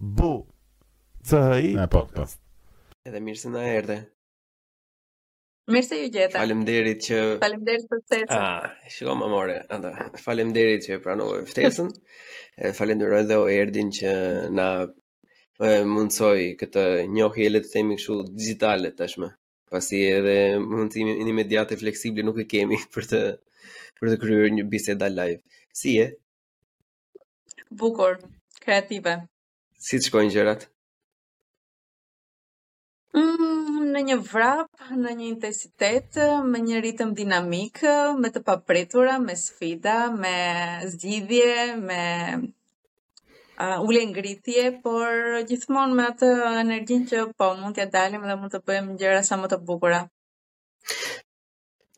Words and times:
bu 0.00 0.46
CHI 1.24 1.74
e, 1.74 1.88
po, 1.90 2.06
po. 2.16 2.24
Edhe 3.08 3.20
mirë 3.20 3.40
se 3.42 3.50
na 3.50 3.62
erdhe. 3.66 3.96
Mirë 5.68 5.86
se 5.86 5.98
ju 6.00 6.06
gjeta. 6.14 6.38
Faleminderit 6.38 7.02
që 7.04 7.18
Faleminderit 7.42 7.88
për 7.90 8.02
ftesën. 8.04 8.28
Ah, 8.34 8.78
shiko 8.94 9.16
më 9.18 9.28
more, 9.32 9.56
anda. 9.74 9.90
Faleminderit 10.22 10.86
që 10.86 11.00
pranove 11.04 11.42
ftesën. 11.50 11.90
Falenderoj 12.78 13.20
edhe 13.26 13.40
Erdin 13.58 13.90
që 13.98 14.12
na 14.58 14.68
e, 14.86 16.48
këtë 16.62 16.84
njohje 17.16 17.50
le 17.50 17.62
të 17.66 17.72
themi 17.74 17.98
kështu 17.98 18.20
digjitale 18.30 18.94
tashmë. 18.98 19.32
Pasi 19.68 20.04
edhe 20.08 20.36
mundësimi 20.64 21.18
imediat 21.28 21.74
e 21.74 21.80
fleksibël 21.80 22.24
nuk 22.24 22.40
e 22.40 22.46
kemi 22.48 22.78
për 22.94 23.10
të 23.14 23.24
për 23.98 24.12
të 24.14 24.20
kryer 24.22 24.52
një 24.54 24.68
biseda 24.70 25.10
live. 25.10 25.40
Si 25.74 25.96
je? 25.98 26.12
Bukur, 27.76 28.16
kreative. 28.62 29.18
Si 29.86 29.98
të 30.00 30.04
shkojnë 30.10 30.32
gjërat? 30.34 30.62
Mm, 33.14 33.90
në 33.94 34.00
një 34.08 34.16
vrap, 34.30 34.70
në 34.98 35.12
një 35.20 35.26
intensitet, 35.32 36.18
me 36.50 36.58
një 36.64 36.80
ritëm 36.86 37.12
dinamik, 37.20 37.84
me 38.24 38.30
të 38.34 38.42
papretura, 38.48 39.16
me 39.26 39.36
sfida, 39.42 39.94
me 40.22 40.32
zgjidhje, 40.96 41.44
me 41.84 42.00
uh, 43.62 43.78
ule 43.86 44.02
ngritje, 44.10 44.64
por 44.82 45.46
gjithmonë 45.52 45.94
me 46.00 46.08
atë 46.14 46.32
energjin 46.64 47.06
që 47.12 47.22
po 47.38 47.52
mund 47.60 47.78
të 47.78 47.86
dalim 47.94 48.26
dhe 48.26 48.36
mund 48.42 48.54
të 48.56 48.62
bëjmë 48.72 48.98
gjëra 49.04 49.22
sa 49.30 49.38
më 49.44 49.52
të 49.54 49.60
bukura. 49.70 50.02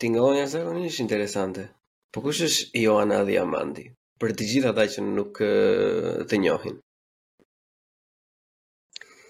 Tingëllon 0.00 0.42
e 0.42 0.44
zakonisht 0.52 1.00
interesante. 1.06 1.66
Po 2.12 2.20
kush 2.28 2.44
është 2.50 2.84
Joana 2.84 3.24
Diamanti? 3.32 3.88
Për 4.20 4.36
të 4.36 4.52
gjithë 4.52 4.72
ata 4.74 4.88
që 4.96 5.08
nuk 5.08 5.42
të 6.28 6.42
njohin. 6.44 6.80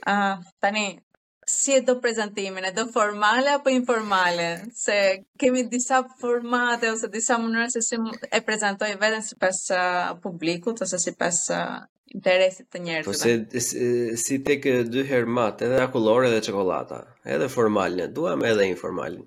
A, 0.06 0.40
tani 0.60 1.00
si 1.44 1.72
e 1.74 1.80
do 1.82 2.00
prezentimin, 2.00 2.64
e 2.64 2.72
do 2.78 2.86
formale 2.88 3.48
apo 3.56 3.68
informale? 3.70 4.48
Se 4.84 4.96
kemi 5.38 5.62
disa 5.72 5.98
formate 6.20 6.84
ose 6.92 7.08
disa 7.16 7.34
mënyra 7.42 7.66
se 7.74 7.80
si 7.88 7.96
e 7.96 8.38
prezantoj 8.46 8.92
veten 9.02 9.22
sipas 9.28 9.58
uh, 9.74 10.14
publikut 10.22 10.76
ose 10.84 10.98
sipas 11.06 11.38
uh 11.58 11.82
interesit 12.14 12.66
të 12.72 12.78
njerëzve. 12.82 13.04
Po 13.06 13.14
se 13.14 14.16
si 14.22 14.36
tek 14.46 14.64
dy 14.90 15.04
herë 15.06 15.28
mat, 15.30 15.60
edhe 15.62 15.76
akullore 15.82 16.26
dhe 16.32 16.40
çokolada, 16.42 16.96
edhe 17.34 17.46
formalin 17.48 18.10
duam 18.14 18.42
edhe 18.44 18.64
informalin. 18.72 19.26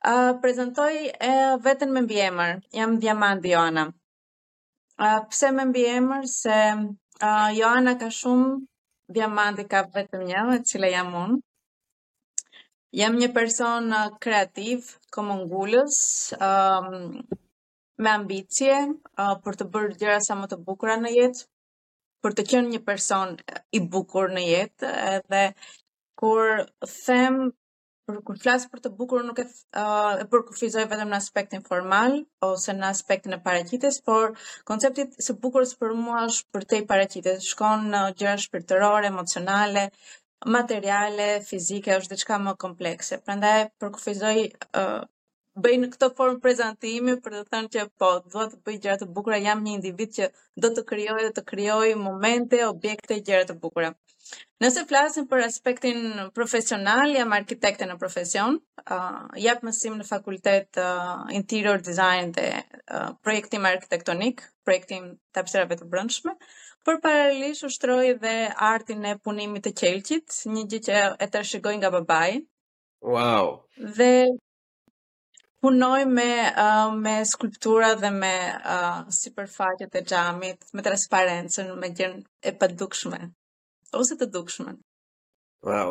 A 0.00 0.14
uh, 0.14 0.38
prezantoj 0.40 0.94
e 1.08 1.32
uh, 1.34 1.60
veten 1.66 1.92
me 1.92 2.00
mbiemër. 2.06 2.62
Jam 2.78 2.96
Diamant 3.02 3.44
Joana. 3.44 3.84
A 4.96 5.12
uh, 5.18 5.28
pse 5.28 5.52
me 5.52 5.64
mbiemër 5.68 6.22
se 6.40 6.58
Uh, 7.20 7.50
Joana 7.54 7.98
ka 8.00 8.08
shumë 8.08 8.62
diamante 9.14 9.62
ka 9.70 9.82
vetëm 9.94 10.22
një, 10.30 10.38
e 10.56 10.58
cila 10.70 10.88
jam 10.94 11.12
unë. 11.20 11.36
Jam 13.00 13.16
një 13.20 13.28
person 13.36 13.92
kreativ, 14.24 14.88
komungullës, 15.16 15.98
um, 16.48 17.20
me 18.02 18.10
ambicje 18.10 18.76
uh, 18.88 19.34
për 19.44 19.58
të 19.60 19.68
bërë 19.74 19.96
gjëra 20.00 20.18
sa 20.24 20.36
më 20.40 20.48
të 20.52 20.58
bukura 20.66 20.96
në 21.04 21.12
jetë, 21.18 21.46
për 22.22 22.36
të 22.38 22.46
qenë 22.52 22.72
një 22.74 22.82
person 22.88 23.36
i 23.70 23.80
bukur 23.94 24.34
në 24.36 24.44
jetë, 24.48 24.92
edhe 25.16 25.44
kur 26.18 26.66
them 26.82 27.40
Por 28.08 28.16
kur 28.28 28.36
flas 28.42 28.62
për 28.70 28.80
të 28.84 28.90
bukur 29.00 29.20
nuk 29.26 29.36
e 29.40 29.42
uh, 29.80 30.14
e 30.22 30.24
përkufizoj 30.30 30.84
vetëm 30.92 31.12
në 31.12 31.18
aspektin 31.20 31.62
formal 31.68 32.16
ose 32.46 32.74
në 32.78 32.86
aspektin 32.88 33.36
e 33.36 33.38
paraqitjes, 33.44 33.98
por 34.08 34.26
koncepti 34.70 35.04
i 35.30 35.36
bukurës 35.44 35.76
për 35.82 35.94
mua 36.00 36.24
është 36.30 36.56
përtej 36.58 36.80
paraqitjes. 36.92 37.46
Shkon 37.52 37.86
në 37.94 38.00
gjëra 38.22 38.34
shpirtërore, 38.46 39.12
emocionale, 39.14 39.86
materiale, 40.58 41.30
fizike, 41.52 41.94
është 42.00 42.16
diçka 42.16 42.40
më 42.48 42.56
komplekse. 42.66 43.20
Prandaj 43.28 43.56
përkufizoj 43.84 44.36
uh, 44.46 45.02
bëjnë 45.60 45.88
këtë 45.92 46.06
formë 46.16 46.40
prezentimi 46.44 47.14
për 47.24 47.34
të 47.38 47.42
thënë 47.52 47.70
që 47.74 47.82
po, 48.00 48.10
do 48.32 48.44
të 48.52 48.60
bëj 48.66 48.76
gjëra 48.84 49.00
të 49.02 49.08
bukura, 49.16 49.36
jam 49.44 49.60
një 49.64 49.74
individ 49.76 50.14
që 50.16 50.28
do 50.64 50.70
të 50.76 50.84
krijoj 50.90 51.18
dhe 51.26 51.32
të 51.38 51.44
krijoj 51.52 51.90
momente, 52.04 52.60
objekte 52.68 53.18
gjëra 53.26 53.48
të 53.50 53.56
bukura. 53.64 53.90
Nëse 54.62 54.84
flasim 54.88 55.26
për 55.28 55.42
aspektin 55.44 55.98
profesional, 56.36 57.10
jam 57.16 57.34
arkitekte 57.36 57.84
në 57.90 57.96
profesion, 58.00 58.60
uh, 58.84 59.18
jap 59.42 59.64
mësim 59.66 59.96
në 59.98 60.06
fakultet 60.08 60.78
uh, 60.80 61.26
interior 61.36 61.82
design 61.88 62.32
dhe 62.36 62.46
uh, 62.62 63.10
projektim 63.26 63.66
arkitektonik, 63.72 64.40
projektim 64.64 65.10
të 65.34 65.42
hapësirave 65.42 65.76
të 65.82 65.90
brendshme, 65.92 66.34
por 66.86 67.02
paralelisht 67.04 67.66
ushtroj 67.68 68.14
dhe 68.24 68.32
artin 68.72 69.04
e 69.12 69.16
punimit 69.20 69.66
të 69.66 69.74
qelqit, 69.82 70.40
një 70.54 70.64
gjë 70.72 70.80
që 70.88 71.04
e 71.20 71.28
tashigoj 71.36 71.76
nga 71.82 71.92
babai. 71.98 72.38
Wow. 73.04 73.58
Dhe 73.98 74.12
punoj 75.64 76.00
me 76.18 76.28
uh, 76.66 76.88
me 77.04 77.14
skulptura 77.32 77.88
dhe 78.04 78.10
me 78.22 78.32
uh, 78.74 78.98
sipërfaqet 79.18 79.94
e 80.00 80.02
xhamit 80.12 80.66
me 80.74 80.84
transparencën 80.88 81.68
me 81.82 81.88
gjën 81.98 82.14
e 82.50 82.52
padukshme 82.62 83.20
ose 84.00 84.16
të 84.20 84.26
dukshme. 84.36 84.70
Wow, 85.70 85.90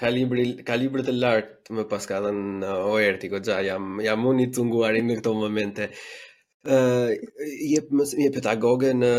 ka 0.00 0.08
libri 0.14 0.44
ka 0.68 0.74
libra 0.82 1.04
të 1.06 1.12
lartë 1.22 1.70
me 1.74 1.78
më 1.78 1.84
pas 1.92 2.04
ka 2.10 2.18
uh, 2.30 2.74
Oerti 2.90 3.30
Goxha 3.34 3.60
jam 3.70 4.02
jam 4.08 4.26
unë 4.32 4.46
i 4.46 4.50
cunguar 4.58 4.98
në 5.06 5.18
këto 5.20 5.32
momente. 5.44 5.86
ë 6.66 6.76
uh, 6.76 7.10
jep 7.72 7.92
më 7.96 8.06
jep 8.24 8.32
pedagoge 8.40 8.90
në 9.02 9.10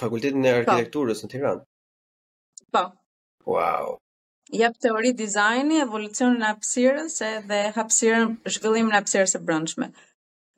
Fakultetin 0.00 0.44
e 0.46 0.52
po. 0.52 0.58
Arkitekturës 0.60 1.24
në 1.24 1.30
Tiranë. 1.32 1.64
Po. 2.74 2.82
Wow 3.54 3.99
jep 4.52 4.78
teori 4.82 5.12
dizajni, 5.14 5.76
evolucionin 5.84 6.42
e 6.42 6.48
hapësirës 6.50 7.18
dhe 7.50 7.58
hapsirën, 7.76 8.32
zhvillimin 8.54 8.94
e 8.94 8.98
hapësirës 8.98 9.34
së 9.36 9.40
brendshme. 9.50 9.90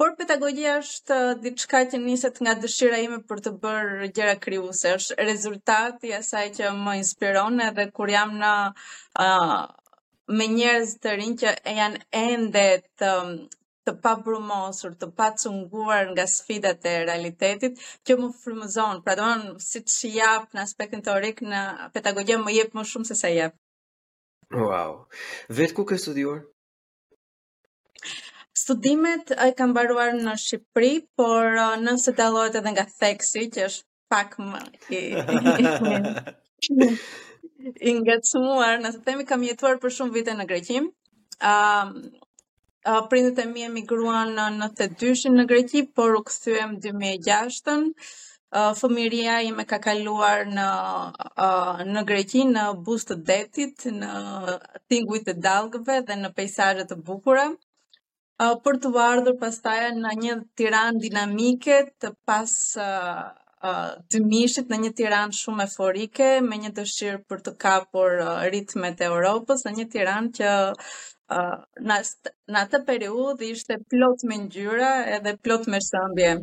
Por 0.01 0.15
pedagogjia 0.19 0.77
është 0.83 1.19
uh, 1.23 1.33
diçka 1.43 1.83
që 1.93 1.99
niset 2.03 2.41
nga 2.43 2.57
dëshira 2.59 2.99
ime 3.05 3.21
për 3.29 3.43
të 3.45 3.53
bërë 3.63 4.09
gjëra 4.17 4.39
krijuese, 4.43 4.95
është 4.99 5.19
rezultati 5.29 6.11
i 6.11 6.17
asaj 6.19 6.47
që 6.59 6.71
më 6.79 6.95
inspiron 7.03 7.61
edhe 7.69 7.85
kur 7.97 8.11
jam 8.11 8.33
në 8.41 8.53
uh, 8.73 9.59
me 10.39 10.47
njerëz 10.57 10.97
të 11.05 11.13
rinj 11.21 11.37
që 11.45 11.53
janë 11.79 12.01
ende 12.25 12.65
të 13.03 13.13
um, 13.25 13.35
të 13.83 13.95
pa 13.99 14.13
brumosur, 14.25 14.93
të 14.95 15.09
pa 15.19 15.29
cunguar 15.43 16.13
nga 16.15 16.23
sfidat 16.31 16.85
e 16.87 16.93
realitetit, 17.03 17.81
që 18.07 18.15
më 18.21 18.29
frymëzon. 18.43 19.01
Pra 19.03 19.17
domon 19.19 19.59
si 19.63 19.81
që 19.83 20.11
jap 20.17 20.53
në 20.55 20.63
aspektin 20.63 21.03
teorik 21.03 21.43
në 21.43 21.63
pedagogji 21.95 22.37
më 22.45 22.55
jep 22.61 22.77
më 22.79 22.85
shumë 22.93 23.09
se 23.11 23.17
sa 23.19 23.33
japë. 23.35 23.59
Wow. 24.53 25.07
Vetë 25.49 25.73
ku 25.77 25.87
ke 25.89 25.97
studiuar? 25.97 26.43
Studimet 28.53 29.33
e 29.33 29.49
kam 29.57 29.73
baruar 29.73 30.13
në 30.19 30.35
Shqipëri, 30.45 30.91
por 31.17 31.57
uh, 31.57 31.73
nëse 31.81 32.13
dalohet 32.19 32.59
edhe 32.61 32.73
nga 32.77 32.85
theksi, 33.01 33.47
që 33.57 33.63
është 33.71 33.87
pak 34.13 34.37
më 34.37 34.61
i, 34.93 35.01
i 37.89 37.95
ngacmuar, 37.97 38.77
nëse 38.85 39.01
temi 39.07 39.25
kam 39.31 39.47
jetuar 39.49 39.81
për 39.81 39.97
shumë 39.99 40.15
vite 40.19 40.37
në 40.37 40.47
Greqi. 40.53 40.83
Um, 41.43 41.95
uh, 42.85 43.01
prindet 43.09 43.41
e 43.41 43.49
mi 43.49 43.65
emigruan 43.71 44.37
në 44.37 44.51
92-shin 44.61 45.41
në 45.41 45.49
Greqi, 45.55 45.87
por 45.97 46.13
u 46.19 46.21
këthujem 46.29 46.77
2006-ën. 46.85 47.89
Uh, 47.89 48.13
fëmiria 48.81 49.35
ime 49.49 49.65
ka 49.67 49.79
kaluar 49.87 50.43
në, 50.47 50.67
uh, 51.45 51.83
në 51.89 52.01
Greqi 52.11 52.43
në 52.53 52.65
bus 52.85 53.07
të 53.09 53.15
detit, 53.29 53.87
në 53.87 54.11
thinguit 54.93 55.25
të 55.27 55.35
dalgëve 55.47 56.01
dhe 56.09 56.17
në 56.23 56.31
pejsajët 56.37 56.89
të 56.93 56.97
bukura, 57.07 57.47
uh, 57.53 58.55
për 58.63 58.75
të 58.85 58.93
vardhur 58.97 59.39
pastaja 59.41 59.91
në 59.97 60.13
një 60.25 60.35
tiran 60.61 60.99
dinamike 61.05 61.79
të 62.01 62.13
pas 62.29 62.53
uh, 62.77 63.25
uh, 63.65 63.91
të 64.13 64.21
mishit, 64.27 64.69
në 64.69 64.79
një 64.85 64.93
tiran 65.01 65.33
shumë 65.41 65.65
eforike, 65.71 66.29
me 66.51 66.61
një 66.65 66.75
të 66.77 66.85
për 67.33 67.39
të 67.49 67.57
kapur 67.65 68.21
uh, 68.21 68.45
ritmet 68.55 69.01
e 69.01 69.09
Europës, 69.09 69.65
në 69.65 69.77
një 69.81 69.87
tiran 69.97 70.29
që 70.37 70.51
uh, 70.77 71.59
në 71.81 72.59
atë 72.67 72.83
periud 72.91 73.41
ishte 73.49 73.81
plot 73.95 74.27
me 74.29 74.43
njyra 74.45 74.93
edhe 75.17 75.39
plot 75.41 75.71
me 75.73 75.81
shëmbje 75.89 76.37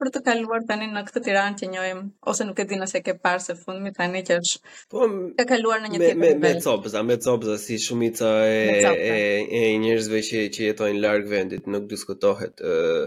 për 0.00 0.08
të 0.14 0.20
kaluar 0.28 0.64
tani 0.68 0.86
në 0.94 1.02
këtë 1.08 1.20
tiran 1.26 1.54
që 1.60 1.68
njohim 1.74 2.00
ose 2.32 2.44
nuk 2.46 2.58
e 2.60 2.66
di 2.72 2.78
nëse 2.80 3.00
ke 3.04 3.14
parë 3.26 3.42
së 3.46 3.54
fundmi 3.62 3.92
tani 3.98 4.20
që 4.28 4.36
është 4.42 4.72
po 4.94 5.06
ka 5.38 5.46
kaluar 5.54 5.80
në 5.84 5.92
një 5.94 6.00
tjetër 6.02 6.18
me, 6.22 6.28
me, 6.40 6.50
me 6.56 6.60
copëza, 6.66 7.02
me 7.10 7.16
copëza, 7.26 7.56
si 7.62 7.78
shumica 7.86 8.32
e 8.44 8.60
e, 8.92 9.16
e 9.60 9.62
njerëzve 9.84 10.22
që 10.30 10.42
që 10.56 10.68
jetojnë 10.70 11.02
larg 11.06 11.30
vendit 11.32 11.70
nuk 11.74 11.88
diskutohet 11.94 12.60
uh, 12.74 13.06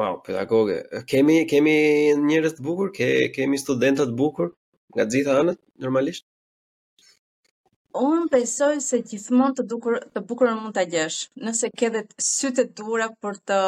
wow 0.00 0.18
pedagoge 0.26 0.80
kemi 1.12 1.38
kemi 1.52 1.76
njerëz 2.30 2.56
të 2.58 2.66
bukur 2.70 2.92
ke, 3.00 3.10
kemi 3.36 3.60
studentët 3.64 4.08
të 4.14 4.18
bukur 4.24 4.54
nga 4.96 5.04
gjitha 5.12 5.36
anët 5.44 5.60
normalisht 5.84 6.26
unë 7.98 8.28
besoj 8.32 8.74
se 8.82 8.98
gjithmonë 9.06 9.56
të 9.60 9.64
dukur 9.70 9.98
të 10.16 10.22
bukur 10.28 10.50
mund 10.58 10.74
ta 10.76 10.82
gjesh, 10.90 11.28
nëse 11.46 11.68
ke 11.78 11.90
vetë 11.96 12.24
sytë 12.28 12.64
dura 12.78 13.08
për 13.22 13.36
të 13.48 13.58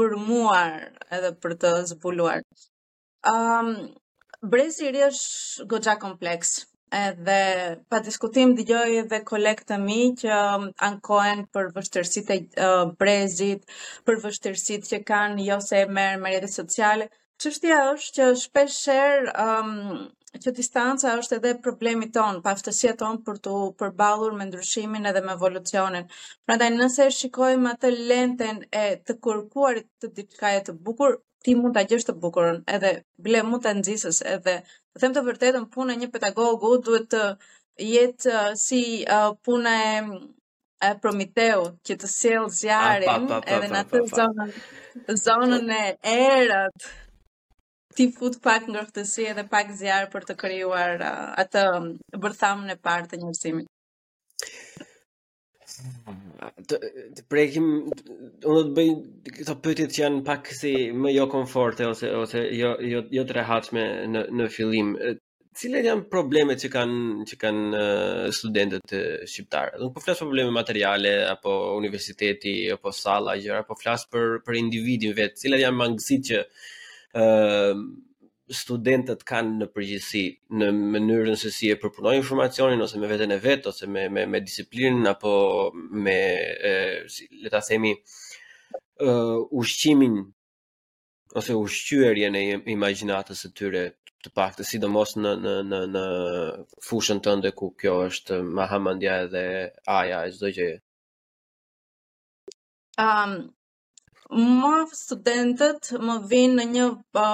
gërmuar 0.00 0.88
edhe 1.14 1.30
për 1.44 1.54
të 1.62 1.70
zbuluar. 1.92 2.42
Ëm 3.30 3.70
um, 3.70 3.86
brezi 4.50 4.90
është 5.10 5.68
goxha 5.70 5.94
kompleks. 6.02 6.56
Edhe 6.98 7.36
pa 7.86 8.00
diskutim 8.02 8.56
dëgjoj 8.58 8.94
edhe 9.04 9.18
kolegët 9.28 9.76
mi 9.84 10.00
që 10.20 10.30
um, 10.34 10.64
ankohen 10.86 11.44
për 11.54 11.68
vështirësitë 11.76 12.34
e 12.40 12.66
uh, 12.66 12.90
brezit, 12.98 13.62
për 14.06 14.18
vështirësitë 14.24 14.90
që 14.94 15.02
kanë 15.10 15.44
jo 15.46 15.60
se 15.68 15.84
merr 15.86 16.18
merë 16.24 16.40
rrjetet 16.42 16.56
sociale. 16.58 17.10
Çështja 17.40 17.76
është 17.92 18.16
që 18.18 18.26
shpeshherë 18.42 19.30
ëm 19.46 19.70
um, 19.70 20.02
që 20.38 20.52
distanca 20.56 21.14
është 21.20 21.36
edhe 21.38 21.50
problemi 21.62 22.06
ton, 22.14 22.36
paftësia 22.44 22.92
ton 23.00 23.16
për 23.28 23.40
të 23.46 23.54
përballur 23.80 24.36
me 24.40 24.44
ndryshimin 24.50 25.08
edhe 25.10 25.22
me 25.24 25.32
evolucionin. 25.38 26.04
Prandaj 26.46 26.68
nëse 26.76 27.06
shikojmë 27.18 27.72
atë 27.72 27.90
lentën 28.12 28.60
e 28.70 28.84
të 29.08 29.16
kërkuarit 29.26 29.88
të 30.04 30.12
diçka 30.20 30.52
e 30.54 30.62
të 30.68 30.76
bukur, 30.88 31.16
ti 31.42 31.56
mund 31.58 31.74
ta 31.78 31.82
gjesh 31.90 32.06
të 32.10 32.14
bukurën, 32.22 32.62
edhe 32.76 32.94
ble 33.26 33.42
mund 33.50 33.64
ta 33.66 33.74
nxisës, 33.80 34.22
edhe 34.36 34.54
të 34.68 35.02
them 35.04 35.16
të 35.18 35.26
vërtetën 35.30 35.66
puna 35.74 35.96
e 35.98 36.04
një 36.04 36.12
pedagogu 36.14 36.72
duhet 36.86 37.10
të 37.16 37.24
jetë 37.90 38.30
uh, 38.30 38.50
si 38.64 38.82
uh, 39.18 39.32
puna 39.48 39.76
e 39.86 40.20
e 40.88 40.94
Prometeu 40.96 41.64
që 41.84 41.94
të 42.00 42.08
sjell 42.08 42.46
zjarrin 42.58 43.26
edhe 43.28 43.68
në 43.72 43.80
atë 43.82 44.00
zonë 44.16 45.16
zonën 45.26 45.74
e 45.78 45.92
erët 46.12 46.86
ti 48.00 48.06
fut 48.16 48.38
pak 48.46 48.64
ngrohtësi 48.72 49.26
edhe 49.30 49.42
pak 49.54 49.72
zjarr 49.80 50.06
për 50.12 50.24
të 50.28 50.34
krijuar 50.42 51.02
uh, 51.04 51.24
atë 51.44 51.62
um, 51.76 51.88
bërthamën 52.22 52.72
e 52.74 52.76
parë 52.86 53.10
të 53.10 53.18
njerëzimit. 53.24 53.68
Të, 56.68 56.78
të 57.18 57.24
prekim 57.32 57.66
unë 57.90 58.44
do 58.44 58.60
të 58.68 58.74
bëj 58.76 58.90
këto 59.36 59.56
pyetje 59.66 59.88
që 59.94 60.00
janë 60.06 60.22
pak 60.30 60.48
si 60.56 60.72
më 61.04 61.12
jo 61.14 61.26
komforte 61.34 61.88
ose 61.90 62.10
ose 62.22 62.44
jo 62.62 62.70
jo 62.92 63.02
jo 63.18 63.24
të 63.28 63.36
rehatshme 63.40 63.84
në 64.14 64.24
në 64.40 64.48
fillim. 64.56 64.94
Cilat 65.60 65.88
janë 65.90 66.08
problemet 66.14 66.64
që 66.64 66.72
kanë 66.78 67.28
që 67.32 67.40
kanë 67.44 67.84
uh, 67.84 68.26
studentët 68.40 68.96
shqiptarë? 69.34 69.76
Nuk 69.84 69.96
po 69.98 70.04
flas 70.06 70.20
për 70.22 70.30
probleme 70.30 70.56
materiale 70.62 71.14
apo 71.34 71.52
universiteti 71.76 72.54
apo 72.78 72.94
salla 73.02 73.36
gjëra, 73.44 73.60
po 73.68 73.76
flas 73.84 74.08
për 74.14 74.38
për 74.48 74.62
individin 74.64 75.16
vet. 75.20 75.36
Cilat 75.44 75.66
janë 75.68 75.84
mangësitë 75.84 76.30
që 76.32 76.44
Ehm, 77.18 77.86
studentët 78.60 79.22
kanë 79.26 79.56
në 79.60 79.66
përgjithësi 79.74 80.20
në 80.60 80.66
mënyrën 80.94 81.38
se 81.38 81.50
si 81.54 81.70
e 81.70 81.76
përpunojnë 81.84 82.18
informacionin 82.20 82.82
ose 82.84 82.98
me 83.02 83.08
veten 83.10 83.30
e 83.34 83.38
vet 83.44 83.66
ose 83.70 83.86
me 83.94 84.04
me 84.16 84.24
me 84.30 84.40
disiplinën 84.48 85.06
apo 85.10 85.32
me 86.06 86.14
si, 87.14 87.26
le 87.44 87.50
ta 87.54 87.60
themi 87.68 87.92
uh, 89.06 89.38
ushqimin 89.62 90.16
ose 91.38 91.56
ushqyerjen 91.60 92.38
e 92.40 92.42
imagjinatës 92.74 93.44
së 93.44 93.52
tyre 93.60 93.84
të 94.26 94.34
paktë 94.40 94.66
sidomos 94.72 95.14
në 95.22 95.36
në 95.44 95.54
në 95.70 95.80
në 95.98 96.04
fushën 96.88 97.22
tënde 97.26 97.54
ku 97.62 97.70
kjo 97.80 97.94
është 98.08 98.42
Mahamandja 98.58 99.20
dhe 99.36 99.46
Aja 100.00 100.24
e 100.26 100.34
çdo 100.34 100.50
gjë. 100.58 100.72
Ehm, 103.06 103.38
më 104.30 104.74
studentët 104.94 105.90
më 106.06 106.14
vinë 106.30 106.54
në 106.60 106.64
një 106.74 106.84
po, 107.14 107.24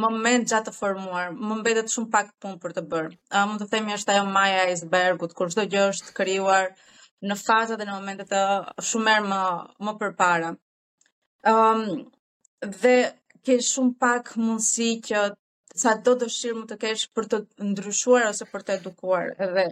moment 0.00 0.48
gjatë 0.50 0.66
të 0.70 0.74
formuar, 0.74 1.30
më 1.32 1.58
mbetet 1.60 1.90
shumë 1.92 2.10
pak 2.10 2.30
punë 2.42 2.56
për 2.62 2.72
të 2.76 2.82
bërë. 2.90 3.12
më 3.50 3.56
të 3.60 3.66
themi 3.70 3.92
është 3.94 4.12
ajo 4.12 4.24
Maja 4.36 4.62
Icebergut, 4.70 5.34
kur 5.36 5.50
shdo 5.52 5.66
gjë 5.70 5.84
është 5.92 6.14
kryuar 6.16 6.70
në 7.28 7.36
fazat 7.38 7.78
dhe 7.78 7.84
në 7.86 7.94
momentet 7.98 8.28
të 8.30 8.40
shumë 8.88 9.16
më, 9.30 9.40
më 9.84 9.92
përpara. 10.00 10.50
dhe 12.82 12.96
ke 13.44 13.60
shumë 13.70 13.94
pak 14.00 14.34
mundësi 14.42 14.88
që 15.08 15.20
sa 15.82 15.90
do 16.04 16.12
dëshirë 16.20 16.56
më 16.60 16.66
të 16.70 16.76
kesh 16.82 17.04
për 17.14 17.24
të 17.30 17.36
ndryshuar 17.68 18.22
ose 18.30 18.44
për 18.52 18.60
të 18.62 18.70
edukuar. 18.78 19.26
Dhe 19.54 19.66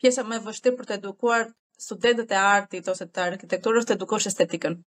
pjesa 0.00 0.22
më 0.28 0.36
e 0.36 0.44
vështirë 0.46 0.76
për 0.78 0.86
të 0.88 0.94
edukuar 0.98 1.42
studentët 1.86 2.30
e 2.32 2.40
artit 2.56 2.88
ose 2.88 3.04
të 3.12 3.20
arkitekturës 3.30 3.84
të 3.86 3.92
edukosh 3.98 4.26
estetikën. 4.30 4.80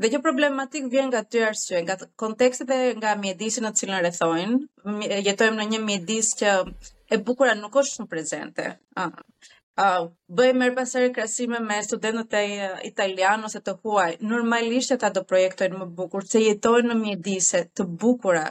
Dhe 0.00 0.08
kjo 0.10 0.18
problematik 0.22 0.84
vjen 0.92 1.06
nga 1.08 1.20
ty 1.30 1.38
arsye, 1.50 1.76
nga 1.84 1.94
konteksti 2.22 2.64
dhe 2.70 2.78
nga 2.98 3.10
mjedisi 3.24 3.60
në 3.62 3.70
cilën 3.80 4.00
rrethojnë. 4.04 4.56
Jetojmë 5.26 5.58
në 5.60 5.66
një 5.72 5.80
mjedis 5.88 6.30
që 6.40 6.50
e 7.14 7.18
bukura 7.28 7.54
nuk 7.60 7.78
është 7.82 8.02
në 8.02 8.10
prezente. 8.14 8.66
Ah. 9.02 9.10
Uh, 9.84 10.04
bëj 10.38 10.52
merë 10.58 10.74
pasare 10.76 11.06
krasime 11.14 11.58
me 11.68 11.80
studentët 11.82 12.34
e 12.40 12.66
italian 12.88 13.46
ose 13.48 13.58
të 13.66 13.72
huaj, 13.82 14.10
normalisht 14.32 14.92
e 14.94 14.98
ta 15.02 15.08
do 15.16 15.24
projektojnë 15.32 15.80
më 15.80 15.88
bukur, 15.98 16.26
se 16.32 16.42
jetojnë 16.44 16.90
në 16.92 16.96
mjedise 17.00 17.62
të 17.78 17.86
bukura, 18.02 18.44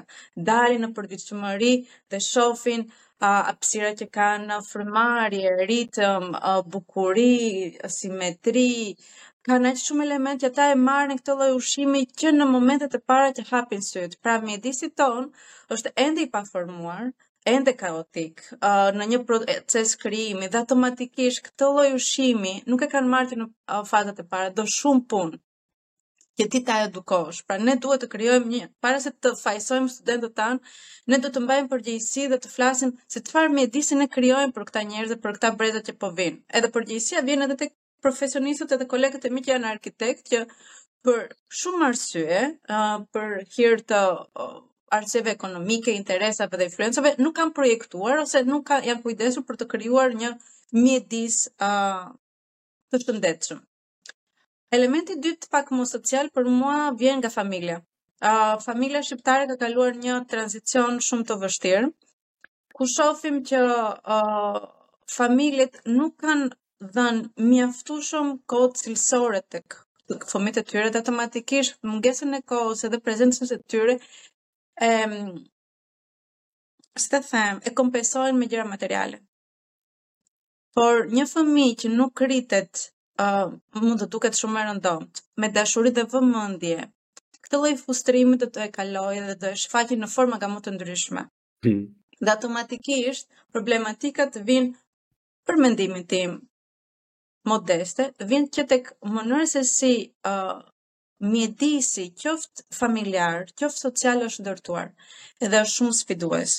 dalin 0.50 0.84
në 0.84 0.90
përgjithëmëri 0.98 1.72
dhe 2.12 2.20
shofin 2.30 2.84
apsira 3.32 3.94
që 4.02 4.10
kanë 4.20 4.60
frymarrje, 4.70 5.54
ritëm, 5.72 6.28
uh, 6.42 6.60
bukuri, 6.76 7.32
simetri, 8.00 8.70
Ka 9.44 9.56
shumë 9.86 10.04
element 10.06 10.40
që 10.44 10.50
ta 10.58 10.66
e 10.72 10.76
marrin 10.82 11.18
këto 11.20 11.34
lloj 11.40 11.48
ushqimi 11.56 12.02
që 12.22 12.30
në 12.36 12.46
momentet 12.52 12.94
e 12.96 13.00
para 13.12 13.32
të 13.40 13.44
hapin 13.50 13.82
syt. 13.88 14.14
Pra 14.24 14.36
mjedisi 14.46 14.88
tonë, 15.02 15.26
ton 15.28 15.76
është 15.78 15.92
ende 16.06 16.24
i 16.26 16.30
paformuar, 16.36 17.10
ende 17.54 17.74
kaotik. 17.82 18.40
në 19.00 19.08
një 19.14 19.20
proces 19.32 19.96
krijimi 20.06 20.48
dhe 20.54 20.62
automatikisht 20.62 21.44
këto 21.50 21.70
lloj 21.78 21.90
ushqimi 22.00 22.54
nuk 22.72 22.88
e 22.88 22.92
kanë 22.96 23.12
marrë 23.16 23.42
në 23.42 23.50
fazat 23.92 24.24
e 24.24 24.28
para 24.36 24.56
do 24.60 24.66
shumë 24.78 25.04
punë 25.16 25.42
që 26.40 26.48
ti 26.54 26.64
ta 26.70 26.78
edukosh. 26.88 27.44
Pra 27.50 27.58
ne 27.66 27.76
duhet 27.84 28.02
të 28.06 28.12
krijojmë 28.16 28.50
një, 28.56 28.66
para 28.86 29.02
se 29.08 29.12
të 29.14 29.36
fajsojmë 29.44 29.92
studentët 29.98 30.38
tan, 30.40 30.64
ne 31.12 31.18
do 31.24 31.28
të 31.36 31.44
mbajmë 31.44 31.70
përgjegjësi 31.76 32.24
dhe 32.32 32.40
të 32.46 32.54
flasim 32.56 32.96
se 33.16 33.20
çfarë 33.28 33.54
mjedisi 33.60 34.00
ne 34.00 34.08
krijojmë 34.18 34.56
për 34.56 34.72
këta 34.72 34.88
njerëz 34.94 35.14
dhe 35.16 35.20
për 35.28 35.38
këta 35.40 35.54
breza 35.64 35.84
që 35.90 36.00
po 36.02 36.14
vijnë. 36.22 36.42
Edhe 36.62 36.74
përgjithësi 36.80 37.26
vjen 37.30 37.46
edhe 37.50 37.60
te 37.66 37.70
profesionistët 38.04 38.76
edhe 38.76 38.88
kolegët 38.94 39.26
e 39.28 39.32
mi 39.34 39.42
që 39.46 39.56
janë 39.56 39.70
arkitekt 39.78 40.28
që 40.34 40.40
për 41.08 41.24
shumë 41.60 41.88
arsye, 41.90 42.42
për 43.16 43.30
hir 43.56 43.80
të 43.92 44.02
arsyeve 44.98 45.34
ekonomike, 45.36 45.92
interesave 46.00 46.60
dhe 46.62 46.68
influencave, 46.70 47.16
nuk 47.26 47.36
kanë 47.40 47.56
projektuar 47.58 48.22
ose 48.24 48.44
nuk 48.50 48.68
kanë 48.70 48.90
janë 48.92 49.04
kujdesur 49.08 49.46
për 49.48 49.62
të 49.62 49.68
krijuar 49.76 50.16
një 50.20 50.34
mjedis 50.80 51.40
të 51.58 53.02
shëndetshëm. 53.06 53.64
Elementi 54.76 55.18
dytë 55.24 55.52
pak 55.54 55.70
më 55.78 55.86
social 55.94 56.32
për 56.34 56.48
mua 56.60 56.78
vjen 57.00 57.20
nga 57.22 57.30
familja. 57.34 57.80
Uh, 58.24 58.56
familja 58.64 59.02
shqiptare 59.04 59.46
ka 59.50 59.58
kaluar 59.60 59.94
një 60.02 60.14
tranzicion 60.32 60.96
shumë 61.04 61.26
të 61.30 61.36
vështirë, 61.42 61.90
ku 62.78 62.88
shofim 62.90 63.42
që 63.50 63.60
uh, 63.62 64.64
familjet 65.18 65.82
nuk 65.98 66.16
kanë 66.24 66.48
dhënë 66.92 67.44
mjaftueshëm 67.50 68.30
kohë 68.52 68.72
cilësore 68.80 69.40
tek 69.56 69.76
fëmijët 70.32 70.60
e 70.62 70.64
tyre 70.72 70.90
dhe 70.94 71.00
automatikisht 71.02 71.78
mungesën 71.90 72.36
e 72.38 72.42
kohës 72.52 72.82
edhe 72.88 73.00
prezencës 73.08 73.52
e 73.56 73.60
tyre 73.74 73.96
e 74.88 74.90
s'të 77.04 77.20
them, 77.30 77.62
e 77.68 77.70
kompensojnë 77.80 78.38
me 78.40 78.50
gjëra 78.52 78.66
materiale. 78.74 79.22
Por 80.76 81.08
një 81.16 81.26
fëmi 81.32 81.68
që 81.82 81.94
nuk 81.96 82.24
rritet 82.28 82.90
mund 83.84 84.04
të 84.04 84.10
duket 84.16 84.38
shumë 84.40 84.60
e 84.64 84.68
rëndomt, 84.70 85.24
me 85.42 85.48
dashuri 85.56 85.94
dhe 85.98 86.06
vëmëndje, 86.14 86.78
këtë 87.44 87.60
loj 87.64 87.74
fustrimit 87.86 88.44
dhe 88.44 88.50
të 88.56 88.64
e 88.68 88.72
kaloj 88.78 89.16
dhe 89.30 89.36
të 89.44 89.56
shfaqin 89.64 90.02
në 90.04 90.12
forma 90.18 90.38
nga 90.40 90.50
më 90.52 90.64
të 90.66 90.74
ndryshme. 90.78 91.24
Hmm. 91.66 91.84
Dhe 92.24 92.32
automatikisht 92.36 93.28
problematikat 93.56 94.40
vinë 94.50 94.74
për 95.48 95.60
mendimin 95.66 96.06
tim, 96.14 96.32
modeste, 97.50 98.06
vjen 98.30 98.46
që 98.56 98.64
tek 98.72 98.90
mënyrë 99.16 99.46
se 99.54 99.62
si 99.70 99.90
uh, 100.30 100.60
mjedisi, 101.34 102.06
qoftë 102.24 102.66
familjar, 102.78 103.50
qoftë 103.60 103.82
social 103.86 104.24
është 104.28 104.46
ndërtuar, 104.46 104.92
edhe 105.44 105.62
është 105.64 105.74
shumë 105.76 105.98
sfidues. 106.00 106.56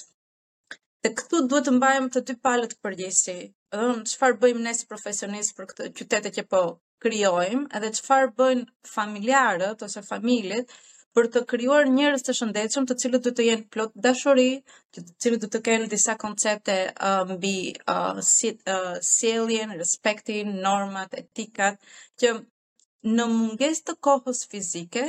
Dhe 1.04 1.12
këtu 1.20 1.40
duhet 1.52 1.68
të 1.70 1.74
mbajmë 1.78 2.10
të 2.16 2.24
dy 2.30 2.36
palët 2.48 2.76
përgjësi, 2.86 3.36
edhe 3.76 3.88
në 4.00 4.04
qëfar 4.12 4.38
bëjmë 4.44 4.64
ne 4.68 4.74
si 4.80 4.88
profesionist 4.92 5.56
për 5.58 5.70
këtë 5.72 5.90
qytete 6.00 6.34
që 6.38 6.46
po 6.54 6.62
kryojmë, 7.04 7.66
edhe 7.80 7.94
qëfar 7.98 8.30
bëjmë 8.42 8.92
familjarët 8.96 9.84
ose 9.88 10.04
familjet 10.14 10.72
për 11.14 11.26
të 11.36 11.40
krijuar 11.50 11.88
njerëz 11.96 12.22
të 12.26 12.32
shëndetshëm, 12.38 12.86
të 12.90 12.94
cilët 13.00 13.24
do 13.26 13.30
të 13.38 13.44
jenë 13.48 13.64
plot 13.74 13.92
dashuri, 14.06 14.44
të 14.96 15.02
cilët 15.24 15.44
do 15.44 15.50
të 15.54 15.60
kenë 15.68 15.88
disa 15.92 16.14
koncepte 16.22 16.76
uh, 17.08 17.20
mbi 17.32 17.52
uh, 17.76 17.94
uh, 17.94 18.20
si, 18.34 18.50
uh, 18.74 18.96
sjelljen, 19.08 19.74
respektin, 19.82 20.50
normat, 20.64 21.14
etikat 21.22 21.78
që 22.20 22.32
në 23.18 23.28
mungesë 23.34 23.86
të 23.90 23.96
kohës 24.08 24.42
fizike 24.54 25.06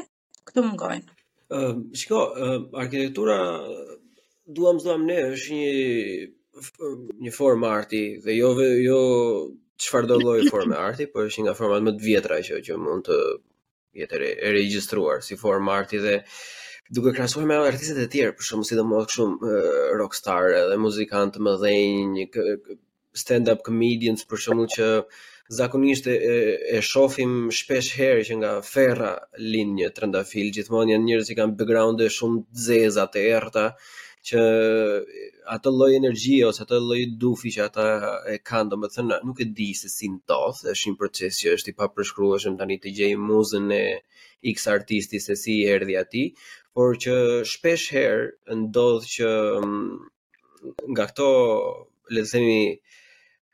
këtu 0.49 0.65
mungojnë. 0.67 1.09
Uh, 1.09 1.57
ehm, 1.61 1.81
shiko, 2.01 2.21
uh, 2.29 2.55
arkitektura 2.83 3.39
duam 4.59 4.81
zëm 4.85 5.07
ne 5.09 5.19
është 5.31 5.59
një 5.59 6.33
një 7.25 7.31
formë 7.35 7.67
arti 7.71 8.01
dhe 8.25 8.31
jo 8.37 8.51
jo 8.79 8.99
çfarëdo 9.83 10.21
lloj 10.21 10.37
forme 10.51 10.77
arti, 10.83 11.09
por 11.15 11.25
është 11.27 11.41
një 11.41 11.45
nga 11.49 11.53
format 11.59 11.83
më 11.89 11.97
të 11.97 12.05
vjetra 12.09 12.37
që 12.47 12.61
që 12.67 12.77
mund 12.83 13.09
të 13.09 13.17
jetë 13.99 14.19
e 14.19 14.53
regjistruar 14.55 15.23
si 15.25 15.37
form 15.39 15.69
arti 15.73 15.99
dhe 16.03 16.15
duke 16.95 17.13
krahasuar 17.15 17.45
me 17.49 17.57
artistët 17.67 18.01
e 18.05 18.09
tjerë, 18.13 18.35
për 18.39 18.47
shembull 18.49 18.67
si 18.69 18.77
domosht 18.79 19.15
shumë 19.15 19.59
rockstar 20.01 20.51
edhe 20.59 20.77
muzikantë 20.83 21.37
të 21.37 21.45
mëdhenj, 21.47 22.25
stand-up 23.23 23.63
comedians 23.65 24.27
për 24.29 24.43
shembull 24.47 24.69
që 24.75 24.89
zakonisht 25.59 26.07
e, 26.09 26.15
e 26.75 26.77
shohim 26.85 27.35
shpesh 27.53 27.91
herë 27.99 28.23
që 28.29 28.37
nga 28.41 28.53
Ferra 28.69 29.13
lind 29.41 29.79
një 29.79 29.91
trëndafil, 29.97 30.49
gjithmonë 30.57 30.95
janë 30.95 31.09
njerëz 31.09 31.29
që 31.31 31.39
kanë 31.39 31.57
background 31.59 32.01
shumë 32.17 32.41
të 32.45 32.65
zeza 32.67 33.07
të 33.13 33.25
errta, 33.39 33.67
që 34.29 34.41
atë 35.55 35.71
lloj 35.77 35.87
energjie 35.97 36.41
ose 36.47 36.63
atë 36.65 36.77
lloj 36.83 36.99
dufi 37.23 37.51
që 37.55 37.63
ata 37.67 37.83
e 38.33 38.37
kanë, 38.49 38.71
domethënë 38.73 39.19
nuk 39.27 39.41
e 39.43 39.49
di 39.59 39.67
se 39.79 39.91
si 39.93 40.07
ndodh, 40.13 40.63
është 40.73 40.89
një 40.93 40.99
proces 41.01 41.37
që 41.43 41.53
është 41.57 41.71
i 41.73 41.77
papërshkrueshëm 41.81 42.55
tani 42.61 42.77
të 42.85 42.93
gjej 42.99 43.11
muzën 43.27 43.67
e 43.75 43.83
X 44.53 44.65
artisti 44.73 45.19
se 45.25 45.35
si 45.43 45.59
erdhi 45.75 45.97
aty, 46.01 46.23
por 46.73 46.97
që 47.05 47.15
shpesh 47.51 47.85
herë 47.97 48.25
ndodh 48.65 49.05
që 49.13 49.29
mm, 49.61 49.95
nga 50.93 51.05
këto 51.11 51.29
le 52.15 52.25
të 52.25 52.31
themi 52.33 52.59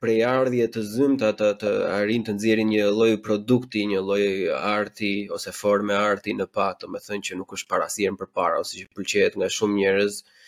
prej 0.02 0.18
ardhje 0.32 0.66
të 0.74 0.82
zymta 0.94 1.28
të 1.42 1.48
të 1.66 1.72
arrin 1.98 2.24
të 2.28 2.34
nxjerrin 2.38 2.72
një 2.74 2.86
lloj 2.96 3.12
produkti, 3.28 3.84
një 3.92 4.00
lloj 4.08 4.24
arti 4.80 5.12
ose 5.36 5.52
forme 5.62 6.00
arti 6.10 6.34
në 6.40 6.48
patë, 6.56 6.88
do 6.88 6.94
të 6.96 7.08
thënë 7.10 7.28
që 7.28 7.40
nuk 7.42 7.56
është 7.60 7.70
parasirën 7.76 8.18
përpara 8.24 8.64
ose 8.64 8.80
që 8.80 8.90
pëlqejet 8.96 9.36
nga 9.38 9.50
shumë 9.58 9.78
njerëz, 9.82 10.22
ëh, 10.24 10.40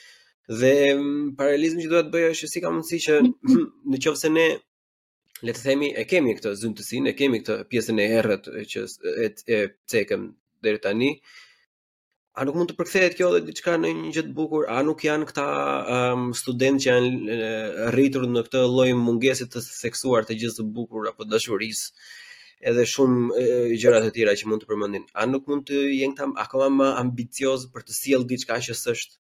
Dhe 0.52 0.98
paralizmi 1.40 1.84
që 1.86 1.90
duhet 1.92 2.10
bëjë 2.12 2.32
është 2.34 2.48
si 2.52 2.62
ka 2.64 2.70
mundësi 2.76 2.98
që 3.06 3.16
në 3.94 4.00
qovë 4.04 4.20
se 4.22 4.30
ne 4.32 4.48
le 5.48 5.54
të 5.56 5.62
themi 5.68 5.88
e 5.96 6.04
kemi 6.08 6.34
këtë 6.36 6.52
zëntësin, 6.64 7.08
e 7.08 7.14
kemi 7.20 7.40
këtë 7.42 7.56
pjesën 7.72 8.00
e 8.00 8.08
erët 8.20 8.50
që 8.72 8.84
e, 9.24 9.28
e 9.56 9.60
cekëm 9.94 10.26
dhe 10.64 10.74
tani, 10.84 11.14
a 12.40 12.46
nuk 12.48 12.58
mund 12.58 12.72
të 12.72 12.76
përkthehet 12.80 13.16
kjo 13.18 13.30
edhe 13.38 13.48
diçka 13.52 13.78
në 13.80 13.92
një 14.02 14.12
gjë 14.18 14.24
të 14.30 14.36
bukur, 14.40 14.68
a 14.74 14.82
nuk 14.84 15.04
janë 15.06 15.28
këta 15.30 15.44
um, 15.96 16.28
studentë 16.40 16.84
që 16.88 16.92
janë 16.92 17.40
rritur 17.96 18.28
në 18.28 18.44
këtë 18.48 18.64
lloj 18.74 18.88
mungesit 19.00 19.52
të 19.54 19.64
seksuar 19.68 20.26
të 20.28 20.38
gjithë 20.44 20.60
të 20.60 20.68
bukur 20.80 21.08
apo 21.12 21.28
dashurisë 21.30 22.08
edhe 22.72 22.86
shumë 22.90 23.48
gjëra 23.78 24.00
të 24.08 24.14
tjera 24.18 24.34
që 24.40 24.50
mund 24.50 24.64
të 24.64 24.72
përmendin. 24.72 25.06
A 25.14 25.28
nuk 25.30 25.46
mund 25.52 25.68
të 25.70 25.84
jenë 25.94 26.18
këta 26.20 26.30
akoma 26.48 26.72
më 26.82 26.90
ambicioz 27.04 27.68
për 27.76 27.86
të 27.90 28.00
sjellë 28.00 28.30
diçka 28.34 28.58
që 28.68 28.80
s'është 28.82 29.18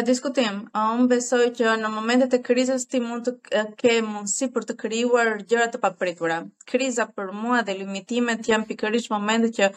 Pa 0.00 0.04
diskutim, 0.08 0.54
unë 0.80 1.08
besoj 1.10 1.38
që 1.58 1.72
në 1.80 1.88
momentet 1.94 2.32
e 2.32 2.38
krizës 2.44 2.86
ti 2.88 3.02
mund 3.04 3.26
të 3.40 3.64
ke 3.80 3.90
mundësi 4.06 4.46
për 4.54 4.64
të 4.70 4.76
krijuar 4.82 5.28
gjëra 5.50 5.66
të 5.74 5.80
papritura. 5.82 6.38
Kriza 6.72 7.04
për 7.18 7.34
mua 7.40 7.58
dhe 7.66 7.74
limitimet 7.82 8.48
janë 8.48 8.64
pikërisht 8.70 9.12
momente 9.12 9.50
që 9.58 9.68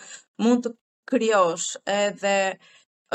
mund 0.46 0.64
të 0.64 0.72
krijosh, 1.12 1.66
edhe 1.98 2.32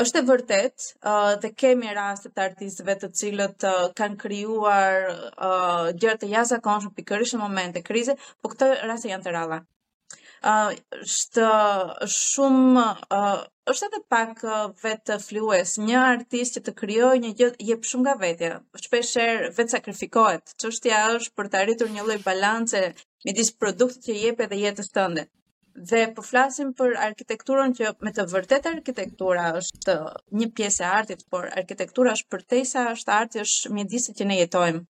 është 0.05 0.21
e 0.21 0.25
vërtet 0.29 0.77
uh, 0.83 1.33
dhe 1.45 1.51
kemi 1.63 1.97
raste 1.97 2.29
të 2.29 2.45
artistëve 2.51 2.97
të 3.01 3.11
cilët 3.23 3.67
uh, 3.71 3.81
kanë 4.01 4.21
krijuar 4.27 5.09
uh, 5.09 5.89
gjëra 5.89 6.17
të 6.21 6.29
jashtëzakonshme 6.35 6.93
pikërisht 7.01 7.39
në 7.39 7.41
momente 7.47 7.81
krize, 7.89 8.19
por 8.37 8.53
këto 8.53 8.69
raste 8.91 9.09
janë 9.15 9.25
të 9.25 9.37
ralla 9.39 9.63
është 10.41 11.47
shumë 12.11 12.83
është 13.71 13.85
edhe 13.87 13.99
pak 14.13 14.39
vetë 14.83 15.17
flues, 15.23 15.73
një 15.87 15.97
artist 16.03 16.55
që 16.55 16.61
të 16.67 16.73
kryoj 16.79 17.17
një 17.23 17.31
gjë 17.41 17.49
jep 17.69 17.85
shumë 17.89 18.03
nga 18.05 18.13
vetja. 18.21 18.51
shpesher 18.83 19.43
vetë 19.57 19.71
sakrifikohet. 19.73 20.53
Çështja 20.61 21.03
është 21.15 21.33
për 21.35 21.45
të 21.51 21.57
arritur 21.61 21.89
një 21.95 22.03
lloj 22.07 22.17
balance 22.27 22.83
midis 23.25 23.51
produktit 23.51 24.03
që 24.07 24.13
jep 24.21 24.39
edhe 24.47 24.55
jetës 24.61 24.89
tënde. 24.95 25.27
Dhe 25.91 26.05
po 26.15 26.21
flasim 26.31 26.73
për 26.73 26.95
arkitekturën 27.07 27.73
që 27.77 27.91
me 28.03 28.11
të 28.11 28.25
vërtet 28.31 28.65
arkitektura 28.73 29.49
është 29.59 29.95
një 30.39 30.49
pjesë 30.57 30.83
e 30.83 30.87
artit, 30.95 31.23
por 31.29 31.45
arkitektura 31.47 32.15
është 32.15 32.27
përtej 32.35 32.63
është 32.95 33.11
arti, 33.21 33.43
është 33.47 33.73
mjedisi 33.75 34.13
që 34.19 34.25
ne 34.31 34.39
jetojmë 34.41 34.83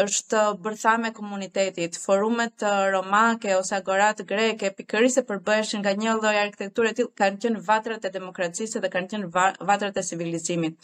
është 0.00 0.42
bërthame 0.64 1.10
komunitetit, 1.16 1.98
forumet 2.00 2.64
romake 2.92 3.56
ose 3.56 3.74
agorat 3.78 4.22
greke, 4.30 4.70
pikërisë 4.78 5.20
e 5.22 5.26
përbëshën 5.30 5.82
nga 5.84 5.92
një 6.02 6.14
lloj 6.20 6.36
arkitekture 6.42 6.92
tilë 6.96 7.12
kanë 7.20 7.38
qenë 7.42 7.60
vatrat 7.66 8.04
e 8.04 8.10
demokracisë 8.14 8.80
dhe 8.84 8.88
kanë 8.94 9.08
qenë 9.10 9.28
vatrat 9.60 10.00
e 10.02 10.06
civilizimit. 10.06 10.78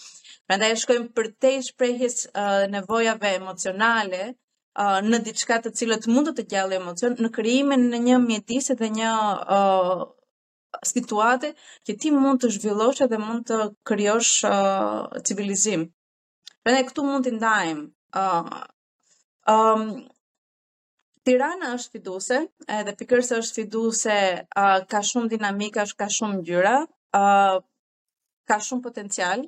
Prandaj 0.48 0.74
shkojmë 0.84 1.08
përtej 1.16 1.56
shprehjes 1.70 2.18
uh, 2.34 2.66
nevojave 2.74 3.32
emocionale 3.40 4.20
uh, 4.28 4.98
në 5.06 5.22
diçka 5.30 5.60
të 5.64 5.72
cilët 5.80 6.10
mund 6.12 6.28
të 6.34 6.42
të 6.42 6.46
gjallë 6.52 6.78
emocion 6.82 7.16
në 7.24 7.32
krijimin 7.38 7.88
në 7.94 8.02
një 8.12 8.18
mjetisë 8.28 8.76
dhe 8.82 8.90
një 9.00 9.14
uh, 9.56 10.06
situate 10.92 11.54
që 11.88 11.96
ti 12.02 12.10
mund 12.12 12.42
të 12.44 12.52
zhvillosh 12.58 13.06
dhe 13.14 13.22
mund 13.24 13.46
të 13.48 13.70
krijosh 13.88 14.38
uh, 14.46 15.22
civilizim. 15.24 15.88
Prandaj 16.60 16.90
këtu 16.90 17.04
mund 17.08 17.24
të 17.30 17.38
ndajmë 17.40 17.88
uh, 18.12 18.58
Um, 19.48 19.84
Tirana 21.24 21.68
është 21.76 21.94
fituse, 21.96 22.38
edhe 22.78 22.92
pikërsisht 23.00 23.36
është 23.38 23.60
fituse, 23.62 24.16
uh, 24.62 24.80
ka 24.90 25.00
shumë 25.10 25.30
dinamikë, 25.34 25.84
ka 26.02 26.08
shumë 26.16 26.40
ngjyra, 26.40 26.72
uh, 27.20 27.56
ka 28.52 28.58
shumë 28.68 28.84
potencial. 28.88 29.46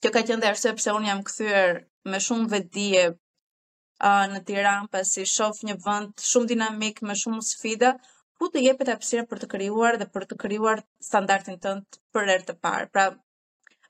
Kjo 0.00 0.12
ka 0.14 0.22
qenë 0.30 0.48
arsye 0.52 0.72
pse 0.78 0.94
un 0.96 1.04
jam 1.10 1.20
kthyer 1.28 1.82
me 2.12 2.20
shumë 2.28 2.48
vedi 2.54 2.86
uh, 3.02 4.24
në 4.32 4.40
Tiran, 4.48 4.88
pasi 4.96 5.26
shoh 5.34 5.60
një 5.68 5.76
vend 5.84 6.26
shumë 6.30 6.50
dinamik 6.54 7.04
me 7.10 7.16
shumë 7.24 7.44
sfida, 7.52 7.92
ku 8.40 8.48
të 8.48 8.64
jepet 8.70 8.92
hapësira 8.94 9.26
për 9.28 9.44
të 9.44 9.50
krijuar 9.56 10.00
dhe 10.00 10.08
për 10.16 10.30
të 10.32 10.40
krijuar 10.44 10.84
standardin 11.10 11.60
tënd 11.68 12.00
për 12.16 12.32
herë 12.34 12.46
të 12.52 12.58
parë. 12.64 12.88
Pra, 12.94 13.08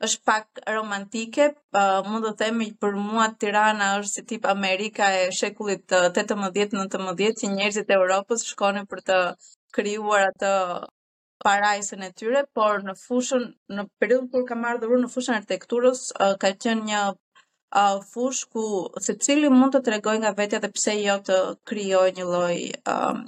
është 0.06 0.20
pak 0.28 0.58
romantike, 0.74 1.46
pa, 1.74 1.82
mund 2.08 2.26
të 2.28 2.32
themi 2.42 2.66
për 2.82 2.94
mua 3.06 3.24
Tirana 3.44 3.86
është 3.98 4.12
si 4.16 4.22
tip 4.32 4.44
Amerika 4.50 5.08
e 5.14 5.28
shekullit 5.38 5.90
18-19 5.90 7.40
që 7.40 7.50
njerëzit 7.56 7.90
e 7.90 7.96
Europës 7.98 8.44
shkonin 8.50 8.86
për 8.92 9.02
të 9.10 9.16
krijuar 9.78 10.26
atë 10.30 10.52
parajsën 11.46 12.02
e 12.08 12.12
tyre, 12.20 12.44
por 12.58 12.80
në 12.86 12.94
fushën 13.00 13.44
në 13.78 13.86
periudhën 14.02 14.30
kur 14.36 14.46
ka 14.52 14.58
marrë 14.62 14.82
dhuru 14.84 15.00
në 15.04 15.10
fushën 15.16 15.36
e 15.36 15.40
arkitekturës 15.40 16.04
ka 16.44 16.52
qenë 16.64 16.90
një 16.92 17.02
fush 18.12 18.44
ku 18.54 18.68
secili 19.08 19.50
mund 19.56 19.74
të 19.76 19.82
tregoj 19.90 20.16
nga 20.22 20.34
vetja 20.38 20.62
dhe 20.64 20.70
pse 20.78 20.96
jo 21.02 21.18
të 21.28 21.38
krijojë 21.70 22.16
një 22.18 22.26
lloj 22.32 22.56
um, 22.94 23.20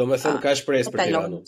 Do 0.00 0.06
me 0.10 0.18
thëmë 0.24 0.38
ka 0.44 0.52
shpresë 0.62 0.92
për 0.94 1.04
Tiranën. 1.08 1.40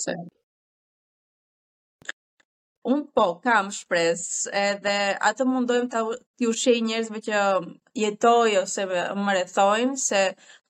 Unë 2.88 3.02
po, 3.12 3.22
kam 3.44 3.66
shpres, 3.76 4.20
edhe 4.56 4.92
atë 5.28 5.44
mundojmë 5.48 5.88
të, 5.94 6.00
të 6.40 6.46
ushej 6.50 6.76
njerëzve 6.86 7.20
që 7.26 7.40
jetoj 8.02 8.54
ose 8.62 8.86
më 9.24 9.34
rethojmë, 9.38 9.98
se 10.02 10.20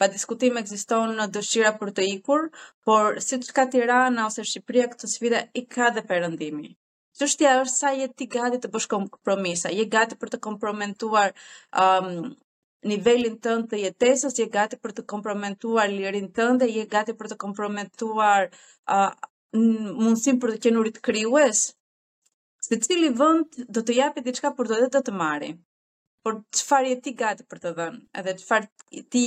pa 0.00 0.08
diskutim 0.14 0.58
e 0.58 0.64
në 1.18 1.26
dëshira 1.36 1.72
për 1.82 1.92
të 1.98 2.06
ikur, 2.16 2.48
por 2.88 3.20
si 3.26 3.38
të 3.44 3.54
ka 3.58 3.66
Tirana 3.76 4.24
ose 4.30 4.42
Shqipëria, 4.48 4.88
këtë 4.94 5.10
sfida 5.14 5.44
i 5.54 5.64
ka 5.76 5.92
dhe 5.98 6.02
përëndimi. 6.10 6.72
Që 7.20 7.26
është 7.30 7.48
është 7.60 7.76
sa 7.84 7.94
je 8.00 8.08
ti 8.14 8.26
gati 8.34 8.58
të 8.64 8.72
bësh 8.74 8.90
kompromisa, 8.96 9.70
je 9.78 9.84
gati 9.96 10.18
për 10.22 10.34
të 10.34 10.42
kompromentuar 10.50 11.30
um, 11.84 12.10
nivelin 12.94 13.38
tënë 13.46 13.68
të 13.70 13.84
jetesës, 13.86 14.34
je 14.42 14.48
gati 14.58 14.80
për 14.82 14.96
të 14.98 15.06
kompromentuar 15.14 15.86
lirin 15.94 16.26
tënë 16.40 16.58
dhe 16.64 16.72
je 16.74 16.88
gati 16.96 17.12
për 17.20 17.30
të 17.34 17.40
kompromentuar 17.46 18.48
uh, 18.50 19.10
mundësim 19.58 20.40
për 20.42 20.56
të 20.56 20.64
qenurit 20.68 20.98
kryues, 21.08 21.64
se 22.70 22.78
cili 22.86 23.10
vend 23.18 23.50
do 23.74 23.82
të 23.82 23.96
japë 23.98 24.22
diçka 24.28 24.52
por 24.54 24.70
do 24.70 24.78
të 24.94 25.00
të 25.08 25.14
marrë. 25.20 25.50
Por 26.24 26.42
çfarë 26.54 26.92
je 26.92 26.98
ti 27.06 27.12
gati 27.18 27.46
për 27.50 27.60
të 27.64 27.72
dhënë? 27.78 28.00
Edhe 28.20 28.34
çfarë 28.44 29.02
ti 29.10 29.24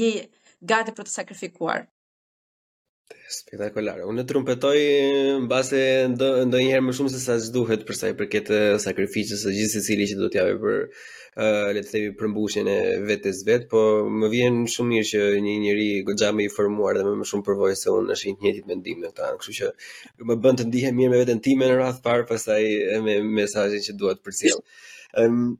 je 0.00 0.10
gati 0.72 0.94
për 0.94 1.08
të 1.08 1.14
sakrifikuar? 1.18 1.86
Spektakolare. 3.30 4.04
Unë 4.10 4.24
trumpetoj 4.30 4.78
eh, 4.78 5.32
mbase 5.42 5.80
ndonjëherë 6.14 6.86
më 6.86 6.94
shumë 6.98 7.12
se 7.14 7.20
sa 7.24 7.36
duhet 7.54 7.82
për 7.88 7.98
sa 7.98 8.08
i 8.10 8.16
përket 8.18 8.50
eh, 8.54 8.70
sakrificës 8.82 9.42
së 9.46 9.54
gjithë 9.58 9.74
secili 9.78 10.06
që 10.12 10.18
do 10.22 10.30
të 10.30 10.40
japë 10.42 10.56
për 10.62 10.78
uh, 11.36 11.68
le 11.76 11.80
të 11.84 11.90
themi 11.92 12.12
përmbushjen 12.18 12.68
e 12.72 12.76
vetes 13.08 13.42
vet, 13.48 13.66
po 13.72 13.82
më 14.20 14.30
vjen 14.32 14.58
shumë 14.72 14.92
mirë 14.94 15.08
që 15.10 15.22
një 15.46 15.54
njerëz 15.64 16.04
goxha 16.08 16.30
më 16.32 16.46
i 16.46 16.48
formuar 16.56 16.96
dhe 16.98 17.04
më, 17.06 17.12
më 17.20 17.26
shumë 17.30 17.46
përvojë 17.48 17.76
se 17.82 17.92
unë 17.98 18.14
është 18.16 18.30
i 18.30 18.34
njëjtit 18.38 18.70
mendim 18.70 19.02
me 19.04 19.10
ta. 19.16 19.26
Kështu 19.40 19.54
që 19.58 19.68
më 20.30 20.38
bën 20.46 20.60
të 20.60 20.68
ndihem 20.70 20.96
mirë 21.00 21.12
me 21.12 21.20
veten 21.22 21.42
time 21.48 21.68
në 21.68 21.76
radh 21.82 22.00
parë 22.06 22.26
pastaj 22.32 22.62
me 23.06 23.18
mesazhin 23.42 23.84
që 23.88 23.96
dua 24.00 24.16
të 24.16 24.24
përcjell. 24.26 24.62
Ëm 25.22 25.36
um, 25.36 25.54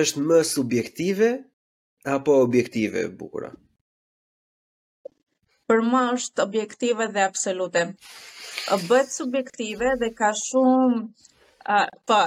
është 0.00 0.20
më 0.30 0.36
subjektive 0.50 1.30
apo 2.18 2.36
objektive 2.44 3.08
bukura? 3.20 3.48
Për 5.70 5.82
më 5.86 6.02
është 6.18 6.44
objektive 6.44 7.06
dhe 7.16 7.24
absolute. 7.24 7.82
Bëhet 8.90 9.10
subjektive 9.14 9.90
dhe 10.00 10.12
ka 10.20 10.30
shumë 10.36 11.00
Uh, 11.76 11.86
po, 12.08 12.18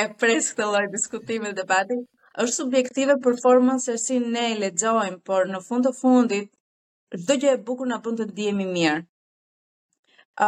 e 0.00 0.02
pres 0.22 0.48
këtë 0.56 0.64
loj 0.72 0.82
diskutimit 0.94 1.54
dhe 1.58 1.64
pati, 1.70 1.96
është 2.42 2.56
subjektive 2.56 3.14
performance 3.26 3.94
e 3.94 4.00
si 4.02 4.18
ne 4.34 4.42
i 4.54 4.58
legjojmë, 4.62 5.16
por 5.30 5.48
në 5.54 5.60
fund 5.68 5.88
të 5.88 5.92
fundit, 6.00 6.50
dhe 7.30 7.36
gjë 7.44 7.54
e 7.58 7.62
bukur 7.70 7.88
në 7.94 8.00
pun 8.08 8.18
të 8.20 8.26
djemi 8.40 8.66
mirë. 8.74 8.98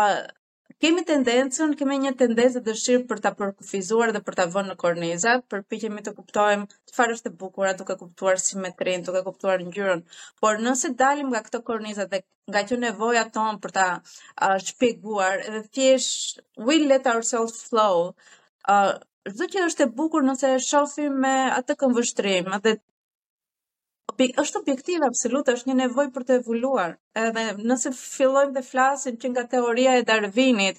Uh, 0.00 0.18
kemi 0.80 1.02
tendencën, 1.04 1.74
kemi 1.76 1.96
një 2.04 2.10
tendencë 2.22 2.60
të 2.64 2.70
dëshirë 2.72 3.02
për 3.10 3.20
ta 3.24 3.30
përkufizuar 3.36 4.12
dhe 4.16 4.22
për 4.24 4.36
ta 4.38 4.46
vënë 4.54 4.70
në 4.72 4.76
korneza, 4.80 5.34
përpiqemi 5.52 6.04
të 6.06 6.14
kuptojmë 6.16 6.78
çfarë 6.92 7.16
është 7.18 7.30
e 7.30 7.36
bukur, 7.42 7.68
duke 7.80 7.96
kuptuar 8.00 8.40
simetrinë, 8.40 9.04
duke 9.10 9.22
kuptuar 9.26 9.60
ngjyrën. 9.66 10.02
Por 10.40 10.62
nëse 10.64 10.94
dalim 11.02 11.28
nga 11.34 11.42
këtë 11.44 11.60
korneza 11.68 12.06
dhe 12.14 12.22
nga 12.50 12.64
që 12.70 12.80
nevoja 12.86 13.26
tonë 13.34 13.60
për 13.64 13.76
ta 13.76 13.86
uh, 14.00 14.56
shpjeguar, 14.70 15.44
edhe 15.50 15.60
thjesht 15.68 16.40
we 16.56 16.80
let 16.88 17.06
ourselves 17.14 17.60
flow, 17.68 18.12
uh, 18.72 18.96
Çdo 19.30 19.46
që 19.52 19.62
është 19.68 19.82
e 19.84 19.90
bukur 19.98 20.24
nëse 20.24 20.48
e 20.48 20.58
shohim 20.64 21.18
me 21.22 21.32
atë 21.52 21.74
këmbështrim, 21.82 22.46
atë 22.56 22.70
Pik, 24.18 24.38
është 24.42 24.60
objektiv 24.62 25.02
absolut, 25.06 25.48
është 25.52 25.70
një 25.70 25.76
nevoj 25.84 26.06
për 26.14 26.24
të 26.28 26.36
evoluar. 26.40 26.94
Edhe 27.24 27.44
nëse 27.72 27.92
fillojmë 27.98 28.54
dhe 28.56 28.62
flasim 28.70 29.18
që 29.22 29.30
nga 29.32 29.44
teoria 29.54 29.96
e 30.00 30.04
Darwinit, 30.10 30.78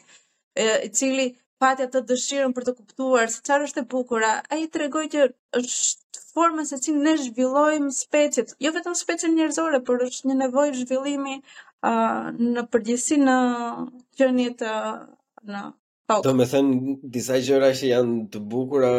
e, 0.63 0.67
i 0.88 0.91
cili 1.00 1.27
patja 1.61 1.88
të 1.93 2.01
dëshirën 2.09 2.55
për 2.57 2.67
të 2.67 2.73
kuptuar 2.79 3.29
se 3.31 3.41
qarë 3.47 3.67
është 3.69 3.83
e 3.83 3.89
bukura, 3.93 4.31
a 4.51 4.57
i 4.63 4.67
të 4.73 4.81
regoj 4.85 5.03
që 5.15 5.27
është 5.59 6.23
formën 6.31 6.67
se 6.71 6.79
që 6.85 6.95
ne 6.97 7.13
zhvillojmë 7.21 7.91
specit, 8.00 8.55
jo 8.65 8.71
vetëm 8.77 8.95
specit 9.03 9.35
njërzore, 9.35 9.81
por 9.89 10.01
është 10.07 10.31
një 10.31 10.39
nevoj 10.41 10.71
zhvillimi 10.79 11.35
uh, 11.38 12.31
në 12.55 12.65
përgjësi 12.73 13.19
në 13.27 13.38
qënjit 14.21 14.65
uh, 14.71 14.97
në... 15.51 15.63
Do 16.25 16.33
me 16.35 16.45
thënë, 16.51 16.95
disa 17.13 17.38
gjëra 17.45 17.69
që 17.77 17.93
janë 17.93 18.17
të 18.33 18.41
bukura 18.51 18.89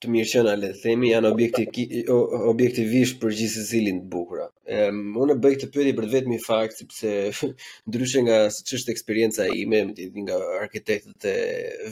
të 0.00 0.08
mirë 0.08 0.28
që 0.30 0.42
na 0.46 0.52
le 0.58 0.68
themi 0.82 1.10
janë 1.10 1.28
objekti, 1.34 1.82
objektivisht 2.50 3.18
për 3.20 3.34
gjithë 3.36 3.52
se 3.54 3.64
zilin 3.70 3.98
të 4.02 4.08
bukura. 4.14 4.46
unë 5.22 5.34
e 5.34 5.38
bëjt 5.44 5.60
të 5.64 5.68
pyeti 5.74 5.92
për 5.98 6.06
të 6.06 6.10
vetëmi 6.14 6.38
fakt, 6.44 6.76
sepse 6.80 7.36
ndryshe 7.88 8.20
nga 8.24 8.38
së 8.54 8.62
qështë 8.70 8.94
eksperienca 8.94 9.42
ime, 9.62 9.80
më 10.16 10.20
nga 10.26 10.36
arkitektët 10.62 11.22
e 11.28 11.36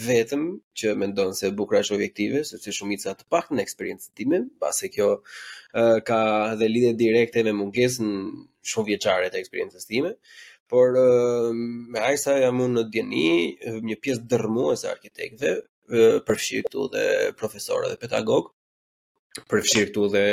vetëm, 0.07 0.43
që 0.79 0.95
mendon 1.03 1.35
se 1.41 1.53
bukura 1.61 1.83
është 1.85 1.97
objektive, 1.99 2.45
sepse 2.51 2.73
shumica 2.79 3.13
të 3.19 3.27
pak 3.33 3.51
në 3.53 3.61
eksperiencët 3.67 4.13
time, 4.17 4.39
base 4.63 4.89
kjo 4.95 5.09
ka 6.09 6.21
dhe 6.61 6.67
lidhje 6.73 6.95
direkte 7.05 7.45
me 7.45 7.53
mungesën 7.61 8.09
shumë 8.73 8.89
vjeqare 8.93 9.29
të 9.33 9.43
eksperiencës 9.43 9.85
time, 9.91 10.15
por 10.73 10.97
me 11.93 11.99
ajsa 12.13 12.39
jam 12.45 12.57
unë 12.65 12.75
në 12.81 12.89
djeni, 12.95 13.29
një 13.89 13.97
pjesë 14.03 14.27
dërmuese 14.33 14.87
arkitektëve, 14.95 15.55
përfshirë 15.89 16.65
këtu 16.69 16.83
dhe 16.93 17.05
profesorë 17.41 17.91
dhe 17.93 17.99
pedagogë, 18.03 18.53
përfshirë 19.51 19.91
këtu 19.91 20.07
dhe 20.15 20.25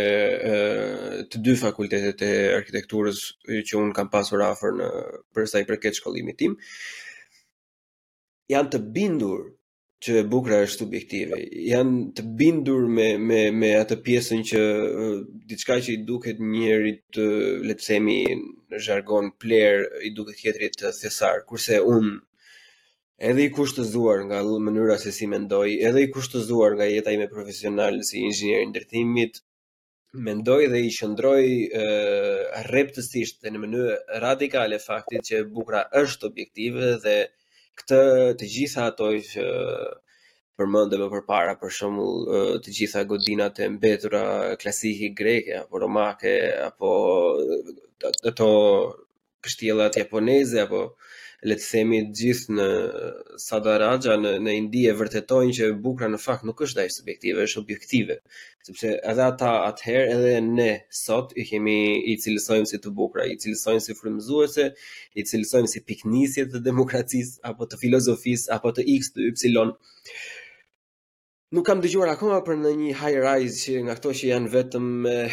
të 1.31 1.41
dy 1.47 1.55
fakultetet 1.61 2.23
e 2.27 2.31
arkitekturës 2.57 3.21
që 3.69 3.79
unë 3.81 3.95
kam 3.97 4.09
pasur 4.15 4.43
afer 4.49 4.75
në 4.79 4.89
përsa 5.35 5.61
i 5.63 5.67
përket 5.69 5.99
shkollimi 5.99 6.35
tim, 6.41 6.57
janë 8.51 8.73
të 8.75 8.81
bindur 8.97 9.45
që 10.05 10.21
bukra 10.29 10.57
është 10.65 10.81
subjektive, 10.83 11.37
janë 11.65 12.01
të 12.17 12.23
bindur 12.41 12.83
me, 12.95 13.07
me, 13.17 13.43
me 13.61 13.69
atë 13.79 13.97
pjesën 14.05 14.43
që 14.51 14.61
diçka 15.49 15.79
që 15.85 15.95
i 15.95 16.01
duket 16.05 16.41
njëri 16.43 16.93
të 17.15 17.25
letësemi 17.69 18.19
në 18.35 18.81
zhargon 18.85 19.31
pler 19.41 19.85
i 20.05 20.11
duket 20.17 20.41
kjetërit 20.43 20.77
të 20.81 20.91
thesar, 20.99 21.45
kurse 21.49 21.79
unë 21.81 22.19
edhe 23.19 23.43
i 23.47 23.51
kushtëzuar 23.57 24.25
nga 24.27 24.37
mënyra 24.65 24.97
se 24.99 25.11
si 25.17 25.27
mendoj, 25.31 25.69
edhe 25.87 26.01
i 26.03 26.11
kushtëzuar 26.15 26.75
nga 26.75 26.85
jeta 26.91 27.11
ime 27.15 27.27
profesionale 27.31 28.03
si 28.03 28.17
inxhinier 28.21 28.61
i 28.63 28.69
ndërtimit, 28.71 29.39
mendoj 30.27 30.61
dhe 30.71 30.79
i 30.87 30.91
qëndroj 30.97 31.45
rreptësisht 32.69 33.47
në 33.47 33.59
mënyrë 33.63 34.19
radikale 34.23 34.79
faktit 34.83 35.23
që 35.29 35.43
bukura 35.51 35.81
është 36.03 36.27
objektive 36.31 36.91
dhe 37.03 37.15
këtë 37.79 38.01
të 38.39 38.45
gjitha 38.55 38.85
ato 38.91 39.09
që 39.31 39.47
përmendëm 40.57 41.05
më 41.15 41.19
parë, 41.27 41.55
për 41.59 41.73
shembull, 41.77 42.19
të 42.63 42.75
gjitha 42.77 43.03
godinat 43.09 43.59
e 43.59 43.67
mbetura 43.73 44.23
klasike 44.61 45.09
greke 45.19 45.55
apo 45.63 45.81
romake 45.83 46.35
apo 46.67 46.91
ato 48.31 48.51
kështjellat 49.43 49.99
japoneze 49.99 50.63
apo 50.63 50.87
le 51.45 51.55
të 51.59 51.65
themi 51.69 51.97
të 52.09 52.13
gjithë 52.19 52.53
në 52.57 52.65
Sadaraja 53.43 54.15
në 54.21 54.31
në 54.45 54.53
Indi 54.61 54.83
e 54.89 54.93
vërtetojnë 54.97 55.55
që 55.59 55.67
bukra 55.85 56.07
në 56.09 56.19
fakt 56.23 56.45
nuk 56.49 56.61
është 56.65 56.79
dash 56.79 56.95
subjektive, 56.99 57.43
është 57.47 57.61
objektive. 57.61 58.17
Sepse 58.67 58.93
edhe 59.11 59.25
ata 59.31 59.51
atëherë 59.69 60.15
edhe 60.15 60.33
ne 60.47 60.69
sot 61.03 61.35
i 61.41 61.45
kemi 61.49 61.77
i 62.11 62.15
cilësojmë 62.23 62.71
si 62.71 62.81
të 62.81 62.93
bukra, 63.01 63.27
i 63.29 63.37
cilësojmë 63.43 63.85
si 63.87 63.97
frymëzuese, 63.99 64.67
i 65.21 65.25
cilësojmë 65.29 65.71
si 65.75 65.83
piknisje 65.89 66.47
të 66.53 66.63
demokracisë 66.69 67.43
apo 67.51 67.69
të 67.69 67.81
filozofisë 67.83 68.53
apo 68.57 68.73
të 68.79 68.87
X 68.97 69.13
të 69.13 69.29
Y. 69.49 69.71
Nuk 71.53 71.63
kam 71.69 71.79
dëgjuar 71.79 72.09
akoma 72.15 72.39
për 72.43 72.57
në 72.63 72.71
një 72.79 72.93
high 73.03 73.19
rise 73.21 73.61
që 73.61 73.83
nga 73.85 73.93
këto 73.99 74.11
që 74.17 74.31
janë 74.31 74.49
vetëm 74.55 74.87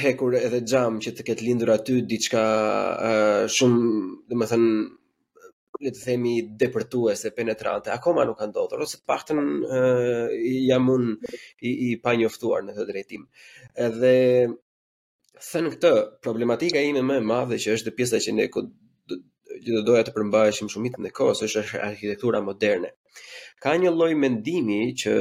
hekur 0.05 0.35
edhe 0.38 0.61
gjam 0.70 1.01
që 1.03 1.14
të 1.16 1.25
ketë 1.31 1.46
lindur 1.48 1.72
aty 1.72 2.03
diçka 2.11 2.42
uh, 2.42 3.38
shumë, 3.51 3.88
dhe 4.29 4.38
më 4.38 4.48
thënë, 4.51 4.75
le 5.80 5.90
të 5.94 6.00
themi 6.04 6.32
depërtuese 6.61 7.30
penetrante 7.37 7.92
akoma 7.94 8.24
nuk 8.28 8.38
ka 8.40 8.46
ndodhur 8.50 8.82
ose 8.85 8.98
të 9.00 9.06
paktën 9.08 9.38
jam 10.68 10.90
un 10.92 11.06
i, 11.68 11.70
i 11.88 11.88
pa 12.02 12.12
njoftuar 12.18 12.64
në 12.66 12.74
këtë 12.76 12.88
drejtim. 12.90 13.24
Edhe 13.80 14.12
thënë 15.50 15.72
këtë 15.76 15.92
problematika 16.24 16.82
ime 16.92 17.02
më 17.08 17.16
e 17.22 17.26
madhe 17.32 17.56
që 17.64 17.76
është 17.78 17.96
pjesa 17.98 18.20
që 18.26 18.35
ne 18.37 18.46
do 19.62 19.80
doja 19.87 20.02
të 20.06 20.12
përmbajshim 20.16 20.68
shumit 20.72 20.96
në 20.98 21.11
kohës 21.14 21.42
është 21.46 21.80
arkitektura 21.85 22.40
moderne. 22.42 22.92
Ka 23.62 23.74
një 23.78 23.92
lloj 23.94 24.12
mendimi 24.18 24.80
që 24.98 25.12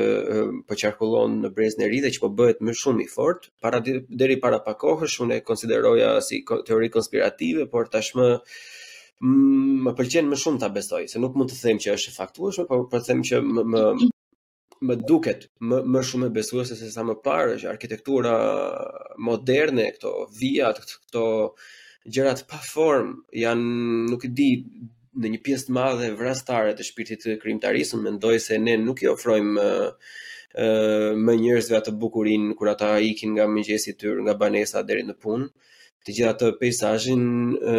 po 0.67 0.77
qarkullon 0.81 1.35
në 1.43 1.51
brezën 1.57 1.83
e 1.85 1.89
ri 1.91 1.99
dhe 2.03 2.09
që 2.15 2.21
po 2.23 2.29
bëhet 2.39 2.63
më 2.65 2.73
shumë 2.79 3.03
i 3.05 3.09
fortë, 3.11 3.51
para 3.61 3.81
deri 3.83 4.39
para 4.41 4.59
pak 4.65 4.79
kohësh 4.81 5.19
unë 5.25 5.37
e 5.39 5.43
konsideroja 5.45 6.15
si 6.25 6.41
teori 6.67 6.89
konspirative, 6.95 7.67
por 7.69 7.91
tashmë 7.93 8.29
më 9.21 9.91
pëlqen 9.97 10.29
më 10.29 10.38
shumë 10.41 10.62
ta 10.63 10.69
besoj, 10.73 11.03
se 11.12 11.19
nuk 11.21 11.36
mund 11.38 11.51
të 11.51 11.57
them 11.62 11.79
që 11.84 11.93
është 11.93 12.10
e 12.12 12.15
faktueshme, 12.15 12.65
por 12.69 12.81
për 12.81 12.88
po 12.89 13.01
të 13.01 13.07
them 13.12 13.21
që 13.29 13.41
më 13.51 13.65
më 13.73 13.81
më 14.89 14.95
duket 15.05 15.43
më 15.62 15.77
më 15.93 16.01
shumë 16.10 16.27
e 16.29 16.34
besueshme 16.39 16.77
se 16.81 16.88
sa 16.89 17.03
më 17.05 17.13
parë 17.25 17.60
që 17.62 17.67
arkitektura 17.69 18.31
moderne, 19.29 19.86
këto 19.97 20.13
vija, 20.39 20.71
këto 20.79 21.25
gjërat 22.13 22.41
pa 22.49 22.57
formë 22.65 23.19
janë 23.43 24.07
nuk 24.10 24.25
e 24.25 24.31
di 24.39 24.49
në 25.21 25.31
një 25.36 25.39
pjesë 25.45 25.67
të 25.67 25.75
madhe 25.77 26.07
vrastare 26.17 26.73
të 26.73 26.86
shpirtit 26.88 27.21
të 27.21 27.36
krijimtarisë, 27.43 27.99
mendoj 28.01 28.36
se 28.41 28.57
ne 28.57 28.73
nuk 28.81 29.03
i 29.05 29.12
ofrojmë 29.12 29.67
ë 30.57 31.19
më 31.27 31.36
njerëzve 31.43 31.77
atë 31.77 31.93
bukurinë 32.01 32.55
kur 32.60 32.71
ata 32.73 32.95
ikin 33.05 33.36
nga 33.38 33.45
mëngjesi 33.47 33.93
i 33.93 33.99
tyre 34.01 34.25
nga 34.25 34.34
banesa 34.41 34.81
deri 34.88 35.05
në 35.07 35.13
punë, 35.23 35.45
të 36.01 36.15
gjitha 36.17 36.34
të 36.41 36.51
peizazhin 36.63 37.29
ë 37.53 37.77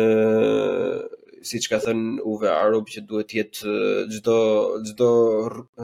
si 1.48 1.58
që 1.62 1.68
ka 1.72 1.78
thënë 1.84 2.22
uve 2.32 2.50
arub 2.52 2.88
që 2.94 3.02
duhet 3.08 3.32
jetë 3.38 3.72
gjdo, 4.12 4.34
eh, 4.78 4.82
gjdo 4.90 5.08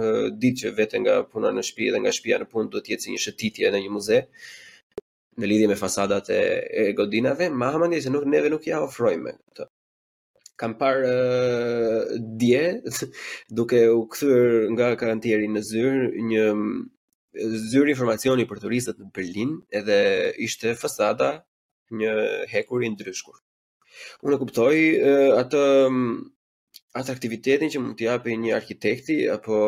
eh, 0.00 0.26
ditë 0.42 0.62
që 0.62 0.72
vete 0.78 1.00
nga 1.02 1.16
puna 1.32 1.50
në 1.54 1.64
shpi 1.68 1.88
dhe 1.94 2.00
nga 2.04 2.12
shpia 2.18 2.38
në 2.42 2.48
punë 2.52 2.70
duhet 2.72 2.90
jetë 2.92 3.06
si 3.06 3.14
një 3.14 3.22
shëtitje 3.24 3.72
në 3.74 3.80
një 3.84 3.92
muze 3.96 4.20
në 5.38 5.50
lidhje 5.52 5.68
me 5.70 5.76
fasadat 5.78 6.30
e, 6.34 6.38
e 6.80 6.82
godinave, 6.98 7.46
ma 7.58 7.70
hama 7.74 7.86
një 7.90 8.00
që 8.04 8.14
nuk, 8.14 8.24
neve 8.26 8.48
nuk 8.50 8.64
ja 8.66 8.80
ofrojme 8.82 9.36
të. 9.54 9.66
Kam 10.58 10.72
parë 10.80 11.10
uh, 11.12 12.32
dje, 12.40 12.62
duke 13.60 13.84
u 13.94 14.00
këthyr 14.10 14.66
nga 14.74 14.88
karantieri 14.98 15.46
në 15.54 15.62
zyrë, 15.68 16.08
një 16.32 16.44
zyrë 17.70 17.94
informacioni 17.94 18.48
për 18.50 18.64
turistët 18.64 18.98
në 18.98 19.12
Berlin, 19.14 19.54
edhe 19.70 20.00
ishte 20.42 20.74
fasada 20.80 21.36
një 21.94 22.10
hekur 22.50 22.82
i 22.84 22.90
ndryshkur. 22.96 23.38
Unë 24.26 24.36
kuptoj 24.40 24.74
atë 25.40 25.62
mm, 25.92 26.10
atraktivitetin 27.00 27.72
që 27.74 27.80
mund 27.82 27.96
t'i 27.98 28.06
japë 28.08 28.36
një 28.44 28.52
arkitekti 28.58 29.16
apo 29.36 29.58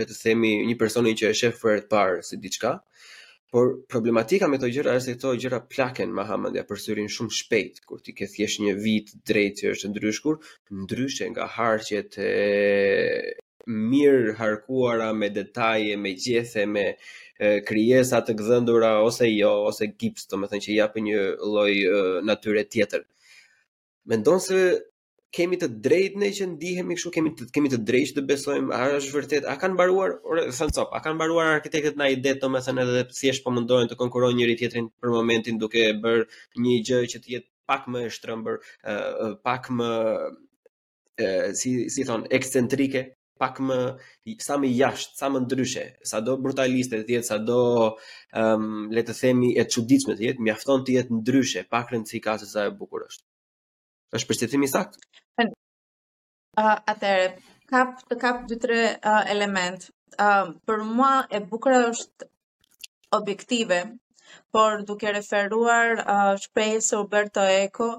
le 0.00 0.06
të 0.10 0.16
themi 0.22 0.50
një 0.70 0.78
personi 0.82 1.12
që 1.22 1.28
e 1.32 1.36
shef 1.42 1.58
për 1.64 1.82
të 1.84 1.90
parë 1.94 2.22
si 2.30 2.38
diçka. 2.46 2.72
Por 3.54 3.70
problematika 3.92 4.46
me 4.50 4.58
këto 4.60 4.68
gjëra 4.74 4.92
është 4.98 5.08
se 5.12 5.16
këto 5.18 5.30
gjëra 5.44 5.58
plaken 5.74 6.12
me 6.14 6.24
hamend 6.28 6.58
përsyrin 6.70 7.08
shumë 7.16 7.34
shpejt 7.38 7.80
kur 7.90 8.02
ti 8.06 8.14
ke 8.20 8.28
thjesht 8.34 8.60
një 8.64 8.74
vit 8.84 9.10
drejt 9.30 9.62
që 9.64 9.72
është 9.74 9.90
ndryshkur, 9.92 10.36
ndryshe 10.82 11.30
nga 11.32 11.48
harqjet 11.56 12.20
e 12.26 12.34
mirë 13.92 14.36
harkuara 14.38 15.08
me 15.18 15.32
detaje, 15.34 15.96
me 16.02 16.12
gjethe, 16.24 16.62
me 16.76 16.86
krijesa 17.66 18.20
të 18.22 18.36
gdhendura 18.38 18.92
ose 19.08 19.26
jo, 19.32 19.50
ose 19.72 19.90
gips, 20.00 20.28
domethënë 20.30 20.66
që 20.68 20.78
japin 20.78 21.06
një 21.10 21.20
lloj 21.50 22.22
natyre 22.30 22.66
tjetër. 22.76 23.04
Mendon 24.08 24.40
se 24.44 24.60
kemi 25.36 25.56
të 25.60 25.66
drejtë 25.86 26.20
ne 26.20 26.28
që 26.36 26.46
ndihemi 26.54 26.94
kështu, 26.98 27.10
kemi 27.16 27.30
të, 27.38 27.46
kemi 27.56 27.68
të 27.70 27.78
drejtë 27.88 28.16
të 28.16 28.22
besojmë, 28.30 28.72
a 28.74 28.78
është 28.96 29.14
vërtet 29.16 29.44
a 29.46 29.54
kanë 29.62 29.76
mbaruar, 29.76 30.14
ose 30.34 30.50
thon 30.56 30.72
cop, 30.78 30.94
a 30.96 31.00
kanë 31.04 31.18
mbaruar 31.18 31.50
arkitektët 31.58 32.00
na 32.00 32.08
ide 32.14 32.32
të 32.42 32.50
mëson 32.50 32.82
edhe 32.84 33.04
thjesht 33.12 33.44
po 33.44 33.52
mundohen 33.54 33.92
të 33.92 33.98
konkurrojnë 34.00 34.38
njëri 34.40 34.56
tjetrin 34.62 34.88
për 35.04 35.14
momentin 35.14 35.60
duke 35.62 35.84
bërë 36.06 36.24
një 36.64 36.76
gjë 36.90 37.00
që 37.14 37.22
të 37.26 37.34
jetë 37.36 37.48
pak 37.70 37.86
më 37.94 38.04
e 38.08 38.10
shtrëmbër, 38.18 38.58
pak 39.46 39.70
më 39.78 39.88
e, 41.26 41.30
si 41.62 41.76
si 41.96 42.08
thon 42.10 42.26
ekscentrike 42.40 43.04
pak 43.40 43.62
më 43.68 43.76
sa 44.44 44.58
më 44.60 44.70
jashtë, 44.80 45.14
sa 45.20 45.28
më 45.32 45.44
ndryshe, 45.46 45.84
sado 46.10 46.34
brutaliste 46.46 46.98
të 47.06 47.14
jetë, 47.20 47.28
sado 47.30 47.62
um, 48.36 48.66
le 48.96 49.06
të 49.06 49.14
themi 49.22 49.54
e 49.56 49.64
çuditshme 49.76 50.18
të 50.18 50.26
jetë, 50.26 50.44
mjafton 50.48 50.82
të 50.84 50.98
jetë 50.98 51.20
ndryshe, 51.20 51.66
pak 51.76 51.94
rëndësi 51.94 52.20
ka 52.26 52.36
se 52.42 52.50
sa 52.52 52.66
e 52.68 52.74
bukur 52.82 53.06
është 53.06 53.24
është 54.18 54.28
përshtetimi 54.30 54.68
sakt? 54.72 54.98
Atere, 56.60 57.26
kap 57.74 58.00
të 58.10 58.16
kap 58.24 58.40
2-3 58.52 58.76
uh, 59.10 59.20
element. 59.34 59.84
Uh, 60.24 60.48
për 60.70 60.82
mua 60.88 61.10
e 61.30 61.40
bukur 61.52 61.76
është 61.78 62.26
objektive, 63.18 63.78
por 64.56 64.82
duke 64.88 65.12
referuar 65.18 66.00
uh, 66.04 66.32
shpejë 66.44 66.80
se 66.88 66.98
Roberto 66.98 67.44
Eco, 67.58 67.90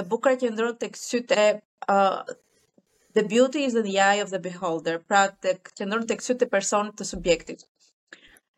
e 0.00 0.04
bukur 0.14 0.38
që 0.42 0.52
ndronë 0.54 0.80
të 0.84 0.92
kësyt 0.98 1.36
e... 1.38 1.52
Uh, 1.96 2.22
The 3.18 3.22
beauty 3.30 3.62
is 3.66 3.74
in 3.78 3.82
the 3.84 3.94
eye 3.98 4.20
of 4.24 4.28
the 4.32 4.38
beholder, 4.42 4.92
pra 5.10 5.20
të 5.44 5.52
qëndron 5.78 6.04
tek 6.10 6.20
kësut 6.20 6.38
të 6.38 6.46
personit 6.52 6.92
të 7.00 7.06
subjektit. 7.08 7.64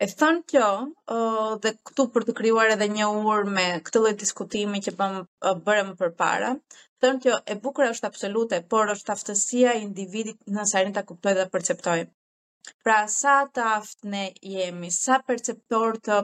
E 0.03 0.07
thënë 0.19 0.41
kjo, 0.51 0.65
dhe 1.63 1.69
këtu 1.89 2.03
për 2.13 2.23
të 2.29 2.33
kryuar 2.37 2.71
edhe 2.73 2.87
një 2.95 3.05
urë 3.33 3.51
me 3.57 3.65
këtë 3.89 3.99
lejtë 4.05 4.19
diskutimi 4.23 4.81
që 4.87 4.91
bërëm 5.67 5.93
për 6.01 6.09
para, 6.21 6.49
thënë 7.05 7.21
kjo, 7.25 7.37
e 7.51 7.55
bukra 7.67 7.87
është 7.93 8.09
absolute, 8.09 8.59
por 8.73 8.91
është 8.95 9.13
aftësia 9.15 9.77
individit 9.83 10.39
në 10.57 10.67
sarin 10.73 10.97
të 10.97 11.05
kuptoj 11.11 11.33
dhe 11.39 11.45
perceptoj. 11.55 11.95
Pra, 12.87 12.97
sa 13.15 13.37
të 13.55 13.69
aftë 13.77 14.11
ne 14.17 14.25
jemi, 14.57 14.91
sa 14.99 15.21
perceptor 15.31 16.01
të 16.09 16.19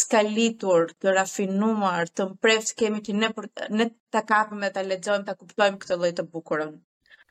skalitur, 0.00 0.90
të 1.02 1.16
rafinuar, 1.20 2.10
të 2.16 2.28
mprefës 2.34 2.76
kemi 2.82 3.04
që 3.10 3.18
ne 3.22 3.92
të 3.92 4.28
kapëm 4.34 4.66
dhe 4.66 4.74
të 4.78 4.88
ledzojmë 4.90 5.26
të 5.30 5.38
kuptojmë 5.44 5.84
këtë 5.86 6.02
lejtë 6.06 6.22
të 6.24 6.30
bukurën. 6.34 6.78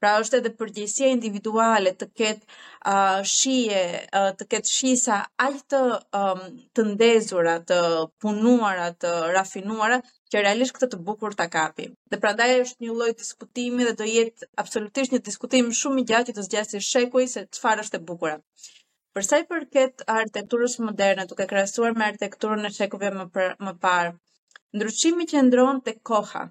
Pra 0.04 0.10
është 0.24 0.38
edhe 0.40 0.50
përgjësia 0.60 1.08
individuale 1.14 1.92
të 2.02 2.06
ketë 2.20 2.46
uh, 2.48 3.18
shije, 3.34 3.80
uh, 4.20 4.28
të 4.42 4.46
ketë 4.54 4.72
shisa 4.74 5.18
aq 5.46 5.58
të 5.74 5.82
um, 6.20 6.44
të 6.78 6.86
ndezura, 6.94 7.56
të 7.72 7.80
punuara, 8.26 8.86
të 9.06 9.12
rafinuara, 9.38 9.98
që 10.32 10.44
realisht 10.46 10.78
këtë 10.78 10.90
të 10.94 11.00
bukur 11.10 11.36
ta 11.42 11.50
kapi. 11.58 11.90
Dhe 12.14 12.22
prandaj 12.26 12.48
është 12.62 12.86
një 12.88 12.96
lloj 13.02 13.10
diskutimi 13.26 13.90
dhe 13.90 13.94
do 14.04 14.08
jetë 14.12 14.50
absolutisht 14.64 15.16
një 15.18 15.22
diskutim 15.28 15.76
shumë 15.82 16.06
i 16.06 16.08
gjatë 16.14 16.30
që 16.32 16.38
të 16.40 16.48
zgjasë 16.48 16.84
shekuj 16.92 17.28
se 17.34 17.46
çfarë 17.60 17.86
është 17.88 18.00
e 18.02 18.06
bukur. 18.14 18.38
Për 19.18 19.26
sa 19.32 19.42
i 19.44 19.48
përket 19.52 20.06
arkitekturës 20.16 20.80
moderne, 20.88 21.28
duke 21.34 21.50
krahasuar 21.52 21.98
me 22.00 22.08
arkitekturën 22.08 22.70
e 22.72 22.76
shekujve 22.80 23.12
më 23.20 23.28
për, 23.36 23.52
më 23.68 23.76
parë, 23.88 24.16
ndryshimi 24.80 25.28
qëndron 25.34 25.84
tek 25.90 26.02
koha 26.14 26.48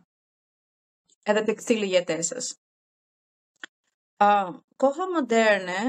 edhe 1.32 1.44
tek 1.50 1.62
cili 1.70 1.94
jetesës. 1.96 2.56
Uh, 4.26 4.48
koha 4.82 5.04
moderne, 5.14 5.80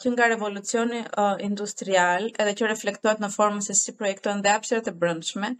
që 0.00 0.10
nga 0.14 0.24
revolucioni 0.32 1.02
industrial, 1.46 2.24
edhe 2.42 2.54
që 2.60 2.70
reflektohet 2.72 3.20
në 3.22 3.28
formën 3.34 3.62
se 3.66 3.76
si 3.80 3.94
projektohen 4.00 4.42
dhe 4.42 4.50
apsirat 4.52 4.90
e 4.90 4.94
brëndshme, 5.04 5.50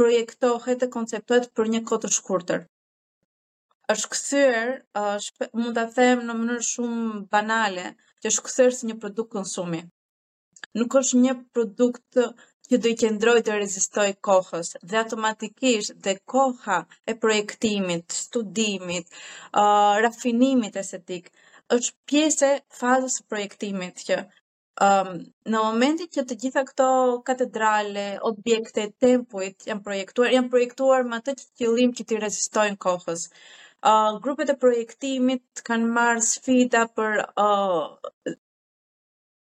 projektohet 0.00 0.86
e 0.86 0.88
konceptohet 0.94 1.50
për 1.58 1.70
një 1.74 1.82
kotë 1.90 2.12
shkurtër. 2.16 2.64
është 3.94 4.08
kësyrë, 4.12 5.50
mund 5.60 5.76
të 5.78 5.82
them 5.98 6.22
në 6.30 6.34
mënyrë 6.38 6.64
shumë 6.68 7.20
banale, 7.36 7.84
që 8.22 8.32
është 8.32 8.70
si 8.78 8.88
një 8.88 8.96
produkt 9.04 9.30
konsumi. 9.36 9.82
Nuk 10.80 10.96
është 11.02 11.20
një 11.26 11.34
produkt 11.58 12.22
që 12.70 12.76
do 12.84 12.90
i 12.92 12.96
qëndroj 13.00 13.40
të 13.46 13.56
rezistoj 13.58 14.06
kohës 14.28 14.70
dhe 14.90 14.96
automatikisht 15.00 15.92
dhe 16.06 16.14
koha 16.34 16.78
e 17.12 17.14
projektimit, 17.24 18.16
studimit, 18.22 19.10
uh, 19.12 19.92
rafinimit 20.06 20.78
estetik 20.82 21.28
është 21.76 21.94
pjesë 22.10 22.50
e 22.56 22.80
fazës 22.80 23.18
së 23.20 23.26
projektimit 23.34 24.02
që 24.08 24.16
um, 24.86 25.12
në 25.54 25.60
momentin 25.66 26.10
që 26.16 26.26
të 26.30 26.38
gjitha 26.44 26.64
këto 26.72 26.88
katedrale, 27.30 28.06
objekte 28.32 28.86
e 28.88 28.92
tempuit 29.06 29.68
janë 29.70 29.86
projektuar, 29.88 30.32
janë 30.38 30.52
projektuar 30.56 31.06
me 31.12 31.22
atë 31.22 31.36
qëllim 31.62 31.94
që 32.00 32.08
të 32.10 32.18
rezistojnë 32.26 32.80
kohës. 32.86 33.28
Uh, 33.86 34.18
grupet 34.24 34.50
e 34.50 34.58
projektimit 34.66 35.62
kanë 35.70 35.92
marrë 36.00 36.26
sfida 36.32 36.84
për 36.98 37.22
uh, 37.26 38.40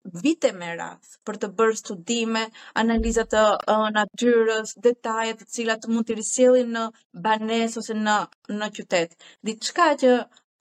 vite 0.05 0.51
me 0.59 0.69
radh 0.77 1.09
për 1.29 1.37
të 1.43 1.49
bërë 1.57 1.75
studime, 1.79 2.43
analiza 2.83 3.25
të 3.35 3.41
uh, 3.73 3.89
natyrës, 3.97 4.73
detaje 4.87 5.35
të 5.41 5.47
cilat 5.57 5.83
të 5.83 5.91
mund 5.93 6.07
të 6.09 6.17
risjellin 6.21 6.73
në 6.77 6.85
banes 7.27 7.77
ose 7.83 7.95
në 7.99 8.15
në 8.61 8.71
qytet. 8.79 9.17
Diçka 9.51 9.91
që 10.05 10.13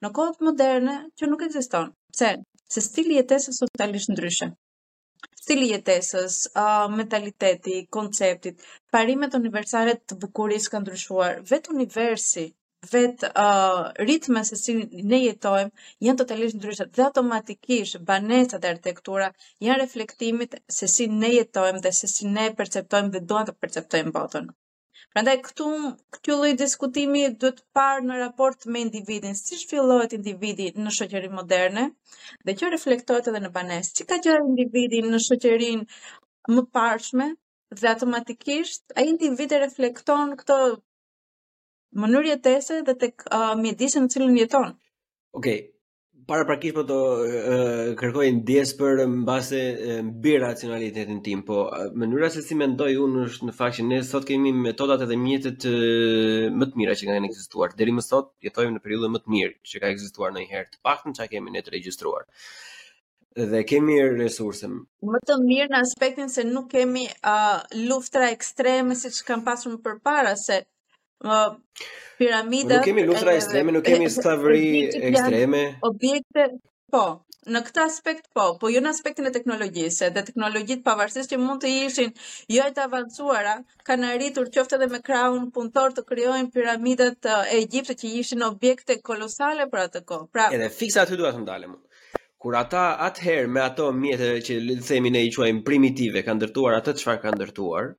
në 0.03 0.11
kohët 0.19 0.41
moderne 0.49 0.97
që 1.19 1.27
nuk 1.31 1.43
ekziston. 1.47 1.93
Pse? 2.13 2.33
Se 2.69 2.81
stili 2.85 3.15
jetesës 3.17 3.61
është 3.63 3.71
totalisht 3.73 4.11
ndryshe. 4.13 4.51
Stili 5.43 5.69
jetesës, 5.73 6.35
uh, 6.55 6.85
mentaliteti, 6.99 7.79
konceptit, 7.95 8.61
parimet 8.95 9.35
universale 9.41 9.95
të 10.05 10.19
bukurisë 10.25 10.75
kanë 10.75 10.87
ndryshuar. 10.87 11.41
Vetë 11.53 11.73
universi 11.77 12.45
vetë 12.87 13.29
uh, 13.37 13.87
ritme 14.07 14.41
se 14.47 14.55
si 14.59 14.73
ne 15.13 15.17
jetojmë, 15.23 15.71
janë 16.05 16.21
totalisht 16.21 16.61
të 16.61 16.69
lishë 16.69 16.85
dhe 16.97 17.03
automatikisht 17.07 18.05
banesa 18.11 18.57
dhe 18.65 18.69
arkitektura 18.73 19.25
janë 19.65 19.79
reflektimit 19.81 20.55
se 20.77 20.87
si 20.93 21.07
ne 21.23 21.31
jetojmë 21.35 21.81
dhe 21.85 21.91
se 21.97 22.07
si 22.11 22.29
ne 22.37 22.45
perceptojmë 22.61 23.11
dhe 23.15 23.21
dojnë 23.31 23.49
të 23.49 23.55
perceptojmë 23.65 24.15
botën. 24.19 24.47
Prandaj 25.15 25.35
këtu 25.47 25.67
këtu 26.17 26.37
lloj 26.39 26.53
diskutimi 26.61 27.25
duhet 27.43 27.59
parë 27.79 28.05
në 28.07 28.17
raport 28.21 28.65
me 28.75 28.85
individin, 28.85 29.35
si 29.41 29.57
shfilohet 29.63 30.13
individi 30.19 30.69
në 30.85 30.93
shoqërinë 30.99 31.35
moderne 31.41 31.87
dhe 32.47 32.57
që 32.61 32.71
reflektohet 32.77 33.27
edhe 33.33 33.43
në 33.47 33.51
banesë. 33.59 33.95
Çi 33.99 34.05
ka 34.13 34.19
gjëra 34.27 34.45
individi 34.53 35.01
në 35.07 35.21
shoqërinë 35.27 36.53
më 36.55 36.65
parshme 36.79 37.31
dhe 37.83 37.91
automatikisht 37.91 38.93
ai 38.95 39.09
e 39.13 39.57
reflekton 39.67 40.37
këto 40.43 40.59
mënyrë 41.97 42.29
jetese 42.35 42.81
dhe 42.85 42.93
tek 43.03 43.23
uh, 43.33 43.53
mjedisin 43.57 44.05
në 44.05 44.13
cilën 44.15 44.39
jeton. 44.43 44.71
Okej. 45.33 45.35
Okay 45.59 45.75
para 46.29 46.45
prakisht 46.45 46.75
po 46.77 46.83
të 46.85 46.95
uh, 46.95 47.79
kërkoj 47.97 48.25
ndjes 48.37 48.75
për 48.77 48.99
mbase 49.09 49.61
mbi 50.05 50.35
racionalitetin 50.43 51.23
tim, 51.25 51.39
po 51.47 51.63
mënyra 51.97 52.27
se 52.29 52.43
si 52.45 52.53
mendoj 52.59 52.91
unë 53.01 53.23
është 53.29 53.47
në 53.47 53.55
fakt 53.57 53.79
që 53.79 53.85
ne 53.87 53.97
sot 54.05 54.27
kemi 54.29 54.51
metodat 54.53 55.01
edhe 55.07 55.17
mjetet 55.17 55.65
uh, 55.65 56.43
më 56.53 56.67
të 56.69 56.77
mira 56.83 56.93
që 56.99 57.09
kanë 57.09 57.31
ekzistuar. 57.31 57.73
Deri 57.79 57.95
më 57.97 58.05
sot 58.11 58.29
jetojmë 58.45 58.75
në 58.75 58.83
periudhën 58.85 59.15
më 59.15 59.23
të 59.25 59.33
mirë 59.35 59.55
që 59.71 59.81
ka 59.81 59.89
ekzistuar 59.95 60.35
ndonjëherë, 60.35 60.69
të 60.75 60.83
paktën 60.85 61.17
çka 61.17 61.27
kemi 61.33 61.55
ne 61.55 61.65
të 61.65 61.73
regjistruar. 61.79 62.29
Dhe 63.55 63.65
kemi 63.73 63.97
resurse. 64.21 64.69
Më 65.01 65.25
të 65.25 65.41
mirë 65.47 65.71
në 65.73 65.81
aspektin 65.81 66.29
se 66.29 66.45
nuk 66.51 66.69
kemi 66.77 67.09
uh, 67.09 67.65
luftra 67.89 68.29
ekstreme 68.37 68.93
siç 69.01 69.23
kanë 69.31 69.49
pasur 69.49 69.73
më 69.73 69.81
përpara 69.89 70.37
se 70.45 70.61
uh, 71.23 71.55
piramida. 72.17 72.79
Nuk 72.79 72.85
kemi 72.87 73.03
lutra 73.07 73.33
ekstreme, 73.39 73.73
nuk 73.75 73.85
kemi 73.87 74.09
sklavëri 74.11 74.85
ekstreme. 75.11 75.63
Objekte, 75.89 76.45
po, 76.93 77.03
në 77.53 77.61
këtë 77.67 77.83
aspekt 77.85 78.29
po, 78.35 78.45
po 78.61 78.71
jo 78.73 78.83
në 78.83 78.91
aspektin 78.95 79.29
e 79.29 79.33
teknologjisë, 79.35 80.09
dhe 80.17 80.25
teknologjitë 80.29 80.85
pavarësisht 80.87 81.33
që 81.33 81.41
mund 81.43 81.63
të 81.63 81.73
ishin 81.87 82.13
jo 82.55 82.67
të 82.75 82.83
avancuara, 82.87 83.55
kanë 83.89 84.11
arritur 84.15 84.49
qoftë 84.57 84.79
edhe 84.79 84.89
me 84.95 85.01
krahun 85.09 85.49
punëtor 85.55 85.95
të 85.97 86.07
krijojnë 86.13 86.53
piramidat 86.55 87.29
e 87.35 87.39
Egjiptit 87.61 88.03
që 88.05 88.13
ishin 88.23 88.45
objekte 88.49 88.99
kolosale 89.11 89.69
për 89.73 89.85
atë 89.87 90.03
kohë. 90.11 90.29
Pra, 90.35 90.49
edhe 90.57 90.71
fiksa 90.81 91.05
aty 91.07 91.19
duhet 91.23 91.37
të 91.39 91.45
ndalem. 91.47 91.77
Kur 92.39 92.55
ata 92.55 92.81
atëherë 93.05 93.49
me 93.51 93.59
ato 93.59 93.89
mjete 93.91 94.27
që 94.47 94.61
le 94.63 94.77
të 94.79 94.85
themi 94.89 95.09
ne 95.11 95.25
i 95.27 95.31
quajmë 95.35 95.59
primitive, 95.67 96.21
kanë 96.23 96.39
ndërtuar 96.39 96.77
atë 96.77 96.93
çfarë 97.01 97.19
kanë 97.25 97.35
ndërtuar, 97.41 97.89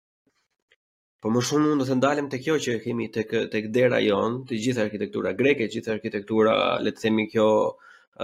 Po 1.21 1.29
më 1.33 1.41
shumë 1.47 1.67
mund 1.71 1.85
të 1.85 1.95
ndalem 2.01 2.29
te 2.33 2.39
kjo 2.45 2.55
që 2.67 2.75
kemi 2.83 3.07
tek 3.17 3.33
tek 3.55 3.67
dera 3.77 3.99
jon, 4.01 4.37
të 4.51 4.59
gjitha 4.67 4.85
arkitektura 4.87 5.33
greke, 5.41 5.67
të 5.67 5.75
gjitha 5.75 5.93
arkitektura, 5.99 6.55
le 6.87 6.93
të 6.97 7.03
themi 7.03 7.27
kjo 7.33 7.49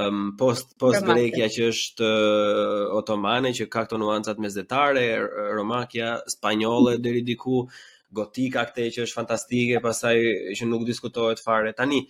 um, 0.02 0.22
post 0.40 0.70
post 0.84 1.04
grekja 1.10 1.50
që 1.58 1.66
është 1.74 2.08
uh, 2.08 2.96
otomane 3.00 3.52
që 3.58 3.66
ka 3.68 3.82
këto 3.84 3.98
nuancat 4.00 4.40
mesdhetare, 4.46 5.04
romakia, 5.58 6.14
spanjolle 6.36 6.94
mm. 6.96 7.04
deri 7.08 7.20
diku, 7.28 7.58
gotika 8.20 8.64
këtë 8.70 8.88
që 8.96 9.04
është 9.04 9.18
fantastike, 9.20 9.82
pastaj 9.88 10.14
që 10.60 10.70
nuk 10.72 10.88
diskutohet 10.88 11.44
fare 11.50 11.76
tani. 11.82 12.00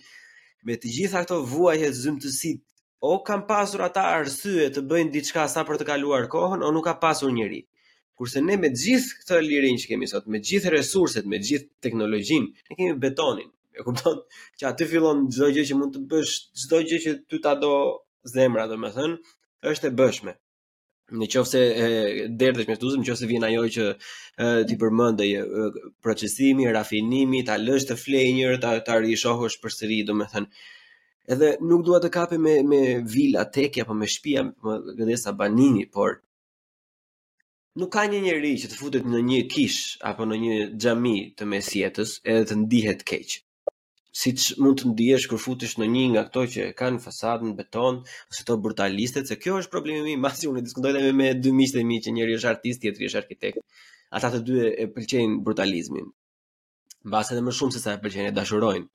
Me 0.65 0.79
të 0.85 0.93
gjitha 0.99 1.25
këto 1.27 1.41
të 1.83 1.91
zymtësit 2.05 2.63
o 3.11 3.17
kam 3.27 3.43
pasur 3.51 3.83
ata 3.89 4.07
arsye 4.21 4.71
të 4.77 4.87
bëjnë 4.93 5.11
diçka 5.19 5.49
sa 5.51 5.67
për 5.67 5.81
të 5.83 5.91
kaluar 5.91 6.31
kohën, 6.37 6.63
o 6.63 6.71
nuk 6.79 6.87
ka 6.87 6.95
pasur 7.09 7.27
njëri. 7.35 7.65
Kurse 8.17 8.41
ne 8.41 8.55
me 8.61 8.69
gjithë 8.81 9.17
këtë 9.19 9.39
lirin 9.47 9.75
që 9.81 9.89
kemi 9.91 10.07
sot, 10.11 10.25
me 10.35 10.39
gjithë 10.49 10.71
resurset, 10.73 11.27
me 11.33 11.37
gjithë 11.47 11.67
teknologjin, 11.85 12.47
ne 12.69 12.77
kemi 12.79 12.95
betonin. 13.03 13.51
E 13.77 13.85
kupton? 13.85 14.15
Që 14.61 14.67
aty 14.71 14.87
fillon 14.93 15.19
çdo 15.35 15.49
gjë 15.57 15.65
që 15.69 15.77
mund 15.81 15.95
të 15.95 16.01
bësh, 16.13 16.33
çdo 16.65 16.79
gjë 16.89 16.99
që 17.03 17.13
ty 17.29 17.39
ta 17.45 17.53
do 17.61 17.71
zemra, 18.33 18.65
domethënë, 18.71 19.19
është 19.73 19.89
e 19.91 19.95
bëshme. 20.01 20.33
Në 21.19 21.27
qofë 21.35 21.51
se 21.51 21.61
derdhesh 22.39 22.67
me 22.71 22.79
të 22.81 22.89
në 22.97 23.05
qofë 23.09 23.19
se 23.21 23.29
vjen 23.29 23.45
ajo 23.49 23.67
që 23.75 23.85
e, 23.91 23.93
ti 24.67 24.79
përmendej 24.81 25.29
procesimi, 26.03 26.65
rafinimi, 26.75 27.43
ta 27.47 27.59
lësh 27.61 27.85
të 27.91 27.99
flej 28.01 28.25
njërë, 28.39 28.57
ta, 28.65 28.73
ta 28.89 28.97
rishohë 29.05 29.45
është 29.51 29.63
për 29.67 29.75
sëri, 29.77 29.99
do 30.09 30.17
me 30.19 30.27
thënë. 30.33 30.49
Edhe 31.35 31.53
nuk 31.69 31.85
dua 31.87 32.01
të 32.03 32.09
kapem 32.17 32.41
me, 32.49 32.57
me 32.73 32.81
vila, 33.15 33.45
tekja, 33.59 33.85
apo 33.85 33.93
me 34.01 34.09
shpia, 34.17 34.47
me 34.65 34.79
gëdesa 35.03 35.37
banini, 35.43 35.85
por 35.97 36.19
nuk 37.77 37.91
ka 37.93 38.01
një 38.09 38.19
njeri 38.25 38.51
që 38.61 38.69
të 38.71 38.77
futet 38.79 39.05
në 39.05 39.19
një 39.27 39.39
kish 39.53 39.79
apo 40.09 40.25
në 40.27 40.37
një 40.43 40.55
xhami 40.83 41.15
të 41.37 41.45
mesjetës 41.51 42.13
edhe 42.33 42.45
të 42.49 42.57
ndihet 42.63 43.03
keq. 43.11 43.35
Siç 44.17 44.47
mund 44.65 44.79
të 44.79 44.89
ndihesh 44.95 45.27
kur 45.29 45.41
futesh 45.41 45.75
në 45.77 45.87
një 45.93 46.03
nga 46.13 46.23
ato 46.25 46.45
që 46.55 46.71
kanë 46.79 47.03
fasadën 47.03 47.51
beton 47.59 47.99
ose 48.33 48.41
ato 48.45 48.55
brutaliste, 48.65 49.21
se 49.29 49.37
kjo 49.43 49.59
është 49.61 49.73
problemi 49.75 50.15
im, 50.15 50.25
pasi 50.25 50.49
unë 50.49 50.63
diskutojta 50.65 51.03
me 51.05 51.11
me 51.19 51.27
dy 51.37 51.53
miqtë 51.59 51.77
të 51.77 51.85
mi 51.89 51.99
që 52.07 52.15
njëri 52.17 52.37
është 52.39 52.49
artist, 52.55 52.81
tjetri 52.81 53.11
është 53.11 53.21
arkitekt. 53.21 53.61
Ata 54.17 54.31
të 54.33 54.41
dy 54.47 54.57
e 54.73 54.89
pëlqejnë 54.95 55.37
brutalizmin. 55.45 56.09
Mbas 57.07 57.29
edhe 57.31 57.45
më 57.45 57.53
shumë 57.59 57.75
se 57.77 57.83
sa 57.83 57.93
e 57.93 58.01
pëlqejnë 58.05 58.31
e 58.31 58.35
dashurojnë. 58.39 58.89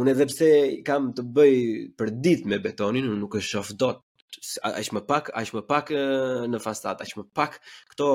Unë 0.00 0.12
edhe 0.12 0.28
pse 0.28 0.50
kam 0.90 1.08
të 1.16 1.24
bëj 1.38 1.56
për 1.98 2.12
ditë 2.24 2.52
me 2.52 2.60
betonin, 2.68 3.08
unë 3.08 3.22
nuk 3.24 3.40
e 3.40 3.46
shof 3.48 3.72
dot 3.80 4.04
aq 4.80 4.88
më 4.96 5.02
pak, 5.10 5.24
aq 5.40 5.50
më 5.56 5.62
pak 5.70 5.86
në 6.52 6.60
fastat, 6.66 7.02
aq 7.04 7.12
më 7.18 7.24
pak 7.36 7.58
këto 7.92 8.08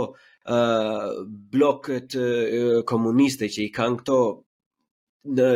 uh, 0.54 1.12
bloket 1.56 2.18
uh, 2.22 2.80
komuniste 2.92 3.50
që 3.54 3.66
i 3.68 3.72
kanë 3.78 4.02
këto 4.04 4.18
në 5.38 5.48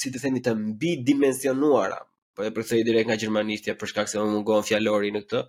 si 0.00 0.12
të 0.14 0.22
themi 0.22 0.42
të 0.44 0.54
mbi 0.58 0.92
dimensionuara, 1.08 1.98
po 2.36 2.46
e 2.46 2.52
përkthej 2.56 2.84
direkt 2.88 3.10
nga 3.10 3.18
gjermanishtja 3.20 3.74
për 3.80 3.90
shkak 3.92 4.10
se 4.10 4.20
më 4.22 4.28
mungon 4.34 4.66
fjalori 4.68 5.10
në 5.14 5.24
këtë, 5.24 5.40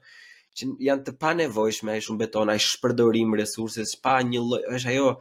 që 0.58 0.70
janë 0.88 1.06
të 1.08 1.14
panevojshme, 1.22 1.94
ai 1.94 2.02
shumë 2.04 2.26
beton, 2.26 2.50
ai 2.52 2.58
shpërdorim 2.60 3.38
resurse, 3.40 3.86
pa 4.04 4.18
një 4.28 4.42
lloj, 4.48 4.64
është 4.78 4.90
ajo 4.94 5.14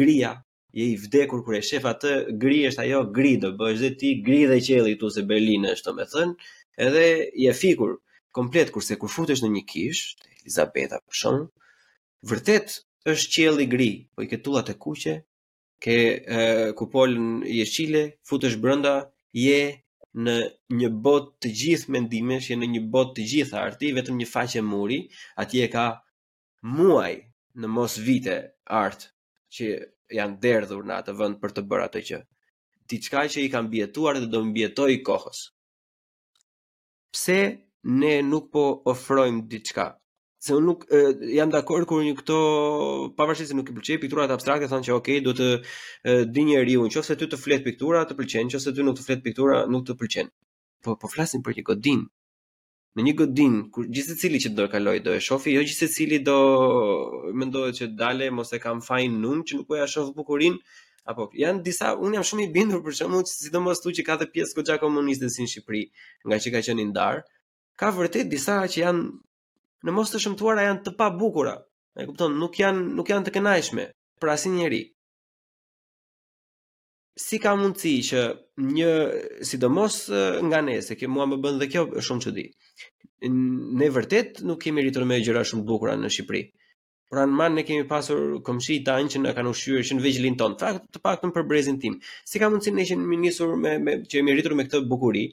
gria 0.00 0.32
je 0.78 0.86
i 0.94 0.96
vdekur 0.98 1.42
kur 1.44 1.58
e 1.58 1.62
shef 1.68 1.84
atë 1.90 2.12
gri 2.40 2.62
është 2.70 2.82
ajo 2.86 3.02
gri 3.18 3.34
do 3.40 3.50
bësh 3.60 3.82
dhe 3.84 3.90
ti 4.00 4.14
gri 4.26 4.40
dhe 4.50 4.56
qelli 4.64 4.94
këtu 4.96 5.10
se 5.12 5.24
Berlin 5.28 5.66
është 5.68 5.90
domethën 5.90 6.30
edhe 6.86 7.02
je 7.44 7.52
fikur 7.58 7.98
komplet 8.32 8.72
kurse 8.74 8.96
kur 9.00 9.12
futesh 9.12 9.42
në 9.44 9.50
një 9.58 9.62
kish, 9.72 10.02
Elizabeta 10.42 10.98
për 11.06 11.18
shemb, 11.20 11.46
vërtet 12.26 12.68
është 13.12 13.32
qiell 13.36 13.62
i 13.64 13.68
gri, 13.70 13.90
po 14.14 14.24
i 14.24 14.30
ketullat 14.30 14.72
e 14.72 14.76
kuqe, 14.84 15.14
ke 15.82 15.96
e, 16.16 16.42
ku 16.78 16.88
jeshile, 17.58 18.02
futesh 18.28 18.56
brenda, 18.62 18.96
je 19.46 19.60
në 20.22 20.34
një 20.80 20.88
bot 21.04 21.30
të 21.42 21.52
gjithë 21.60 21.92
mendimesh, 21.94 22.50
je 22.50 22.56
në 22.58 22.68
një 22.74 22.82
bot 22.94 23.14
të 23.16 23.26
gjithë 23.32 23.58
arti, 23.60 23.92
vetëm 23.96 24.18
një 24.20 24.28
faqe 24.34 24.62
muri, 24.64 24.98
atje 25.42 25.64
e 25.66 25.70
ka 25.72 25.86
muaj 26.62 27.12
në 27.60 27.66
mos 27.76 27.96
vite 27.98 28.36
art 28.66 29.08
që 29.52 29.70
janë 30.18 30.38
derdhur 30.42 30.84
në 30.86 30.98
atë 31.02 31.14
vend 31.20 31.38
për 31.40 31.54
të 31.56 31.64
bërë 31.70 31.86
atë 31.88 32.02
që 32.10 32.20
diçka 32.90 33.24
që 33.34 33.44
i 33.46 33.50
kanë 33.54 33.72
bjetuar 33.72 34.18
dhe 34.20 34.28
do 34.34 34.42
mbjetojë 34.44 35.00
kohës. 35.06 35.40
Pse 37.12 37.38
ne 37.82 38.12
nuk 38.22 38.50
po 38.52 38.64
ofrojmë 38.90 39.42
diçka. 39.50 39.92
Se 40.42 40.54
unë 40.54 40.66
nuk 40.66 40.80
e, 40.88 41.02
jam 41.38 41.50
dakord 41.50 41.86
kur 41.90 42.02
një 42.02 42.14
këto 42.18 42.38
pavarësisht 43.18 43.52
se 43.52 43.56
nuk 43.58 43.70
i 43.70 43.74
pëlqej 43.76 44.00
pikturat 44.02 44.30
abstrakte 44.34 44.68
thonë 44.70 44.86
që 44.88 44.94
okay, 44.96 45.20
do 45.22 45.34
të 45.38 45.48
di 46.34 46.44
njeriu, 46.48 46.86
nëse 46.88 47.16
ty 47.18 47.28
të 47.30 47.38
flet 47.38 47.62
piktura, 47.66 48.02
të 48.06 48.16
pëlqen, 48.18 48.50
nëse 48.50 48.72
ty 48.74 48.82
nuk 48.86 48.98
të 48.98 49.06
flet 49.06 49.22
piktura, 49.22 49.62
nuk 49.70 49.86
të 49.86 49.96
pëlqen. 50.00 50.30
Po 50.82 50.96
po 50.98 51.10
flasim 51.10 51.42
për 51.46 51.58
një 51.60 51.64
godin. 51.68 52.02
Në 52.98 53.04
një 53.06 53.12
godin 53.18 53.54
kur 53.74 53.86
gjithsecili 53.88 54.40
që 54.42 54.50
do 54.52 54.66
të 54.66 54.72
kaloj 54.74 54.96
do 55.04 55.14
e 55.16 55.20
shofi, 55.26 55.54
jo 55.56 55.62
gjithsecili 55.66 56.18
do 56.26 56.34
mendohet 57.34 57.78
që 57.78 57.86
dale 57.98 58.26
mos 58.36 58.50
e 58.52 58.58
kam 58.62 58.82
fajin 58.84 59.14
nun 59.22 59.44
që 59.48 59.56
nuk 59.62 59.68
po 59.70 59.78
ja 59.78 59.86
shoh 59.88 60.10
bukurinë, 60.18 60.58
apo 61.08 61.30
janë 61.40 61.62
disa 61.66 61.94
un 61.98 62.18
jam 62.18 62.26
shumë 62.28 62.44
i 62.46 62.50
bindur 62.54 62.82
për 62.84 62.98
shkakun 62.98 63.24
sidomos 63.30 63.80
tu 63.82 63.94
që 63.96 64.04
ka 64.10 64.18
të 64.20 64.28
pjesë 64.34 64.58
goxha 64.58 64.76
komuniste 64.82 65.30
si 65.32 65.46
në 65.46 65.54
Shqipëri, 65.54 65.86
nga 66.28 66.40
që 66.44 66.52
ka 66.56 66.60
qenë 66.68 66.88
ndar 66.90 67.22
ka 67.80 67.90
vërtet 67.96 68.28
disa 68.32 68.56
që 68.72 68.82
janë 68.84 69.86
në 69.88 69.94
mos 69.96 70.10
të 70.12 70.20
shëmtuara 70.24 70.64
janë 70.68 70.84
të 70.86 70.92
pa 70.98 71.08
bukura. 71.20 71.54
E 71.98 72.06
kupton, 72.08 72.36
nuk 72.40 72.58
janë 72.60 72.84
nuk 72.98 73.10
janë 73.12 73.26
të 73.28 73.34
kënaqshme 73.36 73.86
për 74.22 74.32
asnjë 74.36 74.54
njeri. 74.56 74.82
Si 77.22 77.36
ka 77.44 77.52
mundësi 77.60 77.94
që 78.08 78.20
një 78.74 78.92
sidomos 79.48 79.98
nga 80.48 80.60
ne 80.64 80.78
se 80.86 80.96
ke 80.96 81.10
mua 81.14 81.26
më 81.28 81.40
bën 81.44 81.58
dhe 81.60 81.68
kjo 81.72 81.82
shumë 82.06 82.24
çudi. 82.26 82.44
Ne 83.78 83.88
vërtet 83.94 84.40
nuk 84.48 84.62
kemi 84.64 84.84
ritur 84.86 85.04
me 85.08 85.18
gjëra 85.20 85.42
shumë 85.50 85.66
bukura 85.68 85.96
në 86.00 86.10
Shqipëri. 86.14 86.44
Por 87.12 87.20
manë 87.28 87.56
ne 87.58 87.62
kemi 87.68 87.84
pasur 87.90 88.38
këmshi 88.46 88.78
të 88.86 88.94
anë 88.98 89.12
që 89.12 89.20
në 89.20 89.32
kanë 89.36 89.50
ushqyër 89.52 89.82
që 89.90 89.98
në 89.98 90.04
vejgjilin 90.06 90.38
tonë, 90.40 90.56
të 90.56 90.62
pak 90.62 90.78
të 90.96 91.02
pak 91.04 91.18
të 91.20 91.30
për 91.36 91.44
brezin 91.50 91.76
tim. 91.82 91.98
Si 92.28 92.40
ka 92.40 92.48
mundësi 92.48 92.72
ne 92.72 92.86
që 92.88 92.96
në 93.00 93.08
minisur 93.10 93.52
me, 93.64 93.76
me, 93.84 93.98
që 94.08 94.14
kemi 94.16 94.32
rritur 94.32 94.56
me 94.56 94.64
këtë 94.64 94.80
bukuri, 94.88 95.26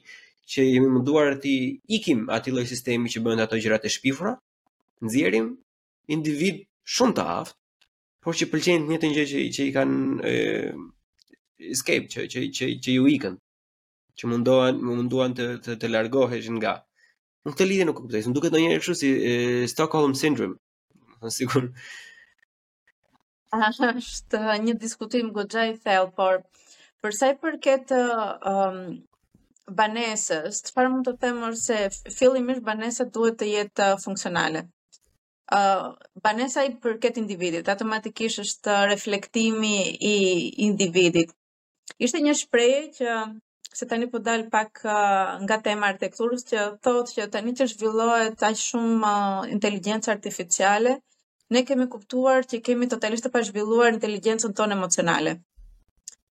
që 0.50 0.64
jemi 0.66 0.88
munduar 0.90 1.36
ti 1.44 1.52
ikim 1.96 2.24
aty 2.36 2.50
lloj 2.54 2.64
sistemi 2.70 3.10
që 3.12 3.20
bën 3.26 3.42
ato 3.44 3.58
gjërat 3.62 3.84
e 3.88 3.92
shpifura, 3.96 4.32
nxjerrim 5.06 5.46
individ 6.14 6.56
shumë 6.96 7.14
të 7.18 7.24
aft, 7.38 7.54
por 8.24 8.34
që 8.38 8.48
pëlqejnë 8.50 8.88
një 8.90 8.98
të 9.00 9.10
njëjtën 9.10 9.30
gjë 9.30 9.44
që 9.44 9.52
që 9.60 9.68
i 9.70 9.74
kanë 9.76 10.34
escape 11.74 12.08
që 12.14 12.24
që 12.34 12.42
që 12.58 12.68
që 12.86 12.94
ju 12.96 13.06
ikën, 13.14 13.36
që 14.18 14.24
mundohen 14.32 14.82
munduan 14.88 15.36
të 15.38 15.46
të, 15.64 15.78
të 15.80 15.92
largoheshin 15.94 16.58
nga. 16.60 16.74
Në 17.46 17.54
këtë 17.54 17.68
lidhje 17.70 17.86
nuk 17.88 18.00
e 18.00 18.04
kuptoj, 18.04 18.22
më 18.28 18.34
duket 18.36 18.52
ndonjëherë 18.52 18.80
kështu 18.84 18.94
si 19.00 19.10
e, 19.30 19.36
Stockholm 19.72 20.16
syndrome. 20.20 20.56
Në 21.22 21.32
sigur. 21.36 21.70
Është 23.70 24.40
një 24.66 24.74
diskutim 24.82 25.30
goxhaj 25.36 25.68
i 25.72 25.78
thellë, 25.86 26.10
por 26.18 26.42
për 27.00 27.16
sa 27.16 27.30
i 27.32 27.38
përket 27.42 27.90
um, 27.96 28.82
banesës, 29.78 30.58
të 30.66 30.72
parë 30.76 30.90
mund 30.92 31.08
të 31.08 31.12
themur 31.24 31.56
se 31.58 31.76
fillimisht 32.14 32.64
banesa 32.68 33.06
duhet 33.16 33.36
të 33.42 33.48
jetë 33.54 33.88
uh, 33.94 33.98
funksionale. 34.04 34.62
Uh, 35.50 35.96
banesa 36.24 36.64
i 36.66 36.72
përket 36.82 37.18
individit, 37.22 37.68
automatikisht 37.72 38.40
është 38.44 38.76
reflektimi 38.92 39.72
i 40.10 40.14
individit. 40.68 41.32
Ishte 42.06 42.20
një 42.22 42.36
shprejë 42.40 42.82
që 42.98 43.16
se 43.80 43.86
tani 43.90 44.06
po 44.12 44.20
dal 44.26 44.46
pak 44.52 44.82
uh, 44.86 45.38
nga 45.44 45.58
tema 45.66 45.88
arkitekturës 45.90 46.46
që 46.50 46.66
thotë 46.86 47.16
që 47.16 47.28
tani 47.36 47.54
që 47.60 47.66
zhvillohet 47.74 48.38
taj 48.42 48.52
shumë 48.64 49.14
uh, 49.42 50.10
artificiale, 50.14 50.96
ne 51.50 51.64
kemi 51.66 51.88
kuptuar 51.96 52.46
që 52.46 52.62
kemi 52.70 52.88
totalisht 52.94 53.24
të 53.26 53.30
pa 53.36 53.42
zhvilluar 53.50 53.94
inteligjencën 53.96 54.54
tonë 54.54 54.78
emocionale. 54.78 55.40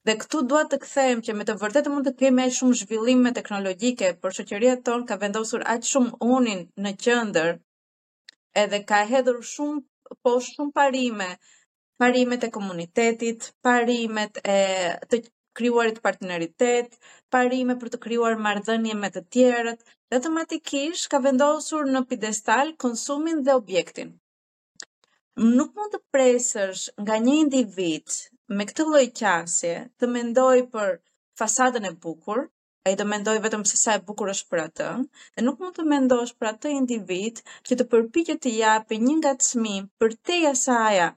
Dhe 0.07 0.15
këtu 0.23 0.39
dua 0.51 0.59
të 0.71 0.77
kthehem 0.83 1.21
që 1.27 1.33
me 1.37 1.45
të 1.47 1.55
vërtetë 1.61 1.91
mund 1.93 2.09
të 2.09 2.11
kemi 2.19 2.43
aq 2.43 2.51
shumë 2.57 2.75
zhvillime 2.81 3.31
teknologjike, 3.37 4.11
por 4.25 4.35
shoqëria 4.37 4.75
tonë 4.89 5.07
ka 5.09 5.15
vendosur 5.23 5.65
aq 5.73 5.89
shumë 5.89 6.29
unin 6.35 6.61
në 6.85 6.93
qendër, 7.07 7.49
edhe 8.63 8.79
ka 8.91 9.01
hedhur 9.09 9.41
shumë 9.49 10.19
po 10.29 10.35
shumë 10.49 10.73
parime, 10.79 11.27
parimet 12.05 12.47
e 12.47 12.51
komunitetit, 12.59 13.49
parimet 13.69 14.39
e 14.57 14.61
të 15.09 15.21
krijuarit 15.61 15.99
partneritet, 16.07 16.95
parime 17.37 17.77
për 17.81 17.93
të 17.97 18.01
krijuar 18.07 18.39
marrëdhënie 18.47 18.95
me 19.03 19.11
të 19.17 19.25
tjerët, 19.39 19.83
dhe 20.09 20.21
automatikisht 20.23 21.11
ka 21.17 21.23
vendosur 21.27 21.91
në 21.97 22.05
pedestal 22.13 22.71
konsumin 22.87 23.43
dhe 23.49 23.59
objektin. 23.65 24.15
Nuk 25.59 25.75
mund 25.81 25.97
të 25.99 26.03
presësh 26.15 26.87
nga 27.09 27.21
një 27.29 27.39
individ 27.47 28.21
me 28.55 28.65
këtë 28.69 28.85
lloj 28.87 29.05
qasje 29.21 29.73
të 29.99 30.09
mendoj 30.15 30.61
për 30.73 30.93
fasadën 31.41 31.89
e 31.89 31.93
bukur, 32.05 32.45
ai 32.87 32.93
të 32.99 33.07
mendoj 33.13 33.35
vetëm 33.45 33.65
se 33.69 33.79
sa 33.81 33.97
e 33.99 34.03
bukur 34.09 34.31
është 34.33 34.51
për 34.53 34.61
atë, 34.67 34.91
dhe 35.35 35.43
nuk 35.47 35.63
mund 35.63 35.75
të 35.79 35.87
mendosh 35.93 36.33
për 36.39 36.51
atë 36.53 36.75
individ 36.79 37.41
që 37.67 37.79
të 37.81 37.87
përpiqet 37.95 38.43
të 38.45 38.53
japë 38.61 39.01
një 39.07 39.15
ngacmë 39.25 39.75
për 40.01 40.15
teja 40.31 40.53
saja 40.63 41.09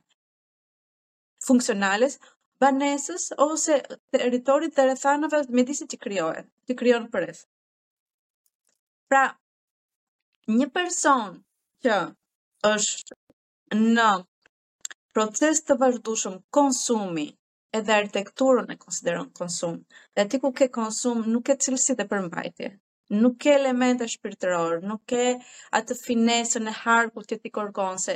funksionales, 1.46 2.18
banesës 2.60 3.30
ose 3.46 3.78
territorit 4.16 4.74
të 4.76 4.88
rrethanave 4.90 5.44
midis 5.60 5.86
që 5.94 6.02
krijohet, 6.06 6.48
që 6.68 6.76
krijon 6.82 7.06
përreth. 7.14 7.46
Pra, 9.10 9.22
një 10.50 10.68
person 10.76 11.38
që 11.86 12.00
është 12.74 13.16
në 13.80 14.12
proces 15.14 15.64
të 15.68 15.76
vazhdushëm 15.84 16.36
konsumi 16.58 17.24
edhe 17.80 17.94
arkitekturën 18.02 18.72
e 18.74 18.78
konsideron 18.84 19.28
konsum. 19.40 19.78
Dhe 20.16 20.26
ti 20.32 20.40
ku 20.44 20.52
ke 20.60 20.68
konsum 20.78 21.24
nuk 21.34 21.52
e 21.54 21.58
cilësi 21.66 21.96
dhe 22.00 22.06
përmbajtje. 22.14 22.70
Nuk 23.22 23.38
ke 23.44 23.54
elemente 23.58 24.08
shpirtëror, 24.14 24.74
nuk 24.90 25.02
ke 25.10 25.24
atë 25.80 25.98
finesën 26.06 26.70
e 26.72 26.74
harkut 26.84 27.30
që 27.32 27.38
ti 27.44 27.50
kërkon 27.56 27.98
se 28.06 28.16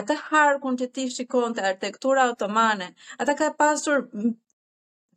atë 0.00 0.16
harkun 0.26 0.76
që 0.80 0.88
ti 0.96 1.04
shikon 1.16 1.54
të 1.56 1.64
arkitektura 1.68 2.26
otomane, 2.32 2.90
ata 3.20 3.36
ka 3.38 3.50
pasur 3.62 4.04
10, 4.10 4.28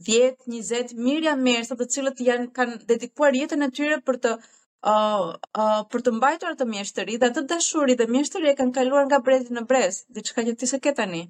20 0.08 0.96
mirja 1.08 1.34
jamë 1.34 1.48
mersa 1.50 1.76
të 1.80 1.90
cilët 1.96 2.24
janë 2.30 2.52
kanë 2.60 2.80
dedikuar 2.92 3.36
jetën 3.40 3.68
e 3.68 3.70
tyre 3.80 4.00
për 4.10 4.22
të 4.26 4.38
uh, 4.86 5.34
uh, 5.58 5.82
për 5.92 6.02
të 6.06 6.14
mbajtur 6.18 6.54
atë 6.54 6.68
mjeshtëri 6.70 7.18
dhe 7.22 7.30
atë 7.32 7.46
dashuri 7.52 7.96
dhe 8.00 8.08
mjeshtëri 8.14 8.50
e 8.52 8.56
kanë 8.60 8.76
kaluar 8.76 9.08
nga 9.10 9.20
brezi 9.26 9.56
në 9.58 9.64
brez, 9.70 10.04
dhe 10.14 10.22
që 10.26 10.36
ka 10.38 10.46
ti 10.60 10.68
se 10.74 10.80
ketë 10.80 11.02
tani. 11.04 11.24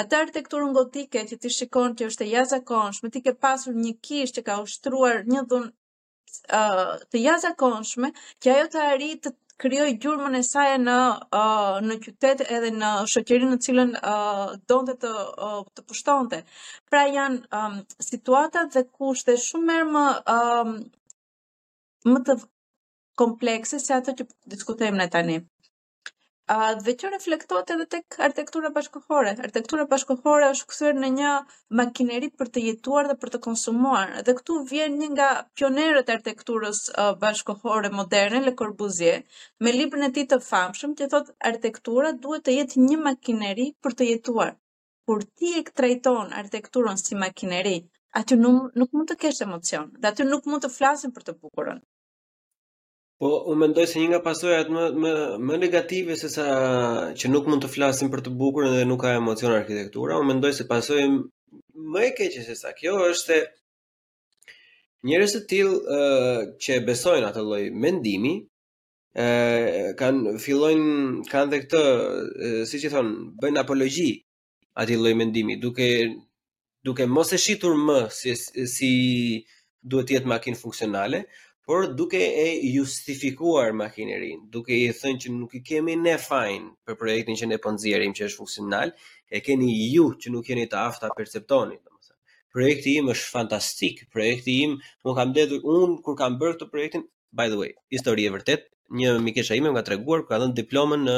Atë 0.00 0.20
arkitekturën 0.22 0.72
gotike 0.74 1.24
që 1.26 1.36
ti 1.42 1.50
shikon 1.50 1.96
që 1.98 2.08
është 2.10 2.26
e 2.26 2.32
jashtëzakonshme, 2.32 3.10
ti 3.10 3.22
ke 3.26 3.32
pasur 3.42 3.74
një 3.74 3.94
kishë 4.06 4.36
që 4.38 4.42
ka 4.46 4.58
ushtruar 4.62 5.22
një 5.26 5.42
dhunë 5.50 5.70
uh, 5.70 6.98
të 7.10 7.22
jashtëzakonshme, 7.26 8.12
që 8.42 8.52
ajo 8.54 8.68
të 8.74 8.84
arrit 8.94 9.24
të 9.24 9.32
krijojë 9.60 9.96
gjurmën 10.02 10.36
e 10.38 10.42
saj 10.46 10.68
në 10.80 10.94
uh, 11.36 11.80
në 11.84 11.96
qytet 12.04 12.44
edhe 12.56 12.70
në 12.72 12.92
shoqërinë 13.12 13.48
në 13.56 13.58
cilën 13.66 13.90
uh, 13.98 14.54
donte 14.70 14.94
të 15.02 15.10
uh, 15.10 15.66
të 15.76 15.84
pushtonte. 15.90 16.38
Pra 16.88 17.02
janë 17.12 17.42
um, 17.58 17.74
situata 18.10 18.64
dhe 18.72 18.86
kushte 18.88 19.34
shumë 19.48 19.80
më 19.90 20.06
um, 20.38 20.72
më 22.14 22.22
të 22.30 22.38
komplekse 23.22 23.78
se 23.84 23.92
ato 23.98 24.14
që 24.18 24.24
diskutojmë 24.56 25.00
ne 25.02 25.10
tani. 25.16 25.38
Uh, 26.50 26.70
dhe 26.82 26.92
që 27.00 27.10
reflektohet 27.12 27.68
edhe 27.72 27.84
tek 27.94 28.16
arkitektura 28.26 28.70
bashkohore. 28.76 29.34
Arkitektura 29.46 29.84
bashkohore 29.90 30.46
është 30.54 30.66
kthyer 30.70 30.96
në 31.02 31.10
një 31.18 31.34
makineri 31.80 32.30
për 32.40 32.48
të 32.56 32.62
jetuar 32.64 33.10
dhe 33.10 33.14
për 33.24 33.32
të 33.34 33.40
konsumuar. 33.44 34.14
Dhe 34.28 34.34
këtu 34.38 34.56
vjen 34.72 34.96
një 35.02 35.10
nga 35.12 35.28
pionerët 35.60 36.10
e 36.10 36.16
arkitekturës 36.18 36.80
uh, 36.94 37.10
bashkohore 37.22 37.92
moderne, 37.98 38.40
Le 38.46 38.54
Corbusier, 38.62 39.20
me 39.66 39.76
librin 39.76 40.08
e 40.08 40.10
tij 40.16 40.26
të 40.32 40.40
famshëm 40.48 40.96
që 41.02 41.08
thotë 41.14 41.36
arkitektura 41.52 42.10
duhet 42.24 42.48
të 42.48 42.56
jetë 42.56 42.86
një 42.88 42.98
makineri 43.06 43.68
për 43.84 43.96
të 44.00 44.10
jetuar. 44.10 44.52
Kur 45.06 45.22
ti 45.36 45.54
e 45.60 45.64
trajton 45.82 46.34
arkitekturën 46.40 46.98
si 47.04 47.20
makineri, 47.26 47.76
aty 48.22 48.40
nuk, 48.42 48.72
nuk 48.82 48.92
mund 48.96 49.12
të 49.14 49.20
kesh 49.26 49.44
emocion, 49.48 49.92
dhe 50.02 50.12
aty 50.14 50.26
nuk 50.34 50.50
mund 50.50 50.66
të 50.66 50.74
flasim 50.80 51.14
për 51.18 51.30
të 51.30 51.38
bukurën. 51.38 51.82
Po, 53.20 53.28
u 53.52 53.54
mendoj 53.60 53.84
se 53.86 54.00
një 54.00 54.06
nga 54.10 54.18
pasojat 54.24 54.70
më 54.72 54.82
më 55.00 55.10
më 55.46 55.56
negative 55.60 56.14
se 56.16 56.28
sa 56.32 56.44
që 57.20 57.26
nuk 57.32 57.44
mund 57.52 57.62
të 57.66 57.68
flasim 57.74 58.08
për 58.14 58.22
të 58.24 58.30
bukurën 58.42 58.70
dhe 58.78 58.86
nuk 58.88 59.02
ka 59.02 59.10
emocion 59.18 59.52
arkitektura, 59.52 60.16
u 60.22 60.24
mendoj 60.28 60.54
se 60.58 60.64
pasojë 60.70 61.06
më 61.92 62.00
e 62.06 62.08
keqe 62.20 62.40
se 62.46 62.56
sa 62.60 62.72
kjo 62.78 62.94
është 63.10 63.36
njerëz 65.10 65.34
të 65.34 65.40
tillë 65.52 65.76
uh, 65.98 66.38
që 66.64 66.78
besojnë 66.88 67.28
atë 67.28 67.42
lloj 67.50 67.60
mendimi, 67.84 68.32
uh, 68.40 69.92
kanë 70.00 70.34
fillojnë 70.46 71.28
kanë 71.34 71.52
dhe 71.52 71.60
këtë, 71.66 71.82
uh, 71.92 72.58
siç 72.72 72.88
i 72.88 72.92
thon, 72.94 73.12
bëjnë 73.44 73.64
apologji 73.66 74.08
atë 74.80 74.96
lloj 75.02 75.12
mendimi, 75.20 75.60
duke 75.66 75.90
duke 76.88 77.10
mos 77.18 77.36
e 77.36 77.42
shitur 77.46 77.76
më 77.84 78.00
si 78.22 78.32
si 78.76 78.90
duhet 79.90 80.08
të 80.08 80.16
jetë 80.20 80.30
makinë 80.36 80.60
funksionale, 80.64 81.24
por 81.70 81.82
duke 82.00 82.20
e 82.46 82.48
justifikuar 82.78 83.68
makinerin, 83.82 84.38
duke 84.54 84.74
i 84.84 84.88
thënë 85.00 85.20
që 85.22 85.28
nuk 85.36 85.52
i 85.54 85.60
kemi 85.68 85.92
ne 86.06 86.14
fajn 86.26 86.64
për 86.86 86.96
projektin 87.02 87.38
që 87.38 87.46
ne 87.50 87.58
po 87.62 87.70
nxjerrim 87.76 88.14
që 88.18 88.26
është 88.26 88.40
funksional, 88.40 88.88
e 88.90 89.40
keni 89.46 89.68
ju 89.94 90.06
që 90.24 90.32
nuk 90.34 90.50
jeni 90.50 90.64
të 90.72 90.80
aftë 90.86 91.00
ta 91.04 91.10
perceptoni, 91.20 91.76
domethënë. 91.78 92.34
Projekti 92.56 92.96
im 92.98 93.12
është 93.14 93.28
fantastik, 93.36 94.02
projekti 94.16 94.56
im, 94.64 94.74
unë 95.06 95.16
kam 95.20 95.30
ndetur 95.30 95.68
unë 95.76 96.00
kur 96.08 96.18
kam 96.18 96.40
bërë 96.42 96.58
këtë 96.58 96.70
projektin, 96.74 97.04
by 97.38 97.46
the 97.54 97.60
way, 97.62 97.70
histori 97.98 98.26
e 98.26 98.32
vërtet, 98.34 98.66
një 99.00 99.14
mikesha 99.30 99.60
ime 99.62 99.70
më 99.70 99.78
ka 99.78 99.86
treguar 99.92 100.26
ka 100.26 100.40
dhënë 100.42 100.58
diplomën 100.58 101.06
në 101.06 101.16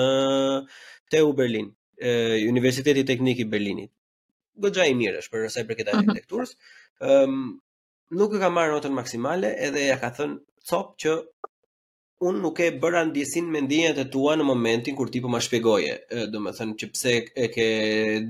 TU 1.16 1.32
Berlin, 1.40 1.72
Universiteti 2.52 3.06
Teknik 3.08 3.40
i 3.40 3.48
Berlinit. 3.56 3.90
Gojja 4.60 4.84
i 4.92 5.00
mirë 5.00 5.24
është 5.24 5.32
për 5.32 5.48
sa 5.56 5.64
i 5.64 5.70
përket 5.72 5.94
mhm. 5.96 6.04
arkitekturës. 6.10 6.54
Ëm, 7.00 7.12
ehm, 7.16 7.52
nuk 8.18 8.32
e 8.36 8.40
ka 8.42 8.50
marrë 8.52 8.74
notën 8.76 8.92
maksimale 8.94 9.48
edhe 9.66 9.82
ja 9.88 9.96
ka 10.00 10.10
thënë 10.18 10.38
cop 10.68 10.90
që 11.02 11.14
un 12.28 12.36
nuk 12.44 12.58
e 12.62 12.68
bëra 12.82 13.04
ndjesin 13.08 13.46
me 13.50 13.60
ndjenjat 13.64 13.98
e 14.04 14.08
tua 14.14 14.34
në 14.36 14.44
momentin 14.46 14.94
kur 14.98 15.08
ti 15.10 15.22
po 15.24 15.30
më 15.32 15.40
shpjegoje. 15.46 15.94
Do 16.32 16.38
të 16.44 16.54
thënë 16.58 16.76
që 16.80 16.86
pse 16.94 17.14
e 17.16 17.46
ke 17.56 17.66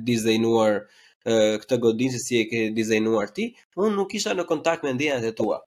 dizajnuar 0.08 0.74
këtë 1.62 1.78
godinë 1.84 2.20
si 2.24 2.38
e 2.40 2.46
ke 2.50 2.60
dizajnuar 2.78 3.28
ti, 3.36 3.44
un 3.82 3.92
nuk 3.98 4.14
isha 4.18 4.32
në 4.34 4.46
kontakt 4.48 4.82
me 4.86 4.94
ndjenjat 4.96 5.24
e 5.30 5.36
tua. 5.38 5.58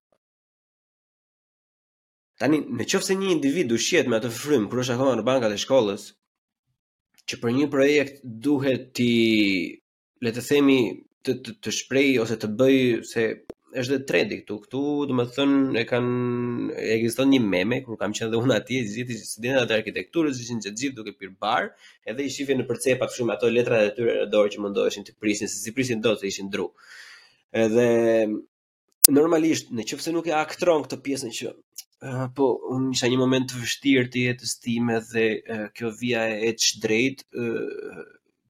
Tani, 2.42 2.60
në 2.78 2.84
qofë 2.92 3.08
se 3.08 3.16
një 3.16 3.30
individ 3.36 3.72
u 3.72 3.78
shqet 3.80 4.10
me 4.12 4.18
atë 4.18 4.32
frym, 4.42 4.66
kur 4.68 4.82
është 4.84 4.96
akoma 4.98 5.14
në 5.16 5.24
bankat 5.30 5.54
e 5.56 5.62
shkollës, 5.62 6.10
që 7.32 7.36
për 7.42 7.54
një 7.58 7.68
projekt 7.72 8.20
duhet 8.44 8.90
ti, 9.00 9.10
le 10.24 10.34
të 10.36 10.44
themi, 10.50 10.80
të 11.24 11.38
të, 11.46 11.56
të 11.64 12.04
ose 12.26 12.36
të 12.42 12.50
bëj 12.60 12.76
se 13.12 13.24
është 13.82 13.96
dhe 13.96 14.06
trendi 14.10 14.36
këtu. 14.42 14.58
Këtu, 14.66 14.82
do 15.10 15.16
të 15.22 15.26
thënë 15.36 15.62
e 15.82 15.84
kanë 15.90 16.80
ekziston 16.96 17.32
një 17.34 17.40
meme 17.54 17.80
kur 17.86 17.98
kam 18.00 18.14
qenë 18.18 18.30
dhe 18.32 18.40
unë 18.42 18.58
atje, 18.60 18.82
gjithë 18.94 19.18
studentët 19.28 19.72
e 19.74 19.78
arkitekturës 19.82 20.40
ishin 20.44 20.62
të 20.64 20.72
gjithë 20.82 20.98
duke 21.00 21.14
pirë 21.20 21.36
bar, 21.44 21.68
edhe 22.12 22.26
i 22.28 22.32
shifin 22.36 22.62
në 22.62 22.68
përcepa 22.70 23.10
kështu 23.12 23.28
me 23.28 23.36
ato 23.36 23.50
letrat 23.52 23.88
e 23.90 23.94
tyre 24.00 24.16
në 24.22 24.30
dorë 24.36 24.54
që 24.56 24.64
mundoheshin 24.66 25.08
të 25.10 25.16
prisin, 25.22 25.52
se 25.52 25.60
si 25.66 25.74
prisin 25.76 26.04
dot 26.06 26.22
se 26.24 26.32
ishin 26.32 26.52
dru. 26.54 26.70
Edhe 27.66 27.88
normalisht, 29.20 29.72
në 29.76 29.88
qëpëse 29.92 30.16
nuk 30.16 30.30
e 30.32 30.36
aktron 30.40 30.86
këtë 30.88 31.02
pjesën 31.06 31.36
që 31.40 31.48
uh, 31.52 32.30
po, 32.38 32.50
unë 32.78 32.94
isha 32.96 33.12
një 33.12 33.20
moment 33.22 33.50
të 33.52 33.64
vështirë 33.66 34.10
të 34.16 34.24
jetës 34.28 34.58
time 34.66 35.00
dhe 35.12 35.26
uh, 35.42 35.66
kjo 35.76 35.92
vija 36.00 36.24
e 36.48 36.52
që 36.64 36.82
drejtë 36.84 37.48
uh, 37.48 38.06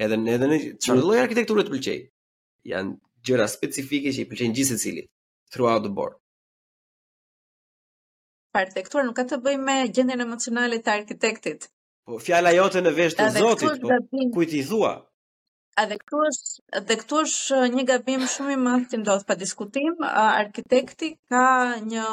edhe 0.04 0.18
edhe 0.34 0.48
në 0.52 0.58
çfarë 0.82 0.98
mm. 0.98 1.04
lloj 1.06 1.20
arkitekture 1.22 1.64
të 1.68 1.72
pëlqej. 1.76 2.00
Janë 2.72 2.92
gjëra 3.28 3.46
specifike 3.54 4.12
që 4.16 4.24
i 4.24 4.28
pëlqejnë 4.32 4.58
gjithë 4.58 4.70
secilit 4.74 5.08
throughout 5.54 5.86
the 5.86 5.92
board. 6.00 6.18
Arkitektura 8.58 9.02
nuk 9.06 9.16
ka 9.18 9.24
të 9.30 9.38
bëjë 9.44 9.60
me 9.66 9.78
gjendjen 9.94 10.20
emocionale 10.26 10.78
të 10.82 10.92
arkitektit. 11.02 11.68
Po 12.06 12.18
fjala 12.22 12.52
jote 12.54 12.82
në 12.84 12.90
vesh 12.94 13.16
të 13.18 13.30
Zotit, 13.38 13.82
po 13.82 14.26
kujt 14.36 14.52
i 14.54 14.62
thua? 14.68 14.92
A 15.82 15.86
dhe 15.90 15.96
këtu 15.98 16.20
është 16.28 16.82
dhe 16.90 16.98
këtu 17.00 17.22
është 17.22 17.56
një 17.74 17.84
gabim 17.88 18.26
shumë 18.30 18.52
i 18.54 18.58
madh 18.66 18.84
që 18.92 19.00
ndodh 19.02 19.24
pa 19.26 19.34
diskutim, 19.40 19.96
arkitekti 20.12 21.08
ka 21.30 21.42
një 21.90 22.04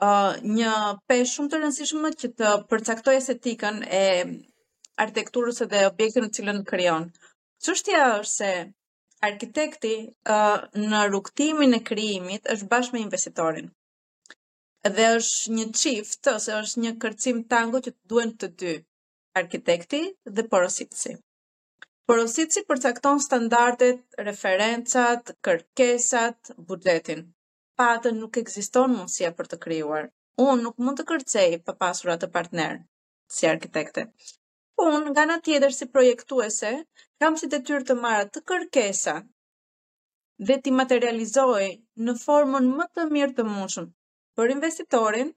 një 0.00 0.72
peshë 1.08 1.30
shumë 1.30 1.48
të 1.52 1.58
rëndësishme 1.60 2.08
që 2.22 2.28
të 2.40 2.50
përcaktoj 2.70 3.14
estetikën 3.18 3.78
e 3.98 4.02
arkitekturës 5.04 5.62
edhe 5.66 5.80
objektin 5.90 6.24
në 6.26 6.32
cilën 6.38 6.58
kryon. 6.68 7.06
Qështja 7.64 8.02
është 8.20 8.32
se 8.32 8.50
arkitekti 9.30 9.94
në 10.84 11.00
rukëtimin 11.14 11.74
e 11.74 11.80
kryimit 11.88 12.44
është 12.56 12.68
bashkë 12.74 12.92
me 12.92 13.00
investitorin. 13.06 13.70
Dhe 14.86 15.06
është 15.18 15.52
një 15.56 15.64
qift, 15.80 16.26
ose 16.34 16.52
është 16.60 16.80
një 16.84 16.92
kërcim 17.02 17.40
tango 17.54 17.80
që 17.86 17.90
të 17.94 18.02
duen 18.12 18.36
të 18.36 18.48
dy, 18.60 18.74
arkitekti 19.40 20.02
dhe 20.36 20.46
porositësi. 20.52 21.16
Porositësi 22.06 22.62
përcakton 22.68 23.18
standardet, 23.24 24.04
referencat, 24.20 25.32
kërkesat, 25.48 26.52
budjetin 26.68 27.26
patën 27.80 28.16
nuk 28.22 28.36
ekziston 28.42 28.92
mundësia 28.96 29.30
për 29.38 29.48
të 29.52 29.58
krijuar. 29.64 30.06
Unë 30.46 30.60
nuk 30.64 30.78
mund 30.84 31.00
të 31.00 31.04
kërcej 31.10 31.48
pa 31.68 31.74
pasur 31.84 32.12
atë 32.14 32.28
partner 32.36 32.78
si 33.36 33.48
arkitekte. 33.50 34.06
Unë 34.84 35.12
nga 35.12 35.24
ana 35.26 35.36
tjetër 35.46 35.74
si 35.76 35.88
projektuese 35.92 36.72
kam 37.20 37.36
si 37.40 37.48
detyrë 37.54 37.84
të, 37.84 37.90
të 37.94 37.98
marr 38.02 38.26
atë 38.26 38.42
kërkesa 38.50 39.14
dhe 40.48 40.58
ti 40.64 40.72
materializoj 40.78 41.64
në 42.06 42.14
formën 42.22 42.66
më 42.80 42.86
të 42.96 43.06
mirë 43.16 43.36
të 43.38 43.46
mundshëm 43.50 43.86
për 44.36 44.52
investitorin, 44.54 45.30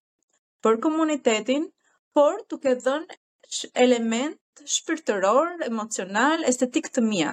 për 0.65 0.79
komunitetin, 0.85 1.69
por 2.15 2.41
duke 2.51 2.73
dhënë 2.85 3.79
element 3.85 4.63
shpirtëror, 4.75 5.53
emocional, 5.69 6.43
estetik 6.51 6.91
të 6.91 7.05
mia. 7.07 7.31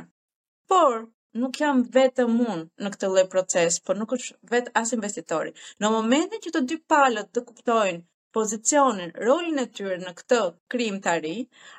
Por, 0.71 1.09
nuk 1.40 1.57
jam 1.61 1.81
vetëm 1.96 2.38
unë 2.49 2.83
në 2.85 2.90
këtë 2.94 3.09
lloj 3.12 3.25
proces, 3.33 3.77
por 3.87 3.99
nuk 4.01 4.12
është 4.16 4.37
vetë 4.53 4.72
as 4.81 4.92
investitori. 4.96 5.53
Në 5.83 5.90
momentin 5.94 6.42
që 6.46 6.53
të 6.57 6.62
dy 6.70 6.79
palët 6.90 7.31
të 7.37 7.43
kuptojnë 7.49 8.05
pozicionin, 8.37 9.12
rolin 9.26 9.61
e 9.62 9.66
tyre 9.76 9.99
në 10.03 10.12
këtë 10.18 10.41
krim 10.74 10.99
të 11.05 11.14
ri, 11.24 11.34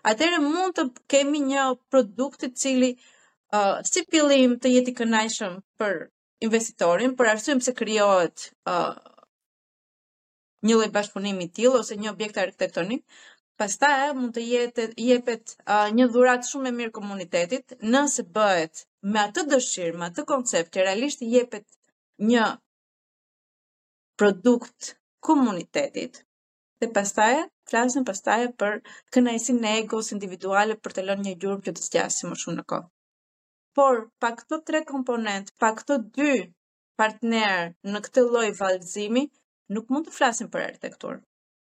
atëre 0.10 0.40
mund 0.46 0.78
të 0.80 0.88
kemi 1.14 1.42
një 1.52 1.66
produkt 1.94 2.48
i 2.48 2.52
cili 2.62 2.92
uh, 2.98 3.78
si 3.90 4.06
fillim 4.12 4.56
të 4.62 4.72
jetë 4.78 4.94
i 4.94 4.98
kënaqshëm 5.02 5.60
për 5.82 6.00
investitorin, 6.48 7.14
për 7.18 7.32
arsyeën 7.36 7.62
se 7.68 7.76
krijohet 7.80 8.48
uh, 8.70 8.98
një 10.66 10.80
lloj 10.80 10.92
bashkëpunimi 10.96 11.50
i 11.50 11.52
tillë 11.58 11.84
ose 11.84 11.98
një 12.02 12.10
objekt 12.16 12.42
arkitektonik, 12.42 13.04
pastaj 13.58 14.12
mund 14.18 14.34
të 14.38 14.42
jetë 14.50 14.88
jepet 15.02 15.56
uh, 15.70 15.88
një 15.98 16.10
dhuratë 16.14 16.50
shumë 16.52 16.72
e 16.72 16.76
mirë 16.80 16.96
komunitetit 16.98 17.78
nëse 17.86 18.26
bëhet 18.34 18.86
me 19.12 19.22
atë 19.24 19.44
dëshirë, 19.52 19.94
me 20.00 20.08
atë 20.10 20.24
koncept 20.30 20.74
që 20.76 20.84
realisht 20.86 21.22
jepet 21.24 21.66
një 22.30 22.46
produkt 24.20 24.90
komunitetit, 25.28 26.18
dhe 26.82 26.90
pastaj 26.98 27.32
flasim 27.70 28.06
pastaj 28.10 28.40
për 28.64 28.76
kënaqësinë 29.16 29.70
e 29.72 29.78
egos 29.84 30.12
individuale 30.16 30.76
për 30.84 30.96
të 30.98 31.06
lënë 31.10 31.26
një 31.28 31.36
gjurmë 31.44 31.66
që 31.68 31.76
të 31.78 31.86
zgjasë 31.86 32.32
më 32.32 32.40
shumë 32.42 32.58
në 32.60 32.66
kohë. 32.74 32.88
Por 33.78 34.02
pa 34.24 34.34
këto 34.40 34.60
tre 34.68 34.84
komponent, 34.92 35.54
pa 35.62 35.72
këto 35.80 36.00
dy 36.18 36.30
partner 36.98 37.74
në 37.96 38.04
këtë 38.08 38.26
lloj 38.34 38.48
vallëzimi, 38.60 39.26
nuk 39.76 39.92
mund 39.94 40.08
të 40.10 40.16
flasim 40.18 40.50
për 40.54 40.66
arkitekturë. 40.70 41.20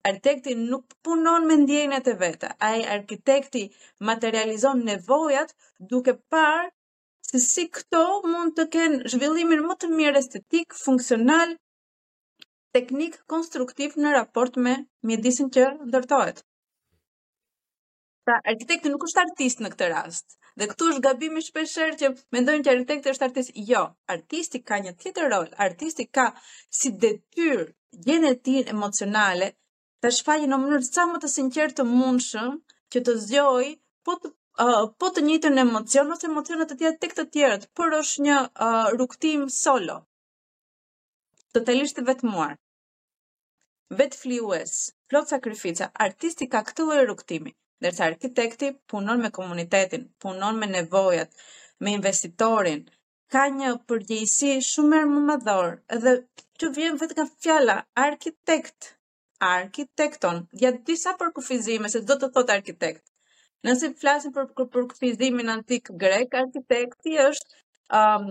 Arkitekti 0.09 0.55
nuk 0.59 0.95
punon 1.05 1.47
me 1.47 1.57
ndjenjat 1.61 2.07
e 2.07 2.13
veta, 2.25 2.53
ai 2.69 2.79
arkitekti 2.97 3.65
materializon 4.09 4.81
nevojat 4.89 5.53
duke 5.91 6.15
parë 6.33 6.69
se 7.29 7.39
si 7.53 7.63
këto 7.77 7.99
mund 8.31 8.55
të 8.57 8.63
kenë 8.73 9.09
zhvillimin 9.13 9.61
më 9.67 9.75
të 9.81 9.87
mirë 9.97 10.21
estetik, 10.23 10.73
funksional, 10.85 11.51
teknik, 12.75 13.19
konstruktiv 13.33 13.97
në 14.01 14.15
raport 14.15 14.57
me 14.65 14.73
mjedisin 15.05 15.51
që 15.55 15.65
ndërtohet. 15.89 16.41
Pra, 18.25 18.37
arkitekti 18.51 18.91
nuk 18.93 19.05
është 19.09 19.21
artist 19.27 19.61
në 19.63 19.71
këtë 19.73 19.91
rast, 19.93 20.37
dhe 20.59 20.67
këtu 20.71 20.89
është 20.93 21.03
gabimi 21.05 21.43
shpeshherë 21.45 21.99
që 22.01 22.11
mendojnë 22.35 22.65
që 22.65 22.73
arkitekti 22.73 23.13
është 23.13 23.27
artist. 23.29 23.53
Jo, 23.73 23.83
artisti 24.15 24.63
ka 24.69 24.81
një 24.85 24.95
tjetër 25.03 25.29
rol, 25.33 25.49
artisti 25.67 26.07
ka 26.15 26.31
si 26.79 26.91
detyr 27.03 27.67
gjenetin 28.07 28.73
emocionale, 28.75 29.51
të 30.01 30.13
shfaqe 30.17 30.47
në 30.49 30.61
mënyrë 30.63 30.87
sa 30.89 31.05
më 31.11 31.21
të 31.23 31.31
sinqertë 31.37 31.79
të 31.81 31.87
mundshëm 31.93 32.59
që 32.93 33.05
të 33.05 33.17
zgjojë 33.27 33.73
po 34.07 34.15
të 34.23 34.29
po 34.99 35.07
të 35.15 35.21
njëjtën 35.25 35.61
emocion, 35.61 36.09
ose 36.13 36.27
emocionet 36.27 36.67
të 36.71 36.75
tjetë 36.81 36.97
të 36.99 37.07
këtë 37.13 37.23
tjerët, 37.33 37.67
por 37.79 37.93
është 37.95 38.23
një 38.25 38.39
ruktim 38.99 39.45
solo, 39.57 39.95
të 41.55 41.61
të 41.65 41.75
lishtë 41.77 42.03
vetë 42.09 42.27
muar, 42.31 42.57
vetë 44.01 44.19
flijues, 44.21 44.73
plot 45.09 45.31
sakrifica, 45.31 45.87
artisti 46.07 46.49
ka 46.51 46.59
këtë 46.67 46.87
lojë 46.89 47.05
rukëtimi, 47.09 47.55
dërsa 47.85 48.09
arkitekti 48.11 48.73
punon 48.91 49.23
me 49.23 49.31
komunitetin, 49.39 50.09
punon 50.21 50.59
me 50.59 50.67
nevojat, 50.73 51.31
me 51.79 51.95
investitorin, 51.95 52.83
ka 53.31 53.47
një 53.55 53.75
përgjëjsi 53.87 54.51
shumë 54.73 55.05
më 55.13 55.21
madhor, 55.31 55.79
edhe 55.95 56.17
që 56.59 56.71
vjen 56.75 56.99
vetë 56.99 57.17
ka 57.21 57.25
fjalla, 57.31 57.77
arkitekt, 58.05 58.91
arkitekton, 59.53 60.43
gjatë 60.63 60.83
disa 60.91 61.15
për 61.21 61.31
kufizime 61.39 61.87
se 61.95 62.03
do 62.11 62.19
të 62.19 62.33
thotë 62.35 62.57
arkitekt, 62.59 63.08
Nëse 63.67 63.87
flasim 64.01 64.31
për 64.35 64.45
për 64.73 64.85
kufizimin 64.91 65.49
antik 65.53 65.89
grek, 66.03 66.35
arkitekti 66.41 67.15
është 67.23 67.57
um, 68.01 68.29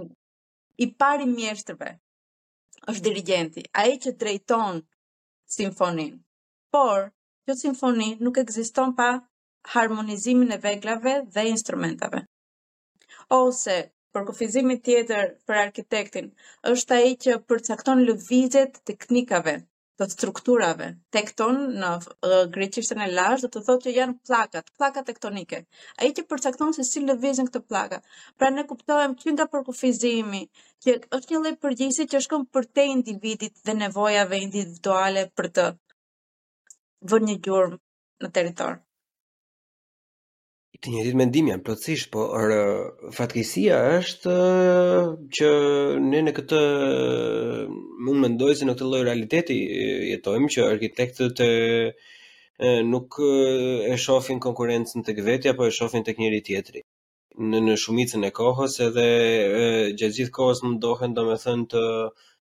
i 0.85 0.87
pari 1.03 1.27
mjeshtrëve. 1.33 1.91
Është 2.93 3.03
dirigjenti, 3.09 3.65
ai 3.83 3.99
që 4.05 4.15
drejton 4.23 4.81
simfonin. 5.59 6.15
Por, 6.77 7.05
kjo 7.45 7.59
simfoni 7.65 8.09
nuk 8.25 8.41
ekziston 8.45 8.95
pa 9.03 9.11
harmonizimin 9.77 10.57
e 10.57 10.61
veglave 10.65 11.17
dhe 11.37 11.45
instrumentave. 11.53 12.25
Ose 13.41 13.77
për 14.15 14.27
kufizimin 14.31 14.81
tjetër 14.89 15.35
për 15.49 15.63
arkitektin, 15.67 16.33
është 16.73 17.03
ai 17.03 17.15
që 17.27 17.37
përcakton 17.53 18.07
lëvizjet 18.09 18.81
teknikave 18.93 19.59
të 19.99 20.07
strukturave. 20.13 20.87
Tekton 21.15 21.57
në 21.83 21.89
uh, 21.97 22.35
greqishtën 22.57 23.01
e 23.03 23.09
lashtë 23.13 23.47
do 23.47 23.51
të 23.57 23.63
thotë 23.69 23.85
që 23.89 23.95
janë 23.99 24.15
pllakat, 24.27 24.71
pllaka 24.79 25.03
tektonike. 25.09 25.61
Ai 26.03 26.11
që 26.19 26.25
përcakton 26.31 26.75
se 26.77 26.87
si 26.91 27.03
lëvizin 27.09 27.49
këto 27.51 27.63
pllaka. 27.67 27.99
Pra 28.39 28.53
ne 28.55 28.65
kuptojmë 28.71 29.19
që 29.25 29.35
nga 29.37 29.49
përkufizimi, 29.57 30.45
që 30.87 30.99
është 31.19 31.35
një 31.35 31.43
lloj 31.45 31.55
përgjegjësi 31.67 32.09
që 32.15 32.25
shkon 32.29 32.47
për 32.55 32.71
te 32.79 32.87
individit 32.97 33.59
dhe 33.69 33.77
nevojave 33.85 34.41
individuale 34.47 35.27
për 35.39 35.51
të 35.59 35.69
vënë 37.11 37.31
një 37.33 37.41
gjurmë 37.49 37.83
në 38.23 38.37
territor 38.39 38.79
të 40.85 40.91
njëjtit 40.95 41.17
mendim 41.19 41.47
jam 41.51 41.63
plotësisht, 41.67 42.09
po 42.15 42.25
or, 42.39 42.53
është 43.13 44.35
që 45.39 45.49
ne 46.11 46.21
në 46.27 46.35
këtë 46.37 46.61
mund 48.09 48.23
mendoj 48.27 48.53
se 48.61 48.69
në 48.69 48.75
këtë 48.77 48.91
lloj 48.93 49.01
realiteti 49.09 49.57
jetojmë 50.13 50.53
që 50.57 50.67
arkitektët 50.75 51.43
e 51.49 51.51
nuk 52.93 53.19
e 53.91 53.97
shohin 54.05 54.39
konkurrencën 54.47 55.05
tek 55.09 55.19
vetja, 55.31 55.57
po 55.59 55.67
e 55.67 55.75
shohin 55.81 56.07
tek 56.07 56.23
njëri 56.23 56.41
tjetri. 56.51 56.85
Në 57.51 57.65
në 57.67 57.75
shumicën 57.85 58.29
e 58.31 58.33
kohës 58.39 58.79
edhe 58.87 59.09
gjatë 59.99 60.17
gjithë 60.21 60.37
kohës 60.39 60.63
mundohen 60.67 61.19
domethënë 61.19 61.71
të 61.75 61.83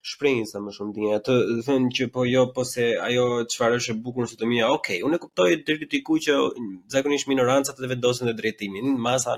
shprehjes 0.06 0.56
më 0.66 0.74
shumë 0.78 0.95
dinë. 0.95 1.10
Atë 1.20 1.36
thënë 1.68 1.91
që 1.97 2.08
po 2.16 2.26
jo, 2.30 2.45
po 2.56 2.66
se 2.68 2.88
ajo 3.08 3.26
çfarë 3.54 3.80
është 3.82 3.93
e 3.95 3.99
bukur 4.06 4.26
ose 4.28 4.38
të 4.39 4.47
Okej, 4.47 4.68
okay, 4.76 4.99
unë 5.06 5.20
kuptoj 5.22 5.49
deri 5.68 5.88
diku 5.91 6.18
që 6.18 6.38
zakonisht 6.89 7.28
minorancat 7.30 7.80
e 7.80 7.88
vendosin 7.91 8.28
dhe 8.32 8.38
drejtimin. 8.38 8.95
Masa 8.97 9.38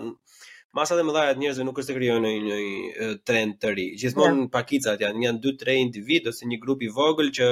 Masa 0.73 0.95
dhe 0.97 1.03
mëdhaja 1.05 1.33
të 1.35 1.37
njerëzve 1.39 1.63
nuk 1.67 1.77
është 1.83 1.91
të 1.91 1.95
krijojnë 1.99 2.29
një, 2.33 2.55
një 2.63 3.09
trend 3.29 3.59
të 3.61 3.73
ri. 3.75 3.83
Gjithmonë 4.01 4.47
pakicat 4.49 5.03
janë, 5.05 5.21
janë 5.27 5.41
2-3 5.43 5.75
individ 5.77 6.29
ose 6.31 6.47
një 6.49 6.57
grup 6.63 6.81
i 6.81 6.89
vogël 6.95 7.29
që 7.37 7.49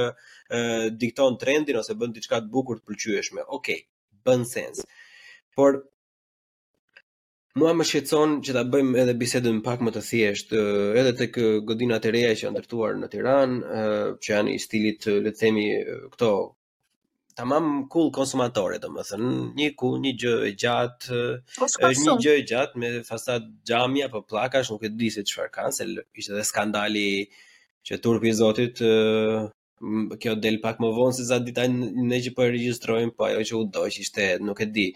e, 0.57 0.62
dikton 1.03 1.38
trendin 1.43 1.78
ose 1.78 1.93
bën 1.93 2.16
diçka 2.16 2.39
të 2.41 2.49
bukur 2.55 2.80
të 2.80 2.88
pëlqyeshme. 2.89 3.43
Okej, 3.45 3.59
okay, 3.62 3.86
bën 4.26 4.41
sens. 4.49 4.82
Por 5.53 5.84
Mua 7.60 7.74
më 7.76 7.84
shqetson 7.84 8.38
që 8.45 8.54
ta 8.56 8.62
bëjmë 8.74 9.02
edhe 9.02 9.16
bisedën 9.20 9.58
pak 9.66 9.82
më 9.84 9.91
të 9.91 10.02
thjesht, 10.10 10.54
edhe 11.02 11.12
tek 11.20 11.36
godinat 11.68 12.06
e 12.08 12.12
reja 12.16 12.30
që 12.38 12.45
janë 12.45 12.56
ndërtuar 12.58 12.93
në 13.02 13.10
Tiranë, 13.12 13.82
që 14.24 14.32
janë 14.32 14.54
i 14.56 14.62
stilit, 14.68 15.08
le 15.12 15.34
të 15.36 15.39
themi, 15.41 15.66
këto 16.16 16.30
tamam 17.36 17.68
cool 17.91 18.08
konsumatore, 18.16 18.80
domethënë, 18.86 19.34
një 19.60 19.70
ku, 19.82 19.91
një 20.06 20.14
gjë 20.24 20.36
e 20.47 20.54
gjatë, 20.64 21.22
është 21.68 21.84
po, 21.84 21.91
një 21.99 22.20
gjë 22.24 22.38
e 22.39 22.47
gjatë 22.54 22.82
me 22.86 22.93
fasad 23.12 23.52
xhami 23.68 24.06
apo 24.08 24.24
pllakash, 24.32 24.72
nuk 24.72 24.86
e 24.88 24.93
di 24.95 25.12
se 25.18 25.28
çfarë 25.28 25.54
kanë, 25.58 25.76
se 25.82 25.89
ishte 26.24 26.32
edhe 26.38 26.47
skandali 26.54 27.08
që 27.88 27.99
turpi 28.06 28.32
i 28.32 28.38
Zotit 28.39 28.80
kjo 30.22 30.36
del 30.38 30.60
pak 30.62 30.78
më 30.78 30.91
vonë 30.93 31.16
se 31.18 31.24
sa 31.26 31.39
ditën 31.41 31.72
ne 32.06 32.18
që 32.22 32.36
po 32.38 32.43
e 32.45 32.52
regjistrojmë, 32.54 33.16
po 33.18 33.26
ajo 33.26 33.41
që 33.49 33.56
u 33.60 33.62
do 33.76 33.88
që 33.89 34.04
ishte, 34.06 34.28
nuk 34.47 34.62
e 34.64 34.68
di. 34.70 34.88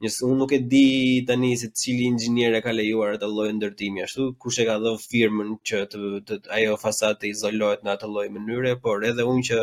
Nëse 0.00 0.22
unë 0.26 0.36
nuk 0.40 0.52
e 0.56 0.58
di 0.72 0.86
tani 1.28 1.50
se 1.60 1.68
cili 1.80 2.04
inxhinier 2.10 2.52
e 2.58 2.60
ka 2.64 2.72
lejuar 2.78 3.12
atë 3.16 3.26
lloj 3.34 3.48
ndërtimi 3.56 4.00
ashtu 4.04 4.22
kush 4.42 4.58
e 4.62 4.64
ka 4.68 4.76
dhënë 4.84 5.02
firmën 5.10 5.50
që 5.68 5.76
të, 5.92 5.98
të, 6.26 6.38
të 6.44 6.48
ajo 6.56 6.78
fasadë 6.84 7.18
të 7.20 7.28
izolohet 7.32 7.84
në 7.84 7.92
atë 7.94 8.08
lloj 8.14 8.24
mënyre 8.36 8.72
por 8.86 9.04
edhe 9.10 9.26
unë 9.32 9.44
që 9.48 9.58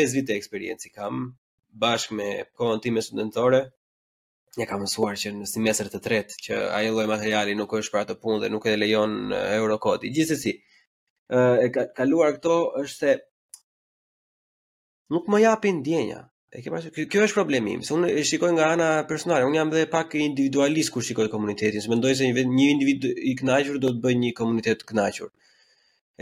5 0.00 0.16
vite 0.16 0.36
eksperiencë 0.40 0.90
kam 0.98 1.20
bashkë 1.84 2.18
me 2.20 2.28
kohën 2.58 2.82
time 2.86 3.04
studentore 3.06 3.60
ja 4.60 4.66
kam 4.70 4.82
mësuar 4.84 5.16
që 5.22 5.32
në 5.38 5.48
semestër 5.52 5.90
të 5.94 6.02
tretë 6.08 6.40
që 6.48 6.60
ai 6.80 6.90
lloj 6.90 7.06
materiali 7.14 7.54
nuk 7.60 7.78
është 7.80 7.94
për 7.94 8.02
atë 8.02 8.18
punë 8.24 8.42
dhe 8.44 8.52
nuk 8.56 8.66
e 8.72 8.76
lejon 8.82 9.16
Eurocode 9.38 10.10
gjithsesi 10.18 10.58
e 11.64 11.88
kaluar 12.00 12.34
këto 12.38 12.58
është 12.82 12.98
se 13.04 13.14
nuk 15.14 15.30
më 15.34 15.44
japin 15.48 15.80
ndjenja 15.80 16.22
E 16.54 16.62
Kjo, 16.62 17.22
është 17.24 17.34
problemi 17.34 17.72
im, 17.74 17.80
se 17.82 17.90
unë 17.96 18.12
e 18.20 18.22
shikoj 18.28 18.52
nga 18.54 18.68
ana 18.76 18.88
personale. 19.10 19.42
Unë 19.48 19.58
jam 19.58 19.70
dhe 19.72 19.80
pak 19.90 20.12
individualist 20.22 20.92
kur 20.94 21.02
shikoj 21.02 21.24
komunitetin, 21.32 21.82
se 21.82 21.90
mendoj 21.90 22.12
se 22.20 22.28
një 22.28 22.66
individ 22.72 23.08
i 23.10 23.32
kënaqur 23.40 23.80
do 23.82 23.90
të 23.94 24.02
bëjë 24.04 24.18
një 24.20 24.28
komunitet 24.38 24.80
të 24.84 24.90
kënaqur. 24.92 25.32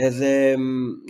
Edhe 0.08 0.30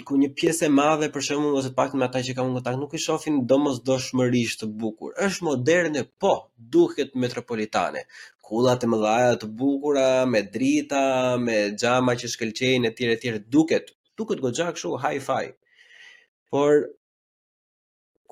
ku 0.08 0.18
një 0.18 0.32
pjesë 0.40 0.66
e 0.66 0.70
madhe 0.74 1.06
për 1.14 1.24
shembull 1.28 1.60
ose 1.60 1.70
pak 1.76 1.94
me 1.94 2.04
ata 2.08 2.18
që 2.28 2.34
kam 2.34 2.50
kontakt 2.56 2.80
nuk 2.80 2.96
i 2.98 3.00
shohin 3.04 3.36
domosdoshmërisht 3.52 4.64
të 4.64 4.68
bukur. 4.82 5.12
Është 5.26 5.46
moderne, 5.46 6.02
po, 6.24 6.32
duket 6.78 7.14
metropolitane. 7.26 8.02
Kullat 8.48 8.82
e 8.84 8.88
mëdha 8.90 9.12
të 9.44 9.50
bukura, 9.60 10.08
me 10.32 10.40
drita, 10.56 11.04
me 11.44 11.60
xhama 11.78 12.16
që 12.18 12.32
shkëlqejnë 12.34 12.90
etj 12.90 13.12
etj 13.12 13.38
duket. 13.58 13.94
Duket 14.18 14.42
goxha 14.42 14.72
kështu 14.74 14.98
high 15.06 15.22
fi 15.30 15.44
Por 16.52 16.82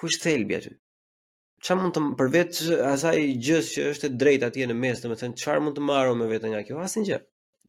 kush 0.01 0.19
thelbi 0.27 0.57
aty? 0.59 0.73
Qa 1.67 1.77
mund 1.77 1.93
të, 1.97 2.01
përveç 2.21 2.61
asaj 2.95 3.17
gjës 3.47 3.67
që 3.75 3.83
është 3.93 4.09
e 4.09 4.17
drejt 4.25 4.47
atje 4.49 4.69
në 4.71 4.77
mes, 4.85 5.03
të 5.03 5.11
me 5.13 5.19
thënë, 5.23 5.39
qar 5.45 5.59
mund 5.65 5.77
të 5.79 5.83
marru 5.91 6.15
me 6.21 6.29
vete 6.33 6.49
nga 6.53 6.63
kjo, 6.67 6.79
asin 6.87 7.05
që, 7.09 7.19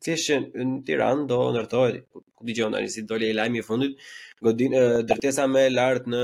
thjeshtë 0.05 0.37
që 0.51 0.67
në 0.69 0.77
Tiran 0.87 1.25
do 1.31 1.39
nërtojt, 1.57 1.97
ku 2.13 2.45
di 2.49 2.55
gjonë, 2.59 2.79
anisit 2.79 3.09
dole 3.09 3.27
e 3.33 3.37
lajmi 3.37 3.59
i 3.61 3.65
fundit, 3.67 4.05
godin, 4.47 4.77
dërtesa 5.11 5.49
me 5.53 5.65
lartë 5.77 6.13
në 6.15 6.21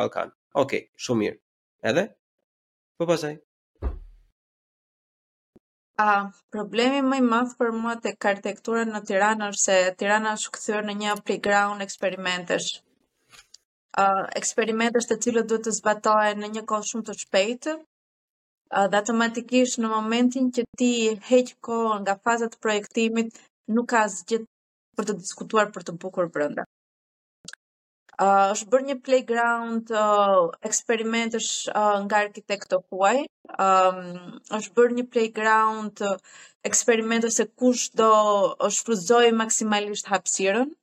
Balkan. 0.00 0.34
Ok, 0.64 0.74
shumë 1.06 1.22
mirë. 1.24 1.38
Edhe? 1.92 2.08
Po 2.98 3.06
pasaj? 3.12 3.32
A, 6.02 6.10
problemi 6.54 6.98
më 7.12 7.16
i 7.20 7.22
madh 7.30 7.54
për 7.58 7.72
mua 7.74 7.94
të 8.02 8.14
kartekturën 8.24 8.90
në 8.94 9.00
Tiranë 9.08 9.48
është 9.52 9.64
se 9.68 9.78
Tirana 9.98 10.34
është 10.38 10.52
kthyer 10.58 10.84
në 10.90 10.94
një 11.00 11.16
playground 11.26 11.86
eksperimentesh 11.86 12.70
eksperimentës 14.40 15.08
të 15.10 15.16
cilët 15.24 15.48
duhet 15.50 15.64
të 15.66 15.72
zbatojë 15.78 16.34
në 16.40 16.48
një 16.56 16.62
kohë 16.70 16.86
shumë 16.90 17.06
të 17.08 17.16
shpejtë, 17.24 17.72
dhe 18.92 18.98
automatikisht 19.02 19.80
në 19.82 19.90
momentin 19.92 20.50
që 20.56 20.64
ti 20.82 20.90
heqë 21.30 21.56
kohë 21.68 22.00
nga 22.04 22.14
fazat 22.24 22.58
projektimit, 22.62 23.30
nuk 23.74 23.88
ka 23.94 24.04
asgjë 24.08 24.42
për 24.98 25.08
të 25.10 25.18
diskutuar 25.22 25.70
për 25.74 25.88
të 25.88 25.96
bukur 26.04 26.28
brënda. 26.38 26.66
është 28.22 28.66
bërë 28.70 28.86
një 28.86 28.94
playground 29.06 29.90
eksperimentës 30.68 31.48
nga 32.06 32.16
arkitekto 32.24 32.80
huaj, 32.88 33.18
është 34.58 34.72
bërë 34.78 34.96
një 34.98 35.04
playground 35.12 36.02
eksperimentës 36.70 37.38
e 37.44 37.46
kush 37.62 37.84
do 38.00 38.08
është 38.68 38.84
fruzojë 38.86 39.36
maksimalisht 39.42 40.10
hapsiren, 40.12 40.74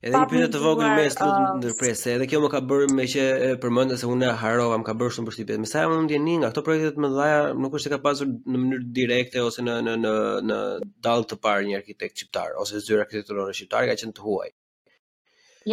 Edhe 0.00 0.16
një 0.16 0.28
pyetje 0.32 0.48
të 0.54 0.60
vogël 0.64 0.94
me 0.96 1.02
uh, 1.04 1.10
lutem 1.12 1.58
ndërpresë, 1.60 2.12
edhe 2.14 2.26
kjo 2.32 2.38
më 2.40 2.48
ka 2.54 2.60
bërë 2.64 2.86
me 2.96 3.04
që 3.14 3.24
përmendën 3.60 3.98
se 4.00 4.08
unë 4.08 4.30
e 4.30 4.36
harova, 4.40 4.78
më 4.80 4.86
ka 4.86 4.94
bërë 4.96 5.12
shumë 5.16 5.28
përshtypje. 5.28 5.58
Me 5.60 5.68
sa 5.68 5.82
më 5.92 5.98
ndjeni 6.06 6.36
nga 6.40 6.48
këto 6.54 6.62
projekte 6.64 6.94
të 6.96 7.02
mëdha, 7.04 7.26
nuk 7.60 7.76
është 7.76 7.84
se 7.84 7.92
ka 7.92 7.98
pasur 8.06 8.30
në 8.32 8.60
mënyrë 8.62 8.86
direkte 8.98 9.42
ose 9.44 9.64
në 9.66 9.74
në 9.84 9.96
në 10.04 10.14
në 10.48 10.56
dall 11.04 11.26
të 11.28 11.36
parë 11.44 11.66
një 11.66 11.76
arkitekt 11.82 12.16
shqiptar 12.16 12.56
ose 12.62 12.80
zyra 12.86 13.04
arkitekturore 13.04 13.52
shqiptare 13.58 13.90
ka 13.92 13.98
qenë 14.00 14.16
të 14.20 14.24
huaj. 14.24 14.48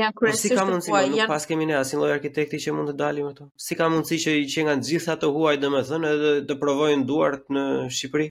Ja, 0.02 0.12
kryesisht 0.12 0.50
po 0.50 0.50
si 0.52 0.60
ka 0.60 0.68
mundësi, 0.68 0.92
huaj, 0.92 1.06
nuk 1.14 1.22
janë... 1.22 1.32
pas 1.32 1.48
kemi 1.48 1.70
ne 1.72 1.78
asnjë 1.80 2.02
lloj 2.02 2.12
arkitekti 2.18 2.60
që 2.66 2.76
mund 2.76 2.92
të 2.92 2.98
dalim 3.00 3.30
ato. 3.32 3.48
Si 3.68 3.80
ka 3.80 3.88
mundësi 3.90 4.20
që 4.26 4.36
i 4.42 4.52
që 4.52 4.68
nga 4.68 4.76
të 4.82 4.92
gjitha 4.92 5.16
të 5.24 5.32
huaj, 5.38 5.56
domethënë, 5.64 6.12
edhe 6.18 6.34
të 6.52 6.60
provojnë 6.62 7.08
duart 7.08 7.48
në 7.56 7.64
Shqipëri? 7.96 8.28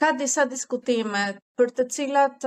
Ka 0.00 0.14
disa 0.16 0.46
diskutime 0.48 1.26
për 1.60 1.70
të 1.78 1.84
cilat 1.94 2.44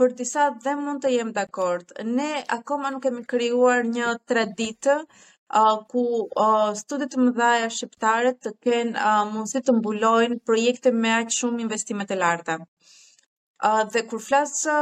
për 0.00 0.14
disa 0.20 0.44
dhe 0.62 0.72
mund 0.82 1.02
të 1.04 1.10
jem 1.14 1.28
dakord. 1.36 1.92
Ne 2.18 2.28
akoma 2.56 2.90
nuk 2.94 3.04
kemi 3.06 3.20
krijuar 3.32 3.84
një 3.90 4.08
traditë 4.32 4.96
ku 5.92 6.02
studet 6.80 7.14
më 7.20 7.26
mëdhaja 7.28 7.68
shqiptare 7.76 8.32
të 8.46 8.52
kenë 8.66 9.12
mundësi 9.30 9.62
të 9.68 9.76
mbulojnë 9.78 10.40
projekte 10.50 10.92
me 11.04 11.14
aqë 11.20 11.36
shumë 11.38 11.62
investime 11.66 12.08
të 12.10 12.18
larta. 12.24 12.58
Dhe 13.94 14.04
kur 14.10 14.26
flasë 14.26 14.76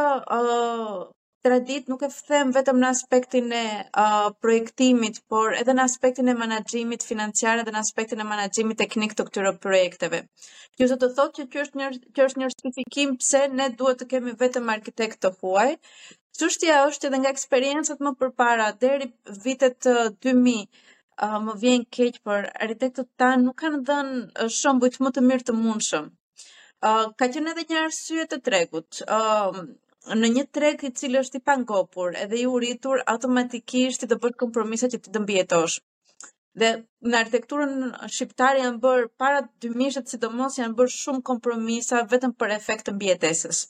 tradit 1.46 1.86
nuk 1.86 2.02
e 2.02 2.08
fëthem 2.10 2.48
vetëm 2.56 2.80
në 2.82 2.88
aspektin 2.90 3.52
e 3.54 3.60
projektimit, 4.42 5.20
por 5.30 5.54
edhe 5.54 5.74
në 5.78 5.84
aspektin 5.88 6.32
e 6.32 6.34
managjimit 6.40 7.04
financiar 7.06 7.62
edhe 7.62 7.70
në 7.74 7.82
aspektin 7.84 8.22
e 8.22 8.26
managjimit 8.26 8.80
teknik 8.80 9.14
të 9.14 9.26
këtyre 9.28 9.52
projekteve. 9.66 10.22
Kjo 10.76 10.88
zë 10.90 10.96
të 11.04 11.10
thot 11.20 11.38
që 11.38 11.46
kjo 11.52 11.64
është 11.68 12.42
një 12.42 12.48
shkifikim 12.56 13.12
pëse 13.20 13.44
ne 13.60 13.68
duhet 13.78 14.02
të 14.02 14.08
kemi 14.14 14.34
vetëm 14.42 14.74
arkitekt 14.74 15.22
të 15.22 15.30
huaj. 15.38 15.76
Çështja 16.40 16.80
është 16.88 17.10
edhe 17.12 17.22
nga 17.22 17.30
eksperiencët 17.36 18.02
më 18.02 18.14
përpara, 18.20 18.66
deri 18.82 19.06
vitet 19.46 19.78
2000, 19.84 20.66
më 21.46 21.54
vjen 21.62 21.86
keqë 21.96 22.24
për 22.26 22.50
arritektët 22.64 23.12
ta 23.22 23.30
nuk 23.44 23.56
kanë 23.62 23.84
dhenë 23.88 24.50
shëmbu 24.58 24.90
më 25.06 25.14
të 25.18 25.26
mirë 25.30 25.46
të 25.52 25.56
mundshëm. 25.62 26.10
Ka 26.90 27.28
që 27.32 27.46
edhe 27.54 27.68
një 27.70 27.82
arsye 27.86 28.26
të 28.34 28.42
tregut, 28.48 29.00
në 30.14 30.28
një 30.32 30.42
treg 30.54 30.82
i 30.86 30.90
cili 30.94 31.18
është 31.18 31.40
i 31.40 31.42
pangopur 31.48 32.14
edhe 32.16 32.38
i 32.38 32.44
uritur 32.46 33.00
automatikisht 33.12 34.04
të 34.08 34.18
bësh 34.22 34.36
kompromise 34.38 34.88
që 34.92 35.00
ti 35.02 35.12
të 35.16 35.22
mbijetosh. 35.24 35.78
Dhe 36.56 36.68
në 37.10 37.18
arkitekturën 37.18 37.90
shqiptare 38.08 38.62
janë 38.62 38.78
bër 38.80 39.08
para 39.20 39.42
2000-shit 39.62 40.08
sidomos 40.14 40.56
janë 40.58 40.76
bër 40.78 40.92
shumë 40.92 41.24
kompromisa 41.30 42.04
vetëm 42.12 42.32
për 42.40 42.54
efekt 42.56 42.86
të 42.88 42.94
mbietesës. 42.96 43.64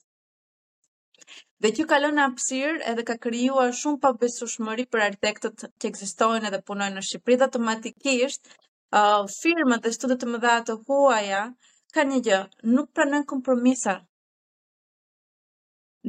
Dhe 1.64 1.72
kjo 1.72 1.87
ka 1.89 1.99
lënë 2.05 2.22
hapësirë 2.22 2.84
edhe 2.93 3.05
ka 3.09 3.16
krijuar 3.26 3.72
shumë 3.74 4.01
pabesueshmëri 4.05 4.84
për 4.93 5.05
arkitektët 5.07 5.64
që 5.80 5.91
ekzistojnë 5.91 6.51
edhe 6.51 6.61
punojnë 6.68 6.99
në 6.99 7.05
Shqipëri 7.09 7.39
dhe 7.41 7.47
automatikisht 7.49 8.45
uh, 8.53 9.24
firmat 9.39 9.87
dhe 9.87 9.95
studet 9.97 10.20
të 10.22 10.30
mëdha 10.34 10.59
të 10.68 10.76
huaja 10.87 11.41
kanë 11.97 12.12
një 12.12 12.20
gjë, 12.28 12.43
nuk 12.76 12.93
pranojnë 12.95 13.26
kompromisa 13.32 13.99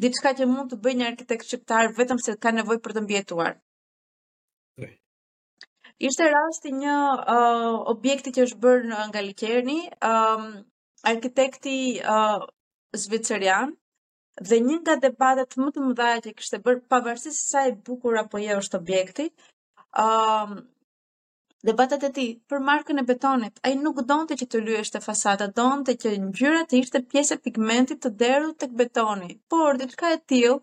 diçka 0.04 0.32
që 0.40 0.46
mund 0.50 0.72
të 0.74 0.78
bëjë 0.86 0.98
një 1.00 1.08
arkitekt 1.12 1.48
shqiptar 1.48 1.90
vetëm 1.98 2.20
se 2.24 2.36
ka 2.46 2.52
nevojë 2.58 2.82
për 2.86 2.94
të 2.98 3.04
mbijetuar. 3.06 3.58
Ishte 6.08 6.28
rasti 6.30 6.72
një 6.78 6.96
uh, 7.34 7.76
objekti 7.96 8.30
që 8.36 8.44
është 8.46 8.60
bërë 8.66 8.98
nga 9.14 9.22
Likerni, 9.26 9.78
um, 10.12 10.44
arkitekti 11.12 11.74
uh, 12.04 12.44
zvicerian, 13.06 13.72
dhe 14.50 14.60
një 14.68 14.76
nga 14.84 15.00
debatet 15.02 15.58
më 15.58 15.72
të 15.74 15.86
mëdha 15.88 16.10
që 16.28 16.36
kishte 16.38 16.60
bërë 16.68 16.84
pavarësisht 16.94 17.48
sa 17.56 17.64
e 17.66 17.74
bukur 17.88 18.20
apo 18.22 18.42
jo 18.44 18.60
është 18.62 18.78
objekti, 18.84 19.28
ëm 20.04 20.54
um, 20.54 20.68
debatet 21.66 22.04
e 22.06 22.12
ti 22.14 22.24
për 22.52 22.60
markën 22.62 23.02
e 23.02 23.04
betonit, 23.08 23.60
a 23.66 23.72
i 23.74 23.78
nuk 23.80 24.02
donë 24.10 24.30
të 24.30 24.36
që 24.42 24.48
të 24.54 24.60
luesh 24.68 24.92
të 24.94 25.02
fasata, 25.02 25.48
donë 25.60 25.86
të 25.90 25.94
që 26.04 26.12
gjyra 26.40 26.64
të 26.70 26.82
ishte 26.84 27.02
pjesë 27.14 27.38
e 27.38 27.42
pigmentit 27.48 28.02
të 28.04 28.12
derdhë 28.22 28.54
të 28.64 28.68
betoni. 28.82 29.32
Por, 29.54 29.80
diçka 29.82 30.12
e 30.14 30.20
til, 30.34 30.60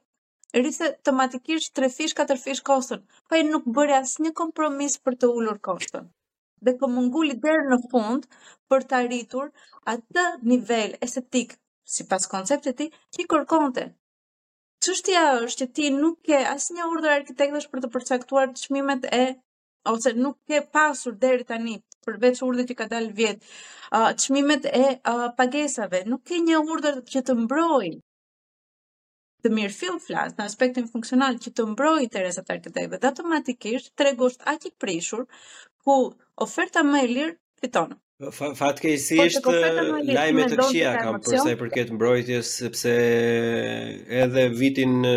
rrisë 0.57 0.93
të 1.05 1.17
matikisht 1.19 1.75
tre 1.77 1.91
fish, 1.91 2.15
katër 2.21 2.39
fish 2.45 2.63
kostën, 2.69 3.03
pa 3.09 3.35
po 3.35 3.41
i 3.41 3.49
nuk 3.49 3.67
bërë 3.77 3.97
asë 4.05 4.27
një 4.27 4.35
kompromis 4.43 4.97
për 5.05 5.19
të 5.19 5.33
ullur 5.39 5.59
kostën. 5.69 6.07
Dhe 6.65 6.77
të 6.77 6.81
po 6.81 6.93
mungulli 6.97 7.35
në 7.43 7.79
fund 7.91 8.27
për 8.71 8.87
të 8.89 8.97
arritur 9.01 9.51
atë 9.93 10.25
nivel 10.49 10.95
estetik, 11.05 11.57
si 11.85 12.05
pas 12.11 12.27
konceptit 12.31 12.75
ti, 12.79 12.87
që 13.13 13.19
i 13.23 13.27
kërkonte. 13.35 13.85
Qështja 14.85 15.27
është 15.43 15.59
që 15.63 15.67
ti 15.77 15.91
nuk 15.91 16.21
ke 16.29 16.39
asë 16.55 16.75
një 16.77 16.85
urdër 16.93 17.17
arkitektës 17.19 17.67
për 17.73 17.79
të 17.85 17.91
përcaktuar 17.97 18.49
të 18.53 18.63
shmimet 18.67 19.07
e 19.13 19.21
ose 19.91 20.11
nuk 20.17 20.39
ke 20.49 20.59
pasur 20.77 21.15
deri 21.25 21.45
tani 21.51 21.75
përveç 22.09 22.41
urdhit 22.49 22.71
që 22.71 22.77
ka 22.81 22.87
dalë 22.93 23.13
vjet, 23.21 23.45
çmimet 24.23 24.67
uh, 24.69 24.79
e 24.85 24.89
uh, 25.13 25.29
pagesave, 25.41 26.01
nuk 26.13 26.23
ke 26.29 26.41
një 26.49 26.61
urdhër 26.75 26.99
që 27.13 27.23
të 27.29 27.37
mbrojë 27.45 27.91
të 29.45 29.51
mirë 29.53 29.75
fill 29.77 29.97
flas 30.01 30.33
në 30.39 30.45
aspektin 30.49 30.87
funksional 30.93 31.35
që 31.47 31.51
të 31.57 31.67
mbrojë 31.73 32.05
interesat 32.07 32.49
e 32.49 32.55
arkitektëve, 32.57 33.01
automatikisht 33.09 33.93
tregu 34.01 34.31
është 34.33 34.49
aq 34.55 34.65
i 34.71 34.73
prishur 34.85 35.27
ku 35.85 35.97
oferta 36.47 36.87
më 36.93 37.03
e 37.05 37.11
lirë 37.17 37.35
fiton. 37.61 37.93
Fatke, 38.23 38.93
është 39.27 39.53
lajme 40.15 40.45
të 40.51 40.57
këqija 40.61 40.91
kam 41.03 41.17
për 41.25 41.35
sa 41.45 41.51
i 41.53 41.57
përket 41.63 41.89
mbrojtjes 41.97 42.51
sepse 42.61 42.93
edhe 44.25 44.45
vitin 44.61 44.93
në 45.03 45.15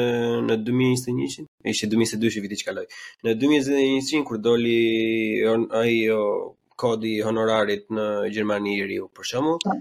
2021 0.65 1.45
ishte 1.73 1.89
2022 1.93 2.41
viti 2.47 2.57
që 2.61 2.67
kaloi. 2.71 2.87
Në 3.27 3.35
2021 3.43 4.23
kur 4.31 4.41
doli 4.41 4.81
ai 5.81 5.93
kodi 6.83 7.13
honorarit 7.27 7.85
në 7.93 8.07
Gjermani 8.33 8.73
i 8.79 8.89
Riu 8.89 9.05
për 9.17 9.29
shembull, 9.33 9.61
po. 9.67 9.77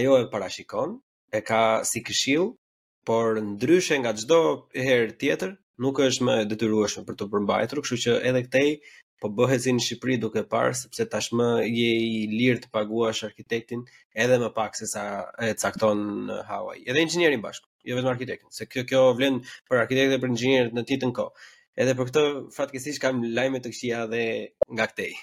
ajo 0.00 0.18
e 0.24 0.28
parashikon, 0.34 0.98
e 1.38 1.42
ka 1.52 1.62
si 1.92 2.02
këshill, 2.10 2.50
por 3.10 3.38
ndryshe 3.46 4.00
nga 4.02 4.10
çdo 4.18 4.42
herë 4.82 5.14
tjetër 5.22 5.54
nuk 5.82 6.02
është 6.08 6.26
më 6.32 6.38
detyrueshme 6.50 7.06
për 7.06 7.14
të 7.22 7.30
përmbajtur, 7.36 7.84
kështu 7.86 8.02
që 8.08 8.18
edhe 8.32 8.44
këtej 8.50 8.68
po 9.22 9.28
bëhet 9.36 9.62
si 9.64 9.72
në 9.72 9.82
Shqipëri 9.84 10.16
duke 10.20 10.42
parë 10.52 10.74
sepse 10.82 11.06
tashmë 11.12 11.46
je 11.66 11.88
i 12.06 12.16
lirë 12.32 12.60
të 12.64 12.70
paguash 12.76 13.22
arkitektin 13.28 13.84
edhe 14.24 14.36
më 14.42 14.50
pak 14.58 14.76
sesa 14.76 15.04
e 15.48 15.52
cakton 15.62 16.02
në 16.28 16.40
Hawaii. 16.50 16.82
Edhe 16.88 17.04
inxhinierin 17.04 17.44
bashkë, 17.44 17.68
jo 17.90 17.96
vetëm 17.96 18.10
arkitektin, 18.12 18.50
se 18.58 18.66
kjo 18.68 18.84
kjo 18.90 19.02
vlen 19.20 19.38
për 19.70 19.82
arkitektët 19.84 20.12
dhe 20.16 20.20
për 20.24 20.32
inxhinierët 20.34 20.76
në 20.78 20.84
titën 20.90 21.14
kohë. 21.16 21.46
Edhe 21.82 21.94
për 21.98 22.10
këtë 22.10 22.26
fatkesish 22.58 23.00
kam 23.02 23.22
lajme 23.38 23.62
të 23.64 23.72
këqija 23.74 24.04
dhe 24.12 24.22
nga 24.76 24.86
këtej. 24.92 25.14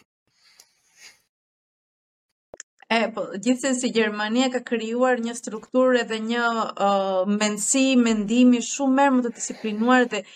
E, 2.93 2.97
po, 3.15 3.23
gjithëse 3.45 3.79
si 3.81 3.89
Gjermania 3.95 4.49
ka 4.53 4.59
kryuar 4.69 5.21
një 5.25 5.33
strukturë 5.37 6.01
edhe 6.03 6.19
një 6.25 6.45
uh, 6.57 7.29
mensi, 7.41 7.85
mendimi, 8.07 8.59
shumë 8.67 8.97
mërë 8.99 9.13
më 9.15 9.23
të 9.25 9.31
disiplinuar 9.39 10.05
dhe 10.11 10.21
uh, 10.21 10.33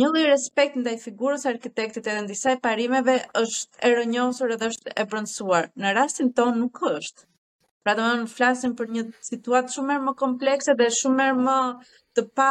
një 0.00 0.06
lloj 0.08 0.20
respekt 0.24 0.76
ndaj 0.80 0.94
figurës 1.02 1.42
arkitektit 1.50 2.06
edhe 2.10 2.20
ndisa 2.24 2.52
e 2.56 2.60
parimeve 2.66 3.14
është 3.40 3.80
e 3.86 3.90
rënjosur 3.96 4.52
edhe 4.54 4.70
është 4.72 4.94
e 5.02 5.04
prancuar. 5.12 5.66
Në 5.82 5.90
rastin 5.98 6.30
ton 6.38 6.54
nuk 6.60 6.78
është. 6.92 7.26
Pra 7.84 7.96
do 7.98 8.02
të 8.02 8.08
thonë 8.14 8.30
flasim 8.36 8.72
për 8.78 8.90
një 8.94 9.02
situatë 9.26 9.72
shumë 9.74 9.96
më 10.06 10.12
komplekse 10.22 10.74
dhe 10.78 10.86
shumë 10.98 11.26
më 11.40 11.56
të 12.16 12.22
pa 12.38 12.48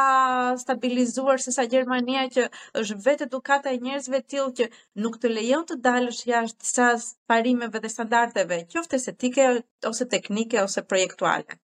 stabilizuar 0.60 1.40
se 1.42 1.54
sa 1.56 1.64
Gjermania 1.72 2.26
që 2.34 2.44
është 2.82 2.98
vetë 3.06 3.28
edukata 3.30 3.72
e 3.72 3.78
njerëzve 3.86 4.20
tillë 4.34 4.52
që 4.60 4.66
nuk 5.04 5.16
të 5.22 5.32
lejon 5.32 5.64
të 5.70 5.78
dalësh 5.88 6.20
jashtë 6.30 6.66
disa 6.66 6.90
parimeve 7.32 7.82
dhe 7.84 7.90
standardeve, 7.96 8.60
qoftë 8.74 9.00
estetike 9.00 9.48
ose 9.92 10.06
teknike 10.14 10.60
ose 10.68 10.84
projektuale. 10.92 11.58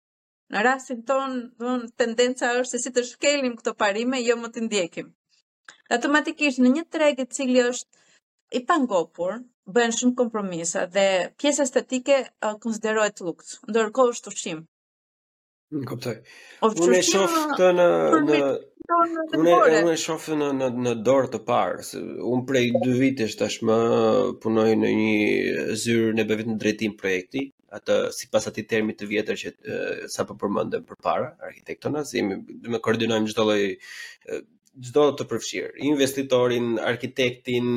Në 0.50 0.64
rastin 0.70 1.04
ton, 1.12 1.38
do 1.60 1.76
tendenca 2.02 2.56
është 2.62 2.72
se 2.74 2.82
si 2.86 2.94
të 2.96 3.06
shkelim 3.12 3.60
këto 3.60 3.76
parime, 3.84 4.24
jo 4.26 4.40
më 4.42 4.54
të 4.56 4.64
ndjekim. 4.68 5.10
Automatikisht 5.90 6.60
në 6.62 6.70
një 6.78 6.84
treg 6.94 7.22
i 7.22 7.26
cili 7.32 7.60
është 7.64 8.60
i 8.60 8.64
pangopur, 8.68 9.38
bëhen 9.76 9.94
shumë 9.96 10.16
kompromisa 10.22 10.86
dhe 10.92 11.06
pjesa 11.40 11.66
estetike 11.68 12.22
uh, 12.46 12.54
konsiderohet 12.64 13.20
luks, 13.24 13.58
ndërkohë 13.68 14.14
është 14.16 14.32
ushqim. 14.32 14.62
Në 15.76 15.84
kuptoj. 15.90 16.14
Unë 16.68 16.96
e 16.96 17.02
shoh 17.10 17.34
këtë 17.52 17.70
në 17.76 17.88
në 18.88 18.98
unë 19.36 19.56
unë 19.82 19.92
e 19.92 19.96
shoh 20.00 20.28
në 20.40 20.46
në 20.62 20.68
në 20.86 20.94
dorë 21.08 21.32
të 21.34 21.40
parë, 21.50 21.82
se 21.90 22.00
unë 22.04 22.44
prej 22.48 22.64
dy 22.84 22.94
vitesh 23.02 23.34
tashmë 23.42 23.76
punoj 24.44 24.70
në 24.84 24.92
një 25.02 25.66
zyrë 25.84 26.14
në 26.16 26.26
bevet 26.30 26.48
në 26.48 26.56
drejtim 26.62 26.94
projekti, 27.02 27.46
atë 27.80 27.98
sipas 28.16 28.48
atij 28.48 28.64
termit 28.72 28.96
të 29.02 29.10
vjetër 29.10 29.40
që 29.42 29.52
sapo 30.14 30.38
përmendëm 30.40 30.88
përpara, 30.88 31.28
arkitektonazimi, 31.50 32.40
do 32.48 32.72
të 32.72 32.80
koordinojmë 32.88 33.34
çdo 33.34 33.46
lloj 33.50 33.62
çdo 34.86 35.02
të 35.18 35.24
përfshirë, 35.30 35.68
investitorin, 35.88 36.66
arkitektin, 36.88 37.68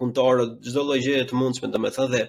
punëtorët, 0.00 0.54
çdo 0.66 0.82
lloj 0.88 1.00
gjëje 1.04 1.26
të 1.30 1.38
mundshme 1.38 1.68
domethënë 1.74 2.08
dhe 2.16 2.22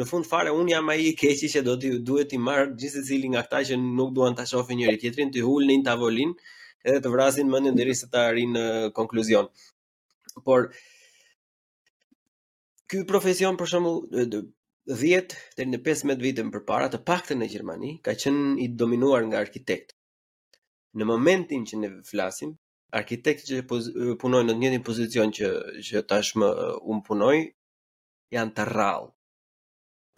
në 0.00 0.06
fund 0.10 0.28
fare 0.28 0.52
un 0.60 0.68
jam 0.72 0.88
ai 0.94 1.10
i 1.10 1.16
keq 1.22 1.42
i 1.44 1.50
që 1.54 1.62
do 1.66 1.74
të 1.82 1.90
duhet 2.10 2.30
të 2.32 2.38
marr 2.44 2.70
gjithsesi 2.80 3.18
nga 3.34 3.42
ata 3.42 3.60
që 3.70 3.76
nuk 3.82 4.14
duan 4.16 4.36
ta 4.38 4.46
shohin 4.52 4.80
njëri 4.80 5.00
tjetrin, 5.02 5.32
të 5.34 5.44
hulnin 5.48 5.84
tavolinë 5.84 6.54
edhe 6.92 7.02
të 7.04 7.12
vrasin 7.12 7.50
mendjen 7.52 7.76
derisa 7.80 8.08
të 8.14 8.22
arrijnë 8.30 8.54
në 8.56 8.64
konkluzion. 8.96 9.50
Por 10.46 10.70
ky 12.90 13.04
profesion 13.10 13.60
për 13.60 13.70
shembull 13.74 14.00
10 14.88 15.36
deri 15.58 15.74
në 15.74 15.82
15 15.90 16.24
vite 16.24 16.42
më 16.48 16.64
parë, 16.70 16.88
të 16.94 17.02
paktën 17.10 17.38
në 17.42 17.50
Gjermani, 17.52 17.90
ka 18.04 18.16
qenë 18.24 18.48
i 18.64 18.70
dominuar 18.80 19.22
nga 19.28 19.42
arkitektët. 19.44 19.92
Në 20.98 21.06
momentin 21.12 21.66
që 21.70 21.78
ne 21.84 21.90
flasim, 22.10 22.56
arkitektët 22.96 23.48
që 23.48 24.16
punojnë 24.20 24.50
në 24.50 24.54
të 24.54 24.58
njëjtin 24.62 24.82
pozicion 24.86 25.32
që 25.36 25.50
që 25.88 26.02
tashmë 26.12 26.48
un 26.92 27.00
punoj 27.06 27.36
janë 28.34 28.54
të 28.56 28.66
rrallë. 28.70 29.10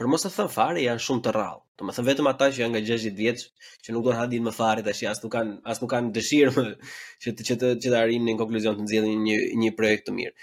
Për 0.00 0.08
mos 0.10 0.24
të 0.24 0.30
thënë 0.34 0.52
fare 0.54 0.84
janë 0.84 1.04
shumë 1.04 1.24
të 1.26 1.34
rrallë. 1.36 1.62
Do 1.78 1.86
të 1.88 1.94
thënë 1.98 2.06
vetëm 2.08 2.30
ata 2.32 2.48
që 2.52 2.62
janë 2.62 2.74
nga 2.74 2.82
60 2.88 3.18
vjeç 3.20 3.42
që 3.84 3.94
nuk 3.96 4.06
do 4.06 4.12
të 4.14 4.18
hanin 4.22 4.46
më 4.48 4.54
fare 4.56 4.84
tash 4.86 5.04
as 5.10 5.20
nuk 5.24 5.34
kanë 5.36 5.56
as 5.72 5.82
nuk 5.82 5.92
kanë 5.92 6.12
dëshirë 6.16 6.64
që 7.24 7.28
që 7.28 7.34
të 7.36 7.44
që 7.48 7.56
të, 7.60 7.72
të, 7.86 7.92
të 7.92 8.20
në 8.26 8.36
konkluzion 8.40 8.78
të 8.78 8.86
nxjellin 8.86 9.24
një 9.28 9.38
një 9.64 9.72
projekt 9.80 10.08
të 10.08 10.16
mirë. 10.20 10.34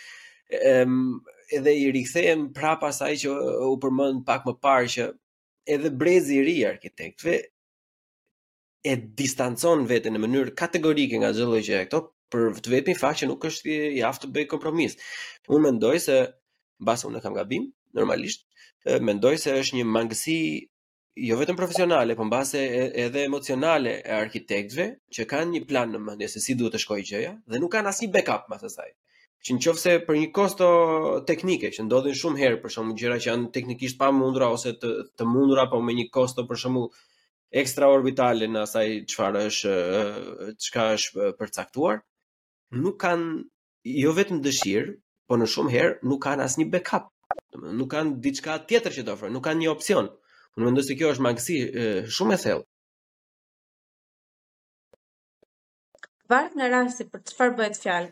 Ehm 0.62 1.22
edhe 1.58 1.72
i 1.82 1.86
rikthehem 1.90 2.42
prapa 2.54 2.92
asaj 2.94 3.14
që 3.24 3.32
u 3.66 3.72
përmend 3.82 4.20
pak 4.26 4.44
më 4.46 4.54
parë 4.62 4.90
që 4.96 5.06
edhe 5.76 5.90
brezi 5.98 6.36
i 6.38 6.44
ri 6.46 6.54
i 6.60 6.66
arkitektëve 6.70 7.40
e 8.86 8.94
distancon 9.22 9.82
veten 9.90 10.14
në 10.14 10.22
mënyrë 10.28 10.54
kategorike 10.62 11.18
nga 11.20 11.32
çdo 11.34 11.48
lloj 11.50 11.64
gjë 11.66 11.80
këto 11.88 12.04
për 12.34 12.52
të 12.64 12.72
vetëmi 12.74 12.96
fakt 13.00 13.22
që 13.24 13.30
nuk 13.30 13.46
është 13.50 13.78
i 13.96 14.02
aftë 14.10 14.28
të 14.28 14.32
bëj 14.36 14.48
kompromis. 14.54 14.96
Unë 15.52 15.64
mendoj 15.68 15.96
se 16.06 16.18
mbasi 16.86 17.08
unë 17.10 17.22
kam 17.26 17.36
gabim, 17.40 17.66
normalisht 17.98 18.46
mendoj 19.10 19.34
se 19.46 19.54
është 19.62 19.80
një 19.80 19.88
mangësi 19.94 20.36
jo 21.28 21.36
vetëm 21.42 21.58
profesionale, 21.60 22.16
por 22.16 22.30
mbase 22.30 22.62
edhe 23.06 23.26
emocionale 23.28 23.98
e 24.06 24.14
arkitektëve 24.22 24.86
që 25.16 25.26
kanë 25.34 25.56
një 25.58 25.64
plan 25.72 25.92
në 25.94 26.02
mendje 26.06 26.30
se 26.36 26.42
si 26.46 26.56
duhet 26.60 26.78
të 26.78 26.82
shkojë 26.86 27.08
gjëja 27.12 27.34
dhe 27.54 27.60
nuk 27.64 27.74
kanë 27.76 27.92
asnjë 27.92 28.14
backup 28.16 28.48
pas 28.54 28.64
asaj. 28.70 28.88
Që 29.48 29.56
nëse 29.58 29.92
për 30.08 30.18
një 30.20 30.30
kosto 30.36 30.66
teknike 31.28 31.70
që 31.76 31.86
ndodhin 31.88 32.18
shumë 32.22 32.42
herë 32.42 32.58
për 32.64 32.74
shumë 32.76 32.96
gjëra 33.02 33.20
që 33.24 33.30
janë 33.32 33.52
teknikisht 33.56 34.00
pa 34.02 34.10
ose 34.54 34.74
të 34.82 34.90
të 35.20 35.28
mundura, 35.34 35.66
por 35.72 35.82
me 35.84 35.96
një 36.00 36.10
kosto 36.18 36.46
për 36.50 36.60
shkakun 36.64 36.90
ekstraorbitale 37.64 38.48
në 38.52 38.62
asaj 38.68 38.88
çfarë 39.12 39.46
është 39.52 39.72
çka 40.66 40.84
është 40.98 41.30
përcaktuar, 41.40 42.02
nuk 42.78 42.98
kanë 43.02 43.44
jo 44.00 44.12
vetëm 44.14 44.42
dëshirë, 44.46 44.92
po 45.30 45.38
në 45.38 45.48
shumë 45.54 45.72
herë 45.74 45.96
nuk 46.10 46.22
kanë 46.24 46.46
asnjë 46.46 46.68
backup. 46.74 47.10
Domethënë 47.54 47.78
nuk 47.80 47.90
kanë 47.92 48.16
diçka 48.26 48.56
tjetër 48.70 48.94
që 48.96 49.04
të 49.06 49.14
ofrojnë, 49.14 49.34
nuk 49.34 49.44
kanë 49.46 49.60
një 49.64 49.72
opsion. 49.72 50.10
Unë 50.58 50.66
mendoj 50.66 50.84
se 50.86 50.96
kjo 51.00 51.12
është 51.16 51.26
mangësi 51.26 51.58
shumë 52.18 52.36
e 52.36 52.40
thellë. 52.44 52.66
Varet 56.30 56.56
në 56.60 56.70
rasti 56.74 57.08
për 57.14 57.22
çfarë 57.32 57.56
bëhet 57.62 57.80
fjalë. 57.84 58.12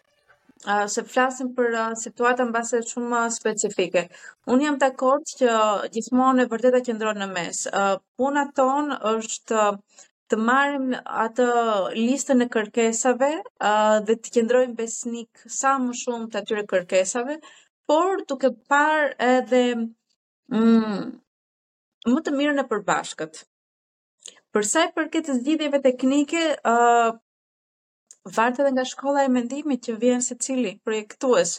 Uh, 0.65 0.87
se 0.89 1.03
flasim 1.05 1.51
për 1.57 1.67
uh, 1.77 1.91
situata 2.01 2.47
mbase 2.49 2.79
base 2.79 2.89
shumë 2.89 3.19
specifike. 3.35 4.07
Unë 4.49 4.65
jam 4.65 4.79
të 4.81 4.87
akord 4.89 5.25
që 5.37 5.51
gjithmonë 5.93 6.47
e 6.47 6.49
vërteta 6.49 6.81
qëndron 6.87 7.21
në 7.21 7.27
mes. 7.35 7.59
Uh, 7.69 7.99
puna 8.17 8.47
tonë 8.57 8.97
është 9.11 9.59
uh, 9.67 10.07
të 10.31 10.37
marrim 10.47 10.87
atë 11.25 11.45
listën 11.97 12.43
e 12.43 12.47
kërkesave 12.53 13.27
uh, 13.37 13.99
dhe 14.07 14.15
të 14.19 14.33
qendrojmë 14.37 14.75
besnik 14.79 15.43
sa 15.57 15.75
më 15.83 15.93
shumë 16.01 16.27
të 16.33 16.39
atyre 16.43 16.65
kërkesave, 16.71 17.37
por 17.87 18.23
duke 18.31 18.49
parë 18.73 19.13
edhe 19.29 19.61
mm, 19.79 21.05
më 22.11 22.25
të 22.25 22.33
mirën 22.39 22.59
e 22.63 22.67
përbashkët. 22.73 23.41
Për 24.53 24.67
sa 24.73 24.83
i 24.87 24.91
përket 24.97 25.31
zgjidhjeve 25.37 25.79
teknike, 25.87 26.43
ë 26.57 26.75
uh, 26.75 28.35
varet 28.37 28.59
edhe 28.63 28.73
nga 28.75 28.83
shkolla 28.91 29.23
e 29.27 29.31
mendimit 29.31 29.85
që 29.87 29.95
vjen 30.01 30.23
secili 30.27 30.73
projektues. 30.87 31.57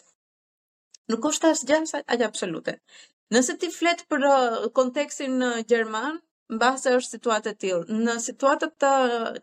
Nuk 1.09 1.25
është 1.31 1.55
asgjë 1.55 1.85
absolute. 2.29 2.75
Nëse 3.33 3.55
ti 3.61 3.71
flet 3.73 4.03
për 4.09 4.25
kontekstin 4.77 5.41
gjerman, 5.69 6.19
mbase 6.57 6.91
është 6.97 7.15
situatë 7.17 7.51
e 7.53 7.57
tillë. 7.63 7.97
Në 8.05 8.15
situatën 8.25 8.71
të 8.83 8.91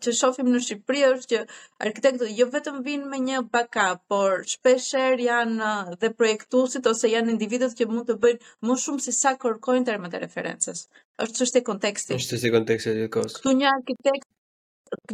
që 0.05 0.13
shohim 0.19 0.49
në 0.53 0.61
Shqipëri 0.67 1.03
është 1.11 1.29
që 1.33 1.41
arkitektët 1.87 2.31
jo 2.39 2.47
vetëm 2.55 2.79
vinë 2.87 3.09
me 3.11 3.19
një 3.25 3.41
backup, 3.55 4.01
por 4.13 4.37
shpeshherë 4.55 5.25
janë 5.27 5.69
dhe 6.03 6.11
projektuesit 6.21 6.87
ose 6.93 7.11
janë 7.13 7.33
individët 7.35 7.77
që 7.79 7.87
mund 7.91 8.09
të 8.09 8.17
bëjnë 8.23 8.53
më 8.69 8.77
shumë 8.85 9.05
se 9.07 9.15
sa 9.19 9.35
kërkojnë 9.45 9.85
termat 9.91 10.17
e 10.19 10.23
referencës. 10.25 10.85
Është 11.25 11.41
çështë 11.43 11.63
konteksti. 11.69 12.17
Është 12.17 12.33
çështë 12.35 12.53
konteksti 12.57 12.97
i 13.05 13.07
kohës. 13.17 13.37
Ktu 13.39 13.55
një 13.61 13.69
arkitekt 13.79 14.31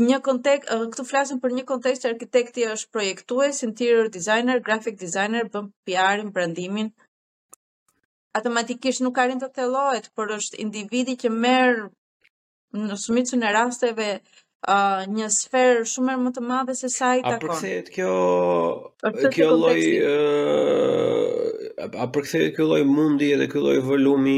një 0.06 0.18
kontekst, 0.26 0.68
këtu 0.94 1.06
flasim 1.12 1.40
për 1.44 1.54
një 1.58 1.64
kontekst 1.68 2.04
arkitekti 2.08 2.66
është 2.72 2.92
projektues, 2.96 3.64
interior 3.68 4.10
designer, 4.16 4.60
graphic 4.64 5.00
designer, 5.00 5.48
bën 5.54 5.70
PR-in, 5.88 6.30
brandimin, 6.36 6.90
automatikisht 8.38 9.04
nuk 9.06 9.18
arin 9.24 9.40
të 9.42 9.48
thelojt, 9.56 10.06
por 10.16 10.32
është 10.38 10.60
individi 10.64 11.16
që 11.22 11.32
merë 11.46 12.80
në 12.88 12.98
sumit 13.04 13.32
e 13.36 13.50
rasteve 13.52 14.06
uh, 14.16 15.02
një 15.16 15.28
sferë 15.38 15.88
shumër 15.94 16.20
më 16.22 16.32
të 16.38 16.44
madhe 16.52 16.76
se 16.82 16.88
sa 16.94 17.10
i 17.18 17.24
takon. 17.24 17.52
A 17.52 17.60
përkësejt 17.60 17.90
kjo, 17.96 18.12
kjo 19.36 19.50
loj... 19.52 19.82
A 21.82 22.06
përkëthejt 22.14 22.52
kjo 22.56 22.66
lloj 22.70 22.82
mundi 22.88 23.32
edhe 23.36 23.48
kjo 23.52 23.62
loj 23.66 23.78
volumi 23.88 24.38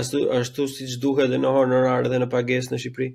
ashtu, 0.00 0.24
ashtu 0.34 0.66
si 0.72 0.88
që 0.92 1.00
duhe 1.02 1.26
dhe 1.30 1.38
në 1.40 1.52
horë 1.56 1.70
në 1.72 1.80
rarë 1.86 2.10
dhe 2.12 2.18
në 2.22 2.28
pagesë 2.34 2.72
në 2.74 2.80
Shqipëri? 2.84 3.12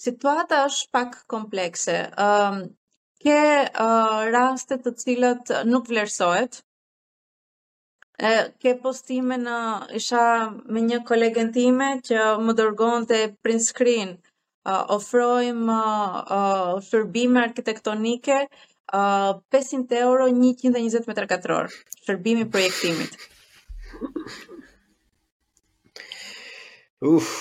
Situata 0.00 0.62
është 0.64 0.86
pak 0.96 1.18
komplekse 1.28 1.94
ke 3.24 3.36
uh, 3.36 4.18
raste 4.32 4.78
të 4.80 4.94
cilat 5.02 5.52
nuk 5.68 5.88
vlerësohet. 5.92 6.62
Ë 8.20 8.32
ke 8.60 8.74
postime 8.80 9.36
në 9.40 9.56
isha 9.96 10.22
me 10.74 10.82
një 10.84 11.00
kolegën 11.10 11.52
time 11.56 11.90
që 12.08 12.24
më 12.46 12.56
dërgonte 12.58 13.20
të 13.20 13.40
print 13.44 13.64
screen. 13.66 14.10
Uh, 14.68 14.84
ofrojmë 14.96 15.76
uh, 15.76 16.16
uh, 16.36 16.72
shërbime 16.84 17.40
arkitektonike 17.46 18.42
uh, 18.44 19.30
500 19.54 20.02
euro 20.04 20.26
120 20.32 21.00
m2 21.00 21.60
shërbimi 22.04 22.44
projektimit. 22.52 23.16
Uff, 27.00 27.32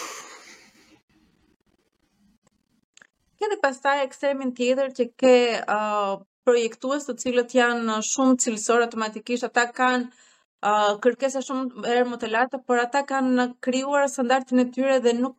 dhe 3.48 3.60
pastaj 3.64 3.98
ekzermin 4.06 4.50
tjetër 4.58 4.90
që 4.98 5.06
ke 5.22 5.34
uh, 5.76 6.16
projektues 6.48 7.06
të 7.10 7.14
cilët 7.22 7.54
janë 7.60 8.00
shumë 8.12 8.38
cilësorë 8.46 8.86
automatikisht 8.88 9.46
ata 9.48 9.64
kanë 9.80 10.08
uh, 10.10 10.92
kërkesa 11.06 11.42
shumë 11.48 11.86
herë 11.88 12.08
më 12.12 12.20
të 12.24 12.32
larta 12.34 12.60
por 12.68 12.82
ata 12.84 13.04
kanë 13.14 13.46
krijuar 13.68 14.10
standardin 14.16 14.64
e 14.66 14.68
tyre 14.76 14.98
dhe 15.06 15.14
nuk 15.22 15.38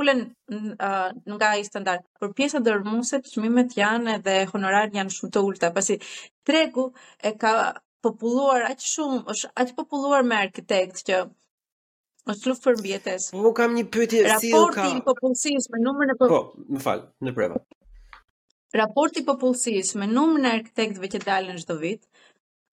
ulen 0.00 0.20
uh, 0.22 1.08
nga 1.34 1.50
ai 1.54 1.64
standard. 1.64 2.04
Për 2.20 2.34
pjesa 2.38 2.60
dërmuese 2.68 3.22
çmimet 3.32 3.76
janë 3.80 4.18
edhe 4.18 4.38
honorarën 4.52 4.98
janë 5.00 5.14
shumë 5.18 5.34
të 5.38 5.44
ulta 5.50 5.72
pasi 5.78 5.96
tregu 6.48 6.90
e 7.24 7.32
ka 7.40 7.52
populluar 8.04 8.68
aq 8.70 8.84
shumë, 8.92 9.22
është 9.32 9.54
aq 9.64 9.72
populluar 9.80 10.26
me 10.28 10.36
arkitekt 10.48 11.06
që 11.08 11.22
është 12.32 12.50
luftë 12.52 12.64
për 12.68 12.78
mbjetes. 12.82 13.26
Po, 13.36 13.50
kam 13.56 13.74
një 13.78 13.84
pytje 13.90 14.22
si 14.42 14.50
Raporti 14.52 14.96
ka... 15.02 15.08
Raporti 15.08 15.44
i 15.48 15.64
popullësis 15.64 15.68
me 15.72 15.80
numër 15.84 16.10
në... 16.12 16.16
Po-, 16.20 16.28
po, 16.32 16.40
më 16.76 16.82
falë, 16.84 17.06
në 17.28 17.34
preva. 17.38 17.60
Raporti 18.78 19.22
i 19.22 19.26
popullësis 19.30 19.94
me 20.00 20.08
numër 20.10 20.42
në 20.44 20.52
arkitektve 20.60 21.10
që 21.14 21.22
dalën 21.24 21.62
shdo 21.64 21.78
vit, 21.80 22.02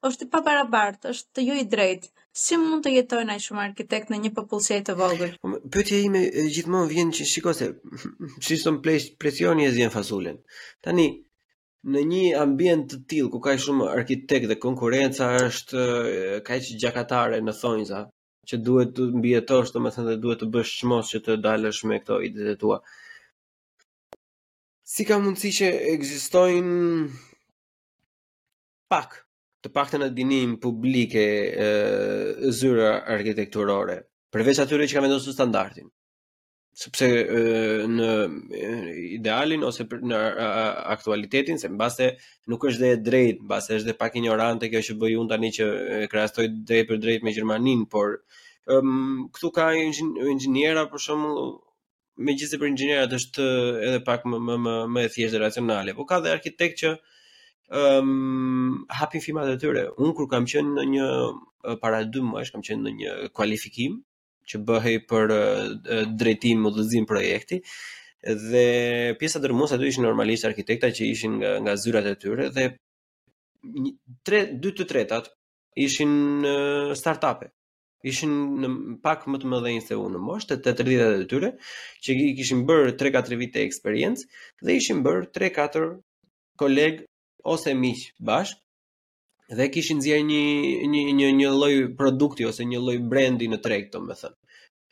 është 0.05 0.27
i 0.27 0.31
pabarabartë, 0.35 1.13
është 1.15 1.35
të 1.37 1.45
ju 1.45 1.53
jo 1.53 1.59
i 1.63 1.67
drejtë. 1.71 2.11
Si 2.35 2.57
mund 2.59 2.83
të 2.85 2.91
jetojnë 2.97 3.31
ai 3.37 3.41
shumë 3.45 3.61
arkitekt 3.71 4.11
në 4.11 4.19
një 4.25 4.33
popullsi 4.35 4.81
të 4.85 4.97
vogël? 4.99 5.31
Po, 5.41 5.53
pyetja 5.71 6.01
ime 6.03 6.25
gjithmonë 6.51 6.91
vjen 6.91 7.13
që 7.15 7.29
se, 7.61 7.69
si 8.49 8.57
të 8.63 8.75
pleh 8.85 9.07
presioni 9.23 9.65
e 9.65 9.71
zjenë 9.77 9.93
fasulen. 9.95 10.41
Tani 10.83 11.07
në 11.95 12.01
një 12.11 12.21
ambient 12.41 12.89
të 12.91 12.99
tilë, 13.13 13.31
ku 13.31 13.39
ka 13.45 13.55
shumë 13.61 13.87
arkitektë 13.95 14.51
dhe 14.51 14.59
konkurenca 14.67 15.29
është 15.47 15.87
kaq 16.47 16.69
gjakatare 16.83 17.39
në 17.45 17.53
thonjza, 17.61 18.05
që 18.49 18.57
duhet 18.65 18.91
të 18.97 19.05
mbijetosh, 19.17 19.71
do 19.75 19.81
të 19.81 19.91
thënë 19.95 20.11
dhe 20.11 20.17
duhet 20.23 20.41
të 20.43 20.47
bësh 20.55 20.73
çmos 20.81 21.09
që 21.13 21.21
të 21.25 21.35
dalësh 21.45 21.79
me 21.89 21.97
këto 22.03 22.19
idetë 22.29 22.53
tua. 22.63 22.77
Si 24.93 25.05
ka 25.09 25.17
mundësi 25.23 25.51
që 25.59 25.69
ekzistojnë 25.95 27.05
pak 28.93 29.17
të 29.65 29.71
paktën 29.79 30.03
në 30.05 30.11
dinim 30.19 30.57
publike 30.61 31.23
e, 31.67 31.69
zyra 32.59 32.91
arkitekturore, 33.15 33.97
përveç 34.33 34.61
atyre 34.65 34.85
që 34.87 34.99
ka 34.99 35.05
vendosur 35.07 35.33
standardin 35.33 35.89
sepse 36.75 37.07
në 37.87 38.09
idealin 39.17 39.61
ose 39.63 39.85
për 39.91 40.01
në 40.11 40.17
aktualitetin 40.95 41.59
se 41.61 41.69
mbase 41.71 42.09
nuk 42.51 42.65
është 42.69 42.81
dhe 42.81 42.89
e 42.89 42.97
drejtë, 43.05 43.43
mbase 43.47 43.77
është 43.79 43.89
dhe 43.89 43.95
pak 44.01 44.17
ignorante 44.19 44.69
kjo 44.73 44.81
që 44.89 44.95
bëi 45.03 45.15
un 45.21 45.29
tani 45.31 45.53
që 45.55 45.67
e 45.67 45.99
krahasoj 46.11 46.47
drejt 46.71 46.89
për 46.89 46.99
drejt 47.05 47.23
me 47.27 47.31
Gjermaninë, 47.37 47.87
por 47.95 48.17
um, 48.71 49.29
këtu 49.37 49.51
ka 49.55 49.69
inxhiniera 49.85 50.83
për 50.91 51.03
shembull, 51.05 51.47
megjithëse 52.27 52.59
për 52.59 52.71
inxhinierat 52.73 53.15
është 53.21 53.45
edhe 53.87 54.01
pak 54.11 54.25
më 54.31 54.39
më 54.49 54.57
më, 54.65 54.73
më 54.95 55.05
e 55.07 55.11
thjeshtë 55.15 55.41
racionale, 55.45 55.93
por 55.95 56.09
ka 56.11 56.19
dhe 56.25 56.33
arkitekt 56.35 56.81
që 56.83 56.93
ëm 57.75 58.09
um, 58.09 58.75
hapin 58.99 59.23
firmat 59.25 59.53
e 59.55 59.55
tyre. 59.63 59.87
Un 60.05 60.11
kur 60.17 60.27
kam 60.31 60.43
qenë 60.51 60.75
në 60.75 60.85
një 60.91 61.07
para 61.81 62.03
dy 62.05 62.21
muajsh 62.21 62.51
kam 62.53 62.65
qenë 62.67 62.85
në 62.89 62.93
një 62.99 63.15
kualifikim 63.39 63.95
që 64.49 64.59
bëhej 64.69 64.95
për 65.09 65.31
drejtim 66.21 66.65
më 66.65 66.71
dhëzim 66.77 67.07
projekti, 67.09 67.59
dhe 68.49 68.63
pjesa 69.19 69.41
dërmuese 69.43 69.77
aty 69.77 69.89
ishin 69.91 70.05
normalisht 70.07 70.47
arkitekta 70.49 70.89
që 70.97 71.07
ishin 71.13 71.35
nga, 71.41 71.51
nga 71.65 71.75
zyrat 71.81 72.07
e 72.11 72.15
tyre 72.23 72.47
dhe 72.55 72.63
një, 73.83 73.91
tre, 74.25 74.39
dy 74.63 74.71
të 74.77 74.87
tretat 74.91 75.29
ishin 75.87 76.15
startupe 77.01 77.51
ishin 78.11 78.31
në 78.63 78.67
pak 79.05 79.23
më 79.31 79.39
të 79.43 79.49
mëdhenj 79.51 79.79
se 79.83 79.95
unë 79.97 80.11
në 80.15 80.19
moshë, 80.25 80.47
të 80.65 80.73
30-të 80.79 81.21
e 81.25 81.27
tyre, 81.29 81.47
që 82.05 82.15
i 82.21 82.27
kishin 82.37 82.59
bërë 82.69 82.91
3-4 83.01 83.39
vite 83.41 83.63
eksperiencë 83.65 84.67
dhe 84.67 84.75
ishin 84.77 84.99
bërë 85.07 85.23
3-4 85.37 85.89
kolegë 86.61 87.05
ose 87.55 87.73
miqë 87.81 88.13
bashkë 88.29 88.64
dhe 89.53 89.67
kishin 89.71 89.97
nxjerr 90.01 90.23
një 90.29 90.41
një 90.91 91.01
një 91.19 91.27
një 91.41 91.49
lloj 91.59 91.73
produkti 91.97 92.45
ose 92.49 92.65
një 92.65 92.79
lloj 92.81 92.97
brendi 93.11 93.47
në 93.49 93.59
treg, 93.63 93.89
domethënë. 93.93 94.37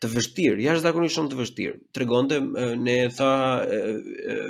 Të 0.03 0.09
vështirë, 0.11 0.61
jashtëzakonisht 0.67 1.15
shumë 1.17 1.31
të 1.31 1.37
vështirë. 1.41 1.77
Tregonte 1.95 2.39
ne 2.85 2.97
tha 3.15 3.31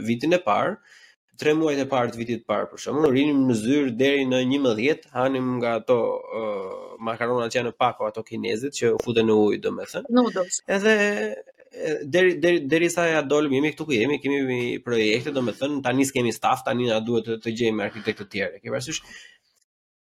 vitin 0.08 0.34
e 0.36 0.40
parë, 0.44 0.76
tre 1.40 1.54
muajt 1.58 1.84
e 1.86 1.88
parë 1.90 2.14
të 2.14 2.20
vitit 2.20 2.42
të 2.42 2.50
parë 2.50 2.68
për 2.72 2.82
shembull, 2.84 3.12
rinim 3.14 3.46
në 3.50 3.58
zyrë 3.62 3.94
deri 3.98 4.26
në 4.30 4.42
11, 4.50 5.10
hanim 5.14 5.56
nga 5.60 5.76
ato 5.80 5.98
uh, 6.20 7.00
makaronat 7.08 7.54
që 7.54 7.60
janë 7.62 7.72
në 7.72 7.78
pako 7.84 8.08
ato 8.12 8.24
kinezit 8.28 8.76
që 8.80 8.92
u 8.98 9.02
futen 9.02 9.30
në 9.30 9.38
ujë 9.48 9.62
domethënë. 9.66 10.12
Noodles. 10.14 10.60
Edhe 10.68 10.98
deri 12.06 12.36
deri 12.38 12.60
deri 12.70 12.86
sa 12.94 13.08
ja 13.10 13.22
dolëm 13.26 13.56
jemi 13.58 13.72
këtu 13.74 13.88
ku 13.90 13.96
jemi, 13.98 14.20
kemi 14.22 14.78
projekte 14.86 15.32
domethënë, 15.34 15.82
tani 15.88 16.06
s'kemi 16.06 16.34
staf, 16.36 16.62
tani 16.68 16.90
na 16.92 17.00
duhet 17.02 17.26
të, 17.32 17.40
të 17.42 17.54
gjejmë 17.62 17.88
arkitektë 17.90 18.22
të 18.28 18.32
tjerë. 18.38 18.62
Ke 18.62 18.70
parasysh? 18.76 19.02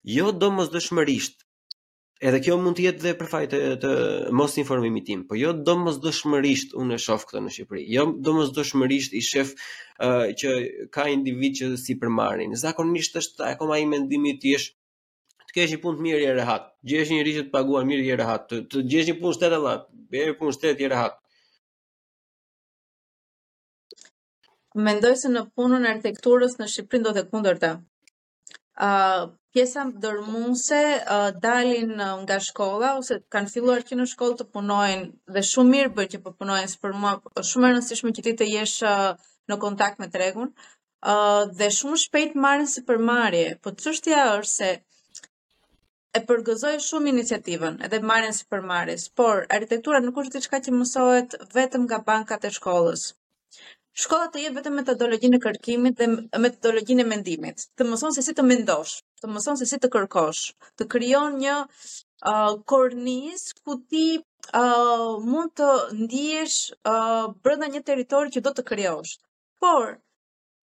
jo 0.04 0.30
do 0.32 0.50
mos 0.54 0.70
dëshmërisht, 0.72 1.40
edhe 2.26 2.40
kjo 2.42 2.56
mund 2.62 2.76
të 2.78 2.84
jetë 2.86 3.02
dhe 3.02 3.12
përfaj 3.18 3.42
të, 3.52 3.58
të 3.82 3.90
mos 4.38 4.56
informimi 4.60 5.02
tim, 5.06 5.24
po 5.28 5.36
jo 5.38 5.52
do 5.52 5.76
mos 5.78 5.98
dëshmërisht 6.02 6.74
unë 6.82 6.96
e 6.98 7.02
shofë 7.04 7.28
këtë 7.30 7.42
në 7.44 7.52
Shqipëri, 7.56 7.84
jo 7.96 8.04
do 8.26 8.32
mos 8.38 8.50
dëshmërisht 8.56 9.14
i 9.14 9.22
shef 9.28 9.52
uh, 9.56 10.26
që 10.40 10.54
ka 10.96 11.06
individ 11.12 11.58
që 11.60 11.70
si 11.82 11.98
përmarin, 12.02 12.56
zakonisht 12.58 13.18
është 13.22 13.52
e 13.52 13.56
koma 13.60 13.78
i 13.78 13.86
mendimi 13.90 14.34
të 14.42 14.52
jeshë, 14.54 14.74
të 15.48 15.54
kesh 15.58 15.74
një 15.76 15.80
punë 15.84 15.98
të 16.00 16.06
mirë 16.08 16.22
e 16.26 16.34
rehat, 16.40 16.68
gjesh 16.92 17.14
një 17.14 17.22
rishë 17.28 17.46
të 17.46 17.54
paguar 17.54 17.86
mirë 17.88 18.04
i 18.10 18.18
rehat, 18.20 18.48
të, 18.50 18.62
të 18.72 18.82
gjesh 18.94 19.12
një 19.12 19.16
punë 19.22 19.38
shtetë 19.38 19.56
e 19.60 19.64
latë, 19.66 20.02
një 20.26 20.36
punë 20.42 20.58
shtetë 20.58 20.84
i 20.84 20.90
rehat. 20.94 21.18
Mendoj 24.78 25.14
se 25.22 25.30
në 25.32 25.46
punën 25.58 25.86
e 25.86 25.90
arkitekturës 25.94 26.58
në 26.60 26.66
Shqipërin 26.74 27.06
do 27.08 27.14
të 27.16 27.26
kundër 27.30 27.62
të 27.62 27.70
pjesa 29.52 29.82
dërmuese 30.02 30.80
uh, 31.02 31.30
dalin 31.42 31.90
uh, 32.00 32.12
nga 32.22 32.36
shkolla 32.38 32.92
ose 33.00 33.16
kanë 33.34 33.50
filluar 33.52 33.82
që 33.86 33.96
në 33.98 34.04
shkollë 34.12 34.38
të 34.40 34.46
punojnë 34.54 35.34
dhe 35.36 35.42
shumë 35.48 35.72
mirë 35.74 35.92
bërë 35.96 36.12
që 36.14 36.18
po 36.26 36.32
punojnë 36.38 36.76
për 36.84 36.94
mua 37.02 37.16
po 37.24 37.42
shumë 37.50 37.68
e 37.70 37.72
rëndësishme 37.74 38.12
që 38.18 38.24
ti 38.28 38.34
të 38.42 38.48
jesh 38.54 38.82
uh, 38.86 39.14
në 39.50 39.58
kontakt 39.64 39.98
me 40.04 40.08
tregun 40.14 40.52
uh, 40.52 41.42
dhe 41.58 41.70
shumë 41.80 41.98
shpejt 42.04 42.38
marrin 42.44 42.70
si 42.74 42.84
përmarrje 42.92 43.44
po 43.62 43.74
çështja 43.82 44.22
është 44.38 44.54
se 44.54 44.70
e 46.18 46.22
përgëzoj 46.30 46.76
shumë 46.90 47.10
iniciativën 47.16 47.82
edhe 47.88 48.02
marrën 48.12 48.36
si 48.40 48.46
përmarrje 48.54 49.00
por 49.18 49.42
arkitektura 49.58 50.04
nuk 50.06 50.22
është 50.22 50.38
diçka 50.38 50.62
që 50.68 50.76
mësohet 50.78 51.40
vetëm 51.58 51.88
nga 51.90 52.02
bankat 52.12 52.46
e 52.48 52.54
shkollës 52.60 53.08
shkoa 53.98 54.28
të 54.30 54.42
jetë 54.44 54.56
vetëm 54.60 54.76
metodologjinë 54.78 55.38
e 55.38 55.42
kërkimit 55.42 55.98
dhe 56.00 56.06
metodologjinë 56.42 57.04
e 57.04 57.08
mendimit. 57.12 57.64
Të 57.78 57.86
mëson 57.88 58.14
se 58.14 58.22
si 58.26 58.34
të 58.36 58.44
mendosh, 58.46 58.92
të 59.22 59.30
mëson 59.34 59.58
se 59.60 59.66
si 59.70 59.78
të 59.82 59.90
kërkosh, 59.96 60.42
të 60.78 60.86
krijon 60.92 61.38
një 61.42 61.54
uh, 61.64 62.52
kornis 62.70 63.48
ku 63.64 63.78
ti 63.90 64.04
uh, 64.18 65.16
mund 65.26 65.50
të 65.58 65.70
ndihesh 66.02 66.60
uh, 66.92 67.26
brenda 67.42 67.70
një 67.74 67.82
territori 67.90 68.36
që 68.36 68.44
do 68.46 68.54
të 68.60 68.66
krijosh. 68.70 69.16
Por 69.58 69.96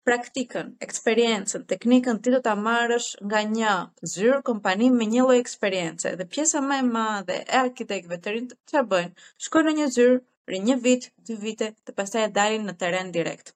praktikën, 0.08 0.74
eksperiencën, 0.82 1.68
teknikën 1.70 2.24
ti 2.26 2.34
do 2.34 2.40
ta 2.42 2.56
marrësh 2.58 3.12
nga 3.30 3.44
një 3.52 3.76
zyrë 4.16 4.42
kompani 4.50 4.88
me 4.96 5.06
një 5.14 5.28
lloj 5.28 5.38
eksperiencë. 5.44 6.16
Dhe 6.18 6.26
pjesa 6.34 6.64
më 6.72 6.82
e 6.82 6.88
madhe 6.90 7.38
e 7.46 7.62
arkitektëve 7.68 8.18
të 8.24 8.34
rinj 8.40 8.50
çfarë 8.72 8.90
bëjnë? 8.96 9.26
Shkojnë 9.46 9.70
në 9.70 9.78
një 9.84 9.90
zyrë, 10.00 10.18
për 10.52 10.60
një 10.68 10.76
vit, 10.84 11.06
dy 11.24 11.36
vite, 11.40 11.68
të 11.88 11.94
pastaj 11.96 12.26
e 12.28 12.32
dalin 12.36 12.66
në 12.68 12.74
teren 12.82 13.12
direkt. 13.16 13.54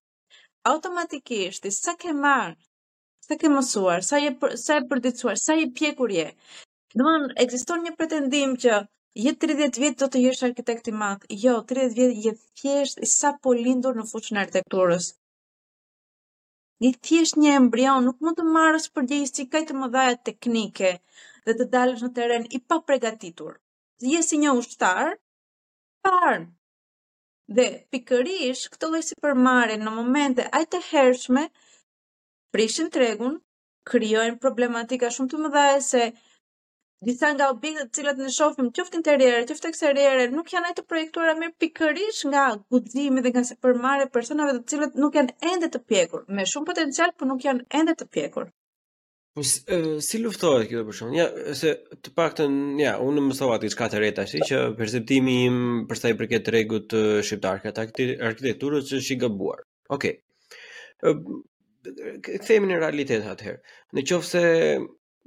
Automatikisht, 0.72 1.68
sa 1.78 1.94
ke 2.02 2.14
marrë, 2.16 2.56
sa 3.26 3.36
ke 3.42 3.52
mësuar, 3.52 4.06
sa 4.10 4.22
je 4.22 4.30
përdicuar, 4.40 4.62
sa 4.64 4.78
e 4.80 4.86
përditësuar, 4.92 5.42
sa 5.44 5.58
je 5.60 5.66
pjekur 5.80 6.14
je. 6.16 6.28
Domthon, 6.96 7.26
ekziston 7.46 7.84
një 7.88 7.96
pretendim 8.02 8.58
që 8.66 8.84
Je 9.24 9.32
30 9.42 9.78
vjet 9.80 10.00
do 10.02 10.08
të 10.12 10.20
jesh 10.26 10.42
arkitekt 10.44 10.90
i 10.92 10.94
madh. 11.02 11.22
Jo, 11.44 11.52
30 11.70 11.94
vjet 12.10 12.18
je 12.28 12.32
thjesht 12.60 12.98
i 13.06 13.08
sa 13.08 13.30
po 13.46 13.54
lindur 13.56 13.96
në 13.96 14.04
fushën 14.10 14.36
e 14.36 14.42
arkitekturës. 14.42 15.06
Je 16.84 16.92
thjesht 16.98 17.40
një 17.40 17.54
embrion, 17.62 18.04
nuk 18.10 18.20
mund 18.26 18.36
të 18.42 18.50
marrësh 18.58 18.90
që 18.92 19.46
i 19.46 19.48
kajtë 19.54 19.78
më 19.80 19.88
dhaja 19.96 20.16
teknike 20.32 20.92
dhe 21.46 21.54
të 21.62 21.70
dalësh 21.78 22.04
në 22.04 22.10
teren 22.18 22.44
i 22.58 22.60
pregatitur. 22.68 23.54
Je 24.12 24.20
si 24.22 24.36
një 24.44 24.52
ushtar 24.60 25.16
parën, 26.04 26.44
Dhe 27.58 27.64
pikërish 27.94 28.62
këto 28.76 28.88
lloj 28.94 29.00
supermarke 29.08 29.74
në 29.82 29.92
momente 29.96 30.46
aq 30.60 30.64
të 30.76 30.80
hershme 30.86 31.44
prishin 32.56 32.88
tregun, 32.96 33.36
krijojnë 33.92 34.40
problematika 34.46 35.12
shumë 35.18 35.30
të 35.34 35.42
mëdha 35.44 35.66
se 35.90 36.02
disa 37.10 37.30
nga 37.36 37.52
objektet 37.56 37.92
të 37.92 38.00
cilat 38.00 38.24
ne 38.24 38.32
shohim 38.40 38.72
qoftë 38.80 39.00
interiere, 39.02 39.44
qoftë 39.52 39.70
eksteriere, 39.74 40.26
nuk 40.40 40.50
janë 40.56 40.72
ato 40.74 40.86
projektuara 40.94 41.38
mirë 41.44 41.56
pikërisht 41.66 42.28
nga 42.32 42.48
guximi 42.78 43.26
dhe 43.28 43.36
nga 43.36 43.46
supermarke 43.52 44.10
personave 44.18 44.58
të 44.58 44.66
cilët 44.74 45.00
nuk 45.06 45.22
janë 45.22 45.38
ende 45.54 45.72
të 45.78 45.84
pjekur, 45.94 46.26
me 46.40 46.50
shumë 46.54 46.70
potencial, 46.72 47.16
por 47.20 47.32
nuk 47.34 47.50
janë 47.52 47.68
ende 47.84 48.00
të 48.02 48.14
pjekur. 48.18 48.52
Po 49.36 49.44
si 50.02 50.18
luftohet 50.24 50.70
kjo 50.70 50.84
për 50.88 50.96
shkak? 50.96 51.16
Ja, 51.18 51.24
se 51.60 51.72
të 52.08 52.12
paktën, 52.16 52.54
ja, 52.80 52.94
unë 53.04 53.24
më 53.26 53.36
thova 53.36 53.58
ti 53.60 53.68
çka 53.74 53.90
të 53.92 54.00
re 54.00 54.12
tash, 54.16 54.38
që 54.50 54.60
perceptimi 54.78 55.34
im 55.50 55.58
për 55.90 56.00
sa 56.00 56.12
i 56.14 56.16
përket 56.22 56.46
tregut 56.48 56.86
të 56.94 57.02
shqiptar 57.28 57.60
këtë 57.66 57.86
arkitekturës 58.30 58.88
që 58.94 59.02
është 59.02 59.18
i 59.18 59.18
gabuar. 59.26 59.66
Okej. 59.98 60.16
Okay. 61.02 61.44
themin 62.48 62.72
në 62.72 62.78
realitet 62.82 63.28
atëherë. 63.30 63.60
Në 63.94 64.06
qoftë 64.10 64.32
se 64.32 64.46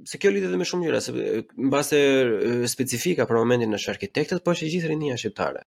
se 0.09 0.17
kjo 0.19 0.31
lidhet 0.33 0.57
me 0.59 0.65
shumë 0.67 0.87
gjëra, 0.87 0.99
se 1.05 1.13
mbase 1.69 1.99
specifika 2.71 3.27
për 3.29 3.37
momentin 3.43 3.77
është 3.77 3.93
arkitektët, 3.93 4.41
po 4.43 4.55
është 4.55 4.71
gjithë 4.73 4.89
rinia 4.91 5.19
shqiptare. 5.21 5.61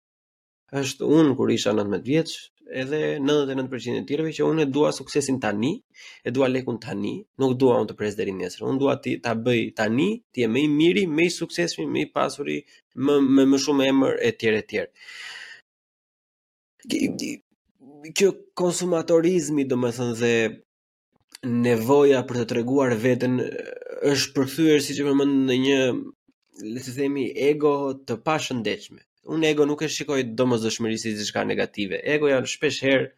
Është 0.82 1.10
unë 1.18 1.34
kur 1.36 1.50
isha 1.54 1.72
19 1.76 2.04
vjeç, 2.06 2.36
edhe 2.70 3.18
99% 3.20 4.02
e 4.02 4.04
tjerëve 4.08 4.32
që 4.36 4.44
unë 4.44 4.62
e 4.66 4.68
dua 4.70 4.90
suksesin 4.92 5.38
tani, 5.40 5.72
e 6.24 6.30
dua 6.34 6.48
lekun 6.50 6.78
tani, 6.80 7.14
nuk 7.40 7.56
dua 7.60 7.78
unë 7.82 7.88
të 7.90 7.96
pres 7.98 8.16
deri 8.18 8.32
nesër. 8.36 8.66
Unë 8.68 8.80
dua 8.80 8.94
ti 9.02 9.16
ta 9.24 9.32
bëj 9.34 9.62
tani, 9.78 10.08
ti 10.32 10.44
je 10.44 10.48
më 10.52 10.60
i 10.64 10.68
miri, 10.72 11.04
më 11.06 11.22
i 11.28 11.34
suksesshëm, 11.38 11.88
më 11.94 12.00
i 12.04 12.10
pasuri, 12.14 12.58
më 13.04 13.14
më 13.34 13.42
më 13.52 13.56
shumë 13.64 13.88
emër 13.92 14.14
e 14.20 14.30
tjerë 14.42 14.60
e 14.62 14.66
tjerë. 14.74 15.08
Kjo 18.16 18.28
konsumatorizmi, 18.60 19.64
do 19.68 19.76
më 19.82 19.90
dhe 20.20 20.34
nevoja 21.64 22.22
për 22.28 22.40
të 22.42 22.46
treguar 22.50 22.94
vetën 23.04 23.34
është 24.12 24.34
përthyër 24.36 24.78
si 24.82 24.94
që 24.96 25.04
përmën 25.08 25.34
në 25.50 25.56
një 25.64 25.78
le 26.74 26.80
të 26.82 26.94
themi 26.98 27.28
ego 27.50 27.74
të 28.08 28.18
pashëndechme 28.26 29.02
unë 29.28 29.50
ego 29.52 29.66
nuk 29.68 29.82
e 29.84 29.88
shikoj 29.92 30.22
domosdoshmërisht 30.38 31.04
si 31.06 31.12
diçka 31.18 31.42
negative. 31.46 32.00
Ego 32.14 32.30
janë 32.30 32.48
shpesh 32.50 32.78
herë, 32.86 33.08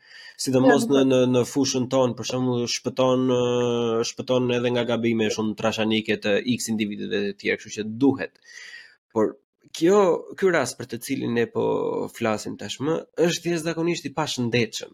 sidomos 0.41 0.87
në 0.91 1.05
në 1.09 1.21
në 1.31 1.43
fushën 1.49 1.87
tonë, 1.93 2.17
për 2.19 2.29
shembull, 2.33 2.67
shpëton 2.77 3.27
shpëton 4.09 4.51
edhe 4.57 4.73
nga 4.75 4.85
gabime 4.89 5.29
shumë 5.35 5.55
trashanike 5.61 6.17
të 6.25 6.35
x 6.57 6.71
individëve 6.73 7.23
të 7.27 7.33
tjerë, 7.45 7.61
kështu 7.63 7.75
që 7.77 7.87
duhet. 8.03 8.43
Por 9.15 9.33
kjo 9.77 10.01
ky 10.39 10.51
rast 10.57 10.81
për 10.81 10.91
të 10.95 11.01
cilin 11.07 11.37
ne 11.37 11.47
po 11.51 11.69
flasim 12.17 12.57
tashmë 12.59 12.99
është 13.29 13.45
thjesht 13.47 13.69
zakonisht 13.71 14.09
i 14.11 14.15
pashëndetshëm 14.17 14.91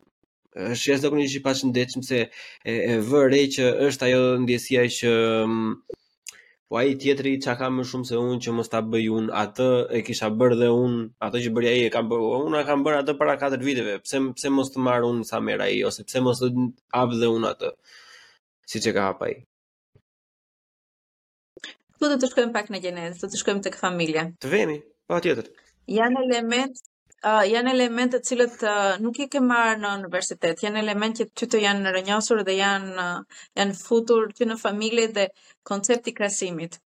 është 0.72 0.92
jashtë 0.92 1.24
i 1.36 1.40
pashëndetshëm 1.44 2.02
se 2.08 2.18
e, 2.24 2.74
e 2.74 3.40
që 3.56 3.64
është 3.88 4.06
ajo 4.08 4.20
ndjesia 4.42 4.84
që 4.98 5.10
mm, 5.48 5.95
Po 6.68 6.76
ai 6.82 6.90
tjetri 7.02 7.32
çka 7.42 7.52
ka 7.60 7.66
më 7.74 7.82
shumë 7.90 8.06
se 8.08 8.14
unë 8.18 8.38
që 8.44 8.50
mos 8.56 8.68
ta 8.72 8.78
bëj 8.92 9.04
unë, 9.16 9.30
atë 9.42 9.66
e 9.98 10.00
kisha 10.06 10.28
bër 10.40 10.52
dhe 10.60 10.68
unë, 10.84 11.02
atë 11.26 11.42
që 11.44 11.52
bëri 11.58 11.68
ai 11.72 11.82
e 11.86 11.92
kam 11.94 12.08
bërë, 12.10 12.26
unë 12.46 12.58
e 12.62 12.66
kam 12.66 12.80
bërë 12.86 12.98
atë 13.02 13.14
para 13.20 13.34
4 13.42 13.60
viteve. 13.68 13.94
Pse 14.06 14.18
pse 14.38 14.48
mos 14.56 14.72
të 14.74 14.82
marr 14.86 15.06
unë 15.10 15.28
sa 15.28 15.38
merr 15.48 15.62
ai 15.68 15.76
ose 15.90 16.02
pse 16.08 16.24
mos 16.26 16.42
të 16.42 16.48
hap 16.96 17.14
dhe 17.20 17.30
unë 17.36 17.52
atë 17.52 17.70
siç 18.74 18.90
e 18.90 18.94
ka 18.98 19.04
hap 19.10 19.22
ai. 19.28 19.34
Po 22.00 22.10
do 22.10 22.18
të 22.18 22.32
shkojmë 22.32 22.54
pak 22.58 22.74
në 22.74 22.82
gjenezë, 22.88 23.20
do 23.22 23.30
të 23.30 23.42
shkojmë 23.44 23.64
tek 23.68 23.78
familja. 23.84 24.26
Të 24.42 24.52
vemi, 24.56 24.80
patjetër. 25.12 25.52
Janë 26.00 26.24
elementë 26.26 26.88
uh, 27.26 27.42
janë 27.50 27.72
elementet 27.74 28.22
të 28.24 28.28
cilët 28.30 28.62
uh, 28.62 28.96
nuk 29.02 29.16
i 29.20 29.28
ke 29.32 29.40
marrë 29.42 29.78
në 29.82 29.90
universitet, 30.02 30.60
janë 30.62 30.80
elementet 30.84 31.30
që 31.32 31.36
ty 31.36 31.50
të 31.56 31.62
janë 31.64 31.82
në 31.84 31.92
rënjosur 31.96 32.42
dhe 32.46 32.54
janë, 32.56 32.96
uh, 33.02 33.40
janë 33.58 33.76
futur 33.80 34.28
ty 34.36 34.46
në 34.48 34.56
familje 34.62 35.08
dhe 35.18 35.24
koncepti 35.66 36.12
krasimit. 36.20 36.78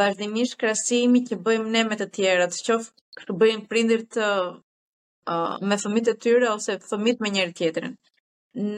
Vazhdimisht 0.00 0.56
krasimi 0.62 1.22
që 1.28 1.38
bëjmë 1.46 1.72
ne 1.76 1.84
me 1.92 1.98
të 2.00 2.08
tjerët, 2.16 2.56
që 2.66 2.78
të 3.28 3.36
bëjmë 3.42 3.68
prindir 3.70 4.02
të 4.16 4.28
uh, 4.42 5.58
me 5.70 5.78
fëmit 5.84 6.10
e 6.12 6.16
tyre 6.24 6.48
ose 6.56 6.78
fëmit 6.88 7.20
me 7.22 7.30
njerë 7.36 7.54
tjetërin. 7.60 7.94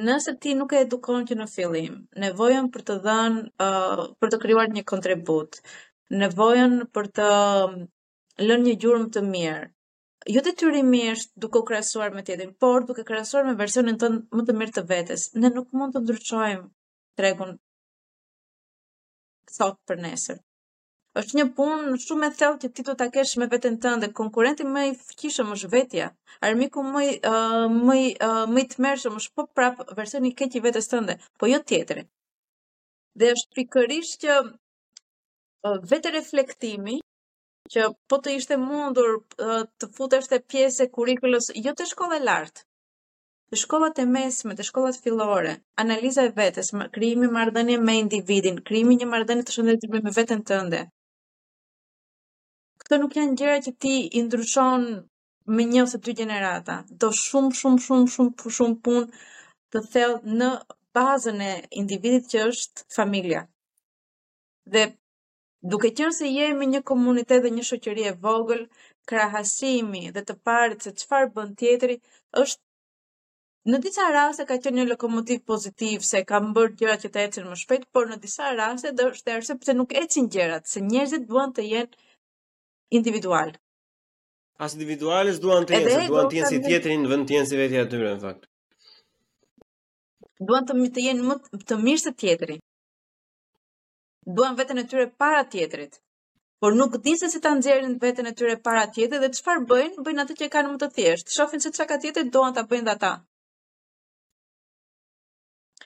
Nëse 0.05 0.37
ti 0.43 0.53
nuk 0.55 0.73
e 0.77 0.85
edukon 0.85 1.25
që 1.27 1.35
në 1.41 1.47
fillim, 1.51 1.97
nevojën 2.23 2.69
për 2.77 2.83
të 2.91 3.01
dhënë, 3.07 3.47
uh, 3.69 4.05
për 4.21 4.31
të 4.35 4.41
kryuar 4.45 4.71
një 4.77 4.85
kontribut, 4.87 5.59
nevojën 6.15 6.81
për 6.95 7.09
të 7.19 7.33
lënë 8.45 8.65
një 8.69 8.75
gjurëm 8.83 9.09
të 9.15 9.23
mirë, 9.31 9.65
jo 10.33 10.41
të 10.45 10.53
tyri 10.61 10.81
mirësht 10.89 11.33
duke 11.43 11.61
krasuar 11.69 12.13
me 12.15 12.23
tjetin, 12.27 12.53
por 12.65 12.85
duke 12.89 13.03
krasuar 13.11 13.45
me 13.45 13.55
versionin 13.61 13.99
të 14.01 14.09
më 14.37 14.45
të 14.49 14.55
mirë 14.61 14.75
të 14.79 14.85
vetës. 14.91 15.25
Ne 15.43 15.51
nuk 15.57 15.71
mund 15.77 15.93
të 15.97 16.01
ndryqojmë 16.05 16.65
tregun 17.21 17.53
kësot 19.51 19.79
për 19.91 20.01
nesër. 20.07 20.41
Êshtë 21.21 21.37
një 21.39 21.45
punë 21.59 21.83
në 21.91 21.99
shumë 22.05 22.29
e 22.31 22.37
thellë 22.41 22.59
që 22.63 22.69
ti 22.75 22.85
të 22.89 22.95
ta 23.03 23.07
kesh 23.15 23.35
me 23.43 23.47
vetën 23.53 23.77
të 23.85 23.93
ndë, 23.99 24.09
konkurenti 24.21 24.65
më 24.77 24.87
i 24.91 24.95
fëqishëm 25.11 25.53
është 25.55 25.69
vetja, 25.77 26.09
armiku 26.49 26.83
më, 26.89 27.03
uh, 27.35 27.69
më, 27.91 27.95
uh, 28.29 28.49
më 28.55 28.65
i 28.65 28.67
të 28.73 28.95
është 29.13 29.33
po 29.37 29.45
prapë 29.55 29.87
versionin 30.01 30.35
keq 30.41 30.59
i 30.59 30.65
vetës 30.65 30.91
të 30.91 31.05
ndë, 31.05 31.17
po 31.39 31.47
jo 31.53 31.61
tjetri. 31.71 32.09
Dhe 33.21 33.31
është 33.37 33.55
pikërisht 33.61 34.25
që 34.27 34.41
uh, 34.43 35.79
vetë 35.93 36.15
reflektimi, 36.17 36.99
që 37.73 37.87
po 38.11 38.19
të 38.21 38.35
ishte 38.39 38.59
mundur 38.61 39.11
uh, 39.17 39.63
të 39.81 39.89
futesh 39.97 40.29
te 40.33 40.41
pjesë 40.53 40.85
e 40.87 40.91
kurrikulës 40.97 41.51
jo 41.67 41.73
te 41.79 41.87
shkolla 41.89 42.19
e 42.21 42.25
lartë. 42.29 42.65
Te 43.53 43.61
shkollat 43.61 43.99
e 44.03 44.05
mesme, 44.09 44.55
te 44.57 44.65
shkollat 44.67 44.97
fillore, 45.05 45.53
analiza 45.85 46.25
e 46.29 46.33
vetes, 46.37 46.73
krijimi 46.97 47.29
marrëdhënie 47.39 47.79
me 47.81 47.95
individin, 48.01 48.59
krijimi 48.71 48.97
një 49.01 49.07
marrëdhënie 49.13 49.47
të 49.49 49.55
shëndetshme 49.57 50.01
me 50.07 50.15
veten 50.21 50.45
tënde. 50.51 50.85
këto 52.85 52.97
nuk 53.01 53.15
janë 53.17 53.37
gjëra 53.41 53.61
që 53.65 53.71
ti 53.83 53.93
i 54.19 54.21
ndryshon 54.23 54.83
me 55.57 55.63
një 55.69 55.83
ose 55.87 55.99
dy 56.07 56.13
gjenerata. 56.19 56.75
Do 57.01 57.09
shumë 57.21 57.53
shumë 57.61 57.79
shumë 57.85 58.11
shumë 58.15 58.53
shumë 58.57 58.77
punë 58.85 59.05
të 59.73 59.81
thellë 59.93 60.19
në 60.41 60.49
bazën 60.99 61.39
e 61.47 61.53
individit 61.83 62.25
që 62.35 62.43
është 62.51 62.85
familja. 62.97 63.41
Dhe 64.75 64.85
Duke 65.73 65.89
qenë 65.97 66.13
se 66.15 66.29
jemi 66.29 66.67
një 66.71 66.81
komunitet 66.91 67.41
dhe 67.45 67.51
një 67.59 67.63
shoqëri 67.67 68.03
e 68.09 68.13
vogël, 68.25 68.65
krahasimi 69.11 70.03
dhe 70.17 70.23
të 70.31 70.35
parë 70.49 70.77
se 70.87 70.91
çfarë 71.03 71.31
bën 71.37 71.55
tjetri 71.61 71.97
është 72.43 72.63
Në 73.73 73.79
disa 73.85 74.05
raste 74.13 74.45
ka 74.49 74.57
qenë 74.65 74.77
një 74.79 74.83
lokomotiv 74.91 75.39
pozitiv 75.51 76.03
se 76.07 76.21
ka 76.31 76.37
bërë 76.57 76.75
gjërat 76.81 77.05
që 77.07 77.11
të 77.15 77.21
ecën 77.23 77.47
më 77.49 77.55
shpejt, 77.61 77.85
por 77.95 78.11
në 78.11 78.19
disa 78.25 78.51
raste 78.59 78.91
është 78.93 79.13
të 79.23 79.29
thersë 79.31 79.55
pse 79.63 79.75
nuk 79.79 79.95
ecin 80.01 80.27
gjërat, 80.35 80.67
se 80.73 80.83
njerëzit 80.89 81.25
duan 81.31 81.55
të 81.57 81.65
jenë 81.71 82.03
individual. 82.99 83.55
As 84.67 84.77
individualës 84.77 85.41
duan 85.47 85.65
të 85.71 85.79
jenë, 85.79 86.05
duan 86.13 86.29
të 86.35 86.39
jenë 86.43 86.53
si 86.53 86.61
tjetrin 86.69 87.03
në 87.07 87.15
vend 87.15 87.29
të 87.31 87.39
jenë 87.39 87.49
si 87.55 87.63
vetja 87.63 87.87
e 87.87 87.91
tyre 87.95 88.13
në 88.19 88.21
fakt. 88.27 88.45
Duan 90.51 90.69
të 90.77 91.07
jenë 91.09 91.27
më 91.33 91.41
të 91.65 91.81
mirë 91.89 92.05
se 92.05 92.15
tjetri 92.25 92.61
duan 94.33 94.57
veten 94.59 94.79
e 94.79 94.85
tyre 94.91 95.07
para 95.21 95.43
tjetrit, 95.53 95.95
por 96.61 96.73
nuk 96.81 96.93
dinë 97.05 97.21
se 97.21 97.29
si 97.33 97.41
ta 97.45 97.51
nxjerrin 97.59 97.99
veten 98.05 98.31
e 98.31 98.35
tyre 98.39 98.57
para 98.67 98.85
tjetrit 98.95 99.23
dhe 99.23 99.31
çfarë 99.39 99.65
bëjnë, 99.71 99.99
bëjnë 100.05 100.23
atë 100.25 100.35
që 100.41 100.47
kanë 100.55 100.71
më 100.73 100.79
të 100.83 100.89
thjeshtë. 100.97 101.31
Shohin 101.37 101.61
se 101.65 101.71
çka 101.75 101.85
ka 101.91 101.97
tjetër 102.05 102.27
doan 102.37 102.55
ta 102.57 102.63
bëjnë 102.71 102.91
ata. 102.95 103.13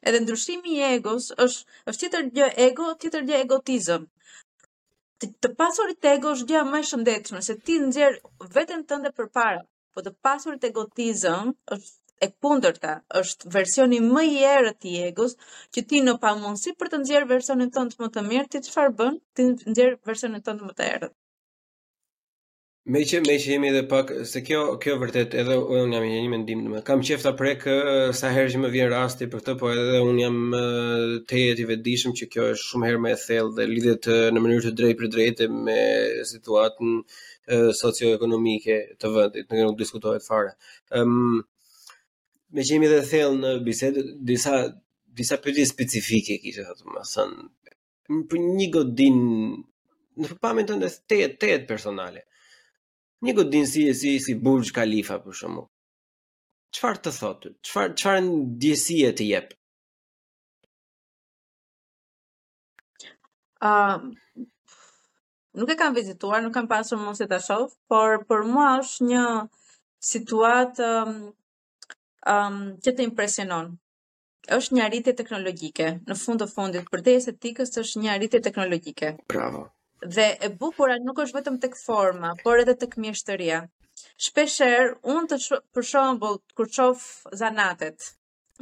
Edhe 0.07 0.21
ndryshimi 0.23 0.71
i 0.79 0.83
egos 0.95 1.25
është 1.45 1.61
është 1.91 2.01
tjetër 2.03 2.23
gjë 2.37 2.47
ego, 2.67 2.87
tjetër 3.03 3.23
gjë 3.29 3.41
egotizëm. 3.45 4.03
Të, 5.19 5.27
të 5.43 5.49
pasurit 5.61 6.11
ego 6.15 6.33
është 6.37 6.49
gjë 6.51 6.63
më 6.71 6.79
e 6.85 6.89
shëndetshme 6.91 7.41
se 7.47 7.55
ti 7.65 7.75
nxjerr 7.87 8.17
veten 8.57 8.85
tënde 8.91 9.11
përpara, 9.19 9.65
po 9.93 9.99
të 10.07 10.15
pasurit 10.27 10.69
egotizëm 10.71 11.57
është 11.77 12.08
e 12.25 12.31
kundërta 12.43 12.93
është 13.21 13.51
versioni 13.57 13.99
më 14.05 14.23
i 14.33 14.39
errët 14.55 14.87
i 14.93 14.97
egos, 15.11 15.37
që 15.75 15.85
ti 15.91 16.01
në 16.07 16.17
pamundësi 16.25 16.75
për 16.81 16.93
të 16.95 17.01
nxjerr 17.05 17.29
versionin 17.37 17.73
tënd 17.77 17.97
më 18.03 18.11
të 18.17 18.27
mirë, 18.33 18.51
ti 18.55 18.63
çfarë 18.69 18.95
bën? 19.01 19.21
Ti 19.37 19.49
nxjerr 19.73 19.97
versionin 20.11 20.45
tënd 20.49 20.67
më 20.69 20.75
të 20.81 20.87
errët. 20.97 21.15
Me 22.89 23.03
që 23.05 23.19
me 23.27 23.35
që 23.37 23.49
jemi 23.53 23.69
edhe 23.69 23.83
pak 23.91 24.11
se 24.29 24.41
kjo 24.47 24.59
kjo 24.81 24.95
vërtet 25.03 25.35
edhe 25.43 25.59
unë 25.61 25.99
jam 25.99 26.05
një 26.09 26.21
mendim 26.33 26.61
më 26.73 26.79
kam 26.87 27.03
qefta 27.05 27.35
prek 27.37 27.67
sa 28.21 28.31
herë 28.33 28.53
që 28.55 28.61
më 28.63 28.71
vjen 28.73 28.89
rasti 28.95 29.29
për 29.35 29.43
këtë 29.43 29.55
po 29.61 29.69
edhe 29.75 29.99
un 30.05 30.21
jam 30.23 30.39
tejet 31.29 31.61
i 31.61 31.67
vetëdijshëm 31.69 32.15
që 32.21 32.29
kjo 32.33 32.47
është 32.55 32.71
shumë 32.71 32.89
herë 32.89 33.03
më 33.05 33.13
e 33.13 33.19
thellë 33.27 33.53
dhe 33.59 33.67
lidhet 33.75 34.09
në 34.33 34.45
mënyrë 34.47 34.65
të 34.71 34.75
drejtë 34.81 34.99
për 35.03 35.13
drejtë 35.19 35.51
me 35.69 35.77
situatën 36.33 36.97
socioekonomike 37.83 38.81
të 38.97 39.13
vendit, 39.19 39.53
nuk 39.61 39.77
diskutohet 39.85 40.25
fare. 40.31 40.57
Ëm 40.97 41.17
um, 41.29 41.39
me 42.55 42.63
qemi 42.69 42.87
dhe 42.91 43.01
thellë 43.11 43.39
në 43.41 43.51
bisedë, 43.65 44.03
disa, 44.31 44.53
disa 45.21 45.39
përgjit 45.45 45.69
specifike 45.71 46.39
kishë, 46.45 46.65
thë 46.69 46.77
të 46.79 46.93
më 46.93 47.01
asën, 47.05 47.35
për 48.31 48.43
një 48.45 48.69
godin, 48.77 49.19
në 50.21 50.31
përpame 50.33 50.65
të 50.69 50.79
ndës 50.81 50.97
të 51.09 51.19
jetë, 51.23 51.37
të 51.43 51.51
jetë 51.53 51.69
personale, 51.69 52.23
një 53.27 53.35
godin 53.41 53.67
si, 53.69 53.85
si, 54.01 54.15
si 54.25 54.37
burgjë 54.47 54.75
kalifa 54.81 55.19
për 55.27 55.37
shumë, 55.43 55.67
qëfar 56.77 57.03
të 57.05 57.13
thotë, 57.19 57.53
qëfar, 57.67 57.95
qëfar 58.01 58.23
në 58.25 58.39
djesie 58.65 59.13
të 59.19 59.29
jepë? 59.35 59.55
Uh, 63.59 63.99
nuk 65.59 65.71
e 65.73 65.77
kam 65.81 65.97
vizituar, 65.97 66.45
nuk 66.45 66.55
kam 66.55 66.69
pasur 66.71 67.01
mund 67.03 67.19
se 67.19 67.27
të 67.27 67.41
shofë, 67.43 67.75
por 67.91 68.23
për 68.29 68.45
mua 68.47 68.77
është 68.85 69.09
një 69.11 69.25
situatë, 70.13 70.91
um, 72.35 72.57
që 72.85 72.93
të 72.99 73.07
impresionon? 73.11 73.77
është 74.57 74.75
një 74.77 74.83
arritje 74.85 75.13
teknologjike. 75.19 75.87
Në 76.09 76.15
fund 76.17 76.41
të 76.41 76.47
fundit, 76.49 76.87
përdejës 76.93 77.27
e 77.29 77.33
tikës 77.45 77.73
është 77.83 78.01
një 78.01 78.13
arritje 78.15 78.39
teknologjike. 78.47 79.11
Bravo. 79.29 79.61
Dhe 80.17 80.25
e 80.47 80.49
bukura 80.63 80.95
nuk 81.05 81.19
është 81.25 81.37
vetëm 81.37 81.59
tek 81.65 81.77
forma, 81.81 82.31
por 82.47 82.63
edhe 82.63 82.73
tek 82.81 82.95
mjeshtëria. 83.05 83.59
Shpesher, 84.27 84.95
unë 85.15 85.29
të 85.35 85.39
sh 85.45 85.59
për 85.75 85.87
shembull 85.91 86.39
kur 86.57 86.71
çof 86.79 87.05
zanatet, 87.43 88.07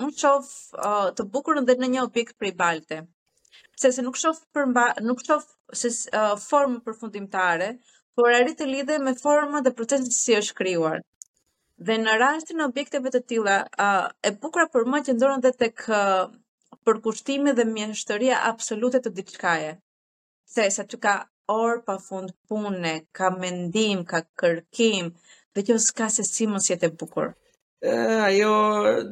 unë 0.02 0.16
çof 0.24 0.48
uh, 0.74 1.06
të 1.16 1.28
bukurën 1.36 1.68
dhe 1.68 1.78
në 1.78 1.92
një 1.94 2.02
objekt 2.08 2.34
prej 2.40 2.56
balte. 2.58 3.04
Pse 3.76 3.92
se 3.94 4.02
nuk 4.02 4.18
për 4.56 4.66
mba... 4.72 4.88
nuk 5.06 5.22
shof 5.28 5.46
se, 5.84 5.92
uh, 6.24 6.32
formë 6.48 6.82
përfundimtare, 6.88 7.76
por 8.18 8.32
arritë 8.34 8.64
të 8.64 8.70
lidhe 8.72 8.98
me 9.06 9.14
formën 9.22 9.62
dhe 9.62 9.76
procesin 9.78 10.10
si 10.18 10.34
është 10.42 10.58
krijuar. 10.64 10.98
Dhe 11.84 11.94
në 12.02 12.12
rastin 12.20 12.64
objekteve 12.64 13.10
të 13.14 13.20
tila, 13.32 13.56
e 14.28 14.30
pukra 14.44 14.64
për 14.76 14.86
më 14.92 15.00
që 15.08 15.14
ndorën 15.18 15.42
dhe 15.46 15.50
të 15.62 15.68
kë 15.80 17.52
dhe 17.58 17.64
mjenështëria 17.72 18.36
absolute 18.52 19.00
të 19.06 19.12
diçkaje. 19.18 19.72
Se 20.54 20.68
sa 20.78 20.82
që 20.92 20.98
ka 21.06 21.14
orë 21.58 21.82
pa 21.90 21.98
fund 22.06 22.32
pune, 22.48 22.94
ka 23.20 23.28
mendim, 23.44 24.04
ka 24.14 24.20
kërkim, 24.44 25.12
dhe 25.54 25.64
kjo 25.66 25.76
s'ka 25.88 26.08
se 26.18 26.24
si 26.32 26.48
e 26.80 26.94
bukurë 27.02 27.32
ajo 27.84 28.52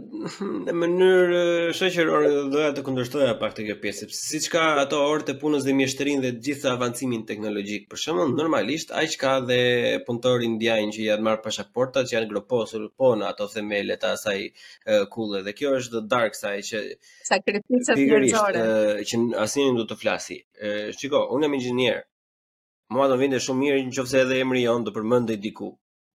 në 0.09 0.73
mënyrë 0.73 1.41
shoqërore 1.77 2.29
doja 2.53 2.71
të 2.77 2.85
kundërshtoja 2.87 3.35
pak 3.41 3.53
të 3.59 3.67
kjo 3.67 3.75
pjesë, 3.83 4.07
sepse 4.07 4.23
siç 4.29 4.47
ka 4.55 4.63
ato 4.83 5.01
orë 5.09 5.27
të 5.29 5.35
punës 5.43 5.67
dhe 5.67 5.75
mjeshtrinë 5.81 6.23
dhe 6.25 6.31
të 6.37 6.41
gjitha 6.47 6.73
avancimin 6.77 7.27
teknologjik, 7.31 7.85
për 7.91 8.01
shembull, 8.05 8.33
normalisht 8.39 8.95
ai 9.01 9.05
që 9.13 9.21
ka 9.25 9.35
dhe 9.51 9.61
punëtor 10.09 10.47
indian 10.49 10.95
që 10.97 11.03
i 11.05 11.11
ja 11.11 11.19
marr 11.27 11.43
pasaportat, 11.45 12.09
që 12.09 12.17
janë 12.17 12.33
groposur 12.33 12.89
po 13.03 13.13
në 13.21 13.29
ato 13.35 13.51
themele 13.53 13.99
të 14.01 14.15
asaj 14.15 14.37
kulle 15.13 15.45
dhe 15.45 15.57
kjo 15.61 15.75
është 15.83 15.93
the 15.99 16.03
dark 16.17 16.41
side 16.41 16.65
që 16.73 16.83
sakrificat 17.33 18.01
njerëzore 18.01 18.65
që 19.13 19.23
asnjëri 19.45 19.71
nuk 19.77 19.81
do 19.85 19.91
të 19.93 20.01
flasi. 20.05 20.41
Shikoj, 21.03 21.27
unë 21.37 21.47
jam 21.51 21.59
inxhinier. 21.61 22.01
Mua 22.95 23.13
do 23.13 23.21
vinde 23.21 23.37
shumë 23.45 23.61
mirë 23.61 23.85
nëse 23.93 24.25
edhe 24.25 24.41
emri 24.41 24.65
jon 24.65 24.85
do 24.87 24.93
përmendej 24.95 25.41
diku, 25.45 25.71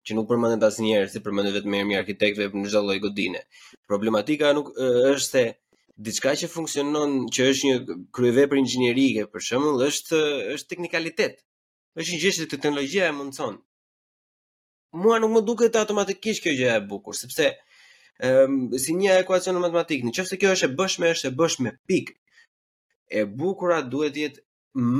që 0.07 0.15
nuk 0.15 0.27
përmendet 0.29 0.63
asnjëherë, 0.63 1.09
si 1.11 1.21
përmendet 1.23 1.55
vetëm 1.57 1.73
emri 1.81 1.97
arkitektëve 1.99 2.55
në 2.61 2.69
çdo 2.71 2.81
lloj 2.87 2.99
godine. 3.03 3.41
Problematika 3.91 4.53
nuk 4.55 4.69
është 4.79 5.27
se 5.31 5.43
diçka 6.07 6.33
që 6.41 6.49
funksionon, 6.53 7.17
që 7.33 7.47
është 7.51 7.69
një 7.69 7.99
kryevepër 8.15 8.61
inxhinierike 8.61 9.25
për 9.33 9.45
shembull, 9.49 9.83
është 9.89 10.21
është 10.55 10.71
teknikalitet. 10.73 11.43
Është 11.99 12.13
një 12.13 12.21
gjë 12.23 12.33
që 12.37 12.47
teknologjia 12.55 13.09
e 13.11 13.15
mundson. 13.19 13.59
Mua 15.03 15.17
nuk 15.19 15.33
më 15.35 15.43
duket 15.49 15.75
automatikisht 15.81 16.45
kjo 16.45 16.53
gjë 16.59 16.69
e 16.77 16.81
bukur, 16.89 17.17
sepse 17.17 17.49
ëm 18.23 18.57
um, 18.73 18.77
si 18.81 18.95
një 18.97 19.19
ekuacion 19.21 19.57
matematik, 19.61 20.05
nëse 20.07 20.39
kjo 20.41 20.55
është 20.55 20.69
e 20.71 20.77
bëshme, 20.79 21.09
është 21.15 21.29
e 21.29 21.33
bëshme 21.37 21.73
pikë. 21.89 22.15
E 23.17 23.25
bukura 23.39 23.81
duhet 23.85 24.15
të 24.15 24.23
jetë 24.25 24.41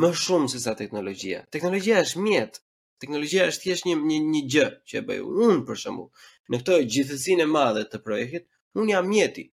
më 0.02 0.10
shumë 0.26 0.52
se 0.52 0.60
sa 0.64 0.74
teknologjia. 0.80 1.40
Teknologjia 1.54 2.04
është 2.04 2.24
mjet, 2.28 2.60
Teknologjia 3.02 3.44
është 3.52 3.64
thjesht 3.64 3.88
një 3.88 3.96
një 4.06 4.18
një 4.32 4.40
gjë 4.54 4.68
që 4.92 5.00
e 5.00 5.04
bëj 5.10 5.18
unë 5.48 5.58
për 5.68 5.80
shembull. 5.82 6.08
Në 6.54 6.60
këtë 6.64 6.78
gjithësinë 6.96 7.46
e 7.46 7.50
madhe 7.56 7.84
të 7.92 8.00
projektit, 8.06 8.48
unë 8.82 8.94
jam 8.96 9.10
mjeti. 9.12 9.44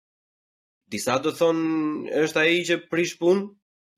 Disa 0.95 1.19
do 1.25 1.33
thonë 1.41 2.15
është 2.25 2.43
ai 2.45 2.63
që 2.71 2.79
prish 2.95 3.17
punë 3.25 3.45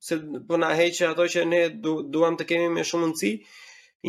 se 0.06 0.18
po 0.48 0.58
na 0.62 0.72
heqë 0.78 1.10
ato 1.12 1.26
që 1.34 1.44
ne 1.50 1.60
du, 1.84 1.94
duam 2.14 2.36
të 2.40 2.48
kemi 2.52 2.72
me 2.78 2.84
shumë 2.90 3.04
mundësi. 3.06 3.32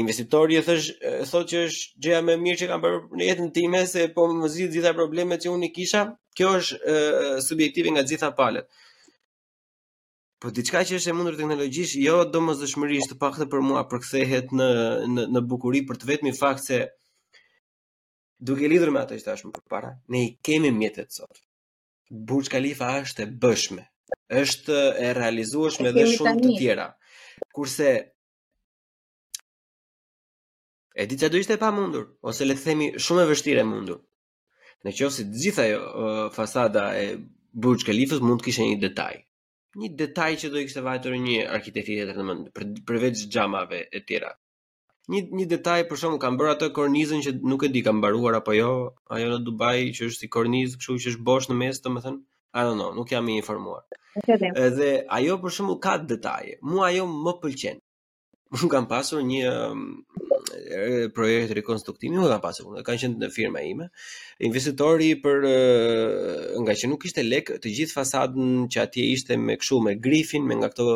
Investitori 0.02 0.58
e 0.60 0.64
thësh 0.68 0.88
thot 1.30 1.48
që 1.52 1.62
është 1.68 2.02
gjëja 2.06 2.24
më 2.26 2.34
e 2.38 2.42
mirë 2.48 2.60
që 2.64 2.68
kam 2.72 2.82
bërë 2.84 2.98
në 3.20 3.28
jetën 3.30 3.54
time 3.56 3.86
se 3.94 4.08
po 4.18 4.26
më 4.34 4.50
zgjidh 4.56 4.76
gjitha 4.78 4.96
problemet 4.98 5.46
që 5.46 5.54
unë 5.54 5.70
i 5.70 5.72
kisha. 5.78 6.04
Kjo 6.38 6.56
është 6.60 6.98
subjektive 7.46 7.94
nga 7.94 8.04
gjitha 8.10 8.34
palët. 8.38 8.70
Po 10.40 10.50
diçka 10.56 10.82
që 10.86 10.98
është 11.00 11.10
e 11.10 11.14
mundur 11.18 11.36
teknologjisht, 11.38 11.96
jo 11.98 12.18
domosdoshmërisht, 12.34 13.16
pak 13.22 13.40
të 13.42 13.46
për 13.50 13.64
mua 13.66 13.82
përkthehet 13.90 14.52
në 14.60 14.68
në 15.14 15.24
në 15.36 15.42
bukuri 15.54 15.80
për 15.90 15.98
të 16.04 16.10
vetmi 16.12 16.34
fakt 16.40 16.62
se 16.68 16.78
duke 18.50 18.70
lidhur 18.70 18.92
me 18.94 19.02
atë 19.02 19.18
që 19.22 19.26
tashmë 19.32 19.50
më 19.50 19.56
përpara, 19.56 19.90
ne 20.14 20.22
i 20.28 20.30
kemi 20.50 20.70
mjetet 20.78 21.16
sot. 21.18 21.42
Burj 22.30 22.52
Khalifa 22.54 22.92
është 23.00 23.26
e 23.26 23.32
bëshme, 23.46 23.88
është 24.46 24.78
e 25.10 25.10
realizueshme 25.18 25.96
dhe 25.98 26.06
shumë 26.14 26.36
të 26.44 26.54
tjera. 26.60 26.86
Kurse 27.58 27.90
e 31.02 31.08
di 31.10 31.18
çfarë 31.18 31.34
do 31.34 31.42
ishte 31.42 31.58
e 31.58 31.62
pamundur, 31.66 32.06
ose 32.30 32.46
le 32.46 32.54
të 32.60 32.68
themi 32.70 32.92
shumë 33.08 33.26
e 33.26 33.32
vështirë 33.34 33.66
e 33.66 33.70
mundur. 33.74 34.00
Në 34.86 34.96
qoftë 35.02 35.16
se 35.18 35.28
të 35.34 35.44
gjitha 35.48 35.68
uh, 35.74 36.26
fasada 36.38 36.92
e 37.06 37.10
Burj 37.64 37.90
Khalifës 37.90 38.22
mund 38.22 38.42
të 38.44 38.52
kishte 38.52 38.68
një 38.70 38.80
detaj, 38.86 39.16
një 39.82 39.90
detaj 40.00 40.30
që 40.42 40.50
do 40.54 40.60
i 40.60 40.66
kishte 40.68 40.82
vajtur 40.86 41.16
një 41.24 41.42
arkitekti 41.58 41.98
tjetër 42.00 42.18
në 42.20 42.24
mend 42.30 42.48
për 42.58 42.66
përveç 42.92 43.24
xhamave 43.36 43.82
e 43.88 44.02
tjera. 44.10 44.32
Një 45.14 45.22
një 45.40 45.46
detaj 45.52 45.78
për 45.90 46.02
shkakun 46.02 46.22
kanë 46.24 46.42
bërë 46.42 46.54
atë 46.56 46.70
kornizën 46.78 47.22
që 47.28 47.36
nuk 47.52 47.66
e 47.68 47.72
di 47.76 47.84
ka 47.86 47.94
mbaruar 48.00 48.40
apo 48.40 48.56
jo, 48.58 48.72
ajo 49.16 49.30
në 49.34 49.38
Dubai 49.50 49.86
që 49.98 50.10
është 50.10 50.24
si 50.26 50.32
kornizë, 50.38 50.82
kështu 50.82 50.98
që 51.04 51.14
është 51.14 51.28
bosh 51.30 51.50
në 51.54 51.60
mes, 51.62 51.82
domethënë, 51.86 52.20
I 52.58 52.66
don't 52.66 52.82
know, 52.82 52.92
nuk 52.98 53.14
jam 53.14 53.30
i 53.32 53.38
informuar. 53.44 53.86
Edhe 54.18 54.94
ajo 55.20 55.40
për 55.46 55.56
shkakun 55.60 55.80
ka 55.86 55.96
detaje. 56.14 56.58
Mu 56.72 56.82
ajo 56.90 57.06
më 57.14 57.36
pëlqen. 57.46 57.80
Për 58.48 58.60
shumë 58.62 58.70
kam 58.72 58.86
pasur 58.91 59.24
një 59.28 59.48
um, 59.74 59.80
projekt 61.16 61.50
rekonstruktimi, 61.58 62.16
unë 62.20 62.30
kam 62.32 62.41
pasur, 62.43 62.68
unë 62.72 62.84
kanë 62.88 63.00
qenë 63.02 63.22
në 63.24 63.30
firma 63.38 63.64
ime, 63.70 63.88
investitori 64.50 65.10
për, 65.26 65.48
nga 66.64 66.76
që 66.80 66.89
nuk 66.93 67.04
ishte 67.10 67.26
lek, 67.26 67.52
të 67.66 67.74
gjithë 67.80 67.95
fasadën 67.98 68.54
që 68.74 68.82
atje 68.86 69.06
ishte 69.18 69.38
me 69.50 69.58
këshu, 69.60 69.80
me 69.89 69.98
grifin, 70.06 70.45
me 70.52 70.56
nga 70.62 70.70
këto 70.72 70.88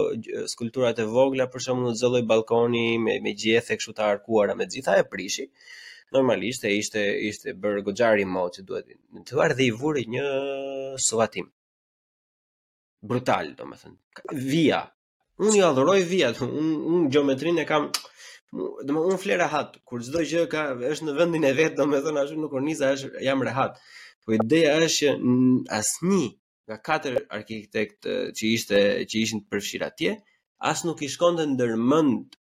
skulpturat 0.53 1.01
e 1.03 1.07
vogla, 1.17 1.49
për 1.55 1.65
shumë 1.67 1.87
në 1.89 1.93
zëlloj 2.03 2.23
balkoni, 2.31 2.85
me, 3.09 3.17
me 3.27 3.35
e 3.35 3.63
këshu 3.73 3.95
të 3.97 4.05
arkuara, 4.07 4.55
me 4.61 4.69
gjitha 4.75 4.95
e 5.01 5.05
prishi, 5.15 5.49
normalisht 6.15 6.63
e 6.69 6.73
ishte, 6.79 7.03
ishte 7.33 7.57
bërë 7.65 7.83
gogjari 7.89 8.29
mo 8.37 8.47
që 8.55 8.65
duhet, 8.69 8.95
në 9.11 9.25
të 9.27 9.41
varë 9.41 9.59
dhe 9.59 9.67
i 9.67 9.75
vuri 9.83 10.05
një 10.15 10.23
sovatim 11.09 11.51
brutal, 13.11 13.51
do 13.59 13.67
më 13.73 13.83
thënë, 13.83 14.39
via, 14.47 14.81
unë 15.39 15.57
i 15.59 15.63
adhuroj 15.67 15.99
vjet, 16.09 16.39
unë 16.43 16.73
un, 16.93 17.05
geometrinë 17.13 17.61
e 17.63 17.67
kam 17.69 17.89
do 18.87 19.03
un 19.07 19.17
fle 19.21 19.37
rehat 19.39 19.77
kur 19.87 19.99
çdo 20.05 20.21
gjë 20.29 20.43
ka 20.51 20.63
është 20.91 21.05
në 21.07 21.13
vendin 21.19 21.43
e 21.47 21.53
vet 21.59 21.77
domethënë 21.79 22.19
ashtu 22.23 22.39
në 22.41 22.49
korniza 22.51 22.89
është 22.97 23.23
jam 23.23 23.43
rehat 23.47 23.77
po 24.27 24.35
ideja 24.35 24.73
është 24.83 25.13
asnjë 25.79 26.25
nga 26.67 26.77
katër 26.87 27.21
arkitekt 27.37 28.01
që 28.35 28.43
ishte 28.55 28.77
që 29.09 29.15
ishin 29.23 29.39
të 29.43 29.49
përfshirë 29.53 29.87
atje 29.87 30.11
as 30.71 30.83
nuk 30.85 30.99
i 31.05 31.09
shkonte 31.13 31.45
ndërmend 31.53 32.35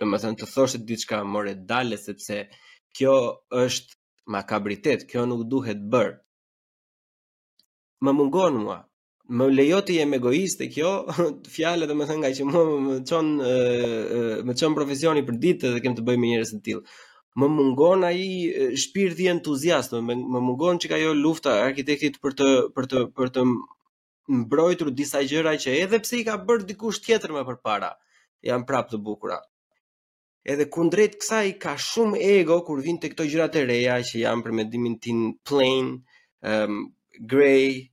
domethënë 0.00 0.38
të 0.40 0.50
thoshte 0.54 0.84
diçka 0.88 1.22
more 1.34 1.52
dale 1.68 1.98
sepse 2.06 2.36
kjo 2.96 3.16
është 3.64 3.90
makabritet 4.34 5.02
kjo 5.10 5.26
nuk 5.26 5.42
duhet 5.50 5.82
bër 5.92 6.10
më 8.04 8.10
mungon 8.18 8.54
mua 8.64 8.78
Më 9.30 9.46
të 9.86 9.92
jem 9.94 10.14
egoiste 10.16 10.66
kjo, 10.74 10.88
fjalë 11.54 11.86
dhe 11.86 11.94
më 11.98 12.06
thënë 12.08 12.20
nga 12.22 12.30
që 12.36 12.44
më 12.50 12.62
më 12.86 12.94
qonë, 13.06 13.50
më 14.48 14.54
çon 14.58 14.74
profesioni 14.74 15.22
për 15.28 15.36
ditë 15.44 15.70
dhe 15.74 15.82
kem 15.84 15.94
të 15.94 16.02
bëj 16.08 16.16
me 16.18 16.30
njerëz 16.32 16.50
të 16.56 16.60
tillë 16.66 16.82
Më 17.38 17.48
mungon 17.54 18.02
aji 18.08 18.74
shpirti 18.84 19.16
dhe 19.22 19.30
entuziasme, 19.36 20.00
më 20.08 20.40
mungon 20.48 20.80
që 20.82 20.90
ka 20.90 20.98
jo 20.98 21.12
lufta 21.14 21.52
arkitektit 21.66 22.18
për 22.24 22.34
të, 22.40 22.48
për 22.74 22.88
të, 22.90 23.04
për 23.20 23.30
të 23.36 23.44
mbrojtur 24.40 24.90
disa 24.98 25.22
gjëra 25.30 25.52
që 25.62 25.76
edhe 25.84 26.02
pse 26.02 26.18
i 26.18 26.26
ka 26.26 26.34
bërë 26.48 26.66
dikush 26.72 26.98
tjetër 27.04 27.36
më 27.36 27.44
për 27.52 27.60
para, 27.66 27.92
janë 28.48 28.66
prap 28.66 28.90
të 28.90 28.98
bukura. 29.06 29.38
Edhe 30.50 30.66
kundrejt 30.74 31.14
kësaj 31.20 31.46
ka 31.62 31.76
shumë 31.78 32.18
ego 32.40 32.58
kur 32.66 32.82
vinë 32.86 32.98
të 33.04 33.12
këto 33.14 33.28
gjëra 33.30 33.46
të 33.54 33.62
reja 33.70 34.00
që 34.10 34.24
janë 34.24 34.46
për 34.46 34.58
medimin 34.60 34.98
tin 35.04 35.22
plain, 35.46 35.94
um, 36.42 36.80
grey, 37.30 37.86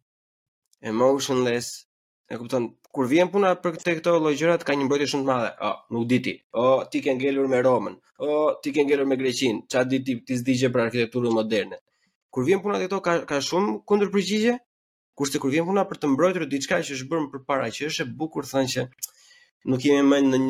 emotionless. 0.82 1.84
E 2.30 2.36
kupton, 2.38 2.72
kur 2.92 3.08
vjen 3.08 3.32
puna 3.32 3.54
për 3.62 3.78
këtë 3.78 3.94
këto 4.02 4.18
lloj 4.20 4.34
gjërat 4.42 4.66
ka 4.68 4.76
një 4.76 4.86
mbrojtje 4.88 5.08
shumë 5.14 5.24
të 5.24 5.30
madhe. 5.32 5.52
O, 5.64 5.70
oh, 5.70 5.78
nuk 5.96 6.08
di 6.12 6.18
ti. 6.26 6.34
O, 6.60 6.64
oh, 6.64 6.86
ti 6.92 7.02
ke 7.06 7.14
ngelur 7.16 7.48
me 7.50 7.62
Romën. 7.64 7.96
O, 8.20 8.28
oh, 8.28 8.48
ti 8.64 8.74
ke 8.76 8.84
ngelur 8.84 9.08
me 9.08 9.16
Greqinë. 9.20 9.62
Ça 9.72 9.86
di 9.88 10.02
ti, 10.04 10.18
ti 10.28 10.36
s'di 10.40 10.72
për 10.74 10.82
arkitekturën 10.88 11.32
moderne. 11.36 11.80
Kur 12.34 12.44
vjen 12.48 12.60
puna 12.64 12.82
këto 12.82 13.00
ka 13.06 13.14
ka 13.30 13.40
shumë 13.44 13.78
kundërpërgjigje. 13.88 14.58
Kurse 15.18 15.40
kur 15.44 15.54
vjen 15.54 15.66
puna 15.70 15.86
për 15.90 16.02
të 16.02 16.10
mbrojtur 16.14 16.50
diçka 16.52 16.82
që 16.84 16.98
është 16.98 17.08
bërë 17.14 17.32
përpara 17.38 17.72
që 17.78 17.88
është 17.90 18.04
e 18.04 18.12
bukur 18.20 18.46
thonë 18.50 18.74
që 18.74 18.84
nuk 19.72 19.82
jemi 19.88 20.04
më 20.12 20.20
në 20.28 20.42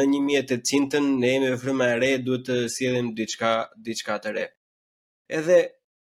në 0.00 0.06
një 0.14 0.20
mjet 0.24 0.48
të 0.50 0.56
cintën, 0.70 1.06
ne 1.20 1.30
jemi 1.34 1.52
në 1.52 1.60
frymë 1.62 1.86
e 1.92 2.00
re, 2.02 2.08
duhet 2.26 2.48
të 2.48 2.56
sjellim 2.74 3.12
diçka 3.18 3.52
diçka 3.86 4.16
të 4.24 4.32
re. 4.36 4.48
Edhe 5.38 5.60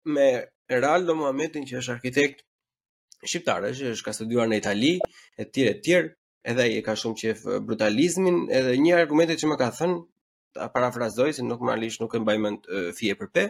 me 0.08 0.30
Eraldo 0.72 1.18
Muhamedit 1.18 1.68
që 1.68 1.82
është 1.82 1.92
arkitekt, 1.98 2.42
shqiptare 3.24 3.70
që 3.76 3.90
është 3.94 4.06
ka 4.06 4.12
studuar 4.16 4.48
në 4.50 4.58
Itali, 4.60 4.92
e 5.40 5.44
tjerë 5.46 5.72
e 5.76 5.80
tjerë, 5.86 6.08
edhe 6.52 6.64
i 6.76 6.80
ka 6.84 6.94
shumë 6.98 7.18
qef 7.20 7.44
brutalizmin, 7.66 8.46
edhe 8.54 8.72
një 8.82 8.96
argumentet 8.98 9.38
që 9.42 9.50
më 9.52 9.58
ka 9.60 9.68
thënë, 9.78 9.98
ta 10.56 10.66
parafrazoj 10.74 11.28
se 11.38 11.44
nuk 11.46 11.62
më 11.64 11.74
alish 11.76 12.00
nuk 12.02 12.12
e 12.12 12.20
mbaj 12.20 12.38
mend 12.42 12.66
fije 12.98 13.14
për 13.20 13.30
pe. 13.34 13.44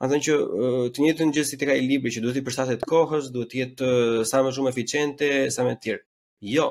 Ka 0.00 0.08
thënë 0.10 0.22
që 0.26 0.36
të 0.94 1.04
njëjtën 1.04 1.34
gjë 1.36 1.44
si 1.46 1.58
tek 1.60 1.72
ai 1.74 1.80
libri 1.84 2.12
që 2.14 2.22
duhet 2.24 2.38
të 2.40 2.44
përshtatet 2.46 2.86
kohës, 2.90 3.26
duhet 3.34 3.50
të 3.52 3.58
jetë 3.64 3.90
sa 4.30 4.40
më 4.46 4.54
shumë 4.56 4.72
eficiente, 4.72 5.30
sa 5.54 5.66
më 5.66 5.74
të 5.76 5.82
tjerë. 5.86 6.02
Jo, 6.54 6.68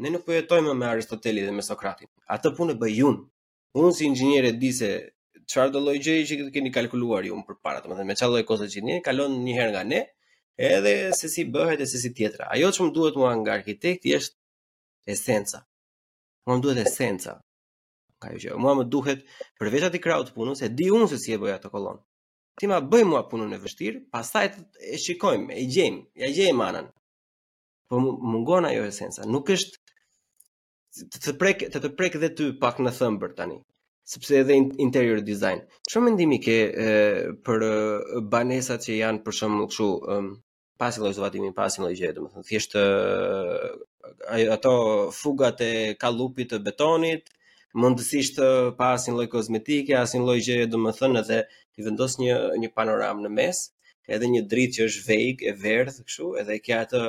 ne 0.00 0.14
nuk 0.14 0.24
po 0.28 0.38
jetojmë 0.38 0.78
me 0.78 0.88
Aristoteli 0.88 1.42
dhe 1.44 1.52
me 1.52 1.66
Sokratin. 1.66 2.08
Atë 2.32 2.54
punë 2.56 2.78
e 2.78 2.80
bëj 2.80 3.02
unë. 3.10 3.22
Unë 3.82 3.90
si 3.98 4.06
inxhinier 4.08 4.48
e 4.48 4.54
di 4.56 4.70
se 4.76 4.92
çfarë 5.50 5.74
do 5.74 5.82
lloj 5.84 5.98
gjëje 5.98 6.38
që 6.38 6.48
keni 6.54 6.72
kalkuluar 6.72 7.26
ju 7.26 7.36
më 7.42 7.58
parë 7.62 7.84
domethënë 7.84 8.08
me 8.08 8.16
çfarë 8.16 8.36
lloj 8.36 8.42
kosto 8.48 8.70
që 8.72 8.80
jeni, 8.80 8.98
kalon 9.04 9.34
një 9.44 9.58
herë 9.58 9.74
nga 9.74 9.84
ne, 9.92 10.00
edhe 10.56 11.12
se 11.14 11.28
si 11.28 11.44
bëhet 11.52 11.80
e 11.80 11.86
se 11.86 11.98
si 11.98 12.10
tjetra. 12.14 12.46
Ajo 12.52 12.68
që 12.74 12.80
më 12.84 12.94
duhet 12.94 13.16
mua 13.16 13.32
nga 13.40 13.52
arkitekti 13.58 14.14
është 14.18 14.36
esenca. 15.14 15.58
Mua 16.46 16.54
më 16.58 16.62
duhet 16.64 16.86
esenca. 16.86 17.32
Ka 18.22 18.32
jo 18.34 18.38
që, 18.42 18.58
mua 18.62 18.74
më 18.78 18.84
duhet 18.92 19.24
për 19.58 19.70
veç 19.72 19.86
atë 19.88 20.00
krau 20.04 20.22
të 20.26 20.34
punës, 20.36 20.62
e 20.62 20.68
di 20.78 20.90
unë 20.94 21.08
se 21.10 21.18
si 21.22 21.32
e 21.34 21.38
bëja 21.42 21.56
ato 21.58 21.72
kolon. 21.72 21.98
Ti 22.60 22.68
ma 22.68 22.78
bëj 22.84 23.02
mua 23.08 23.22
punën 23.30 23.54
e 23.56 23.58
vështirë, 23.64 24.04
pastaj 24.12 24.46
e 24.94 24.98
shikojmë, 25.00 25.56
e 25.56 25.64
gjejmë, 25.72 26.02
ja 26.22 26.28
gjejmë 26.36 26.66
anën. 26.68 26.86
Po 27.88 27.98
mungon 28.32 28.68
ajo 28.68 28.84
esenca, 28.90 29.24
nuk 29.24 29.50
është 29.56 29.78
të 31.12 31.16
të 31.24 31.32
prek 31.40 31.64
të 31.72 31.80
të 31.80 31.90
prek 31.96 32.18
dhe 32.20 32.28
ty 32.36 32.50
pak 32.60 32.76
në 32.84 32.92
thëmbër 32.98 33.32
tani 33.38 33.56
sepse 34.12 34.34
edhe 34.42 34.54
interior 34.84 35.20
design. 35.24 35.60
Çfarë 35.90 36.04
mendimi 36.06 36.38
ke 36.44 36.56
e, 36.68 36.88
për 37.46 37.64
banesat 38.32 38.84
që 38.86 38.96
janë 39.00 39.22
për 39.26 39.36
shembull 39.38 39.68
kështu 39.70 39.86
um, 40.14 40.28
pasi 40.82 41.00
lloj 41.00 41.14
zvatimi, 41.16 41.52
pasi 41.56 41.80
lloj 41.82 41.94
gjë, 42.00 42.10
domethënë 42.18 42.46
thjesht 42.48 42.76
ato 44.56 44.74
fugat 45.18 45.62
e 45.66 45.70
kalupit 46.02 46.52
të 46.52 46.60
betonit, 46.66 47.30
mundësisht 47.80 48.40
pa 48.78 48.90
asnjë 48.98 49.16
lloj 49.16 49.28
kozmetike, 49.36 49.96
asnjë 50.02 50.24
lloj 50.26 50.38
gjëje, 50.48 50.68
domethënë 50.74 51.22
edhe 51.22 51.40
i 51.80 51.86
vendos 51.86 52.18
një 52.20 52.36
një 52.62 52.72
panoramë 52.76 53.24
në 53.26 53.32
mes, 53.38 53.64
edhe 54.12 54.28
një 54.34 54.44
dritë 54.50 54.78
që 54.80 54.88
është 54.90 55.06
vejk, 55.08 55.46
e 55.52 55.56
verdh 55.64 56.02
kështu, 56.02 56.34
edhe 56.42 56.58
kja 56.66 56.82
atë 56.88 57.04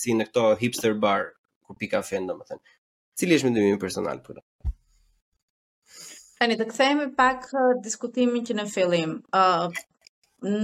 si 0.00 0.14
në 0.16 0.28
këto 0.32 0.48
hipster 0.60 0.96
bar 1.04 1.30
ku 1.64 1.78
pi 1.80 1.88
kafe, 1.88 2.20
thënë. 2.20 2.62
Cili 3.14 3.38
është 3.38 3.48
mendimi 3.50 3.76
im 3.76 3.78
personal 3.88 4.18
për 4.20 4.40
këtë? 4.40 4.48
Tani 6.44 6.56
të 6.60 6.64
kthehemi 6.68 7.04
pak 7.16 7.46
diskutimin 7.84 8.42
që 8.44 8.54
në 8.56 8.64
fillim. 8.70 9.12
ë 9.32 9.42
uh, 9.42 9.78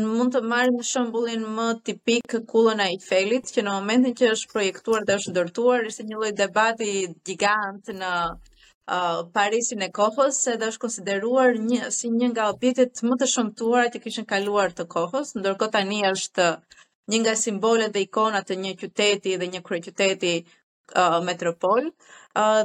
mund 0.08 0.34
të 0.34 0.42
marrim 0.50 0.74
shembullin 0.88 1.46
më 1.58 1.68
tipik 1.88 2.34
kullën 2.50 2.82
e 2.84 2.88
Eiffelit 2.90 3.48
që 3.54 3.64
në 3.64 3.76
momentin 3.78 4.16
që 4.18 4.28
është 4.34 4.50
projektuar 4.50 5.06
dhe 5.08 5.16
është 5.20 5.32
ndërtuar 5.32 5.86
ishte 5.88 6.04
një 6.10 6.18
lloj 6.18 6.32
debati 6.42 6.90
gigant 7.30 7.88
në 8.02 8.10
uh, 8.28 9.16
Parisin 9.38 9.86
e 9.86 9.90
kohës 10.00 10.42
se 10.50 10.58
është 10.68 10.82
konsideruar 10.84 11.56
një 11.70 11.88
si 11.98 12.12
një 12.18 12.28
nga 12.34 12.50
objektet 12.52 13.00
më 13.08 13.16
të 13.22 13.30
shëmtuara 13.36 13.88
që 13.94 14.04
kishin 14.04 14.28
kaluar 14.36 14.76
të 14.76 14.88
kohës 14.98 15.32
ndërkohë 15.40 15.76
tani 15.78 16.02
është 16.12 16.50
një 17.14 17.22
nga 17.24 17.38
simbolet 17.46 17.96
dhe 17.96 18.04
ikonat 18.10 18.52
të 18.52 18.60
një 18.66 18.76
qyteti 18.84 19.38
dhe 19.40 19.50
një 19.56 19.64
kryeqyteti 19.70 20.36
uh, 21.00 21.22
metropol. 21.30 21.86
Uh, 21.94 22.10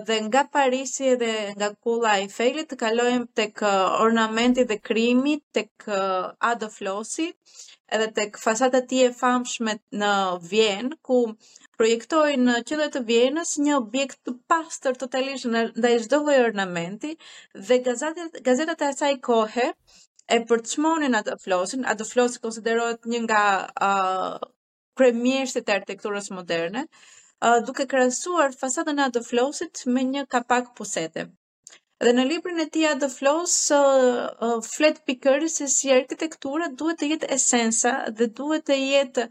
dhe 0.08 0.20
nga 0.26 0.44
Parisi 0.46 1.16
dhe 1.18 1.54
nga 1.58 1.70
kulla 1.84 2.14
e 2.16 2.22
Eiffelit 2.24 2.70
të 2.70 2.78
kalojmë 2.84 3.28
tek 3.40 3.54
kë 3.62 3.72
ornamenti 4.06 4.64
dhe 4.70 4.78
krimi, 4.90 5.40
tek 5.54 5.72
kë 5.84 6.00
Adolf 6.52 6.80
edhe 7.94 8.08
tek 8.18 8.38
kë 8.38 8.78
e 8.78 8.82
tij 8.90 9.04
e 9.10 9.12
famshme 9.22 9.74
në 10.02 10.12
Vjenë 10.52 10.96
ku 11.06 11.18
projektojnë 11.78 12.44
në 12.46 12.62
qendër 12.68 12.92
të 12.94 13.02
Vjenës 13.10 13.58
një 13.66 13.76
objekt 13.78 14.20
të 14.26 14.36
pastër 14.54 14.94
totalisht 14.98 15.50
ndaj 15.50 15.96
çdo 16.06 16.20
lloj 16.26 16.38
ornamenti 16.50 17.16
dhe 17.68 17.80
gazetat 17.88 18.42
gazetat 18.48 18.82
e 18.82 18.88
asaj 18.92 19.14
kohe 19.30 19.66
e 20.36 20.38
përçmonin 20.50 21.14
atë 21.22 21.40
flosin, 21.44 21.82
atë 21.86 22.04
konsiderohet 22.46 23.06
një 23.06 23.20
nga 23.26 23.44
uh, 23.90 24.38
kremjeshtet 24.98 25.70
e 25.70 25.74
arkitekturës 25.78 26.30
moderne 26.32 26.86
duke 27.66 27.86
krasuar 27.92 28.52
fasadën 28.56 28.98
e 29.04 29.10
The 29.12 29.20
flosit 29.32 29.86
me 29.86 30.04
një 30.04 30.28
kapak 30.28 30.76
pusete. 30.76 31.32
Dhe 32.06 32.12
në 32.12 32.24
librin 32.28 32.60
e 32.60 32.66
tia 32.76 32.90
The 33.00 33.08
Flows, 33.08 33.54
uh, 33.72 34.60
flet 34.64 34.98
pikërë 35.08 35.48
se 35.50 35.68
si 35.72 35.92
arkitektura 35.96 36.68
duhet 36.76 36.98
të 37.00 37.08
jetë 37.12 37.28
esensa 37.36 37.92
dhe 38.18 38.26
duhet 38.40 38.66
të 38.68 38.76
jetë 38.78 39.24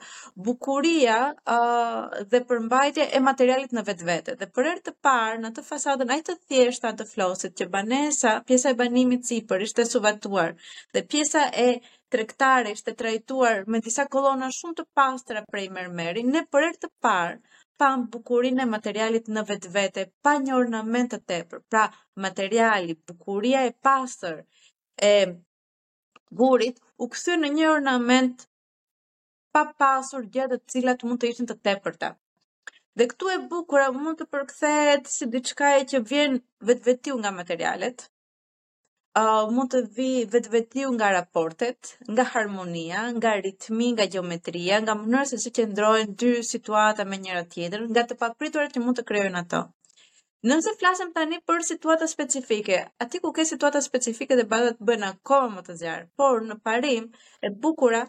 bukuria 0.47 1.17
uh, 1.57 2.25
dhe 2.31 2.41
përmbajtje 2.49 3.05
e 3.13 3.21
materialit 3.21 3.77
në 3.77 3.85
vetvete. 3.89 4.37
Dhe 4.41 4.49
për 4.57 4.71
erë 4.73 4.83
të 4.89 4.95
parë, 5.07 5.43
në 5.45 5.51
të 5.57 5.67
fasadën 5.69 6.15
ajtë 6.17 6.33
të 6.39 6.55
thjeshta 6.55 6.93
The 7.01 7.07
flosit 7.13 7.55
që 7.61 7.69
banesa, 7.77 8.33
pjesa 8.49 8.73
e 8.73 8.79
banimit 8.81 9.29
sipër 9.29 9.67
ishte 9.69 9.85
suvatuar 9.91 10.57
dhe 10.95 11.05
pjesa 11.09 11.47
e 11.67 11.69
trektare 12.11 12.73
ishte 12.73 12.97
trajtuar 13.03 13.65
me 13.69 13.81
disa 13.85 14.07
kolona 14.09 14.49
shumë 14.61 14.79
të 14.81 14.89
pastra 14.97 15.45
prej 15.53 15.69
mërmeri, 15.79 16.25
ne 16.33 16.47
për 16.53 16.71
erë 16.71 16.81
të 16.87 16.91
parë, 17.07 17.37
pa 17.81 17.89
bukurinë 18.13 18.63
e 18.65 18.69
materialit 18.73 19.27
në 19.37 19.43
vetvete, 19.51 20.03
pa 20.25 20.35
një 20.45 20.55
ornament 20.59 21.09
të 21.15 21.19
tepër. 21.31 21.63
Pra, 21.71 21.85
materiali, 22.27 22.95
bukuria 23.11 23.65
e 23.69 23.73
pastër 23.87 24.39
e 25.03 25.15
gurit 26.41 26.79
u 27.03 27.09
kthye 27.15 27.37
në 27.41 27.51
një 27.57 27.71
ornament 27.77 28.47
pa 29.55 29.65
pasur 29.83 30.23
gjë 30.35 30.47
të 30.53 30.59
cilat 30.75 31.03
mund 31.07 31.23
të 31.23 31.31
ishin 31.33 31.51
të 31.51 31.59
tepërta. 31.67 32.13
Dhe 32.99 33.07
këtu 33.11 33.31
e 33.35 33.39
bukura 33.51 33.89
mund 34.01 34.21
të 34.21 34.29
përkthehet 34.35 35.11
si 35.17 35.29
diçka 35.35 35.73
e 35.81 35.85
që 35.91 36.03
vjen 36.11 36.41
vetvetiu 36.71 37.19
nga 37.19 37.31
materialet 37.41 38.07
uh, 39.17 39.47
mund 39.55 39.71
të 39.75 39.81
vi 39.97 40.09
vetë 40.31 40.51
vetiu 40.55 40.89
nga 40.97 41.11
raportet, 41.17 41.93
nga 42.15 42.25
harmonia, 42.35 43.05
nga 43.19 43.33
ritmi, 43.47 43.93
nga 43.95 44.09
geometria, 44.15 44.81
nga 44.85 44.97
mënyrë 45.01 45.29
se 45.33 45.39
si 45.45 45.53
që 45.59 45.69
ndrojnë 45.73 46.17
dy 46.23 46.33
situata 46.53 47.07
me 47.11 47.21
njëra 47.23 47.45
tjetër, 47.55 47.87
nga 47.95 48.05
të 48.09 48.19
papriturat 48.25 48.75
që 48.75 48.83
mund 48.85 48.99
të 49.01 49.07
kryojnë 49.13 49.43
ato. 49.43 49.63
Nëse 50.51 50.75
flasim 50.81 51.13
tani 51.17 51.39
për 51.49 51.63
situata 51.71 52.07
specifike, 52.15 52.81
aty 53.03 53.21
ku 53.25 53.31
ke 53.39 53.47
situata 53.51 53.81
specifike 53.87 54.37
dhe 54.39 54.45
bëdhet 54.51 54.83
bën 54.91 55.07
akoma 55.13 55.55
më 55.57 55.63
të 55.69 55.79
zjarë, 55.83 56.07
por 56.21 56.43
në 56.51 56.59
parim 56.67 57.07
e 57.45 57.53
bukura 57.65 58.03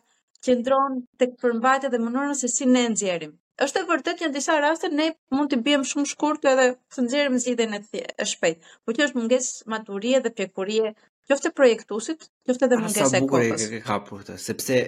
që 0.44 0.58
ndronë 0.60 1.06
të 1.20 1.30
këpërmbajtë 1.36 1.92
dhe 1.94 2.02
mënurën 2.08 2.36
se 2.42 2.52
si 2.58 2.68
ne 2.74 2.88
nëzjerim 2.92 3.34
është 3.64 3.82
e 3.82 3.88
vërtet 3.88 4.22
një 4.24 4.30
disa 4.36 4.58
raste 4.60 4.90
ne 4.92 5.10
mund 5.38 5.52
të 5.54 5.60
bëjmë 5.64 5.88
shumë 5.92 6.10
shkurt 6.12 6.46
edhe 6.52 6.66
të 6.96 7.04
nxjerrim 7.06 7.36
zgjidhjen 7.40 7.76
e, 7.78 7.82
e 8.04 8.26
shpejtë. 8.28 8.72
Po 8.86 8.94
që 8.98 9.06
është 9.08 9.18
mungesë 9.20 9.70
maturie 9.74 10.20
dhe 10.26 10.32
pjekurie, 10.40 10.92
qoftë 11.30 11.52
projektuesit, 11.60 12.26
qoftë 12.50 12.68
edhe 12.68 12.80
mungesë 12.82 13.06
e 13.06 13.22
kohës. 13.24 13.54
Sa 13.54 13.70
bukur 13.70 13.78
e 13.80 13.82
hapur 13.88 14.24
këtë, 14.26 14.36
sepse 14.48 14.80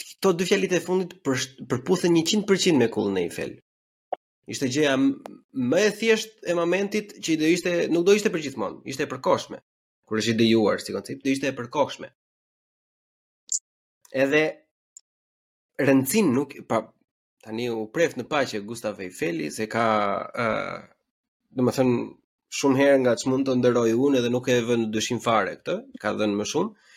këto 0.00 0.32
dy 0.40 0.46
fjalitë 0.48 0.78
e 0.80 0.84
fundit 0.84 1.18
përputhen 1.70 2.16
100% 2.20 2.80
me 2.80 2.88
kullën 2.94 3.18
e 3.22 3.26
Eiffel. 3.26 3.52
Ishte 4.50 4.70
gjëja 4.74 4.94
më 5.72 5.82
e 5.84 5.90
thjeshtë 6.00 6.48
e 6.50 6.56
momentit 6.58 7.12
që 7.22 7.36
do 7.40 7.50
ishte 7.56 7.74
nuk 7.92 8.06
do 8.08 8.14
ishte 8.18 8.32
për 8.34 8.42
gjithmonë, 8.46 8.80
ishte 8.90 9.04
e 9.04 9.08
përkohshme. 9.12 9.60
Kur 10.08 10.18
është 10.18 10.32
idejuar 10.32 10.80
si 10.82 10.96
koncept, 10.96 11.20
do 11.22 11.30
ishte 11.30 11.52
e 11.52 11.52
përkohshme. 11.60 12.08
Edhe 14.24 14.40
rëndësin 15.86 16.32
nuk 16.34 16.56
pa 16.68 16.80
tani 17.44 17.68
u 17.72 17.84
preft 17.94 18.18
në 18.20 18.24
paqe 18.28 18.58
Gustav 18.68 18.98
Eiffel 19.00 19.38
se 19.54 19.66
ka 19.72 19.84
ë 20.20 20.46
uh, 20.46 20.80
do 21.56 21.64
të 21.66 21.72
thënë 21.78 21.94
shumë 22.58 22.80
herë 22.80 22.98
nga 23.04 23.14
që 23.18 23.30
mund 23.32 23.48
të 23.48 23.54
nderoj 23.60 23.92
unë 23.96 24.20
edhe 24.20 24.30
nuk 24.34 24.48
e 24.52 24.58
vë 24.68 24.76
në 24.82 24.88
dyshim 24.96 25.20
fare 25.24 25.54
këtë, 25.58 25.76
ka 26.02 26.12
dhenë 26.18 26.36
më 26.40 26.46
shumë. 26.50 26.88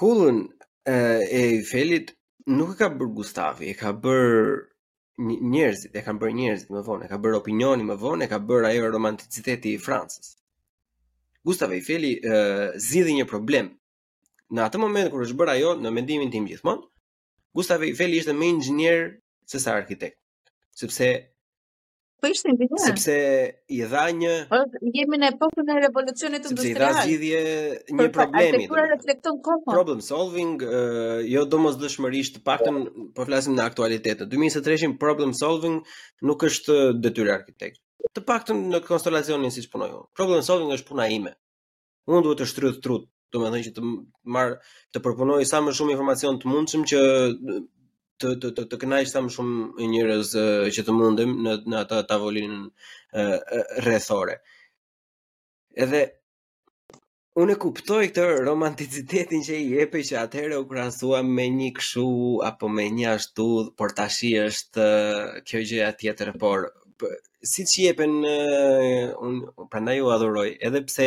Kullën 0.00 0.40
uh, 0.44 0.72
e 1.28 1.44
Eiffelit 1.44 2.12
nuk 2.56 2.74
e 2.74 2.78
ka 2.80 2.90
bërë 2.98 3.14
Gustavi, 3.20 3.70
e 3.72 3.76
ka 3.78 3.92
bërë 4.02 4.58
njerëzit, 5.28 5.96
e 5.98 6.04
kanë 6.06 6.20
bërë 6.24 6.36
njerëzit 6.40 6.74
më 6.74 6.82
vonë, 6.88 7.06
e 7.08 7.12
ka 7.12 7.20
bërë 7.22 7.40
opinioni 7.40 7.86
më 7.86 7.96
vonë, 8.02 8.26
e 8.26 8.30
ka 8.30 8.38
bërë 8.50 8.68
ajo 8.72 8.92
romanticiteti 8.96 9.74
i 9.76 9.80
Francës. 9.82 10.34
Gustave 11.46 11.78
Eiffel 11.80 12.10
uh, 12.12 12.74
zidhi 12.90 13.14
një 13.20 13.28
problem. 13.30 13.72
Në 14.52 14.64
atë 14.66 14.80
moment 14.82 15.10
kur 15.12 15.24
është 15.26 15.36
bërë 15.42 15.56
ajo, 15.58 15.74
në 15.84 15.92
mendimin 15.98 16.30
tim 16.34 16.46
gjithmonë, 16.50 16.86
Gustave 17.56 17.86
Eiffel 17.88 18.12
ishte 18.18 18.34
më 18.38 18.46
inxhinier 18.56 18.98
se 19.50 19.58
sa 19.64 19.74
arkitekt. 19.80 20.20
Sepse 20.80 21.08
po 22.22 22.26
ishte 22.32 22.48
inxhinier. 22.52 22.80
Sepse 22.84 23.14
i 23.76 23.80
dha 23.92 24.02
një 24.20 24.34
Po, 24.50 24.58
jemi 24.96 25.20
në 25.22 25.30
epokën 25.32 25.70
e 25.74 25.78
revolucionit 25.84 26.48
industrial. 26.50 26.58
Sepse 26.58 26.70
i 26.72 26.78
dha 26.78 27.02
zgjidhje 27.02 27.96
një 27.96 28.06
për 28.06 28.12
problemi. 28.16 28.42
Po 28.42 28.42
arkitektura 28.42 28.86
reflekton 28.92 29.40
kohën. 29.46 29.66
Problem 29.72 30.00
solving, 30.08 30.56
uh, 30.66 31.18
jo 31.32 31.44
domosdoshmërisht 31.54 32.38
të 32.40 32.44
paktën 32.50 32.80
po 33.16 33.28
flasim 33.30 33.54
në 33.56 33.64
aktualitet. 33.72 34.24
2023-in 34.32 34.96
problem 35.06 35.34
solving 35.42 35.80
nuk 36.32 36.44
është 36.50 36.78
detyrë 37.06 37.36
arkitekt. 37.38 37.80
Të 38.14 38.26
paktën 38.28 38.66
në 38.74 38.82
konstelacionin 38.86 39.54
siç 39.54 39.70
punoj 39.72 39.88
unë. 39.94 40.06
Problem 40.18 40.42
solving 40.46 40.74
është 40.74 40.90
puna 40.92 41.06
ime. 41.14 41.36
Unë 42.08 42.24
duhet 42.26 42.38
të 42.42 42.50
shtrydh 42.52 42.78
trut 42.84 43.08
do 43.32 43.40
të 43.40 43.48
thonë 43.48 43.58
që 43.66 43.70
të 43.76 43.82
marr 44.34 44.52
të 44.96 45.00
përpunoj 45.06 45.38
sa 45.48 45.58
më 45.64 45.72
shumë 45.78 45.94
informacion 45.96 46.38
të 46.40 46.50
mundshëm 46.52 46.84
që 46.92 47.00
të 48.22 48.28
të 48.42 48.50
të 48.56 48.62
të 48.70 48.76
kenaj 48.82 49.00
sa 49.10 49.20
më 49.24 49.34
shumë 49.34 49.88
njerëz 49.94 50.30
që 50.76 50.84
të 50.86 50.94
mundem 51.00 51.34
në 51.44 51.52
në 51.72 51.80
atë 51.84 51.98
tavolinë 52.12 52.60
rrethore. 53.84 54.38
Edhe 55.84 56.00
unë 57.42 57.54
kuptoj 57.64 58.00
këtë 58.10 58.24
romanticitetin 58.48 59.44
që 59.46 59.58
i 59.60 59.68
jepë 59.76 60.02
që 60.08 60.18
atëherë 60.24 60.58
u 60.58 60.66
krahasuam 60.72 61.28
me 61.36 61.46
një 61.60 61.68
kshu 61.78 62.08
apo 62.48 62.72
me 62.78 62.88
një 62.98 63.12
ashtu, 63.14 63.48
por 63.78 63.94
tashi 64.00 64.32
është 64.48 64.86
kjo 65.46 65.62
gjëja 65.70 65.92
tjetër, 66.00 66.32
por 66.42 66.66
si 67.46 67.62
që 67.68 67.82
jepen 67.84 68.14
uh, 68.26 69.26
unë 69.26 69.66
prandaj 69.70 69.96
u 70.02 70.08
adhuroj 70.14 70.48
edhe 70.66 70.80
pse 70.88 71.06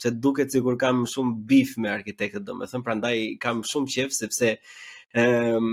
pse 0.00 0.10
duket 0.24 0.50
sikur 0.54 0.78
kam 0.80 1.04
shumë 1.06 1.36
bif 1.52 1.76
me 1.82 1.92
arkitektët 1.92 2.46
domethën 2.46 2.82
prandaj 2.86 3.14
kam 3.44 3.62
shumë 3.62 3.92
qef 3.94 4.16
sepse 4.16 4.50
ëm 5.14 5.56
um, 5.56 5.70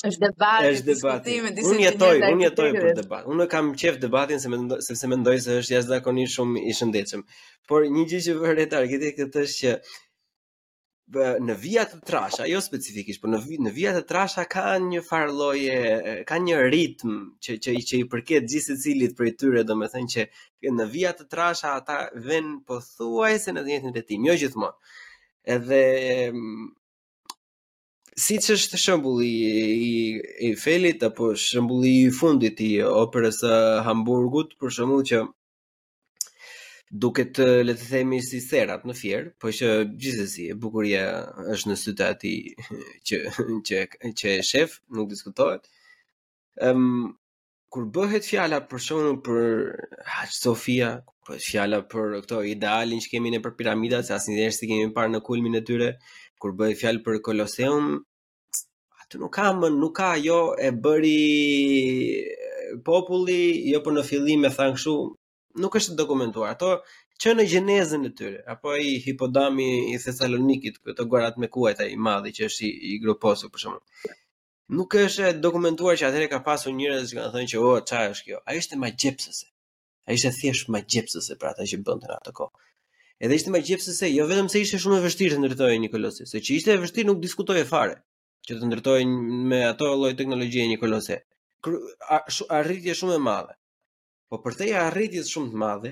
është 0.00 0.20
debati, 0.22 0.68
është 0.70 0.86
debati. 0.88 1.32
Unë 1.70 1.82
jetoj, 1.84 2.14
unë 2.32 2.44
jetoj 2.46 2.68
për 2.74 2.86
debat. 3.02 3.26
Unë 3.28 3.46
kam 3.52 3.66
qef 3.76 3.98
debatin 4.00 4.40
se 4.40 4.48
sepse 4.88 5.10
mendoj 5.12 5.34
se 5.44 5.58
është 5.60 5.74
jashtëzakonisht 5.76 6.38
shumë 6.38 6.62
i 6.62 6.72
shëndetshëm. 6.78 7.24
Por 7.68 7.84
një 7.86 8.06
gjë 8.14 8.20
që 8.30 8.64
të 8.72 8.78
arkitektët 8.80 9.36
është 9.42 9.58
që 9.60 9.76
në 11.10 11.54
vija 11.60 11.82
të 11.90 11.98
trasha, 12.06 12.44
jo 12.46 12.60
specifikisht, 12.62 13.20
por 13.22 13.30
në 13.32 13.38
vi, 13.42 13.56
në 13.58 13.70
vija 13.74 13.92
të 13.96 14.02
trasha 14.06 14.44
ka 14.52 14.62
një 14.82 15.00
farë 15.02 15.32
lloje, 15.34 15.78
ka 16.28 16.38
një 16.38 16.60
ritm 16.70 17.16
që 17.42 17.56
që 17.64 17.72
i 17.74 17.82
që 17.88 17.96
i 17.98 18.08
përket 18.12 18.46
gjithë 18.52 18.76
secilit 18.76 19.16
prej 19.18 19.32
tyre, 19.40 19.64
domethënë 19.66 20.10
që 20.12 20.26
në 20.76 20.86
vija 20.92 21.12
të 21.18 21.26
trasha 21.32 21.72
ata 21.80 21.98
vën 22.28 22.52
pothuajse 22.70 23.52
në 23.52 23.64
të 23.64 23.90
njëjtin 23.90 24.28
jo 24.30 24.36
gjithmonë. 24.44 24.92
Edhe 25.50 25.82
mm, 26.32 26.70
siç 28.26 28.50
është 28.54 28.78
shembulli 28.78 29.26
i, 29.26 29.92
i 30.46 30.54
Felit 30.62 31.02
apo 31.10 31.32
shembulli 31.48 31.94
i 32.04 32.10
fundit 32.20 32.60
i 32.62 32.74
operës 32.86 33.42
së 33.42 33.56
Hamburgut, 33.88 34.54
për 34.60 34.70
shembull 34.78 35.06
që 35.10 35.24
duke 36.90 37.24
të 37.30 37.44
le 37.62 37.74
të 37.78 37.86
themi 37.86 38.18
si 38.24 38.40
serat 38.42 38.82
në 38.88 38.94
fjerë, 39.00 39.32
po 39.40 39.50
që 39.54 39.68
gjithsesi 39.94 40.48
e 40.50 40.56
bukuria 40.58 41.04
është 41.54 41.70
në 41.70 41.76
syta 41.82 42.08
atij 42.16 42.36
që, 43.06 43.18
që, 43.68 43.78
që 44.20 44.32
e 44.38 44.42
shef, 44.46 44.80
nuk 44.90 45.10
diskutohet. 45.12 45.68
Um, 46.66 47.14
kur 47.70 47.86
bëhet 47.94 48.26
fjala 48.26 48.58
për 48.66 48.82
shonu 48.88 49.12
për 49.22 49.46
Haqë 50.16 50.34
Sofia, 50.40 50.90
po 51.26 51.38
fjala 51.38 51.78
për 51.86 52.18
këto 52.26 52.40
idealin 52.56 52.98
që 53.04 53.12
kemi 53.14 53.30
në 53.36 53.42
për 53.46 53.54
piramidat, 53.62 54.08
se 54.10 54.16
asnjëherë 54.18 54.56
s'i 54.56 54.64
të 54.66 54.72
kemi 54.72 54.88
në 54.90 54.94
parë 54.96 55.14
në 55.14 55.22
kulmin 55.30 55.60
e 55.60 55.62
tyre, 55.70 55.90
kur 56.42 56.56
bëhet 56.58 56.80
fjalë 56.82 57.04
për 57.06 57.20
Koloseum, 57.28 57.94
atë 59.04 59.22
nuk 59.22 59.36
ka 59.38 59.46
më, 59.60 59.70
nuk 59.78 59.94
ka 60.00 60.10
jo 60.24 60.40
e 60.58 60.74
bëri 60.74 61.16
populli, 62.86 63.40
jo 63.70 63.82
për 63.86 63.94
në 64.00 64.06
fillim 64.10 64.46
e 64.46 64.54
thangë 64.54 64.82
shumë, 64.82 65.14
nuk 65.58 65.76
është 65.76 65.94
dokumentuar. 65.98 66.52
Ato 66.54 66.70
që 67.20 67.34
në 67.36 67.46
gjenezën 67.50 68.06
e 68.06 68.10
tyre, 68.16 68.42
apo 68.48 68.74
i 68.76 68.96
hipodami 69.04 69.92
i 69.94 69.98
Thessalonikit, 70.00 70.78
këto 70.84 71.04
gërat 71.10 71.38
me 71.40 71.48
kuajta 71.52 71.86
i 71.90 71.96
madhi 72.00 72.30
që 72.36 72.46
është 72.48 72.64
i, 72.66 72.70
i 72.94 72.98
gruposu, 73.02 73.50
për 73.52 73.64
shumë. 73.66 74.14
Nuk 74.78 74.94
është 74.94 75.32
dokumentuar 75.42 75.96
që 76.00 76.08
atëre 76.08 76.28
ka 76.30 76.38
pasur 76.46 76.72
njërës 76.78 77.10
që 77.10 77.18
kanë 77.18 77.32
thënë 77.34 77.50
që, 77.52 77.58
o, 77.60 77.72
oh, 77.74 77.80
qa 77.88 78.04
është 78.12 78.28
kjo? 78.28 78.40
A 78.46 78.54
ishte 78.56 78.78
ma 78.78 78.92
gjepsëse. 79.02 79.48
A 80.06 80.14
ishte 80.16 80.30
thjesht 80.38 80.70
ma 80.72 80.80
gjepsëse 80.80 81.36
pra 81.40 81.52
ta 81.58 81.66
që 81.66 81.80
bëndë 81.86 82.08
në 82.12 82.20
atë 82.20 82.32
kohë. 82.38 82.54
Edhe 83.20 83.36
ishte 83.36 83.50
ma 83.52 83.60
gjepsëse, 83.66 84.08
jo 84.14 84.24
vetëm 84.30 84.46
se 84.48 84.62
ishte 84.62 84.78
shumë 84.80 85.00
e 85.00 85.04
vështirë 85.04 85.34
të 85.36 85.40
ndërtojë 85.42 85.80
një 85.82 85.90
kolosi, 85.92 86.24
se 86.30 86.40
që 86.40 86.56
ishte 86.56 86.72
e 86.72 86.80
vështirë 86.80 87.10
nuk 87.10 87.18
diskutojë 87.20 87.64
e 87.66 87.66
fare, 87.68 87.96
që 88.48 88.60
të 88.60 88.68
ndërtojë 88.70 89.10
me 89.50 89.64
ato 89.66 89.90
loj 90.04 90.14
teknologjie 90.16 90.68
një 90.70 90.78
kolose. 90.80 91.18
Arritje 92.56 92.94
shumë 93.02 93.18
e 93.18 93.24
madhe 93.26 93.59
po 94.30 94.38
për 94.44 94.56
të 94.62 94.66
shumë 95.26 95.50
të 95.52 95.58
madhe, 95.60 95.90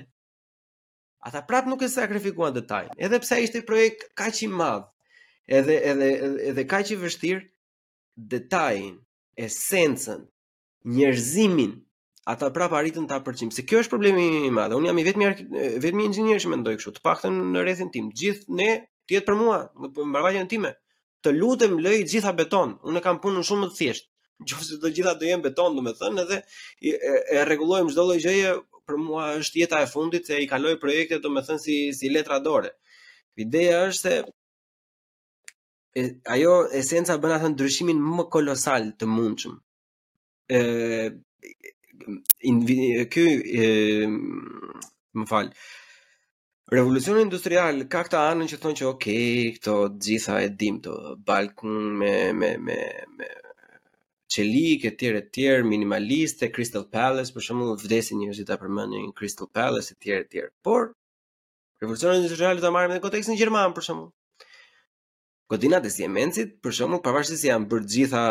ata 1.27 1.41
prap 1.43 1.67
nuk 1.67 1.83
e 1.83 1.89
sakrifikuan 1.91 2.55
detajin. 2.55 2.93
Edhe 2.97 3.19
pse 3.19 3.35
ai 3.35 3.43
ishte 3.47 3.61
projekt 3.67 4.05
kaq 4.17 4.39
i 4.47 4.47
madh, 4.47 4.85
edhe 5.47 5.75
edhe 5.91 6.09
edhe 6.53 6.65
kaq 6.71 6.93
i 6.95 6.99
vështirë, 7.03 7.41
detajin, 8.35 8.95
esencën, 9.43 10.23
njerëzimin, 10.95 11.73
ata 12.31 12.49
prap 12.55 12.75
arritën 12.79 13.07
ta 13.09 13.19
përcim. 13.25 13.51
Se 13.51 13.65
kjo 13.67 13.83
është 13.83 13.91
problemi 13.93 14.29
i 14.47 14.53
madh. 14.55 14.75
Un 14.77 14.87
jam 14.87 14.97
i 15.01 15.05
vetmi 15.07 15.29
vetmi 15.83 16.07
inxhinier 16.07 16.39
që 16.39 16.53
mendoj 16.53 16.77
kështu, 16.79 16.95
të 16.95 17.03
paktën 17.05 17.41
në 17.55 17.65
rrethin 17.65 17.91
tim. 17.91 18.07
Gjithë 18.19 18.55
ne 18.59 18.69
tiet 19.09 19.27
për 19.27 19.35
mua, 19.39 19.59
në 19.75 19.91
mbrojtjen 20.13 20.47
time, 20.51 20.71
të 21.25 21.35
lutem 21.35 21.75
lëj 21.83 22.05
gjitha 22.13 22.31
beton. 22.37 22.77
Unë 22.87 23.03
kam 23.03 23.19
punën 23.19 23.43
shumë 23.43 23.71
të 23.73 23.79
thjesht. 23.81 24.08
Gjofse 24.47 24.77
të 24.81 24.89
gjitha 24.95 25.13
do 25.19 25.25
jenë 25.27 25.43
beton, 25.49 25.75
do 25.75 25.81
me 25.83 25.91
thënë, 25.99 26.23
edhe 26.23 26.37
e, 26.91 27.41
regulojmë 27.49 27.91
gjdo 27.91 28.05
lojgjeje, 28.09 28.51
për 28.87 28.97
mua 29.07 29.25
është 29.39 29.61
jeta 29.63 29.81
e 29.83 29.89
fundit, 29.93 30.29
se 30.29 30.39
i 30.43 30.47
kaloj 30.49 30.75
projekte, 30.81 31.19
do 31.23 31.31
me 31.35 31.43
thënë, 31.47 31.61
si, 31.63 31.79
si 31.97 32.11
letra 32.13 32.39
dore. 32.45 32.71
Ideja 33.43 33.81
është 33.89 34.13
se, 34.15 34.21
e, 35.99 36.05
ajo 36.37 36.53
esenca 36.79 37.17
bëna 37.23 37.41
thënë 37.43 37.57
ndryshimin 37.57 37.99
më 38.19 38.29
kolosal 38.37 38.87
të 38.99 39.09
mundshëm. 39.17 39.59
Ky, 43.15 43.27
më 45.19 45.29
falë, 45.33 45.53
Revolucioni 46.69 47.23
industrial 47.25 47.79
ka 47.89 48.03
këta 48.05 48.19
anën 48.29 48.49
që 48.51 48.57
thonë 48.61 48.77
që 48.79 48.83
okay, 48.85 49.45
këto 49.55 49.73
gjitha 50.05 50.35
e 50.45 50.51
dim 50.61 50.75
të 50.85 50.91
balkun 51.25 51.87
me 51.97 52.11
me 52.37 52.51
me 52.67 52.75
me 53.17 53.29
çelik 54.33 54.85
etj 54.89 55.03
etj 55.09 55.39
minimaliste 55.71 56.49
Crystal 56.55 56.85
Palace 56.95 57.33
për 57.37 57.45
shembull 57.47 57.71
vdesin 57.83 58.19
njerëzit 58.21 58.49
ta 58.51 58.57
përmendin 58.61 59.07
Crystal 59.19 59.47
Palace 59.57 59.95
etj 59.95 60.11
etj 60.19 60.43
por 60.67 60.83
revolucionin 61.83 62.19
industrial 62.25 62.61
ta 62.65 62.69
marrim 62.75 62.91
në 62.95 62.99
kontekstin 63.05 63.39
gjerman 63.39 63.73
për 63.77 63.87
shembull 63.87 64.55
godinat 65.53 65.87
e 65.89 65.93
Siemensit 65.95 66.51
për 66.65 66.77
shembull 66.79 67.01
pavarësisht 67.07 67.39
se 67.39 67.45
si 67.45 67.49
janë 67.49 67.69
bërë 67.71 67.89
gjitha 67.95 68.23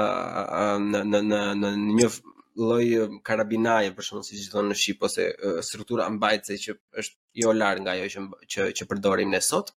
në 0.84 1.02
në 1.10 1.22
në 1.32 1.42
në 1.64 1.72
në 1.80 1.96
një 2.00 2.12
lloj 2.68 2.86
karabinaje 3.30 3.90
për 3.98 4.08
shembull 4.10 4.28
siç 4.28 4.46
thonë 4.54 4.70
në 4.72 4.78
Shqip 4.82 5.02
ose 5.10 5.26
struktura 5.70 6.06
mbajtëse 6.14 6.60
që 6.66 6.76
është 7.02 7.42
jo 7.42 7.56
larg 7.58 7.82
nga 7.82 7.96
ajo 7.98 8.06
që 8.14 8.28
që, 8.54 8.70
që 8.78 8.88
përdorim 8.94 9.34
ne 9.34 9.42
sot 9.50 9.74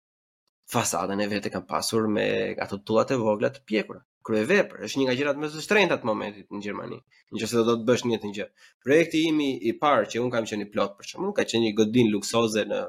fasadën 0.76 1.26
e 1.26 1.30
vetë 1.36 1.56
kanë 1.58 1.70
pasur 1.74 2.06
me 2.18 2.30
ato 2.68 2.78
tullat 2.86 3.18
e 3.18 3.22
vogla 3.26 3.54
të 3.58 3.66
pjekura 3.72 4.06
kryevepër, 4.28 4.82
është 4.86 5.00
një 5.00 5.06
nga 5.08 5.16
gjërat 5.20 5.40
më 5.42 5.50
të 5.54 5.64
shtrenjta 5.66 5.98
të 6.02 6.08
momentit 6.10 6.52
në 6.54 6.62
Gjermani, 6.64 6.98
nëse 7.34 7.60
do 7.66 7.76
të 7.80 7.86
bësh 7.90 8.04
një 8.12 8.20
të 8.24 8.32
gjë. 8.38 8.48
Projekti 8.86 9.22
im 9.32 9.40
i 9.48 9.74
parë 9.82 10.10
që 10.14 10.22
un 10.24 10.34
kam 10.34 10.48
qenë 10.50 10.68
i 10.68 10.72
plot 10.74 10.98
për 11.00 11.10
shkakun, 11.12 11.34
ka 11.38 11.46
qenë 11.52 11.64
një 11.68 11.76
godin 11.80 12.10
luksoze 12.14 12.66
në 12.70 12.82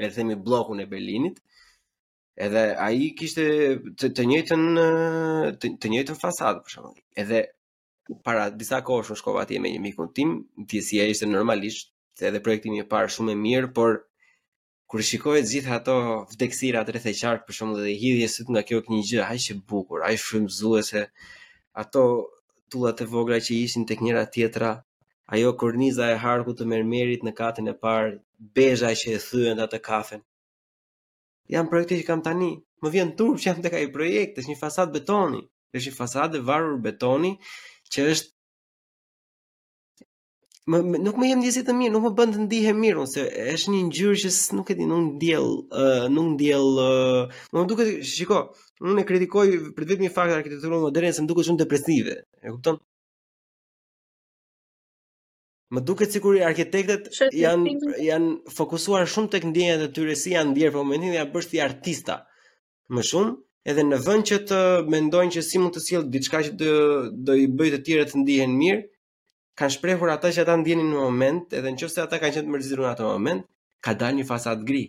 le 0.00 0.08
të 0.08 0.18
themi 0.18 0.36
bllokun 0.48 0.82
e 0.84 0.88
Berlinit. 0.92 1.40
Edhe 2.46 2.62
ai 2.84 3.08
kishte 3.18 3.44
të, 4.00 4.12
të 4.16 4.26
njëjtën 4.32 4.66
të, 5.60 5.72
të 5.82 5.90
njëjtën 5.94 6.20
fasadë 6.22 6.62
për 6.66 6.74
shkakun. 6.76 7.00
Edhe 7.24 7.42
para 8.26 8.46
disa 8.50 8.80
kohësh 8.86 9.12
u 9.14 9.18
shkova 9.18 9.42
atje 9.46 9.58
me 9.62 9.72
një 9.74 9.82
mikun 9.88 10.12
tim, 10.16 10.38
pjesia 10.70 11.08
ishte 11.12 11.28
normalisht 11.30 11.90
edhe 12.20 12.40
projekti 12.44 12.68
im 12.68 12.76
i 12.76 12.84
parë 12.84 13.08
shumë 13.14 13.32
e 13.34 13.40
mirë, 13.42 13.68
por 13.76 14.00
kur 14.90 15.04
shikohet 15.06 15.46
gjithë 15.46 15.70
ato 15.78 15.94
vdekësira 16.34 16.80
të 16.86 16.92
rrethe 16.96 17.12
qark 17.18 17.44
për 17.46 17.56
shkak 17.58 17.74
dhe 17.78 17.92
hidhje 18.00 18.28
sy 18.32 18.46
nga 18.48 18.62
kjo 18.68 18.80
një 18.94 19.02
gjë 19.10 19.20
aq 19.26 19.44
e 19.52 19.54
bukur, 19.72 20.02
aq 20.06 20.18
frymëzuese. 20.22 21.02
Ato 21.82 22.02
tullat 22.70 23.02
e 23.04 23.06
vogla 23.12 23.38
që 23.46 23.52
ishin 23.66 23.86
tek 23.90 24.02
njëra 24.02 24.24
tjetra, 24.34 24.70
ajo 25.34 25.52
korniza 25.60 26.04
e 26.10 26.16
harkut 26.24 26.58
të 26.58 26.66
mermerit 26.72 27.22
në 27.26 27.32
katën 27.40 27.70
e 27.70 27.76
parë, 27.84 28.16
beza 28.56 28.90
që 29.02 29.08
e 29.18 29.22
thyen 29.28 29.62
atë 29.66 29.78
kafen. 29.88 30.26
Jan 31.54 31.70
projekte 31.70 32.00
që 32.00 32.06
kam 32.10 32.24
tani, 32.26 32.50
më 32.82 32.88
vjen 32.94 33.14
turp 33.20 33.38
që 33.42 33.46
jam 33.50 33.62
tek 33.66 33.78
ai 33.78 33.86
projekt, 33.94 34.42
është 34.42 34.50
një 34.54 34.58
fasadë 34.64 34.96
betoni, 34.98 35.40
është 35.76 35.86
një 35.92 35.98
fasadë 36.02 36.40
e 36.40 36.44
varur 36.50 36.78
betoni 36.88 37.32
që 37.94 38.08
është 38.10 38.34
Më, 40.68 40.78
më, 40.92 40.98
nuk 41.06 41.16
më 41.16 41.28
jem 41.30 41.40
të 41.66 41.74
mirë, 41.76 41.92
nuk 41.94 42.02
më 42.04 42.10
bën 42.18 42.32
të 42.34 42.40
ndihem 42.44 42.80
mirë 42.84 43.00
ose 43.00 43.22
është 43.54 43.70
një 43.72 43.80
ngjyrë 43.86 44.16
që 44.22 44.30
nuk 44.56 44.68
e 44.70 44.74
di, 44.76 44.84
nuk 44.84 45.00
ndjell, 45.14 45.46
uh, 45.72 46.04
nuk 46.12 46.26
ndjell, 46.34 46.68
uh, 46.76 47.32
nuk 47.52 47.68
duket, 47.70 48.04
shiko, 48.04 48.40
unë 48.84 49.00
e 49.00 49.06
kritikoj 49.08 49.46
për 49.72 49.86
vetëm 49.88 50.04
një 50.04 50.10
fakt 50.18 50.36
arkitekturor 50.36 50.82
modern 50.84 51.16
se 51.16 51.24
më 51.24 51.30
duket 51.32 51.48
shumë 51.48 51.62
depresive, 51.62 52.16
e 52.44 52.52
kupton? 52.52 52.76
Më 55.72 55.84
duket 55.88 56.12
sikur 56.12 56.36
arkitektët 56.50 57.08
janë 57.40 57.74
janë 58.10 58.30
fokusuar 58.60 59.08
shumë 59.14 59.32
tek 59.32 59.48
ndjenjat 59.52 59.88
e 59.88 59.90
tyre 59.96 60.18
si 60.24 60.36
janë 60.36 60.52
ndier 60.52 60.74
për 60.74 60.82
po 60.82 60.84
momentin 60.84 61.14
dhe 61.14 61.20
janë 61.22 61.32
bërë 61.36 61.48
si 61.48 61.64
artista. 61.70 62.16
Më 62.94 63.06
shumë 63.10 63.34
edhe 63.70 63.88
në 63.88 64.02
vend 64.04 64.28
që 64.30 64.42
të 64.52 64.60
mendojnë 64.92 65.34
që 65.38 65.46
si 65.48 65.58
mund 65.62 65.72
të 65.78 65.86
sjellë 65.88 66.08
diçka 66.16 66.44
që 66.50 66.72
do 67.28 67.38
i 67.44 67.48
bëjë 67.56 67.78
të 67.78 67.84
tjerë 67.88 68.10
të 68.12 68.22
ndihen 68.26 68.58
mirë, 68.60 68.84
kanë 69.60 69.74
shprehur 69.76 70.10
ata 70.12 70.28
që 70.32 70.42
ata 70.46 70.54
ndjenin 70.62 70.88
në 70.88 70.96
moment, 71.04 71.42
edhe 71.58 71.72
nëse 71.74 72.00
ata 72.02 72.20
kanë 72.22 72.36
qenë 72.38 72.52
mërzitur 72.54 72.82
në 72.86 72.92
atë 72.94 73.04
moment, 73.10 73.42
ka 73.84 73.92
dalë 74.00 74.20
një 74.20 74.26
fasadë 74.30 74.64
gri, 74.70 74.84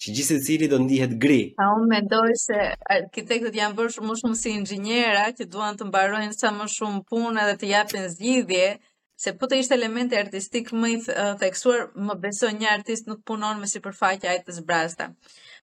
që 0.00 0.14
gjithë 0.16 0.36
cili 0.44 0.68
do 0.72 0.78
ndihet 0.82 1.14
gri. 1.22 1.38
Pa 1.60 1.70
unë 1.76 1.88
mendoj 1.94 2.26
se 2.42 2.60
arkitektët 2.98 3.56
janë 3.60 3.78
bërë 3.78 3.94
shumë 3.96 4.18
shumë 4.20 4.38
si 4.42 4.52
inxhinierë 4.58 5.24
që 5.40 5.46
duan 5.54 5.80
të 5.80 5.88
mbarojnë 5.88 6.36
sa 6.36 6.52
më 6.58 6.68
shumë 6.76 7.02
punë 7.10 7.44
edhe 7.46 7.56
të 7.62 7.72
japin 7.72 8.08
zgjidhje, 8.14 8.68
se 9.20 9.34
po 9.40 9.48
të 9.48 9.58
ishte 9.60 9.76
elementi 9.76 10.16
artistik 10.20 10.70
më 10.80 10.90
i 10.94 11.00
uh, 11.00 11.32
theksuar, 11.40 11.88
më 12.08 12.14
beso 12.22 12.52
një 12.60 12.70
artist 12.74 13.08
nuk 13.10 13.24
punon 13.28 13.58
me 13.60 13.68
sipërfaqe 13.72 14.28
ajt 14.34 14.46
të 14.48 14.58
zbrazta. 14.60 15.10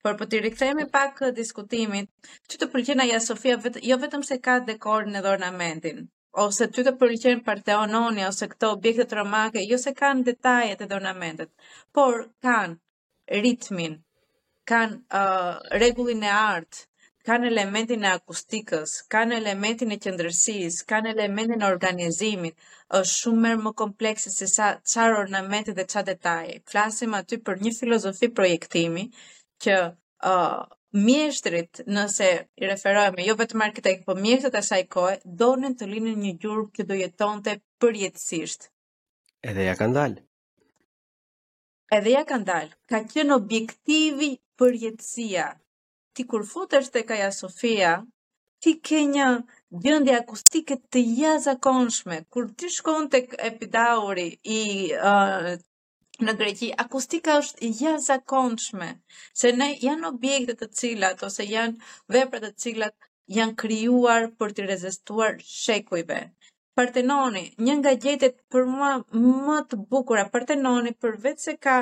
Por 0.04 0.18
po 0.20 0.28
ti 0.32 0.44
rikthehemi 0.44 0.88
pak 0.96 1.24
uh, 1.28 1.34
diskutimit, 1.38 2.12
çu 2.52 2.60
të 2.60 2.72
përgjena 2.76 3.08
ajo 3.08 3.22
Sofia 3.32 3.56
vetë, 3.64 3.84
jo 3.88 3.96
vetëm 4.04 4.28
se 4.32 4.40
ka 4.48 4.60
dekorin 4.72 5.16
edhe 5.22 5.32
ornamentin 5.36 6.04
ose 6.44 6.68
ty 6.76 6.84
të 6.88 6.92
përqen 7.00 7.42
Parthenoni 7.46 8.24
ose 8.28 8.48
këto 8.52 8.72
objekte 8.76 9.16
romake, 9.20 9.62
jo 9.72 9.78
se 9.82 9.94
kanë 10.02 10.26
detajet 10.32 10.82
e 10.84 10.90
ornamentet, 10.98 11.52
por 11.96 12.26
kanë 12.46 13.40
ritmin, 13.46 13.94
kanë 14.70 15.24
rregullin 15.80 16.26
uh, 16.26 16.30
e 16.30 16.34
art, 16.40 16.82
kanë 17.26 17.48
elementin 17.54 18.04
e 18.06 18.12
akustikës, 18.18 18.98
kanë 19.12 19.40
elementin 19.40 19.92
e 19.96 20.00
qendërsisë, 20.04 20.86
kanë 20.92 21.14
elementin 21.16 21.64
e 21.64 21.70
organizimit, 21.72 22.56
është 23.00 23.20
shumë 23.26 23.56
më 23.66 23.74
komplekse 23.82 24.34
se 24.36 24.48
sa 24.58 24.74
çfarë 24.84 25.22
ornamente 25.24 25.74
dhe 25.78 25.88
çfarë 25.90 26.10
detaje. 26.12 26.60
Flasim 26.70 27.16
aty 27.22 27.40
për 27.48 27.64
një 27.66 27.74
filozofi 27.80 28.30
projektimi 28.40 29.08
që 29.64 29.80
uh, 29.88 30.62
mjeshtrit, 30.96 31.82
nëse 31.92 32.28
i 32.58 32.66
referojme, 32.70 33.24
jo 33.28 33.36
vetëm 33.38 33.60
marketek, 33.64 34.04
po 34.08 34.16
mjeshtet 34.16 34.56
e 34.56 34.62
saj 34.64 34.86
kohë, 34.96 35.18
donin 35.42 35.76
të 35.78 35.90
linë 35.92 36.14
një 36.22 36.32
gjurë 36.44 36.66
që 36.78 36.86
do 36.92 36.98
jeton 37.00 37.42
të 37.44 37.58
përjetësisht. 37.84 38.70
Edhe 39.52 39.66
ja 39.68 39.76
ka 39.78 39.90
ndalë. 39.92 40.24
Edhe 42.00 42.14
ja 42.16 42.24
ka 42.28 42.40
ndalë. 42.42 42.74
Ka 42.90 43.04
qenë 43.12 43.36
objektivi 43.36 44.32
përjetësia. 44.60 45.50
Ti 46.16 46.24
kur 46.32 46.46
futesh 46.48 46.88
të 46.96 47.02
kaja 47.10 47.28
Sofia, 47.36 47.98
ti 48.64 48.78
ke 48.80 49.04
një 49.12 49.28
gjëndi 49.84 50.16
akustike 50.16 50.80
të 50.90 51.02
jazakonshme, 51.20 52.22
kur 52.32 52.48
ti 52.58 52.72
shkon 52.72 53.10
të 53.12 53.26
epidauri 53.52 54.30
i 54.60 54.66
uh, 54.96 55.56
në 56.24 56.34
Greqi, 56.40 56.68
akustika 56.84 57.34
është 57.42 57.66
i 57.68 57.72
ja 57.84 57.92
zakonshme, 58.04 58.88
se 59.40 59.50
ne 59.62 59.66
janë 59.86 60.08
objekte 60.10 60.54
të 60.62 60.68
cilat, 60.80 61.24
ose 61.28 61.44
janë 61.50 62.16
vepre 62.16 62.40
të 62.44 62.52
cilat 62.64 62.96
janë 63.38 63.56
kryuar 63.64 64.28
për 64.44 64.54
të 64.60 64.68
rezistuar 64.70 65.36
shekujve. 65.48 66.20
Partenoni, 66.80 67.42
një 67.68 67.74
nga 67.82 67.96
gjetet 68.06 68.38
për 68.54 68.66
mua 68.76 68.94
më 69.18 69.60
të 69.74 69.82
bukura, 69.96 70.26
partenoni 70.38 70.96
për 71.02 71.20
vetë 71.28 71.46
se 71.48 71.56
ka 71.68 71.76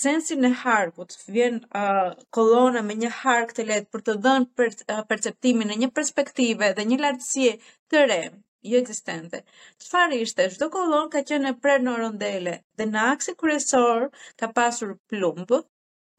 sensin 0.00 0.44
e 0.44 0.50
harkut, 0.64 1.14
vjen 1.36 1.62
uh, 1.82 2.10
kolona 2.36 2.82
me 2.88 2.98
një 3.02 3.12
hark 3.20 3.54
të 3.56 3.66
letë 3.70 3.90
për 3.94 4.06
të 4.08 4.18
dhënë 4.26 4.68
perceptimin 5.12 5.70
e 5.70 5.78
një 5.84 5.92
perspektive 6.00 6.74
dhe 6.80 6.86
një 6.90 7.02
lartësie 7.06 7.56
të 7.94 8.04
remë 8.10 8.38
jo 8.66 8.78
eksistente. 8.82 9.40
Çfarë 9.82 10.18
ishte? 10.24 10.48
Çdo 10.54 10.66
kolon 10.74 11.08
ka 11.14 11.20
qenë 11.30 11.50
e 11.52 11.56
prerë 11.64 11.84
në 11.86 11.92
rondele 12.02 12.54
dhe 12.78 12.86
në 12.90 13.02
aksin 13.12 13.36
kërësor 13.42 14.08
ka 14.40 14.48
pasur 14.58 14.94
plumb, 15.12 15.52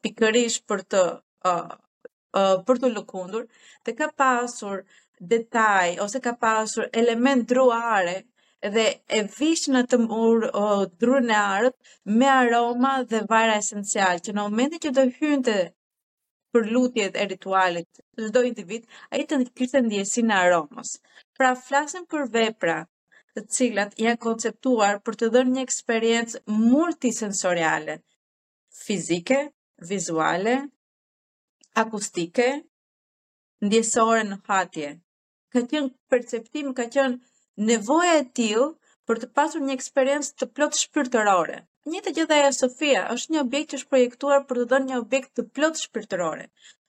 pikërisht 0.04 0.64
për 0.70 0.82
të 0.94 1.02
uh, 1.52 1.76
uh, 1.80 2.56
për 2.66 2.80
të 2.82 2.92
lëkundur 2.96 3.46
dhe 3.86 3.96
ka 4.00 4.10
pasur 4.24 4.82
detaj 5.34 5.98
ose 6.06 6.20
ka 6.26 6.32
pasur 6.44 6.88
element 7.02 7.44
druare 7.50 8.16
dhe 8.76 8.86
e 9.18 9.20
vish 9.38 9.68
në 9.74 9.84
të 9.92 9.98
murë 10.06 10.48
o, 10.62 10.64
drur 11.02 11.20
në 11.26 11.36
arët 11.40 11.76
me 12.20 12.28
aroma 12.36 12.92
dhe 13.12 13.22
vajra 13.30 13.54
esencial, 13.64 14.18
që 14.24 14.34
në 14.36 14.42
momentin 14.48 14.82
që 14.86 14.90
do 14.98 15.04
hynte 15.20 15.58
për 16.54 16.64
lutjet 16.74 17.16
e 17.16 17.26
ritualit 17.30 17.98
çdo 18.28 18.40
individ, 18.46 18.86
ai 19.16 19.20
të 19.32 19.36
kishte 19.58 19.80
ndjesinë 19.84 20.34
e 20.34 20.38
aromës. 20.44 20.94
Pra 21.38 21.50
flasim 21.66 22.06
për 22.14 22.24
vepra 22.36 22.78
të 23.36 23.44
cilat 23.56 23.94
janë 24.04 24.20
konceptuar 24.24 24.98
për 25.08 25.18
të 25.20 25.28
dhënë 25.36 25.54
një 25.58 25.64
eksperiencë 25.68 26.42
multisensoriale, 26.54 27.96
fizike, 28.82 29.38
vizuale, 29.92 30.56
akustike, 31.84 32.48
ndjesore 33.68 34.26
në 34.32 34.40
fatje. 34.50 34.90
Ka 35.54 35.64
qenë 35.70 35.94
perceptim, 36.12 36.74
ka 36.80 36.88
qenë 36.96 37.70
nevoja 37.70 38.16
e 38.22 38.26
tillë 38.40 38.68
për 39.08 39.22
të 39.24 39.30
pasur 39.38 39.62
një 39.68 39.74
eksperiencë 39.80 40.36
të 40.42 40.50
plot 40.56 40.78
shpirtërore. 40.82 41.62
Një 41.88 42.00
të 42.06 42.10
gjitha 42.16 42.36
e 42.46 42.48
Sofia 42.54 43.02
është 43.12 43.32
një 43.34 43.38
objekt 43.42 43.70
që 43.72 43.78
është 43.80 43.90
projektuar 43.92 44.42
për 44.48 44.58
të 44.60 44.64
dhënë 44.72 44.86
një 44.88 44.96
objekt 45.02 45.30
të 45.38 45.44
plot 45.58 45.78
shpirtërore. 45.82 46.42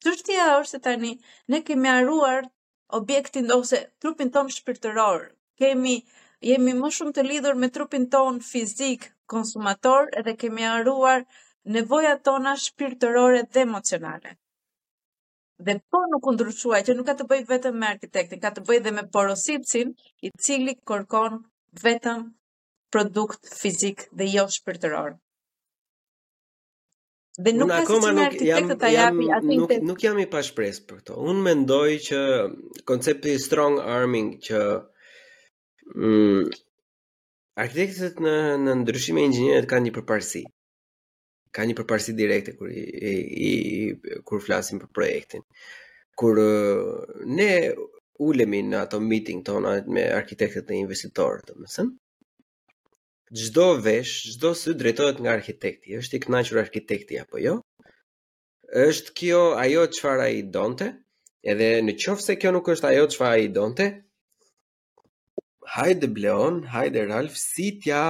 Qështja 0.06 0.48
është 0.58 0.72
se 0.72 0.80
tani, 0.88 1.12
ne 1.54 1.60
kemi 1.70 1.90
arruar 1.92 2.50
objektin 3.00 3.48
ose 3.58 3.80
trupin 4.04 4.32
ton 4.36 4.52
shpirtëror. 4.56 5.24
Kemi, 5.64 5.94
jemi 6.50 6.74
më 6.82 6.90
shumë 6.98 7.16
të 7.20 7.26
lidhur 7.30 7.60
me 7.64 7.70
trupin 7.78 8.10
ton 8.16 8.42
fizik 8.52 9.08
konsumator 9.36 10.12
edhe 10.24 10.34
kemi 10.44 10.68
arruar 10.72 11.24
nevoja 11.78 12.12
tona 12.30 12.58
shpirtërore 12.66 13.46
dhe 13.54 13.64
emocionale. 13.68 14.36
Dhe 15.70 15.78
po 15.94 16.04
nuk 16.16 16.30
ndryshua 16.36 16.84
që 16.90 16.98
nuk 17.00 17.08
ka 17.12 17.16
të 17.22 17.30
bëjt 17.32 17.48
vetëm 17.54 17.80
me 17.84 17.88
arkitektin, 17.94 18.44
ka 18.46 18.52
të 18.58 18.68
bëjt 18.72 18.86
dhe 18.90 18.96
me 19.00 19.08
porositësin 19.16 19.96
i 20.30 20.34
cili 20.48 20.76
kërkon 20.94 21.44
vetëm 21.88 22.30
produkt 22.96 23.42
fizik 23.62 24.06
dhe 24.20 24.28
jo 24.36 24.44
shpirtëror. 24.58 25.12
Dhe 27.44 27.52
nuk 27.60 27.70
ka 27.72 27.84
si 27.88 28.16
nuk 28.20 28.40
jam 28.56 28.70
të 28.82 28.90
jam 28.96 29.16
nuk, 29.60 29.72
nuk 29.90 30.00
jam 30.08 30.18
i 30.24 30.28
pashpres 30.34 30.82
për 30.88 30.98
këto. 31.02 31.18
Unë 31.32 31.46
mendoj 31.48 31.90
që 32.08 32.20
koncepti 32.90 33.38
strong 33.40 33.80
arming 33.98 34.34
që 34.48 34.60
mm, 35.94 36.50
arkitektët 37.64 38.20
në 38.26 38.36
në 38.66 38.76
ndryshim 38.82 39.22
e 39.24 39.30
inxhinierët 39.30 39.70
kanë 39.72 39.88
një 39.88 39.96
përparësi. 40.02 40.44
Ka 41.56 41.66
një 41.68 41.78
përparësi 41.80 42.14
direkte 42.20 42.56
kur 42.60 42.70
i, 42.72 42.84
i, 43.14 43.50
i 43.50 44.20
kur 44.28 44.44
flasim 44.44 44.84
për 44.84 44.92
projektin. 44.98 45.44
Kur 46.20 46.38
ne 46.44 47.52
ulemi 48.22 48.62
në 48.68 48.84
ato 48.86 49.00
meeting 49.02 49.42
tona 49.48 49.78
me 49.88 50.04
arkitektët 50.20 50.70
e 50.72 50.78
investitorët, 50.84 51.48
domethënë, 51.50 51.96
gjdo 53.32 53.66
vesh, 53.80 54.28
gjdo 54.34 54.52
sy 54.58 54.74
drejtojt 54.76 55.22
nga 55.24 55.34
arkitekti, 55.40 55.96
është 56.00 56.18
i 56.20 56.24
knaqër 56.26 56.60
arkitekti 56.66 57.20
apo 57.22 57.40
jo, 57.40 57.54
është 58.76 59.16
kjo 59.18 59.42
ajo 59.64 59.86
qëfar 59.96 60.26
ai 60.28 60.42
i 60.42 60.48
donte, 60.52 60.90
edhe 61.48 61.70
në 61.86 61.96
qofë 62.04 62.26
se 62.26 62.36
kjo 62.42 62.52
nuk 62.58 62.68
është 62.76 62.90
ajo 62.92 63.06
qëfar 63.14 63.36
ai 63.38 63.46
i 63.48 63.54
donte, 63.56 63.88
hajde 65.78 66.12
Bleon, 66.12 66.60
hajde 66.74 67.06
Ralf, 67.08 67.40
si 67.40 67.70
tja 67.80 68.04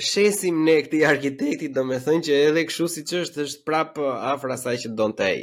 shesim 0.00 0.62
ne 0.64 0.78
këti 0.86 1.04
arkitekti, 1.04 1.68
do 1.76 1.84
me 1.84 2.00
thënë 2.00 2.24
që 2.30 2.40
edhe 2.48 2.64
këshu 2.70 2.88
si 2.96 3.04
është, 3.04 3.44
është 3.44 3.68
prapë 3.68 4.08
afra 4.32 4.56
saj 4.66 4.78
që 4.86 4.96
donte 5.02 5.28
e 5.36 5.42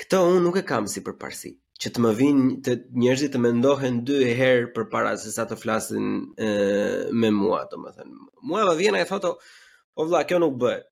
Këto 0.00 0.18
unë 0.24 0.40
nuk 0.40 0.56
e 0.56 0.62
kam 0.64 0.86
si 0.88 1.02
përparsi 1.04 1.50
që 1.80 1.90
të 1.94 2.02
më 2.04 2.10
vinë 2.18 2.48
të 2.64 2.72
njerëzit 3.02 3.32
të 3.34 3.40
mendohen 3.40 4.00
dy 4.08 4.18
herë 4.38 4.66
për 4.76 4.86
para 4.92 5.14
se 5.22 5.30
sa 5.32 5.46
të 5.48 5.56
flasin 5.62 6.08
e, 6.36 6.50
me 7.20 7.30
mua, 7.36 7.62
të 7.70 7.78
më 7.80 7.92
thënë. 7.96 8.26
Mua 8.50 8.66
dhe 8.68 8.74
vjena 8.82 9.00
e 9.00 9.06
thoto, 9.08 9.34
o 9.96 10.04
vla, 10.10 10.20
kjo 10.28 10.42
nuk 10.44 10.58
bëhe. 10.60 10.82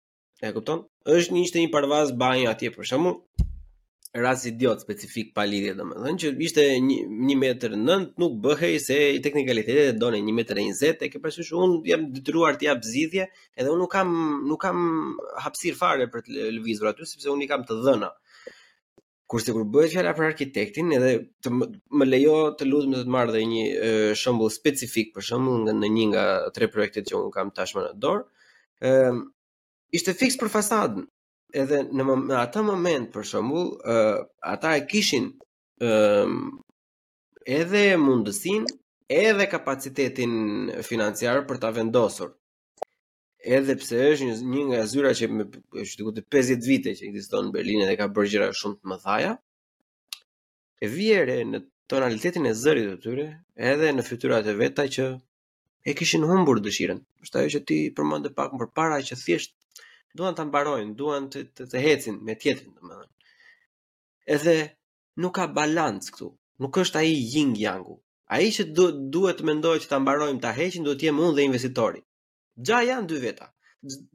E 0.48 0.52
kupton? 0.56 0.86
është 1.08 1.34
një 1.34 1.42
ishte 1.48 1.60
një 1.60 1.70
parvaz 1.72 2.10
bajnë 2.20 2.48
atje 2.50 2.70
për 2.74 2.86
shumë, 2.90 3.12
ras 4.22 4.42
idiot 4.48 4.80
specifik 4.82 5.30
pa 5.36 5.44
lidhje 5.48 5.74
dhe 5.76 5.84
më 5.88 5.96
thënë, 6.04 6.18
që 6.22 6.32
ishte 6.46 6.64
një, 6.84 6.96
një 7.28 7.36
meter 7.42 7.74
nëndë 7.76 8.20
nuk 8.22 8.36
bëhej 8.44 8.74
se 8.86 8.98
i 9.16 9.20
teknikalitetet 9.24 9.92
e 9.92 9.96
donë 10.04 10.20
një 10.24 10.34
meter 10.38 10.60
e 10.60 10.64
nëzet, 10.70 11.04
e 11.04 11.10
ke 11.12 11.20
përshu 11.24 11.46
shumë, 11.50 11.66
unë 11.68 11.90
jam 11.90 12.06
dytruar 12.16 12.56
të 12.60 12.68
jap 12.70 12.84
zidhje, 12.92 13.28
edhe 13.56 13.72
unë 13.74 13.82
nuk 13.84 13.92
kam, 13.96 14.12
nuk 14.52 14.62
kam 14.64 14.80
hapsir 15.44 15.76
fare 15.80 16.08
për 16.12 16.28
të 16.28 16.48
lëvizur 16.58 16.92
aty, 16.92 17.08
sepse 17.12 17.28
unë 17.34 17.44
i 17.44 17.50
kam 17.54 17.66
të 17.68 17.80
dhëna. 17.84 18.12
Kurse 19.30 19.52
kur 19.52 19.66
bëhet 19.72 19.92
fjala 19.92 20.14
për 20.16 20.24
arkitektin, 20.30 20.92
edhe 20.98 21.08
të 21.44 21.50
më 22.00 22.06
lejo 22.08 22.36
të 22.60 22.68
lutem 22.68 22.94
të 22.94 23.00
të 23.04 23.12
marr 23.14 23.32
dhe 23.34 23.42
një 23.50 23.64
shembull 24.20 24.52
specifik 24.54 25.10
për 25.16 25.26
shembull 25.28 25.58
nga 25.66 25.74
në 25.80 25.90
një 25.96 26.06
nga 26.12 26.22
tre 26.58 26.68
projektet 26.76 27.10
që 27.10 27.18
un 27.20 27.34
kam 27.34 27.50
tashmë 27.58 27.82
në 27.84 27.90
dorë. 28.04 28.24
Ëm 28.92 29.18
ishte 29.98 30.14
fiks 30.22 30.40
për 30.42 30.52
fasadën. 30.54 31.04
Edhe 31.64 31.82
në, 31.98 32.06
në 32.30 32.34
atë 32.40 32.62
moment 32.70 33.10
për 33.18 33.28
shembull, 33.34 33.68
ata 34.54 34.72
e 34.80 34.86
kishin 34.94 35.28
ëm 35.90 36.40
edhe 37.60 37.84
mundësinë 38.06 38.78
edhe 39.20 39.48
kapacitetin 39.56 40.32
financiar 40.88 41.44
për 41.52 41.62
ta 41.66 41.76
vendosur 41.80 42.32
edhe 43.56 43.76
pse 43.80 43.98
është 44.12 44.26
një, 44.28 44.34
një 44.52 44.62
nga 44.70 44.80
zyra 44.90 45.10
që 45.18 45.26
me, 45.36 45.44
është 45.82 46.00
diku 46.02 46.12
të 46.16 46.24
50 46.34 46.66
vite 46.70 46.92
që 46.98 47.04
ekziston 47.08 47.46
në 47.48 47.54
Berlin 47.56 47.84
dhe 47.88 47.94
ka 47.98 48.08
bërë 48.16 48.30
gjëra 48.34 48.48
shumë 48.60 48.76
të 48.80 48.90
mëdha. 48.92 49.32
E 50.84 50.88
vjerë 50.96 51.36
në 51.52 51.60
tonalitetin 51.90 52.48
e 52.50 52.54
zërit 52.60 52.88
të 52.92 52.98
tyre, 53.06 53.26
edhe 53.72 53.92
në 53.96 54.04
fytyrat 54.08 54.48
e 54.52 54.56
veta 54.60 54.84
që 54.96 55.06
e 55.88 55.94
kishin 55.98 56.26
humbur 56.28 56.60
dëshirën. 56.64 57.00
Është 57.24 57.40
ajo 57.40 57.52
që 57.54 57.60
ti 57.70 57.78
përmend 57.96 58.28
të 58.28 58.34
pak 58.38 58.52
më 58.60 58.68
parë 58.76 59.00
që 59.10 59.20
thjesht 59.24 59.54
duan 60.18 60.36
ta 60.36 60.44
mbarojnë, 60.48 60.92
duan 61.00 61.28
të 61.32 61.46
të, 61.54 61.66
të 61.72 61.82
hecin 61.86 62.18
me 62.26 62.36
tjetrin, 62.40 62.74
domethënë. 62.76 63.32
Edhe 64.36 64.56
nuk 65.22 65.34
ka 65.38 65.48
balanc 65.56 66.10
këtu. 66.14 66.28
Nuk 66.62 66.78
është 66.82 67.00
ai 67.00 67.14
yin 67.34 67.52
yangu. 67.64 67.96
Ai 68.34 68.50
që 68.56 68.66
duhet 69.14 69.36
të 69.38 69.46
mendojë 69.48 69.82
që 69.84 69.88
ta 69.90 69.98
mbarojmë 70.02 70.42
ta 70.42 70.50
heqim, 70.58 70.84
duhet 70.84 71.00
të 71.00 71.08
jem 71.08 71.20
unë 71.22 71.36
dhe 71.38 71.44
investitori. 71.48 72.00
Gja 72.58 72.80
janë 72.82 73.06
dy 73.12 73.18
veta. 73.22 73.46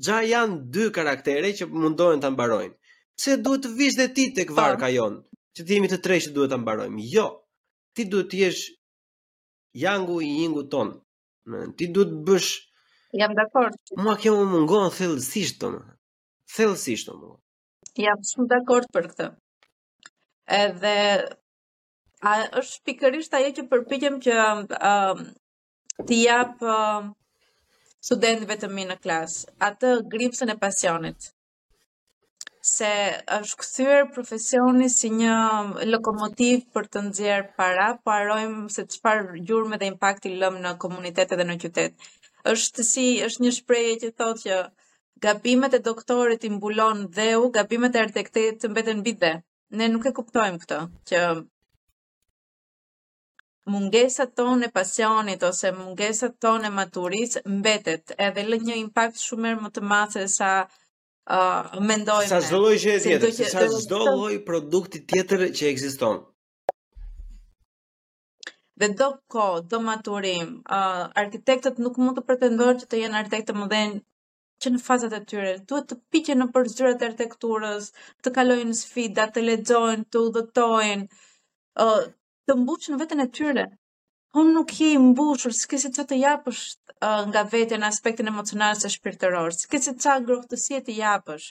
Gja 0.05 0.17
janë 0.27 0.57
dy 0.75 0.89
karaktere 0.95 1.51
që 1.57 1.67
mundohen 1.71 2.23
të 2.23 2.33
mbarojnë. 2.33 2.73
Pse 3.15 3.37
duhet 3.45 3.63
të 3.63 3.71
vish 3.77 3.95
dhe 3.99 4.07
ti 4.17 4.25
tek 4.39 4.49
po. 4.51 4.57
varka 4.57 4.89
jonë? 4.91 5.21
Që 5.55 5.65
ti 5.67 5.77
jemi 5.77 5.89
të 5.91 5.99
tre 6.03 6.17
që 6.25 6.33
duhet 6.35 6.51
të 6.51 6.57
mbarojmë. 6.63 7.05
Jo. 7.13 7.27
Ti 7.95 8.05
duhet 8.11 8.29
të 8.33 8.39
jesh 8.41 8.65
jangu 9.85 10.17
i 10.25 10.31
jingu 10.41 10.65
ton. 10.73 10.91
Ti 11.77 11.87
duhet 11.95 12.11
të 12.17 12.23
bësh 12.29 12.51
Jam 13.21 13.35
dakord. 13.37 13.75
Mua 14.01 14.15
kjo 14.17 14.31
më 14.39 14.45
mungon 14.51 14.87
thellësisht 14.97 15.59
tonë. 15.61 15.83
Thellësisht 16.55 17.05
tonë. 17.11 17.27
Jam 18.01 18.23
shumë 18.25 18.47
dakord 18.55 18.87
për 18.95 19.07
këtë. 19.11 19.27
Edhe 20.59 20.95
a 22.25 22.31
është 22.63 22.81
pikërisht 22.89 23.37
ajo 23.39 23.51
që 23.59 23.67
përpiqem 23.73 24.17
që 24.25 24.39
um, 24.47 24.65
um 24.89 26.07
të 26.09 26.17
jap 26.23 26.65
um, 26.65 27.13
studentëve 28.07 28.57
të 28.63 28.67
mi 28.71 28.83
në 28.89 28.97
klas, 29.03 29.37
atë 29.69 29.89
gripsën 30.13 30.51
e 30.51 30.57
pasionit. 30.59 31.29
Se 32.63 32.89
është 33.37 33.59
këthyrë 33.61 34.01
profesioni 34.15 34.89
si 34.91 35.09
një 35.13 35.37
lokomotiv 35.89 36.63
për 36.75 36.87
të 36.93 37.03
nëzjerë 37.07 37.47
para, 37.59 37.87
po 38.03 38.13
arrojmë 38.17 38.69
se 38.75 38.85
të 38.87 38.99
gjurmë 39.01 39.39
gjurme 39.49 39.79
dhe 39.81 39.89
impakti 39.93 40.33
lëmë 40.43 40.61
në 40.65 40.75
komunitetet 40.85 41.39
dhe 41.39 41.47
në 41.51 41.57
qytet. 41.65 41.93
është 42.51 42.83
si, 42.83 43.05
është 43.25 43.43
një 43.43 43.51
shprehje 43.57 43.95
që 44.01 44.09
thotë 44.19 44.41
që 44.45 44.55
gabimet 45.25 45.73
e 45.77 45.83
doktorit 45.85 46.43
imbulon 46.43 47.05
dhe 47.17 47.29
u, 47.39 47.45
gabimet 47.55 47.95
e 47.95 47.99
arkitektit 48.03 48.59
të 48.63 48.69
mbeten 48.71 48.99
bide. 49.07 49.31
Ne 49.79 49.87
nuk 49.93 50.03
e 50.07 50.11
kuptojmë 50.17 50.59
këto, 50.63 50.79
që 51.09 51.21
mungesat 53.71 54.33
tonë 54.35 54.67
e 54.67 54.71
pasionit 54.77 55.43
ose 55.47 55.69
mungesat 55.77 56.35
tonë 56.43 56.69
e 56.69 56.73
maturisë 56.77 57.43
mbetet 57.47 58.13
edhe 58.25 58.43
lë 58.49 58.57
një 58.67 58.77
impact 58.81 59.21
shumë 59.23 59.53
më 59.61 59.69
të 59.77 59.83
madh 59.91 60.15
se 60.17 60.23
sa 60.35 60.49
mendojme. 61.27 61.85
mendojmë. 61.89 62.29
Sa 62.33 62.41
çdo 62.43 62.59
lloj 62.63 62.77
tjetër, 62.83 63.31
që, 63.39 63.49
sa 63.53 63.65
produkti 64.49 64.99
tjetër 65.09 65.45
që 65.57 65.67
ekziston. 65.71 66.17
Dhe 68.79 68.87
do 68.99 69.07
ko, 69.31 69.45
do 69.71 69.77
maturim, 69.79 70.47
uh, 70.77 71.05
arkitektët 71.23 71.77
nuk 71.79 71.95
mund 72.01 72.17
të 72.17 72.23
pretendojnë 72.27 72.79
që 72.81 72.87
të 72.89 72.99
jenë 73.03 73.17
arkitektë 73.21 73.55
më 73.59 73.67
dhenë 73.73 74.01
që 74.61 74.71
në 74.73 74.81
fazat 74.87 75.13
e 75.13 75.21
tyre 75.29 75.53
duhet 75.69 75.85
të 75.89 75.95
piqen 76.11 76.39
në 76.41 76.49
përzyrat 76.55 77.01
e 77.03 77.07
arkitekturës, 77.09 77.89
të 78.23 78.33
kalojnë 78.37 78.75
sfida, 78.81 79.29
të 79.35 79.45
lexojnë, 79.49 80.09
të 80.11 80.25
udhëtojnë, 80.27 81.05
të 82.49 82.55
mbush 82.61 82.89
në 82.91 82.97
vetën 83.01 83.21
e 83.23 83.29
tyre. 83.37 83.63
Unë 84.41 84.53
nuk 84.55 84.71
je 84.79 84.87
i 84.93 84.97
mbushur, 85.07 85.53
s'ke 85.55 85.77
se 85.83 85.91
që 85.95 86.03
të 86.09 86.17
japësh 86.19 86.63
nga 87.31 87.43
vetën 87.55 87.83
në 87.83 87.89
aspektin 87.95 88.31
emocional 88.31 88.79
se 88.81 88.89
shpirtëror, 88.95 89.53
s'ke 89.61 89.79
se 89.85 89.93
që 90.05 90.15
grohtësie 90.27 90.79
të 90.87 90.95
japësh, 90.97 91.45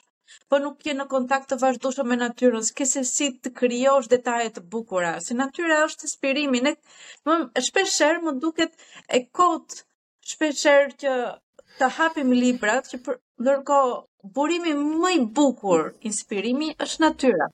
po 0.51 0.59
nuk 0.64 0.85
je 0.89 0.97
në 0.98 1.06
kontakt 1.14 1.48
të 1.52 1.59
vazhdushëm 1.62 2.10
me 2.12 2.19
natyrën, 2.23 2.66
s'ke 2.69 2.86
se 2.93 3.05
si 3.12 3.28
të 3.44 3.55
kryosh 3.60 4.10
detaje 4.14 4.51
të 4.56 4.64
bukura, 4.74 5.14
se 5.28 5.36
natyra 5.40 5.81
është 5.86 6.05
të 6.05 6.12
spirimi, 6.16 6.62
më, 7.31 7.39
shpesher 7.70 8.20
më 8.27 8.35
duket 8.44 8.77
e 9.19 9.23
kotë, 9.39 9.81
shpesher 10.35 10.93
që 11.05 11.16
të 11.81 11.90
hapim 12.01 12.35
librat, 12.43 12.90
që 12.93 13.02
për, 13.06 13.19
nërko 13.48 13.81
burimi 14.39 14.77
më 14.81 15.16
i 15.20 15.24
bukur, 15.40 15.89
inspirimi 16.12 16.74
është 16.89 17.06
natyra. 17.09 17.52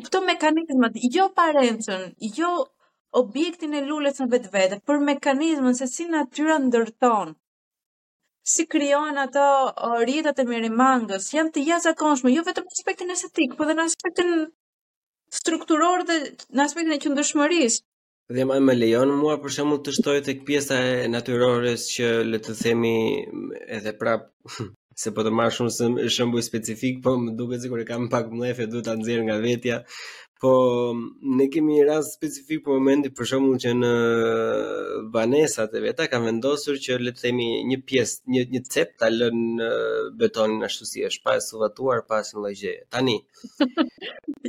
Το 0.00 0.18
μηχανισμό, 0.22 1.08
το 1.12 1.32
παρέντσο, 1.34 2.12
το 2.34 2.72
ομπίκτη 3.10 3.64
είναι 3.64 3.76
η 3.76 3.86
Λούλα. 3.86 4.12
Τα 4.12 4.26
παιδιά, 4.26 4.68
τα 4.68 4.80
παιδιά 4.80 5.32
είναι 5.32 5.70
η 5.70 6.06
Natura 6.14 6.84
2000. 7.04 7.32
Συγκριώνοντα 8.46 9.28
το 9.76 10.04
ρίτα, 10.04 10.32
τα 10.32 10.46
μεριμάνγκα, 10.46 11.16
για 11.30 11.42
να 11.42 11.50
το 11.50 11.60
αφήσει 11.60 11.80
το 11.80 11.94
κόσμο, 11.94 12.30
το 12.32 12.40
οποίο 12.40 12.42
δεν 12.54 13.30
τίκ, 13.32 13.54
που 13.54 13.64
δεν 13.64 13.80
ασπέκτην 13.80 14.26
σπέκτη, 14.26 14.54
στο 15.28 15.58
κτουρό, 15.58 15.90
να 16.48 16.68
σπέκτη, 16.68 17.08
να 17.08 17.14
το 17.14 17.22
σμουρίσει. 17.22 17.82
μου 19.64 19.80
το 19.80 20.10
ότι 20.10 20.52
η 22.50 22.54
θεμή, 22.54 23.26
se 24.98 25.10
po 25.16 25.24
të 25.26 25.32
marr 25.34 25.54
shumë 25.56 25.72
së 25.78 26.10
shembuj 26.16 26.44
specifik, 26.46 27.00
po 27.04 27.16
më 27.20 27.32
duket 27.38 27.62
sikur 27.64 27.80
e 27.82 27.86
kam 27.88 28.08
pak 28.12 28.28
mëlefe 28.34 28.66
duhet 28.70 28.86
ta 28.90 28.94
nxjerr 28.98 29.22
nga 29.28 29.36
vetja. 29.46 29.78
Po 30.42 30.50
ne 31.36 31.46
kemi 31.52 31.72
një 31.78 31.84
rast 31.88 32.10
specifik 32.18 32.64
për 32.66 32.74
momentin, 32.78 33.12
për 33.16 33.28
shembull 33.30 33.58
që 33.64 33.70
në 33.80 33.90
banesat 35.14 35.70
e 35.78 35.80
veta 35.86 36.06
kanë 36.12 36.28
vendosur 36.28 36.76
që 36.86 36.98
le 37.04 37.12
të 37.14 37.20
themi 37.24 37.46
një 37.70 37.78
pjesë, 37.88 38.18
një 38.34 38.42
një 38.52 38.60
cep 38.74 38.90
ta 39.00 39.08
lënë 39.14 39.68
betonin 40.20 40.66
ashtu 40.68 40.84
si 40.90 41.04
është, 41.08 41.22
pa 41.24 41.36
e 41.38 41.44
suvatuar, 41.48 42.04
pa 42.08 42.20
asnjë 42.22 42.44
lëgje. 42.46 42.74
Tani 42.92 43.16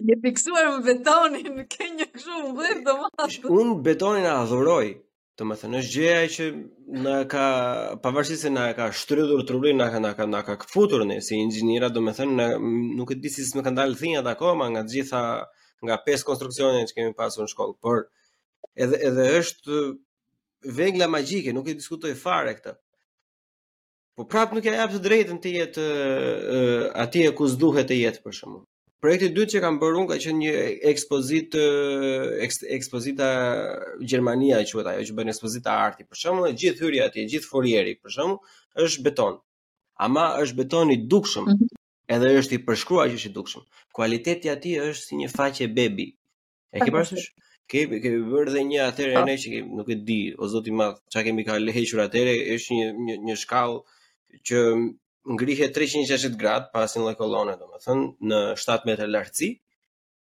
Një 0.09 0.19
piksuar 0.26 0.67
me 0.76 0.84
betonin, 0.89 1.63
ke 1.73 1.89
një 2.01 2.11
kështu 2.11 2.41
mbledh 2.51 2.84
domosht. 2.89 3.47
Un 3.61 3.76
betonin 3.85 4.27
adhuroj, 4.34 4.88
Do 5.40 5.44
të 5.52 5.56
thënë 5.62 5.78
është 5.82 5.94
gjëja 5.94 6.28
që 6.34 6.45
na 7.06 7.14
ka 7.32 7.48
pavarësisht 8.03 8.45
se 8.45 8.49
na 8.57 8.68
ka 8.78 8.86
shtrydhur 8.99 9.41
trurin 9.49 9.82
na 9.82 9.88
ka 9.94 9.99
na 10.03 10.12
ka 10.20 10.28
na 10.34 10.40
ka 10.49 10.53
kfutur 10.62 11.02
ne 11.10 11.18
si 11.26 11.36
inxhinierë 11.45 11.90
të 11.95 12.03
më 12.06 12.14
thënë 12.20 12.45
nuk 12.99 13.10
e 13.12 13.18
di 13.24 13.32
si 13.34 13.44
më 13.57 13.64
kanë 13.66 13.78
dalë 13.82 13.99
thënjat 14.02 14.30
akoma 14.32 14.70
nga 14.72 14.86
të 14.86 14.94
gjitha 14.94 15.24
nga 15.86 15.98
pesë 16.06 16.28
konstruksione 16.30 16.86
që 16.88 16.95
kemi 16.99 17.16
pasur 17.20 17.44
në 17.44 17.52
shkollë 17.53 17.76
por 17.88 18.06
edhe 18.86 18.99
edhe 19.10 19.26
është 19.41 19.82
vegla 20.80 21.10
magjike 21.18 21.52
nuk 21.57 21.68
e 21.68 21.76
diskutoj 21.82 22.14
fare 22.24 22.56
këtë 22.62 22.78
po 24.16 24.28
prap 24.32 24.56
nuk 24.56 24.72
e 24.72 24.78
jap 24.80 24.95
të 24.95 25.03
drejtën 25.10 25.44
të 25.44 25.53
jetë 25.57 25.90
atje 27.06 27.28
ku 27.41 27.52
s'duhet 27.56 27.91
të 27.91 27.99
jetë 28.06 28.24
për 28.24 28.40
shkakun 28.40 28.64
Projekti 29.06 29.27
i 29.30 29.34
dytë 29.38 29.53
që 29.53 29.60
kam 29.61 29.76
bërë 29.77 29.99
unë 30.02 30.07
ka 30.10 30.15
qenë 30.23 30.40
një 30.41 30.52
ekspozit 30.90 31.53
eks, 32.45 32.56
ekspozita 32.77 33.27
Gjermania 34.02 34.57
e 34.64 34.65
quhet 34.65 34.88
ajo 34.90 35.03
që 35.10 35.15
bën 35.19 35.30
ekspozita 35.30 35.76
arti. 35.82 36.07
Për 36.10 36.19
shembull, 36.23 36.56
gjithë 36.61 36.82
hyrja 36.88 37.06
aty, 37.11 37.26
gjithë 37.30 37.49
forieri, 37.52 37.94
për 38.02 38.15
shembull, 38.15 38.40
është 38.88 39.03
beton. 39.06 39.38
Ama 40.07 40.23
është 40.41 40.57
beton 40.64 40.95
i 40.95 40.98
dukshëm, 41.14 41.52
mhm. 41.53 41.69
edhe 42.18 42.32
është 42.40 42.57
i 42.57 42.61
përshkruar 42.72 43.11
që 43.14 43.19
është 43.22 43.30
i 43.30 43.34
dukshëm. 43.38 43.68
Kualiteti 43.99 44.49
i 44.49 44.53
ati 44.56 44.73
është 44.88 45.07
si 45.11 45.19
një 45.22 45.30
faqe 45.38 45.69
bebi. 45.77 46.07
E 46.73 46.82
ke 46.82 46.91
parasysh? 46.95 47.30
Ke 47.69 47.86
ke 48.07 48.15
bërë 48.34 48.57
dhe 48.57 48.65
një 48.73 48.82
atëre 48.90 49.14
po. 49.19 49.27
ne 49.30 49.38
që 49.44 49.53
kemi, 49.56 49.69
nuk 49.84 49.94
e 49.94 50.02
di, 50.10 50.22
o 50.41 50.49
zoti 50.56 50.73
i 50.73 50.80
madh, 50.82 50.98
çka 51.14 51.27
kemi 51.30 51.45
ka 51.45 51.61
lehur 51.61 52.02
atëre, 52.10 52.34
është 52.57 52.82
një 52.82 52.90
një, 53.06 53.19
një 53.30 53.38
shkallë 53.45 54.41
që 54.49 54.65
ngrihet 55.26 55.73
360 55.76 56.38
grad 56.38 56.68
pa 56.73 56.85
asnjë 56.85 57.02
lloj 57.02 57.15
kolone, 57.18 57.56
domethënë 57.57 58.30
në 58.30 58.39
7 58.61 58.85
metra 58.89 59.07
lartësi, 59.10 59.47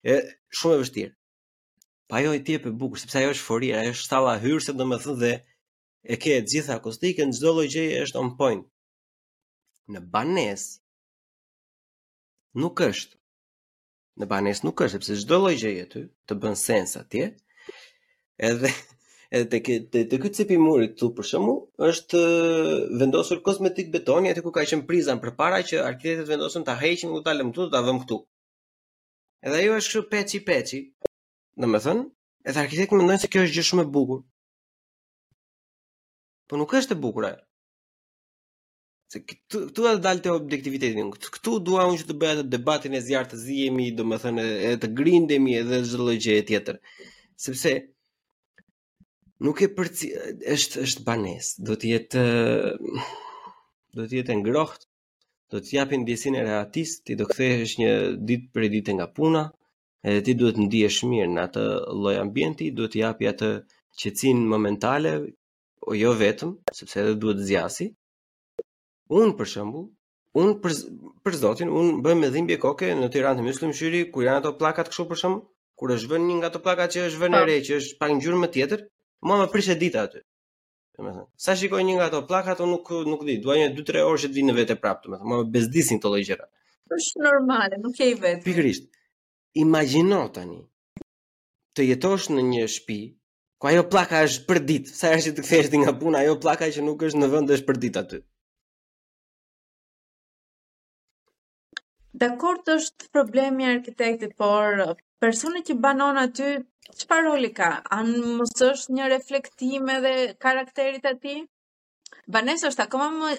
e 0.04 0.14
shumë 0.56 0.78
e 0.78 0.80
vështirë. 0.82 1.12
Pa 2.10 2.20
ajo 2.20 2.32
i 2.38 2.44
tip 2.44 2.66
e 2.68 2.72
bukur, 2.80 3.00
sepse 3.02 3.20
ajo 3.20 3.34
është 3.34 3.44
fori, 3.48 3.70
ajo 3.76 3.92
është 3.94 4.06
stalla 4.08 4.34
hyrëse 4.40 4.72
thënë 4.72 5.18
dhe 5.22 5.32
e 6.12 6.18
ke 6.20 6.38
të 6.44 6.54
gjitha 6.56 6.78
akustike, 6.78 7.26
çdo 7.36 7.52
lloj 7.58 7.68
gjeje 7.76 8.00
është 8.08 8.20
on 8.22 8.32
point. 8.40 8.64
Në 9.92 10.00
banesë 10.12 10.80
nuk 12.64 12.80
është. 12.88 13.20
Në 14.20 14.28
banesë 14.32 14.68
nuk 14.68 14.84
është, 14.84 14.98
sepse 15.02 15.20
çdo 15.24 15.40
lloj 15.44 15.56
gjeje 15.60 15.86
aty 15.88 16.04
të 16.28 16.38
bën 16.42 16.56
sens 16.60 16.96
atje. 17.00 17.30
Edhe 18.50 18.70
Edhe 19.38 19.58
te 19.62 19.90
te 20.06 20.06
te 20.10 20.16
ky 20.48 20.56
muri 20.66 20.86
këtu 20.94 21.06
për 21.16 21.26
shkakun 21.28 21.56
është 21.92 22.18
vendosur 23.00 23.40
kozmetik 23.48 23.88
betoni 23.94 24.30
aty 24.30 24.42
ku 24.44 24.52
ka 24.54 24.62
qenë 24.70 24.86
priza 24.90 25.16
më 25.18 25.30
që 25.68 25.80
arkitektët 25.90 26.28
vendosën 26.32 26.66
ta 26.66 26.74
heqin 26.82 27.10
u 27.16 27.20
ta 27.24 27.32
lëm 27.34 27.48
këtu 27.52 27.64
ta 27.72 27.80
vëm 27.86 27.98
këtu. 28.02 28.16
Edhe 29.46 29.56
ajo 29.60 29.72
është 29.80 29.88
kështu 29.92 30.02
peçi 30.12 30.38
peçi. 30.48 30.78
Domethënë, 31.62 32.04
edhe 32.48 32.62
arkitektët 32.62 32.98
mendojnë 33.00 33.22
se 33.24 33.30
kjo 33.32 33.42
është 33.46 33.54
gjë 33.56 33.64
shumë 33.68 33.82
e 33.82 33.90
bukur. 33.96 34.20
Po 36.48 36.54
nuk 36.60 36.74
është 36.80 36.94
e 36.96 37.00
bukur 37.06 37.26
ajo. 37.30 37.42
Se 39.12 39.18
këtu 39.28 39.64
këtu 39.72 39.82
do 39.84 39.96
të 39.98 40.04
dalë 40.06 40.22
te 40.24 40.30
objektiviteti. 40.30 41.02
dua 41.68 41.88
unë 41.90 41.98
që 42.02 42.06
të 42.10 42.14
bëja 42.22 42.36
të 42.38 42.46
debatin 42.54 42.94
e 42.94 43.00
zjarrit 43.06 43.34
të 43.34 43.40
zihemi 43.44 43.90
domethënë 43.98 44.46
të 44.82 44.92
grindemi 44.98 45.58
edhe 45.62 45.82
çdo 45.90 46.12
tjetër. 46.22 46.76
Sepse 47.44 47.72
nuk 49.42 49.58
e 49.62 49.68
për 49.74 49.88
është 50.54 50.82
është 50.84 51.04
banes. 51.06 51.54
Do 51.66 51.76
të 51.80 51.88
jetë 51.94 52.24
do 53.94 54.04
të 54.10 54.20
jetë 54.20 54.36
ngroht. 54.42 54.86
Do 55.52 55.60
të 55.62 55.74
japin 55.76 56.04
diçën 56.08 56.34
e 56.38 56.42
artist, 56.58 57.02
ti 57.06 57.14
do 57.14 57.26
kthehesh 57.30 57.74
një 57.78 57.90
ditë 58.26 58.48
për 58.54 58.64
ditë 58.72 58.94
nga 58.98 59.06
puna, 59.12 59.42
edhe 60.02 60.22
ti 60.26 60.34
duhet 60.34 60.56
të 60.56 60.64
ndihesh 60.66 61.02
mirë 61.06 61.28
në 61.34 61.42
atë 61.46 61.64
lloj 62.00 62.14
ambienti, 62.22 62.70
duhet 62.74 62.94
të 62.96 63.00
japi 63.02 63.28
atë 63.30 63.50
qetësinë 64.00 64.48
momentale, 64.50 65.12
o 65.84 65.94
jo 65.94 66.14
vetëm, 66.18 66.54
sepse 66.74 66.98
edhe 67.04 67.12
duhet 67.22 67.44
zgjasi. 67.46 67.90
Un 69.20 69.36
për 69.38 69.50
shembull, 69.52 69.86
un 70.42 70.54
për 70.64 70.74
për 71.22 71.38
zotin, 71.42 71.70
un 71.70 71.92
bëj 72.02 72.16
me 72.18 72.32
dhimbje 72.34 72.56
koke 72.64 72.88
në 72.98 73.10
Tiranë 73.14 73.42
të 73.42 73.46
Muslim 73.50 73.76
Shiri, 73.78 74.00
kur 74.12 74.26
janë 74.26 74.40
ato 74.42 74.54
pllakat 74.58 74.90
kështu 74.90 75.06
për 75.12 75.22
shembull, 75.22 75.46
kur 75.78 75.92
është 75.94 76.12
vënë 76.14 76.30
një 76.32 76.40
nga 76.40 76.50
ato 76.50 76.64
pllaka 76.66 76.88
që 76.96 77.06
është 77.12 77.22
vënë 77.26 77.44
po. 77.44 77.50
re, 77.52 77.60
që 77.68 77.78
është 77.82 78.00
pa 78.00 78.10
ngjyrë 78.16 78.40
më 78.42 78.50
tjetër, 78.56 78.82
mua 79.26 79.38
më 79.40 79.46
prishet 79.54 79.80
dita 79.80 80.02
aty. 80.06 80.20
Domethënë, 80.98 81.24
sa 81.44 81.56
shikoj 81.58 81.82
një 81.86 81.94
nga 81.96 82.08
ato 82.10 82.20
pllaka 82.28 82.54
ato 82.54 82.68
nuk 82.70 82.86
nuk 83.10 83.24
di, 83.28 83.40
dua 83.44 83.56
një 83.58 83.72
2-3 83.78 84.04
orë 84.08 84.20
që 84.24 84.28
të 84.30 84.38
vinë 84.38 84.54
vetë 84.60 84.76
prapë, 84.82 85.06
domethënë, 85.08 85.28
mua 85.30 85.40
më 85.42 85.50
bezdisin 85.56 85.98
këto 86.00 86.12
lloj 86.12 86.22
gjëra. 86.28 86.46
Është 86.98 87.24
normale, 87.26 87.80
nuk 87.82 87.98
e 88.04 88.10
i 88.12 88.14
vetë. 88.24 88.42
Pikërisht. 88.46 88.86
Imagjino 89.64 90.20
tani 90.34 90.60
të 91.78 91.88
jetosh 91.88 92.28
në 92.30 92.42
një 92.52 92.66
shtëpi 92.70 93.00
ku 93.60 93.70
ajo 93.72 93.84
pllaka 93.90 94.20
është 94.28 94.44
për 94.50 94.60
ditë, 94.68 94.94
sa 94.98 95.10
herë 95.10 95.24
që 95.26 95.32
të 95.38 95.44
kthehesh 95.46 95.74
nga 95.82 95.94
puna, 95.98 96.20
ajo 96.22 96.36
pllaka 96.44 96.68
që 96.76 96.84
nuk 96.86 97.02
është 97.08 97.22
në 97.22 97.28
vend 97.34 97.54
është 97.56 97.68
për 97.70 97.80
ditë 97.84 98.02
aty. 98.04 98.20
Dakor, 102.14 102.60
është 102.76 103.10
problemi 103.16 103.64
i 103.64 103.70
arkitektit, 103.74 104.36
por 104.38 104.84
personi 105.22 105.62
që 105.68 105.76
banon 105.86 106.18
aty, 106.22 106.48
që 107.00 107.06
paroli 107.10 107.50
ka? 107.56 107.68
A 107.94 107.98
mësë 108.06 108.70
është 108.72 108.96
një 108.98 109.10
reflektim 109.14 109.88
edhe 109.98 110.14
karakterit 110.46 111.04
e 111.10 111.14
ti? 111.24 111.36
Banese 112.34 112.68
është 112.70 112.86
akoma 112.86 113.08
më, 113.14 113.30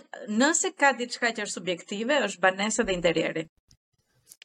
nëse 0.41 0.73
ka 0.79 0.91
ditë 0.99 1.17
shka 1.17 1.29
që 1.37 1.45
është 1.47 1.57
subjektive, 1.59 2.17
është 2.29 2.43
banese 2.47 2.87
dhe 2.87 2.99
interjeri. 3.01 3.47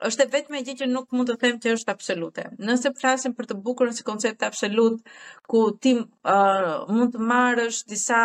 është 0.08 0.22
e 0.24 0.28
vetë 0.32 0.52
me 0.52 0.60
gjithë 0.66 0.78
që 0.80 0.86
nuk 0.90 1.10
mund 1.12 1.28
të 1.28 1.34
them 1.42 1.56
që 1.62 1.72
është 1.76 1.92
absolute. 1.92 2.44
Nëse 2.68 2.92
prasim 3.00 3.32
për 3.36 3.48
të 3.50 3.54
bukurën 3.66 3.96
si 3.96 4.04
koncept 4.06 4.46
absolut, 4.46 5.02
ku 5.50 5.58
ti 5.82 5.92
uh, 5.96 6.86
mund 6.94 7.10
të 7.16 7.26
marrësh 7.32 7.74
është 7.80 7.90
disa 7.92 8.20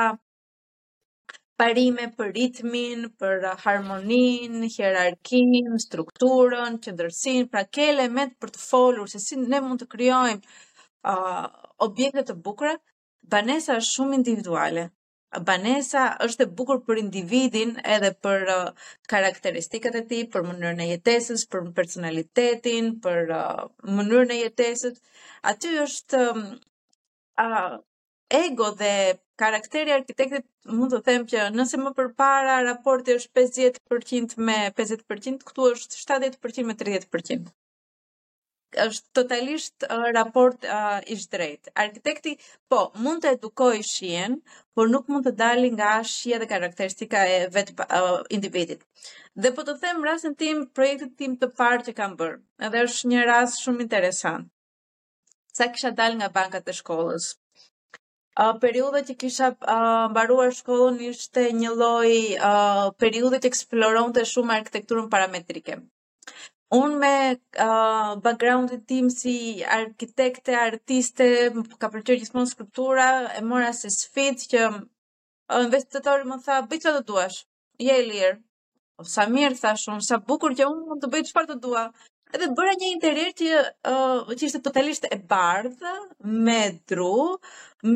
parime 1.60 2.06
për 2.20 2.32
ritmin, 2.38 3.04
për 3.22 3.46
harmonin, 3.64 4.56
hierarkin, 4.76 5.72
strukturën, 5.86 6.80
qëndërsin, 6.86 7.48
pra 7.54 7.62
ke 7.78 7.86
element 7.94 8.36
për 8.44 8.52
të 8.56 8.64
folur, 8.64 9.08
se 9.14 9.22
si 9.26 9.38
ne 9.44 9.62
mund 9.68 9.84
të 9.84 9.88
kryojmë 9.94 10.42
uh, 11.14 11.48
objekte 11.88 12.26
të 12.32 12.36
bukra, 12.48 12.74
banesa 13.36 13.78
është 13.80 13.94
shumë 13.96 14.20
individuale. 14.22 14.86
Banesa 15.48 16.04
është 16.26 16.46
e 16.46 16.52
bukur 16.60 16.78
për 16.90 17.00
individin 17.04 17.74
edhe 17.96 18.12
për 18.26 18.46
uh, 18.52 18.86
karakteristikat 19.14 19.98
e 20.00 20.04
ti, 20.12 20.20
për 20.36 20.46
mënyrën 20.50 20.80
e 20.84 20.90
jetesis, 20.94 21.44
për 21.56 21.72
personalitetin, 21.80 22.92
për 23.08 23.34
uh, 23.36 23.66
mënyrën 24.02 24.32
e 24.36 24.40
jetesis. 24.46 25.02
Aty 25.54 25.76
është... 25.88 26.24
uh, 27.48 27.78
ego 28.30 28.72
dhe 28.72 29.20
karakteri 29.40 29.92
arkitektit 29.96 30.46
mund 30.80 30.94
të 30.96 31.00
them 31.08 31.26
që 31.32 31.42
nëse 31.56 31.78
më 31.82 31.92
përpara 31.98 32.54
raporti 32.66 33.16
është 33.16 33.32
50% 33.40 34.40
me 34.48 34.56
50%, 34.80 35.44
këtu 35.50 35.68
është 35.74 35.96
70% 35.96 36.66
me 36.70 36.76
30% 36.80 37.52
është 38.86 39.12
totalisht 39.18 39.86
uh, 39.88 40.00
raport 40.16 40.66
uh, 40.68 40.98
ish 41.16 41.28
drejt. 41.32 41.70
Arkitekti, 41.84 42.34
po, 42.74 42.80
mund 43.06 43.22
të 43.24 43.36
edukoj 43.38 43.78
shien, 43.90 44.34
por 44.76 44.90
nuk 44.92 45.08
mund 45.14 45.24
të 45.24 45.32
dali 45.42 45.70
nga 45.78 45.94
shia 46.16 46.42
dhe 46.42 46.48
karakteristika 46.52 47.22
e 47.24 47.38
vetë 47.56 47.72
uh, 47.88 48.26
individit. 48.40 48.82
Dhe 49.46 49.54
po 49.56 49.64
të 49.70 49.78
them, 49.86 50.04
rrasën 50.04 50.36
tim, 50.42 50.66
projektit 50.76 51.16
tim 51.22 51.38
të 51.44 51.54
parë 51.62 51.86
që 51.88 51.96
kam 52.02 52.18
bërë, 52.20 52.42
edhe 52.68 52.84
është 52.90 53.14
një 53.14 53.24
rrasë 53.30 53.62
shumë 53.64 53.86
interesant. 53.88 54.52
Sa 55.56 55.70
kisha 55.72 55.94
dal 56.02 56.20
nga 56.20 56.28
bankat 56.42 56.68
e 56.68 56.76
shkollës, 56.82 57.32
uh, 58.40 58.54
periudha 58.62 59.02
që 59.08 59.16
kisha 59.24 59.50
baruar 59.62 60.12
mbaruar 60.12 60.56
shkollën 60.60 60.98
ishte 61.10 61.46
një 61.62 61.72
lloj 61.82 62.12
uh, 62.12 62.86
periudhe 63.04 63.40
eksploron 63.42 63.44
eksploronte 63.46 64.32
shumë 64.32 64.56
arkitekturën 64.60 65.10
parametrike. 65.18 65.80
Unë 66.76 66.96
me 67.02 67.16
backgroundit 68.26 68.82
tim 68.90 69.08
si 69.14 69.34
arkitekte, 69.76 70.56
artiste, 70.60 71.28
ka 71.80 71.92
përqyrë 71.94 72.20
gjithmonë 72.24 72.50
skulptura, 72.50 73.06
e 73.38 73.42
mora 73.52 73.70
se 73.78 73.92
sfit 73.94 74.42
që 74.54 74.64
investitori 75.68 76.26
më 76.28 76.40
tha, 76.48 76.58
bëj 76.72 76.80
që 76.88 76.96
të 76.98 77.04
duash, 77.12 77.38
je 77.88 78.00
i 78.02 78.08
lirë. 78.10 78.40
Sa 79.14 79.28
mirë, 79.32 79.60
thashun, 79.62 80.02
sa 80.10 80.18
bukur 80.32 80.58
që 80.58 80.68
unë 80.72 80.90
mund 80.90 81.06
të 81.06 81.12
bëj 81.14 81.24
që 81.30 81.46
të 81.52 81.60
dua, 81.68 81.86
edhe 82.34 82.48
bëra 82.58 82.72
një 82.82 82.88
interier 82.94 83.32
që 83.40 83.50
uh, 83.92 84.34
që 84.38 84.48
ishte 84.48 84.62
totalisht 84.66 85.06
e 85.10 85.18
bardhë, 85.32 85.92
me 86.48 86.60
dru, 86.92 87.18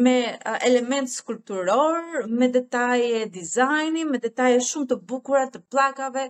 me 0.05 0.15
uh, 0.33 0.57
element 0.69 1.09
skulpturor, 1.13 2.25
me 2.41 2.49
detaje 2.57 3.23
dizajni, 3.37 4.03
me 4.11 4.21
detaje 4.25 4.59
shumë 4.69 4.91
të 4.91 4.99
bukura 5.13 5.45
të 5.55 5.63
plakave, 5.73 6.25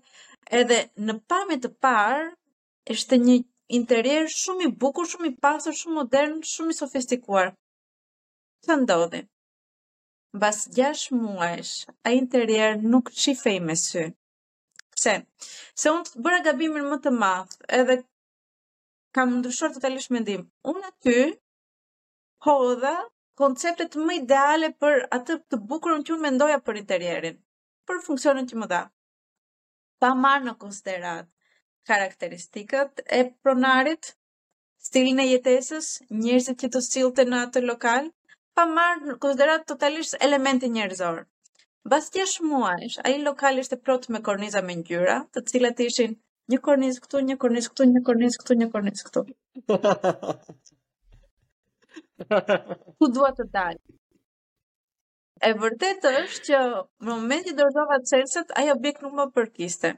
edhe 0.62 0.80
në 1.10 1.18
pamje 1.34 1.60
të 1.66 1.74
parë 1.86 2.30
ishte 2.96 3.20
një 3.26 3.38
interier 3.80 4.32
shumë 4.36 4.70
i 4.70 4.74
bukur, 4.86 5.10
shumë 5.12 5.34
i 5.34 5.36
pasur, 5.48 5.76
shumë 5.82 5.98
modern, 6.02 6.40
shumë 6.54 6.74
i 6.74 6.80
sofistikuar. 6.84 7.52
Sa 8.66 8.76
ndodhi? 8.82 9.26
Bas 10.42 10.58
6 10.80 11.10
muajsh, 11.20 11.76
ai 12.06 12.16
interier 12.22 12.76
nuk 12.90 13.12
shifej 13.22 13.60
me 13.68 13.76
sy. 13.84 14.08
Pse? 15.00 15.12
Se 15.82 15.92
unë 15.96 16.08
të 16.14 16.22
bëra 16.24 16.40
gabimin 16.46 16.88
më 16.92 16.98
të 17.04 17.12
madh, 17.20 17.54
edhe 17.78 17.96
kam 19.18 19.32
ndryshuar 19.40 19.72
totalisht 19.76 20.12
mendim. 20.16 20.42
Unë 20.72 20.82
aty 20.90 21.16
hodha 22.48 22.92
konceptet 23.44 23.96
më 24.10 24.18
ideale 24.22 24.72
për 24.84 25.06
atë 25.18 25.38
të 25.54 25.62
bukurën 25.72 26.04
që 26.08 26.14
unë 26.16 26.26
mendoja 26.26 26.60
për 26.68 26.82
interierin, 26.82 27.38
për 27.90 28.02
funksionin 28.10 28.50
që 28.52 28.60
më 28.64 28.70
dha. 28.74 28.82
Pa 30.04 30.10
marrë 30.26 30.50
në 30.50 30.58
konsiderat 30.66 31.32
karakteristikat 31.90 33.00
e 33.20 33.22
pronarit, 33.44 34.12
stilin 34.90 35.24
e 35.24 35.30
jetesës, 35.30 35.88
njerëzit 36.22 36.60
që 36.66 36.72
të 36.76 36.84
sillte 36.90 37.24
në 37.32 37.40
atë 37.48 37.64
lokal, 37.72 38.12
pa 38.60 38.68
marrë 38.76 39.08
në 39.14 39.18
konsiderat 39.26 39.66
totalisht 39.72 40.20
elemente 40.28 40.70
njerëzore. 40.78 41.26
Bastia 41.88 42.26
shmuajsh, 42.28 42.98
a 43.04 43.10
i 43.10 43.22
lokal 43.24 43.58
ishte 43.60 43.78
plot 43.84 44.08
me 44.14 44.20
korniza 44.28 44.62
me 44.68 44.76
njyra, 44.76 45.14
të 45.34 45.44
cilat 45.52 45.80
ishin 45.86 46.16
një 46.54 46.60
korniz 46.66 47.00
këtu, 47.00 47.22
një 47.30 47.38
korniz 47.44 47.70
këtu, 47.70 47.84
një 47.92 48.02
korniz 48.10 48.38
këtu, 48.42 48.58
një 48.62 48.68
korniz 48.74 49.02
këtu. 49.08 49.24
Ku 53.00 53.08
duat 53.18 53.40
të 53.40 53.46
dalë? 53.54 53.80
E 55.50 55.54
vërtet 55.64 56.04
është 56.12 56.44
që 56.50 56.60
në 56.60 56.84
moment 57.12 57.48
që 57.48 57.56
dorëzova 57.62 58.00
të 58.04 58.44
ai 58.60 58.66
a 58.66 58.66
i 58.68 58.72
objekt 58.76 59.02
nuk 59.06 59.14
më 59.22 59.28
përkiste. 59.38 59.94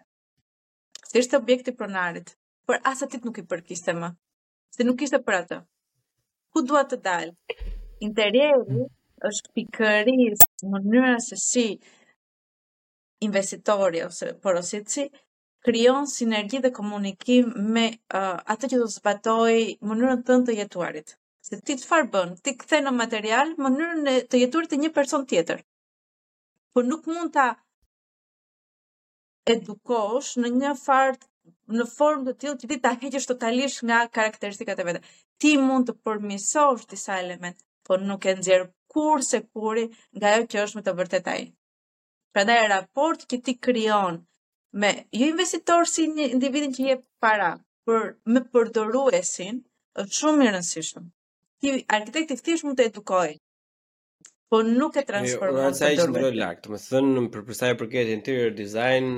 Si 1.07 1.17
ishte 1.23 1.37
objekt 1.39 1.71
pronarit, 1.79 2.35
për 2.69 2.79
asa 2.91 3.07
atit 3.09 3.25
nuk 3.25 3.39
i 3.39 3.43
përkiste 3.55 3.93
më. 4.03 4.11
Se 4.77 4.83
nuk 4.87 5.01
ishte 5.07 5.17
për 5.29 5.39
atë. 5.41 5.61
Ku 6.53 6.61
dua 6.71 6.85
të 6.93 7.01
dalë? 7.09 7.59
Interjeri, 8.09 8.85
është 9.29 9.51
pikërisë 9.57 10.45
mënyra 10.75 11.09
se 11.25 11.37
si 11.41 11.65
investitori 13.25 14.01
ose 14.05 14.31
porositësi 14.45 15.03
krijon 15.67 16.07
sinergji 16.11 16.61
dhe 16.63 16.71
komunikim 16.77 17.51
me 17.75 17.83
uh, 18.21 18.37
atë 18.53 18.69
që 18.73 18.77
do 18.83 18.87
zbatoj 18.95 19.57
mënyrën 19.89 20.23
tënde 20.29 20.49
të 20.51 20.55
jetuarit. 20.61 21.13
Se 21.49 21.59
ti 21.67 21.75
çfarë 21.83 22.09
bën? 22.15 22.33
Ti 22.45 22.55
kthe 22.63 22.79
në 22.85 22.93
material 23.01 23.53
mënyrën 23.65 24.09
e 24.13 24.15
të 24.31 24.41
jetuarit 24.45 24.73
të 24.73 24.79
një 24.85 24.91
person 24.97 25.25
tjetër. 25.29 25.61
Por 26.73 26.87
nuk 26.89 27.05
mund 27.11 27.33
ta 27.35 27.45
edukosh 29.55 30.33
në 30.41 30.53
një 30.57 30.73
farë 30.81 31.19
në 31.77 31.85
formë 31.93 32.25
të 32.25 32.33
tillë 32.41 32.59
që 32.63 32.69
ti 32.71 32.77
ta 32.85 32.95
heqësh 33.03 33.29
totalisht 33.29 33.83
nga 33.89 34.01
karakteristikat 34.17 34.81
e 34.83 34.87
vetë. 34.89 35.01
Ti 35.41 35.51
mund 35.67 35.89
të 35.89 35.97
përmisosh 36.05 36.87
disa 36.91 37.19
element, 37.25 37.57
por 37.87 38.01
nuk 38.09 38.25
e 38.25 38.35
nxjerr 38.37 38.69
kur 38.93 39.21
se 39.31 39.39
kuri 39.53 39.85
nga 40.17 40.29
jo 40.37 40.43
që 40.51 40.63
është 40.65 40.79
me 40.81 40.85
të 40.89 40.95
vërtet 40.99 41.31
a 41.35 41.39
Pra 42.35 42.43
da 42.47 42.57
e 42.63 42.67
raport 42.71 43.23
që 43.31 43.37
ti 43.45 43.53
kryon 43.65 44.19
me 44.81 44.91
jo 45.19 45.25
investitor 45.33 45.89
si 45.93 46.05
një 46.15 46.27
individin 46.35 46.71
që 46.77 46.85
je 46.89 46.97
para, 47.23 47.47
për 47.87 48.05
me 48.33 48.39
përdoru 48.53 49.01
e 49.17 49.19
sin, 49.27 49.57
është 49.99 50.17
shumë 50.21 50.47
i 50.47 50.51
në 50.55 50.61
Ti 51.61 51.71
arkitekti 51.97 52.37
këti 52.39 52.53
është 52.57 52.65
mund 52.67 52.79
të 52.79 52.85
edukoj, 52.91 53.31
po 54.49 54.61
nuk 54.67 54.95
e 55.01 55.03
transformat 55.09 55.75
përdojnë. 55.75 55.75
Nësa 55.75 56.05
që 56.05 56.15
më 56.15 56.31
lakë, 56.39 56.63
të 56.63 56.71
më 56.73 56.79
thënë 56.85 57.11
në 57.17 57.23
përpërsaj 57.35 57.75
për 57.81 57.89
këtë 57.91 58.15
interior 58.15 58.55
design, 58.61 59.11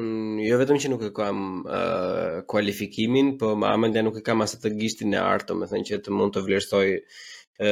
unë 0.00 0.46
jo 0.46 0.62
vetëm 0.62 0.80
që 0.84 0.92
nuk 0.94 1.04
e 1.08 1.12
kam 1.18 1.40
uh, 1.64 2.40
kualifikimin, 2.54 3.34
po 3.42 3.50
më 3.60 3.74
amendja 3.74 4.06
nuk 4.06 4.22
e 4.22 4.26
kam 4.28 4.40
asë 4.46 4.62
të 4.64 4.72
gjishtin 4.78 5.18
e 5.18 5.22
artë, 5.26 5.50
të 5.50 5.58
më 5.60 5.70
thënë 5.74 5.90
që 5.90 6.00
të 6.06 6.16
mund 6.18 6.38
të 6.38 6.46
vlerësoj 6.46 6.88
ë 7.60 7.70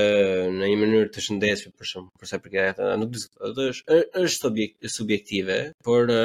në 0.54 0.66
një 0.68 0.74
mënyrë 0.80 1.06
të 1.12 1.22
shëndetshme 1.24 1.72
për 1.80 1.88
shemb, 1.90 2.10
për 2.20 2.28
sa 2.30 2.38
përket 2.44 2.72
atë, 2.72 2.88
nuk 3.00 3.16
është 3.20 3.98
është 4.28 4.48
objekt, 4.52 4.76
subjektive, 4.96 5.58
por 5.86 6.12
ë 6.12 6.20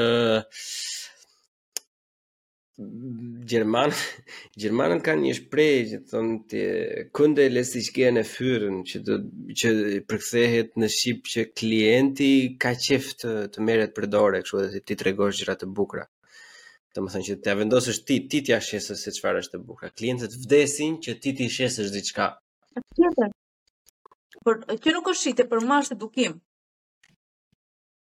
Gjerman, 3.47 3.93
Gjermanët 4.61 5.03
kanë 5.05 5.23
një 5.23 5.35
shprej 5.37 5.75
që 5.93 5.99
të 6.03 6.09
thonë 6.11 6.33
të 6.51 6.63
kunde 7.15 7.45
e 7.47 7.51
lesi 7.53 7.79
që 7.85 7.93
gjenë 7.97 8.19
e 8.19 8.27
fyrën 8.27 8.81
që, 8.89 8.99
të, 9.07 9.15
që 9.61 9.71
përkthehet 10.11 10.75
në 10.83 10.89
Shqip 10.97 11.31
që 11.33 11.45
klienti 11.55 12.27
ka 12.59 12.73
qef 12.75 13.07
të, 13.21 13.31
të 13.55 13.63
meret 13.63 13.95
për 13.95 14.09
dore, 14.17 14.43
kështu 14.43 14.59
edhe 14.65 14.83
ti 14.89 14.97
të 14.99 15.07
regosh 15.07 15.39
gjera 15.39 15.55
të 15.61 15.69
bukra. 15.77 16.03
Të 16.91 17.05
më 17.05 17.13
thënë 17.15 17.27
që 17.29 17.37
të 17.45 17.53
avendosës 17.55 18.01
ti, 18.09 18.19
ti 18.27 18.43
t'ja 18.49 18.59
shesës 18.67 19.07
se 19.07 19.15
qëfar 19.21 19.39
është 19.45 19.55
të 19.55 19.63
bukra. 19.71 19.93
Klientët 19.95 20.35
vdesin 20.43 20.99
që 21.05 21.15
ti 21.23 21.35
t'i 21.39 21.47
shesës 21.59 21.95
diqka 21.95 22.27
për, 24.45 24.59
kjo 24.83 24.91
nuk 24.99 25.07
është 25.11 25.23
shite 25.27 25.45
për 25.51 25.65
mash 25.71 25.91
edukim. 25.95 26.35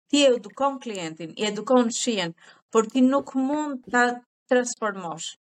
Ti 0.09 0.23
e 0.25 0.31
edukon 0.35 0.79
klientin, 0.81 1.35
i 1.41 1.45
edukon 1.49 1.89
shien, 1.95 2.31
por 2.73 2.87
ti 2.89 3.03
nuk 3.05 3.35
mund 3.37 3.83
të 3.93 4.03
transformosh. 4.49 5.35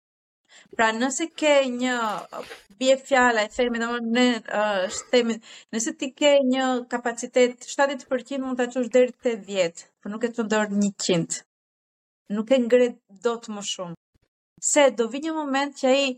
Pra 0.76 0.92
nëse 0.94 1.26
ke 1.38 1.52
një 1.74 1.94
bie 2.80 2.94
fjala 3.02 3.42
e 3.46 3.50
themi 3.56 3.80
domon 3.82 4.06
ne 4.14 4.24
uh, 4.46 4.98
themi 5.10 5.34
nëse 5.74 5.92
ti 6.00 6.12
ke 6.16 6.32
një 6.46 6.66
kapacitet 6.92 7.66
70% 7.66 8.38
mund 8.44 8.58
ta 8.60 8.68
çosh 8.70 8.88
deri 8.94 9.14
te 9.26 9.34
10, 9.48 9.82
por 10.02 10.14
nuk 10.14 10.24
e 10.24 10.30
çon 10.36 10.50
dorë 10.50 10.70
100. 10.86 11.40
Nuk 12.34 12.50
e 12.56 12.60
ngret 12.62 12.96
dot 13.26 13.50
më 13.54 13.66
shumë. 13.72 13.98
Se 14.70 14.86
do 14.98 15.08
vi 15.12 15.20
një 15.26 15.34
moment 15.36 15.74
që 15.78 15.86
ai 15.92 16.04
i 16.10 16.14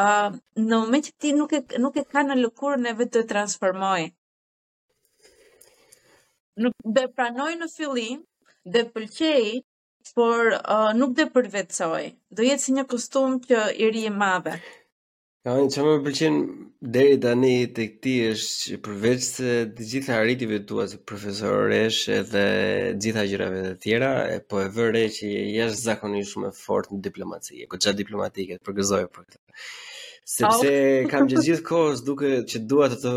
në 0.00 0.74
moment 0.74 1.04
që 1.06 1.12
ti 1.22 1.32
nuk 1.36 1.52
e 1.56 1.60
nuk 1.82 1.96
e 1.98 2.04
ka 2.12 2.22
në 2.28 2.36
lëkurën 2.42 2.86
e 2.90 2.94
vetë 3.00 3.14
të 3.16 3.22
transformoj. 3.32 4.04
Nuk 6.64 6.74
dhe 6.98 7.06
pranoj 7.16 7.50
në 7.60 7.68
fillim, 7.72 8.20
dhe 8.74 8.84
pëlqej, 8.94 9.48
por 10.16 10.52
uh, 10.58 10.90
nuk 10.98 11.12
dhe 11.18 11.28
përvetsoj. 11.34 12.04
Do 12.32 12.46
jetë 12.46 12.64
si 12.66 12.72
një 12.78 12.86
kostum 12.92 13.40
që 13.48 13.66
i 13.84 13.90
ri 13.94 14.06
e 14.10 14.14
mave. 14.22 14.54
Ja, 15.46 15.52
në 15.54 15.68
që 15.70 15.82
më 15.86 15.90
përqen 16.02 16.36
deri 16.94 17.18
tani 17.22 17.50
të 17.74 17.84
këti 17.92 18.12
është 18.32 18.62
që 18.68 18.78
përveç 18.86 19.18
se 19.26 19.50
të 19.78 19.84
gjitha 19.92 20.16
arritive 20.18 20.56
të 20.58 20.66
tua 20.72 20.86
si 20.90 20.96
profesoresh 21.10 21.98
edhe 22.16 22.42
gjitha 23.04 23.22
gjirave 23.30 23.60
të 23.68 23.76
tjera, 23.84 24.08
po 24.50 24.58
e 24.64 24.64
vërre 24.76 25.04
që 25.16 25.30
jesh 25.54 25.76
zakoni 25.86 26.24
shumë 26.30 26.50
e 26.50 26.56
fort 26.58 26.90
në 26.94 26.98
diplomaci, 27.06 27.60
e 27.62 27.68
ko 27.70 27.78
qa 27.84 27.94
diplomatike 28.00 28.58
të 28.58 28.66
përgëzoj 28.66 29.04
për 29.14 29.28
këtë. 29.28 29.62
Sepse 30.28 30.72
kam 31.08 31.28
gjithë 31.30 31.44
gjithë 31.46 31.64
kohës 31.70 32.02
duke 32.04 32.32
që 32.52 32.62
dua 32.70 32.90
të 32.92 32.98
të, 33.06 33.12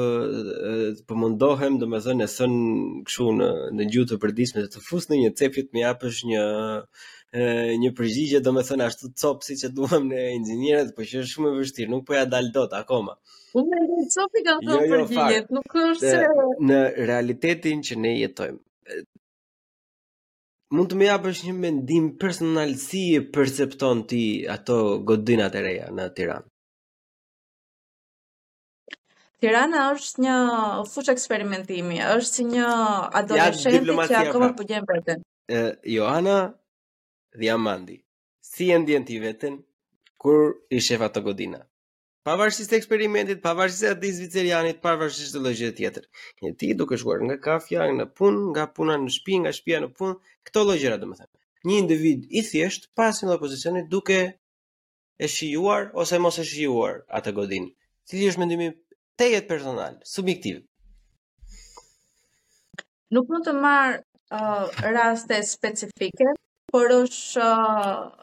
të 1.01 1.07
përmundohem, 1.11 1.81
do 1.81 1.89
me 1.91 1.97
thënë 2.05 2.27
e 2.27 2.29
po 2.29 2.37
thënë 2.37 2.61
këshu 3.09 3.25
në, 3.41 3.49
në 3.79 3.89
gjutë 3.95 4.13
të 4.13 4.21
përdismet, 4.23 4.69
të 4.69 4.77
të 4.77 4.83
fusë 4.85 5.11
në 5.11 5.19
një 5.25 5.33
cepit, 5.41 5.73
me 5.75 5.83
apësh 5.89 6.21
një... 6.29 6.45
një 6.51 7.09
një 7.31 7.89
përgjigje 7.95 8.39
do 8.43 8.51
me 8.51 8.61
thënë 8.67 8.85
ashtu 8.89 9.07
copë 9.15 9.45
si 9.47 9.55
që 9.61 9.67
duham 9.75 10.07
në 10.09 10.23
inxinjerët, 10.35 10.89
për 10.91 10.95
po 10.95 11.07
që 11.09 11.21
është 11.21 11.31
shumë 11.31 11.51
e 11.53 11.59
vështirë, 11.61 11.91
nuk 11.93 12.03
po 12.09 12.13
ja 12.17 12.25
dalë 12.27 12.51
dot 12.57 12.73
akoma. 12.75 13.13
Unë 13.55 13.71
po 13.71 13.79
në 13.79 13.87
në 13.91 14.07
copë 14.15 14.41
i 14.41 14.43
ka 14.43 14.55
jo, 14.59 14.59
thënë 14.67 14.87
jo, 14.89 14.97
përgjigjet, 14.99 15.53
nuk 15.55 15.77
është 15.83 16.11
se... 16.11 16.51
Në 16.67 16.81
realitetin 17.07 17.85
që 17.87 17.97
ne 18.03 18.11
jetojmë, 18.17 19.03
mund 20.75 20.91
të 20.91 20.99
me 20.99 21.07
japësh 21.07 21.43
një 21.47 21.55
mendim 21.61 22.09
personal 22.19 22.75
si 22.79 23.05
e 23.15 23.23
percepton 23.39 24.03
ti 24.11 24.23
ato 24.51 24.77
godinat 25.07 25.55
e 25.55 25.63
reja 25.65 25.89
në 25.95 26.09
Tiranë. 26.19 26.47
Tirana 29.41 29.87
është 29.95 30.21
një 30.21 30.33
fush 30.91 31.07
eksperimentimi, 31.15 32.01
është 32.05 32.33
si 32.37 32.43
një 32.51 32.65
adoleshenti 33.23 33.87
ja, 33.95 34.09
që 34.11 34.23
akoma 34.27 34.51
po 34.59 34.67
gjen 34.69 34.83
veten. 34.85 35.23
Ë 35.49 35.63
Johana 35.95 36.35
dhe 37.39 37.55
mandi, 37.57 37.95
Si 38.51 38.63
e 38.73 38.77
ndjen 38.79 39.03
ti 39.07 39.15
veten 39.23 39.55
kur 40.21 40.39
i 40.69 40.79
shef 40.85 41.01
ato 41.07 41.21
godina? 41.23 41.59
Pavarësisht 42.25 42.73
eksperimentit, 42.77 43.39
pavarësisht 43.43 43.95
atë 43.95 44.09
zviceriani, 44.17 44.71
pavarësisht 44.83 45.33
të 45.37 45.53
gjë 45.59 45.69
tjetër. 45.77 46.03
Një 46.43 46.51
ti 46.59 46.67
duke 46.79 46.97
shkuar 47.01 47.21
nga 47.27 47.37
kafja 47.45 47.87
në 47.97 48.05
punë, 48.17 48.41
nga 48.53 48.65
puna 48.75 48.97
në 49.01 49.13
shtëpi, 49.15 49.37
nga 49.45 49.53
shtëpia 49.55 49.79
në 49.85 49.89
punë, 49.97 50.19
këto 50.49 50.65
llojëra 50.67 50.97
domethënë. 51.03 51.31
Një 51.69 51.77
individ 51.83 52.27
i 52.39 52.43
thjesht 52.49 52.89
pa 52.97 53.07
asnjë 53.13 53.29
lloj 53.29 53.83
duke 53.93 54.19
e 55.17 55.27
shijuar 55.37 55.89
ose 56.01 56.19
mos 56.19 56.37
e 56.41 56.47
shijuar 56.51 56.95
atë 57.17 57.33
godinë. 57.39 57.71
Cili 58.09 58.29
është 58.33 58.39
mendimi 58.41 58.67
tejet 59.19 59.47
personal, 59.47 59.97
subjektiv? 60.03 60.61
Nuk 63.13 63.25
mund 63.29 63.45
të 63.45 63.53
marr 63.63 63.97
uh, 64.01 64.65
raste 64.93 65.43
specifike, 65.45 66.33
por 66.71 66.91
është 66.95 67.47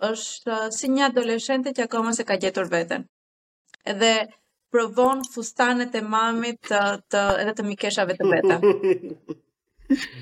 është 0.08 0.56
si 0.76 0.90
një 0.94 1.06
adoleshente 1.10 1.72
që 1.76 1.84
akoma 1.86 2.12
s'e 2.16 2.24
ka 2.30 2.36
gjetur 2.44 2.66
veten. 2.72 3.04
Edhe 3.92 4.12
provon 4.72 5.22
fustanet 5.32 5.92
e 5.96 6.02
mamit 6.14 6.58
të, 6.70 6.80
të 7.12 7.22
edhe 7.42 7.54
të 7.58 7.66
mikeshave 7.68 8.16
të 8.18 8.28
veta. 8.32 8.56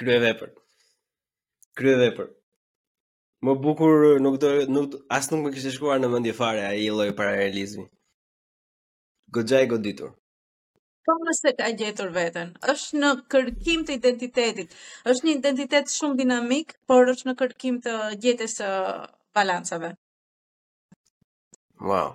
Krye 0.00 0.18
vepër. 0.24 0.50
Krye 1.78 1.98
vepër. 2.00 2.32
Më 3.44 3.54
bukur 3.60 4.18
nuk 4.24 4.38
do 4.42 4.50
nuk 4.74 4.96
as 5.16 5.28
nuk 5.30 5.44
më 5.44 5.54
kishte 5.54 5.74
shkuar 5.76 6.00
në 6.00 6.10
mendje 6.14 6.34
fare 6.38 6.64
ai 6.70 6.86
lloj 6.90 7.10
paralelizmi. 7.18 7.84
Goxhaj 9.34 9.66
goditur. 9.72 10.14
Po 11.04 11.12
nëse 11.20 11.50
ka 11.58 11.66
gjetur 11.78 12.08
veten, 12.16 12.52
është 12.72 13.00
në 13.00 13.08
kërkim 13.32 13.80
të 13.88 13.96
identitetit. 13.98 14.70
Është 15.12 15.26
një 15.26 15.32
identitet 15.38 15.90
shumë 15.94 16.16
dinamik, 16.22 16.72
por 16.92 17.10
është 17.12 17.28
në 17.28 17.34
kërkim 17.40 17.76
të 17.86 17.96
gjetjes 18.22 18.54
së 18.60 18.68
balancave. 19.38 19.90
Wow. 21.90 22.14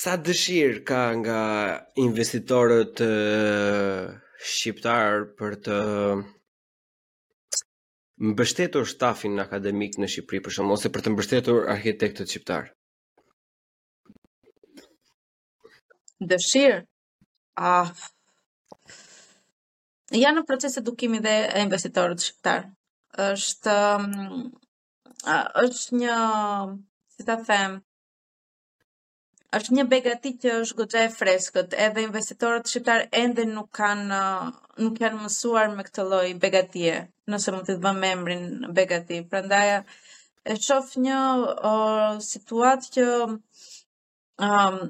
Sa 0.00 0.16
dëshirë 0.28 0.82
ka 0.90 1.00
nga 1.20 1.38
investitorët 2.08 3.02
eh, 3.06 4.00
shqiptar 4.54 5.22
për 5.38 5.54
të 5.68 5.76
mbështetur 8.32 8.90
stafin 8.96 9.38
akademik 9.46 10.00
në 10.02 10.10
Shqipëri 10.12 10.42
për 10.48 10.58
shumë, 10.58 10.76
ose 10.80 10.90
për 10.96 11.06
të 11.06 11.14
mbështetur 11.14 11.62
arkitektët 11.76 12.34
shqiptar? 12.34 12.72
dëshirë. 16.20 16.82
Ah. 17.56 17.92
Ja 20.22 20.30
në 20.32 20.44
proces 20.48 20.76
edukimi 20.80 21.18
dhe 21.24 21.32
e 21.52 21.62
investitorët 21.64 22.20
shqiptar. 22.24 22.64
Është 23.30 23.74
um, 23.96 24.36
është 25.64 25.96
një, 26.00 26.16
si 27.16 27.24
ta 27.26 27.36
them, 27.48 27.78
është 29.56 29.74
një 29.76 29.84
begati 29.92 30.32
që 30.42 30.54
është 30.60 30.76
goxha 30.80 31.02
e 31.06 31.12
freskët, 31.16 31.74
edhe 31.86 32.02
investitorët 32.04 32.68
shqiptar 32.70 33.06
ende 33.22 33.44
nuk 33.50 33.70
kanë 33.78 34.20
nuk 34.84 35.00
janë 35.02 35.22
mësuar 35.24 35.72
me 35.72 35.86
këtë 35.86 36.06
lloj 36.10 36.26
begatie, 36.42 36.98
nëse 37.32 37.54
mund 37.54 37.66
të 37.66 37.78
të 37.78 37.84
bëm 37.86 38.04
emrin 38.10 38.44
begati. 38.78 39.22
Prandaj 39.30 39.66
e 39.74 40.56
shoh 40.68 40.92
një 41.08 41.18
uh, 41.72 42.22
situatë 42.22 42.92
që 42.98 43.08
ëm 44.50 44.80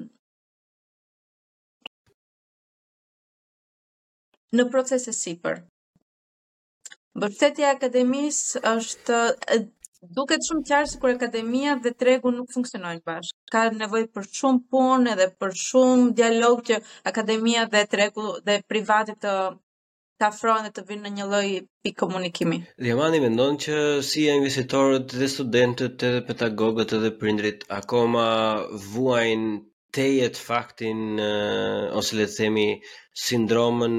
në 4.54 4.64
procese 4.72 5.12
sipër. 5.12 5.62
e 7.60 7.64
akademisë 7.66 9.14
duket 10.18 10.44
shumë 10.48 10.64
qarë 10.68 10.88
se 10.90 10.98
kur 11.02 11.10
akademia 11.14 11.74
dhe 11.84 11.90
tregu 12.02 12.30
nuk 12.30 12.48
funksionojnë 12.54 13.02
bashkë. 13.06 13.38
Ka 13.54 13.62
nevoj 13.80 14.02
për 14.14 14.26
shumë 14.38 14.60
punë 14.74 15.14
dhe 15.20 15.28
për 15.40 15.52
shumë 15.64 16.12
dialog 16.20 16.62
që 16.68 16.76
akademia 17.10 17.64
dhe 17.72 17.82
tregu 17.94 18.26
dhe 18.46 18.60
privatit 18.70 19.18
të 19.24 19.34
kafrojnë 20.20 20.66
dhe 20.66 20.72
të 20.76 20.84
vinë 20.88 21.02
në 21.06 21.12
një 21.16 21.24
loj 21.32 21.48
për 21.82 21.94
komunikimi. 22.02 22.60
Diamani 22.86 23.20
mendon 23.26 23.58
që 23.64 23.76
si 24.10 24.28
e 24.30 24.36
investitorët 24.38 25.16
dhe 25.22 25.28
studentët 25.34 25.98
dhe 26.12 26.22
pedagogët 26.28 26.90
dhe 27.06 27.10
prindrit 27.22 27.66
akoma 27.80 28.26
vuajnë 28.92 29.50
tejet 29.96 30.36
faktin 30.36 30.98
uh, 31.16 31.96
ose 31.98 32.12
le 32.18 32.26
të 32.28 32.34
themi 32.38 32.64
sindromën 33.26 33.94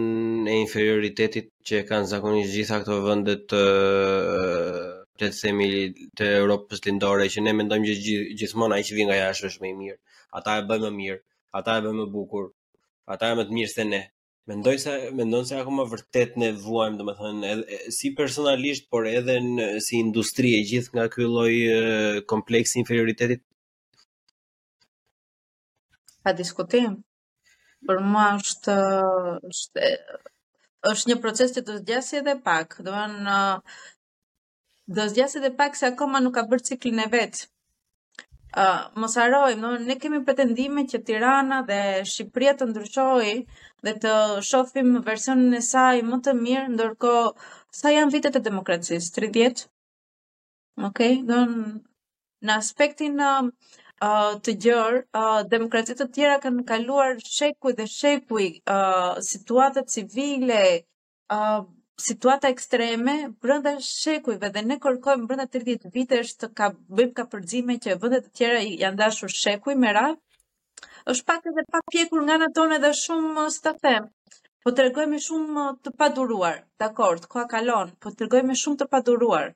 e 0.50 0.58
inferioritetit 0.64 1.50
që 1.68 1.82
kanë 1.90 2.10
zakonisht 2.12 2.54
gjitha 2.54 2.78
këto 2.84 2.98
vende 3.08 3.38
uh, 3.38 3.62
eh, 3.62 5.00
të 5.18 5.26
le 5.30 5.32
të 5.34 5.40
themi 5.40 5.70
të 6.20 6.28
Europës 6.44 6.84
lindore 6.86 7.26
që 7.34 7.42
ne 7.48 7.56
mendojmë 7.62 7.90
që 7.90 8.20
gjithmonë 8.42 8.78
ai 8.78 8.86
që 8.92 9.00
vjen 9.00 9.10
nga 9.10 9.18
jashtë 9.24 9.50
është 9.50 9.64
më 9.64 9.70
i 9.72 9.74
mirë. 9.80 9.98
Ata 10.38 10.60
e 10.62 10.68
bëjnë 10.70 10.86
më 10.86 10.94
mirë, 11.00 11.18
ata 11.62 11.80
e 11.80 11.84
bëjnë 11.88 12.02
më 12.04 12.08
bukur, 12.14 12.46
ata 13.18 13.32
janë 13.32 13.42
më 13.42 13.48
të 13.50 13.58
mirë 13.60 13.74
se 13.74 13.88
ne. 13.94 14.04
Mendoj 14.48 14.76
se 14.80 14.94
mendon 15.18 15.48
se 15.50 15.58
akoma 15.60 15.84
vërtet 15.92 16.38
ne 16.40 16.52
vuajmë 16.64 17.02
domethënë 17.02 17.50
edhe 17.56 17.80
si 17.92 18.14
personalisht 18.20 18.86
por 18.94 19.10
edhe 19.10 19.40
në 19.50 19.66
si 19.88 19.98
industri 20.06 20.54
e 20.56 20.62
gjithë 20.70 20.94
nga 21.00 21.08
ky 21.16 21.26
lloj 21.34 21.52
eh, 21.58 22.20
kompleksi 22.32 22.80
inferioritetit 22.84 23.42
pa 26.28 26.36
diskutim. 26.36 26.96
Për 27.88 28.02
mua 28.12 28.26
është 28.38 28.74
është 29.52 29.92
është 30.92 31.10
një 31.12 31.18
proces 31.24 31.54
që 31.56 31.62
do 31.68 31.72
të 31.78 31.84
zgjasë 31.86 32.18
edhe 32.22 32.34
pak. 32.48 32.76
Do 32.84 32.92
të 32.92 32.96
thonë 32.96 33.38
do 34.96 35.00
të 35.00 35.08
zgjasë 35.14 35.40
edhe 35.42 35.52
pak 35.62 35.80
se 35.80 35.88
akoma 35.92 36.20
nuk 36.24 36.36
ka 36.36 36.44
bërë 36.52 36.68
ciklin 36.72 37.00
e 37.06 37.08
vet. 37.14 37.46
Ë, 38.48 38.66
uh, 38.66 38.84
mos 39.04 39.16
harojmë, 39.20 39.62
do 39.62 39.72
ne 39.88 39.96
kemi 40.02 40.22
pretendime 40.26 40.84
që 40.90 41.02
Tirana 41.08 41.62
dhe 41.70 41.80
Shqipëria 42.12 42.54
të 42.58 42.68
ndryshojë 42.70 43.34
dhe 43.86 43.96
të 44.04 44.14
shohim 44.50 44.92
versionin 45.08 45.58
e 45.60 45.64
saj 45.72 46.02
më 46.08 46.20
të 46.26 46.36
mirë, 46.44 46.68
ndërkohë 46.76 47.34
sa 47.80 47.92
janë 47.96 48.14
vitet 48.16 48.40
e 48.40 48.44
demokracisë? 48.48 49.12
30. 49.20 49.66
Okej, 50.88 50.88
okay, 50.88 51.20
do 51.30 51.40
në 52.48 52.56
aspektin 52.62 53.20
uh, 53.24 53.52
të 54.06 54.54
gjërë, 54.64 54.98
uh, 55.14 55.42
demokracitë 55.52 56.06
të 56.06 56.12
tjera 56.16 56.34
kanë 56.42 56.64
kaluar 56.70 57.16
shekuj 57.26 57.72
dhe 57.80 57.86
shekuj 57.90 58.44
situatët 59.26 59.90
civile, 59.90 60.60
situatët 60.86 61.74
situata 61.98 62.48
ekstreme 62.54 63.16
brenda 63.42 63.72
shekujve 63.86 64.52
dhe 64.54 64.62
ne 64.66 64.78
kërkojmë 64.84 65.26
brenda 65.32 65.48
30 65.56 65.90
vitesh 65.96 66.36
të 66.44 66.50
ka 66.60 66.68
bëjmë 67.00 67.14
ka 67.18 67.26
përzime 67.32 67.78
që 67.86 67.96
vëndet 68.04 68.28
të 68.28 68.32
tjera 68.38 68.60
janë 68.62 68.98
dashur 69.00 69.30
shekuj 69.38 69.74
me 69.84 69.92
radhë. 69.92 70.20
Është 71.14 71.26
pak 71.32 71.48
edhe 71.52 71.64
pa 71.72 71.80
pjekur 71.92 72.22
nga 72.28 72.38
në 72.38 72.52
tonë 72.60 72.78
dhe 72.84 72.94
shumë 73.00 73.48
sta 73.58 73.74
them. 73.82 74.06
Po 74.62 74.76
regojme 74.78 75.18
shumë 75.26 75.66
të 75.82 75.92
paduruar, 76.04 76.60
dakord, 76.86 77.26
koha 77.32 77.48
kalon, 77.56 77.94
po 78.02 78.12
regojme 78.20 78.54
shumë 78.54 78.80
të 78.84 78.88
paduruar. 78.94 79.50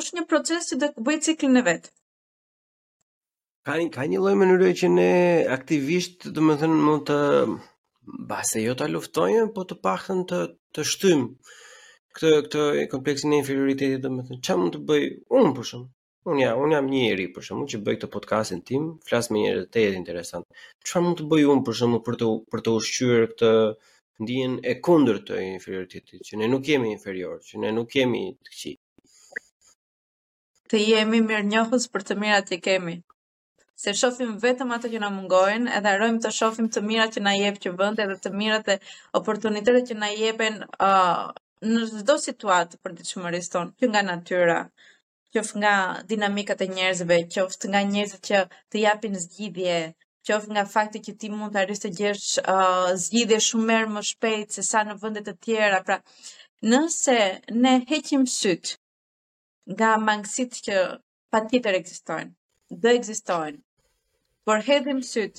Është 0.00 0.16
një 0.18 0.24
proces 0.32 0.70
që 0.72 0.78
do 0.84 0.88
të 0.96 1.18
ciklin 1.28 1.60
e 1.60 1.62
vet 1.68 1.90
ka 3.66 3.74
një, 3.76 3.88
ka 3.94 4.04
një 4.08 4.20
lloj 4.22 4.34
mënyre 4.40 4.70
që 4.80 4.88
ne 4.94 5.10
aktivisht 5.56 6.28
domethënë 6.36 6.60
thënë 6.80 6.84
mund 6.86 7.06
të 7.10 7.16
bashë 8.30 8.62
jo 8.64 8.76
ta 8.80 8.86
luftojmë, 8.88 9.50
po 9.56 9.64
të 9.68 9.76
paktën 9.84 10.22
të 10.30 10.38
të 10.76 10.84
shtym 10.90 11.26
këtë 12.16 12.30
këtë 12.46 12.62
kompleksin 12.94 13.34
e 13.36 13.40
inferioritetit 13.42 14.00
domethënë 14.06 14.32
të 14.38 14.38
thënë 14.38 14.44
çfarë 14.46 14.62
mund 14.62 14.76
të 14.78 14.82
bëj 14.90 15.04
unë 15.40 15.56
për 15.60 15.70
shkak 15.72 15.88
Unë 16.28 16.42
jam, 16.42 16.58
unë 16.60 16.74
jam 16.76 16.88
një 16.92 16.98
njeri 17.00 17.22
për 17.32 17.44
shkakun 17.46 17.68
që 17.72 17.78
bëj 17.86 17.94
këtë 17.96 18.08
podcastin 18.12 18.58
tim, 18.68 18.88
flas 19.08 19.30
me 19.32 19.40
njerëz 19.40 19.62
të 19.66 19.72
tjerë 19.78 19.96
interesant. 19.98 20.44
Çfarë 20.84 21.04
mund 21.06 21.18
të 21.22 21.26
bëj 21.30 21.46
unë 21.54 21.62
për 21.64 21.76
shkakun 21.78 22.02
për 22.06 22.18
të 22.20 22.28
për 22.52 22.62
të 22.66 22.74
ushqyer 22.80 23.24
këtë 23.30 23.52
ndjenjë 24.26 24.58
e 24.60 24.74
kundërt 24.84 25.24
të 25.30 25.38
inferioritetit, 25.46 26.20
që 26.28 26.40
ne 26.42 26.50
nuk 26.52 26.68
jemi 26.68 26.92
inferior, 26.92 27.38
që 27.48 27.62
ne 27.64 27.72
nuk 27.78 27.96
jemi 28.02 28.20
të 28.36 28.52
këqij. 28.52 28.76
Të 30.70 30.84
jemi 30.84 31.22
mirënjohës 31.24 31.88
për 31.96 32.06
të 32.10 32.18
mirat 32.20 32.52
që 32.52 32.60
kemi 32.68 32.98
se 33.82 33.90
shohim 34.00 34.32
vetëm 34.44 34.70
ato 34.76 34.88
që 34.92 34.98
na 35.00 35.08
mungojnë, 35.14 35.68
edhe 35.78 35.90
harrojmë 35.94 36.20
të 36.24 36.30
shohim 36.38 36.66
të 36.74 36.80
mirat 36.88 37.14
që 37.16 37.20
na 37.24 37.32
jep 37.38 37.60
që 37.64 37.70
vendi 37.82 38.02
edhe 38.04 38.16
të 38.26 38.32
mirat 38.40 38.66
e 38.74 38.76
oportunitetet 39.20 39.86
që 39.90 39.96
na 40.02 40.10
jepen 40.22 40.58
uh, 40.88 41.30
në 41.72 41.86
çdo 42.02 42.16
situatë 42.26 42.80
për 42.82 42.96
ditëshmërisë 42.98 43.52
tonë, 43.54 43.72
që 43.80 43.88
nga 43.94 44.02
natyra, 44.08 44.58
qoftë 45.36 45.60
nga 45.62 45.72
dinamikat 46.10 46.64
e 46.64 46.68
njerëzve, 46.76 47.18
qoftë 47.36 47.70
nga 47.72 47.80
njerëzit 47.94 48.28
që 48.28 48.42
të 48.74 48.82
japin 48.84 49.16
zgjidhje, 49.22 49.78
qoftë 50.28 50.52
nga 50.58 50.66
fakti 50.74 51.00
që 51.08 51.16
ti 51.22 51.32
mund 51.38 51.56
të 51.56 51.62
arrish 51.62 51.84
të 51.86 51.92
gjesh 52.02 52.28
uh, 52.42 52.90
zgjidhje 53.06 53.40
shumë 53.48 53.68
merë 53.72 53.90
më 53.94 54.04
shpejt 54.10 54.58
se 54.58 54.66
sa 54.72 54.84
në 54.90 54.98
vëndet 55.04 55.28
të 55.30 55.36
tjera. 55.46 55.80
Pra, 55.88 55.96
nëse 56.72 57.16
ne 57.64 57.74
heqim 57.88 58.28
syt 58.36 58.74
nga 59.72 59.94
mangësitë 60.04 60.64
që 60.68 60.76
patjetër 61.32 61.80
ekzistojnë, 61.80 62.32
do 62.84 62.96
ekzistojnë, 62.98 63.62
por 64.50 64.64
hedhim 64.66 64.98
syt 65.06 65.36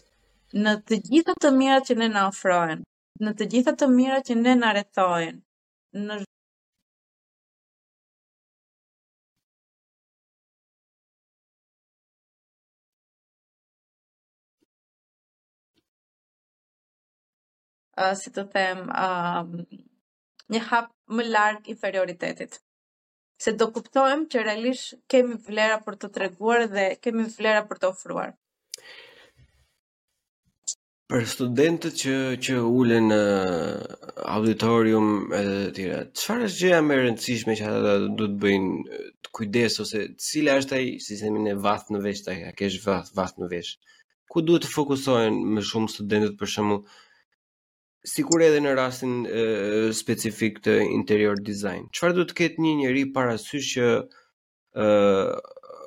në 0.65 0.71
të 0.89 0.97
gjitha 1.05 1.33
të 1.43 1.49
mira 1.53 1.77
që 1.87 1.95
ne 2.01 2.05
na 2.11 2.21
ofrohen, 2.29 2.83
në 3.25 3.31
të 3.41 3.47
gjitha 3.53 3.73
të 3.81 3.87
mira 3.95 4.19
që 4.27 4.37
ne 4.43 4.53
na 4.61 4.69
rrethojnë, 4.77 5.39
në 6.11 6.17
Uh, 18.01 18.15
si 18.17 18.31
të 18.33 18.43
them, 18.53 18.79
um, 18.97 19.49
një 20.53 20.61
hap 20.69 20.85
më 21.17 21.25
larg 21.33 21.67
inferioritetit. 21.73 22.55
Se 23.43 23.51
do 23.61 23.67
kuptojmë 23.75 24.25
që 24.33 24.45
realisht 24.47 24.95
kemi 25.13 25.35
vlera 25.49 25.77
për 25.87 25.99
të 26.03 26.09
treguar 26.17 26.65
dhe 26.73 26.85
kemi 27.05 27.27
vlera 27.35 27.65
për 27.69 27.81
të 27.83 27.89
ofruar 27.91 28.31
për 31.11 31.25
studentët 31.27 31.97
që 31.99 32.13
që 32.45 32.53
ulen 32.71 33.09
në 33.11 33.21
auditorium 34.31 35.09
edhe 35.35 35.57
të 35.65 35.73
tjera. 35.75 35.97
Çfarë 36.21 36.45
është 36.47 36.61
gjëja 36.63 36.77
më 36.87 36.93
e 36.95 37.01
rëndësishme 37.01 37.55
që 37.59 37.65
ata 37.71 37.95
do 38.05 38.27
të 38.29 38.37
bëjnë 38.45 38.99
të 39.27 39.31
kujdes 39.35 39.75
ose 39.83 40.05
cila 40.27 40.55
është 40.61 40.77
ai 40.77 40.85
sistemi 41.03 41.43
i 41.51 41.57
vath 41.65 41.91
në 41.91 41.99
vesh 42.05 42.23
ta 42.29 42.37
kesh 42.55 42.79
vath 42.85 43.11
vath 43.19 43.35
në 43.43 43.49
vesh. 43.51 43.73
Ku 44.31 44.45
duhet 44.47 44.63
të 44.63 44.71
fokusohen 44.71 45.41
më 45.57 45.65
shumë 45.67 45.91
studentët 45.97 46.37
për 46.39 46.53
shembull 46.55 46.85
sikur 48.13 48.45
edhe 48.47 48.63
në 48.63 48.77
rastin 48.79 49.17
specifik 50.01 50.63
të 50.63 50.79
interior 50.95 51.43
design. 51.51 51.89
Çfarë 51.91 52.21
duhet 52.21 52.31
të 52.31 52.39
ketë 52.39 52.63
një 52.69 52.77
njerëz 52.85 53.11
parasysh 53.17 53.73
që 53.75 53.89
ë 54.87 54.89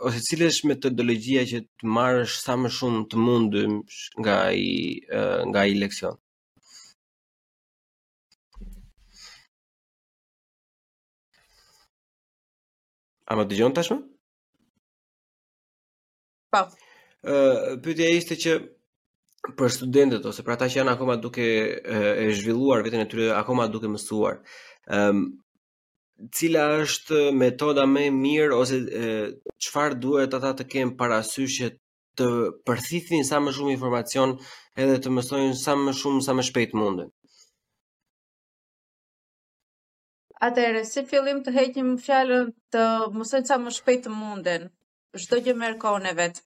ose 0.09 0.21
cilë 0.25 0.51
është 0.53 0.69
metodologjia 0.73 1.43
që 1.49 1.61
të 1.81 1.91
marrësh 1.97 2.35
sa 2.45 2.57
më 2.61 2.71
shumë 2.77 3.01
të 3.13 3.21
mundim 3.27 3.79
nga 4.21 4.35
i 4.53 5.01
nga 5.49 5.59
ai 5.65 5.73
leksion. 5.81 6.19
A 13.31 13.39
më 13.39 13.47
dëgjon 13.51 13.73
tashmë? 13.77 14.01
Pa. 16.53 16.61
Ë, 17.25 17.33
uh, 17.33 17.61
pyetja 17.85 18.11
ishte 18.19 18.37
që 18.43 18.53
për 19.61 19.73
studentët 19.73 20.27
ose 20.29 20.45
për 20.45 20.55
ata 20.59 20.69
që 20.73 20.81
janë 20.83 20.93
akoma 20.93 21.17
duke 21.21 21.45
e, 21.45 21.97
e 22.21 22.29
zhvilluar 22.37 22.85
veten 22.85 23.01
e 23.05 23.09
tyre, 23.09 23.31
akoma 23.39 23.65
duke 23.73 23.89
mësuar. 23.93 24.39
Ëm, 24.93 25.25
um, 25.25 25.25
cila 26.37 26.65
është 26.85 27.31
metoda 27.37 27.85
më 27.91 28.03
e 28.09 28.13
mirë 28.19 28.57
ose 28.59 28.77
çfarë 29.67 29.99
duhet 30.05 30.37
ata 30.39 30.53
të 30.61 30.67
kenë 30.75 30.97
para 31.01 31.19
që 31.27 31.71
të 32.19 32.29
përthithin 32.69 33.25
sa 33.29 33.41
më 33.43 33.55
shumë 33.57 33.73
informacion 33.75 34.37
edhe 34.83 34.99
të 35.03 35.11
mësojnë 35.17 35.59
sa 35.63 35.75
më 35.81 35.95
shumë 36.01 36.23
sa 36.27 36.37
më 36.39 36.45
shpejt 36.49 36.77
mundën? 36.79 37.11
Atëherë, 40.45 40.85
si 40.93 41.03
fillim 41.11 41.39
të 41.47 41.51
heqim 41.59 41.91
fjalën 42.07 42.49
të 42.73 42.85
mësojnë 43.19 43.49
sa 43.51 43.59
më 43.65 43.73
shpejt 43.79 44.07
të 44.07 44.15
mundin, 44.15 44.69
çdo 45.21 45.41
gjë 45.47 45.57
merr 45.61 45.79
kohën 45.83 46.07
e 46.11 46.15
vet. 46.19 46.43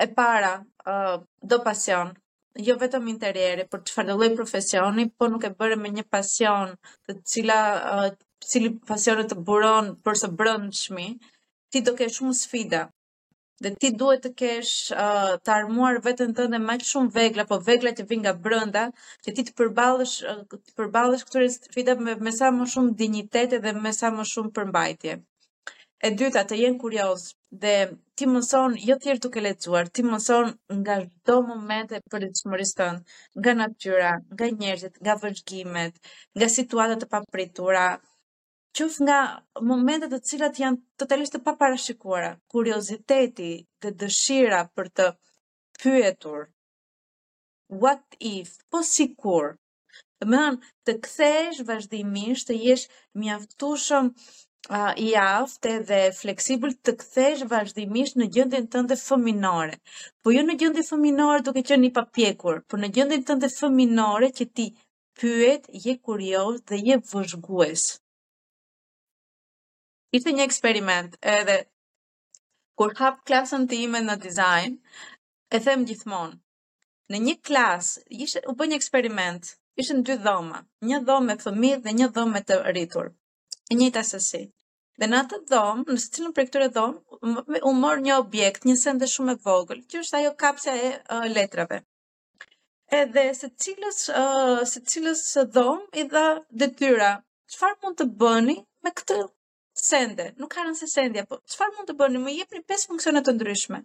E 0.00 0.06
para, 0.16 0.52
ë 0.88 0.92
uh, 0.96 1.16
do 1.48 1.60
pasion 1.66 2.14
jo 2.66 2.76
vetëm 2.78 3.08
interiere 3.10 3.64
për 3.66 3.80
çfarë 3.88 4.14
lloj 4.14 4.28
profesioni, 4.38 5.08
por 5.18 5.30
nuk 5.32 5.42
e 5.42 5.50
bëre 5.58 5.76
me 5.80 5.90
një 5.90 6.04
pasion, 6.14 6.76
të 7.06 7.16
cila 7.30 7.60
cili 8.50 8.70
pasionet 8.90 9.30
të 9.32 9.36
buron 9.48 9.86
për 10.06 10.18
së 10.22 10.28
brëndshmi, 10.40 11.06
ti 11.72 11.82
do 11.88 11.94
kesh 12.00 12.18
shumë 12.20 12.36
sfida. 12.42 12.80
Dhe 13.64 13.70
ti 13.82 13.90
duhet 14.00 14.24
të 14.26 14.30
kesh 14.42 14.72
uh, 14.90 15.36
të 15.46 15.52
armuar 15.56 15.98
vetën 16.06 16.32
tënde 16.38 16.58
më 16.64 16.76
shumë 16.88 17.12
vegla, 17.16 17.44
po 17.50 17.58
vegla 17.68 17.92
të 18.00 18.06
vinë 18.10 18.24
nga 18.24 18.32
brenda, 18.46 18.82
që 19.26 19.34
ti 19.36 19.44
të 19.48 19.54
përballesh 19.60 20.16
uh, 20.30 20.42
të 20.56 20.74
përballesh 20.80 21.22
këtyre 21.28 21.50
sfidave 21.54 22.04
me, 22.08 22.16
me 22.26 22.32
sa 22.38 22.50
më 22.56 22.66
shumë 22.74 22.96
dinjitet 23.00 23.56
dhe 23.64 23.74
me 23.86 23.92
sa 24.00 24.10
më 24.18 24.26
shumë 24.32 24.52
përmbajtje. 24.58 25.16
E 26.04 26.08
dyta 26.20 26.42
të 26.44 26.58
jenë 26.60 26.80
kurioz 26.82 27.22
dhe 27.62 27.74
ti 28.18 28.26
mëson 28.28 28.74
jo 28.88 28.96
thjesht 29.04 29.22
duke 29.24 29.40
lexuar, 29.46 29.88
ti 29.94 30.02
mëson 30.04 30.50
nga 30.80 30.96
çdo 31.06 31.36
moment 31.52 31.88
e 31.96 32.00
përditshmërisë 32.12 32.76
tënde, 32.80 33.14
nga 33.38 33.52
natyra, 33.60 34.10
nga 34.34 34.44
njerëzit, 34.58 34.94
nga 35.02 35.14
vëzhgimet, 35.22 35.94
nga 36.36 36.46
situata 36.58 36.98
të 37.00 37.08
papritura, 37.14 37.86
qëf 38.78 38.94
nga 39.06 39.18
momentet 39.70 40.10
të 40.12 40.18
cilat 40.28 40.56
janë 40.60 40.78
totalisht 41.02 41.34
të 41.36 41.40
paparashikuara, 41.48 42.30
kurioziteti 42.54 43.50
dhe 43.84 43.90
dëshira 44.00 44.62
për 44.78 44.88
të 44.96 45.04
pyetur, 45.82 46.40
what 47.84 48.18
if, 48.32 48.50
po 48.72 48.80
si 48.88 49.06
kur, 49.22 49.46
dhe 50.18 50.26
me 50.32 50.40
thënë 50.48 50.70
të 50.88 50.96
kthesh 51.06 51.62
vazhdimisht, 51.70 52.48
të 52.48 52.56
jesh 52.66 52.86
mjaftushëm 53.22 54.10
uh, 54.10 54.92
i 55.06 55.08
aftë 55.26 55.76
dhe 55.92 56.00
fleksibël 56.20 56.74
të 56.84 56.96
kthesh 57.04 57.46
vazhdimisht 57.54 58.18
në 58.22 58.28
gjendjen 58.38 58.68
tënde 58.76 58.98
fëminore. 59.06 59.78
Po 60.22 60.34
jo 60.38 60.42
në 60.48 60.58
gjendje 60.64 60.86
fëminore 60.90 61.46
duke 61.50 61.64
qenë 61.70 61.92
i 61.92 61.96
papjekur, 62.00 62.58
por 62.68 62.82
në 62.82 62.90
gjendjen 62.98 63.24
tënde 63.30 63.52
fëminore 63.58 64.32
që 64.40 64.50
ti 64.58 64.68
pyet, 65.20 65.70
je 65.86 65.94
kurioz 66.10 66.58
dhe 66.68 66.82
je 66.88 67.02
vëzhgues. 67.12 67.86
ήρθε 70.14 70.32
μια 70.32 70.44
experiment 70.48 71.08
uh, 71.08 71.12
ε, 71.18 71.42
that 71.46 71.64
could 72.74 72.92
have 72.98 73.18
class 73.28 73.48
and 73.56 73.66
team 73.70 73.92
and 73.96 74.08
a 74.08 74.16
design 74.26 74.70
εθέμ 75.48 75.82
γυθμών. 75.82 76.44
Είναι 77.06 77.18
μια 77.22 77.38
class, 77.48 78.02
είχε 78.06 78.40
μια 78.56 78.80
experiment, 78.82 79.40
είχε 79.74 79.94
δύο 79.94 80.18
δόμα. 80.18 80.68
Μια 80.78 81.02
δόμα 81.02 81.34
δεν 81.36 81.58
μια 81.94 82.08
δόμα 82.10 82.42
το 82.42 82.62
ρίτουρ. 82.62 83.10
Είναι 83.68 83.84
η 83.84 83.90
τάσταση. 83.90 84.54
Δεν 84.96 85.14
άτα 85.16 85.42
δόμ, 85.46 85.80
να 85.86 85.96
σε 85.96 86.08
τσίλουν 86.08 86.32
προεκτούρ 86.32 86.60
εδώ, 86.62 87.04
ουμόρ 87.64 88.00
μια 88.00 88.18
object, 88.28 88.64
μια 88.64 88.76
σέντε 88.76 89.06
σου 89.06 89.22
με 89.22 89.34
βόγγλ, 89.34 89.72
και 89.86 89.96
ο 89.98 90.00
αγιο 90.16 90.34
είναι 90.76 91.28
λέτραβε. 91.28 91.86
Ε, 92.84 93.06
δε 93.06 93.32
σε 93.32 93.48
τσίλος, 93.50 94.08
ε, 94.08 94.64
σε 94.64 94.80
τσίλος 94.80 95.32
δόμ, 95.46 95.78
είδα 95.92 96.46
δε 96.48 96.66
τύρα. 96.68 97.26
Σφάρ 97.44 97.70
με 98.80 98.90
sende, 99.74 100.32
nuk 100.38 100.54
ka 100.54 100.62
rënë 100.64 100.78
se 100.80 100.88
sendja, 100.90 101.24
po 101.28 101.38
qëfar 101.50 101.72
mund 101.76 101.88
të 101.90 101.94
bëni, 101.98 102.18
më 102.22 102.34
jepni 102.38 102.60
5 102.72 102.88
funksionet 102.90 103.26
të 103.26 103.32
ndryshme. 103.34 103.80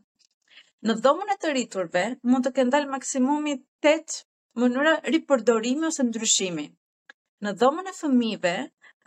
Në 0.85 0.95
dhomën 1.05 1.31
e 1.33 1.37
të 1.41 1.53
rriturve, 1.53 2.03
mund 2.29 2.45
të 2.45 2.51
këndalë 2.59 2.91
maksimumi 2.93 3.55
8 3.91 4.19
mënyra 4.63 4.93
ripërdorimi 5.15 5.89
ose 5.89 6.05
ndryshimi. 6.09 6.67
Në 7.43 7.55
dhomën 7.61 7.89
e 7.89 7.95
fëmive, 7.99 8.53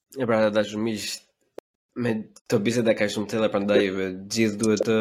Φεύγει, 0.10 1.28
me 2.04 2.12
të 2.50 2.58
biseda 2.64 2.94
ka 2.98 3.08
shumë 3.12 3.30
tele, 3.32 3.48
prandaj 3.54 3.78
gjithë 4.36 4.58
duhet 4.62 4.84
të 4.88 4.96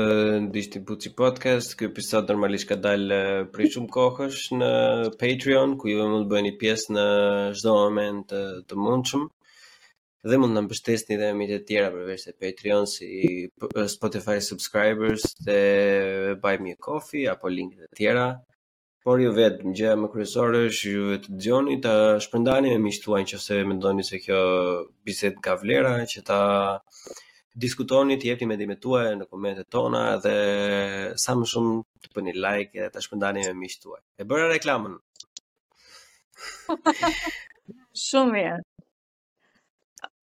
ndisht 0.49 0.73
të 0.75 0.81
buci 0.89 1.13
podcast, 1.21 1.77
kjo 1.79 1.91
episod 1.93 2.31
normalisht 2.33 2.67
ka 2.73 2.77
dalë 2.83 3.19
prej 3.55 3.69
shumë 3.77 3.91
kohësh 3.95 4.41
në 4.59 4.71
Patreon, 5.21 5.77
ku 5.79 5.93
juve 5.93 6.09
mund 6.11 6.27
të 6.27 6.33
bëjë 6.33 6.47
një 6.49 6.55
pjesë 6.63 6.97
në 6.97 7.07
shdo 7.61 7.77
moment 7.79 8.27
të, 8.33 8.43
të 8.71 9.29
dhe 10.33 10.37
mund 10.43 10.53
në 10.53 10.61
mbështesni 10.67 11.17
dhe 11.21 11.29
mitë 11.39 11.57
të 11.61 11.65
tjera 11.71 11.91
përveç 11.95 12.25
të 12.27 12.33
Patreon, 12.43 12.89
si 12.91 13.09
Spotify 13.95 14.41
subscribers, 14.51 15.29
dhe 15.47 15.61
buy 16.43 16.59
me 16.67 16.75
a 16.75 16.79
coffee, 16.91 17.29
apo 17.37 17.49
link 17.59 17.79
të 17.79 17.93
tjera, 18.03 18.27
Por 19.09 19.23
ju 19.25 19.31
vetë 19.33 19.65
më 19.65 19.73
gjëja 19.79 19.93
më 19.97 20.09
kryesore 20.13 20.59
është 20.69 20.91
ju 20.93 21.05
vetë 21.09 21.25
të 21.29 21.37
dëgjoni 21.41 21.75
ta 21.85 21.93
shpërndani 22.25 22.73
me 22.75 22.81
miqtë 22.87 23.03
tuaj 23.07 23.21
nëse 23.25 23.55
mendoni 23.69 24.05
se 24.05 24.19
kjo 24.21 24.41
bisedë 25.09 25.41
ka 25.47 25.55
vlera 25.63 25.93
që 26.13 26.21
ta 26.29 26.41
diskutoni, 27.65 28.19
të 28.21 28.29
jepni 28.35 28.49
mendimet 28.51 28.83
tuaja 28.85 29.15
në 29.17 29.25
komentet 29.31 29.71
tona 29.73 30.03
dhe 30.27 30.35
sa 31.25 31.33
më 31.41 31.49
shumë 31.55 31.75
të 32.05 32.13
bëni 32.19 32.35
like 32.37 32.77
dhe 32.85 32.91
ta 32.93 33.01
shpërndani 33.07 33.47
me 33.47 33.55
miqtë 33.63 33.83
tuaj. 33.87 34.03
E 34.21 34.29
bëra 34.29 34.51
reklamën. 34.53 34.99
shumë 38.05 38.33
mirë. 38.37 38.61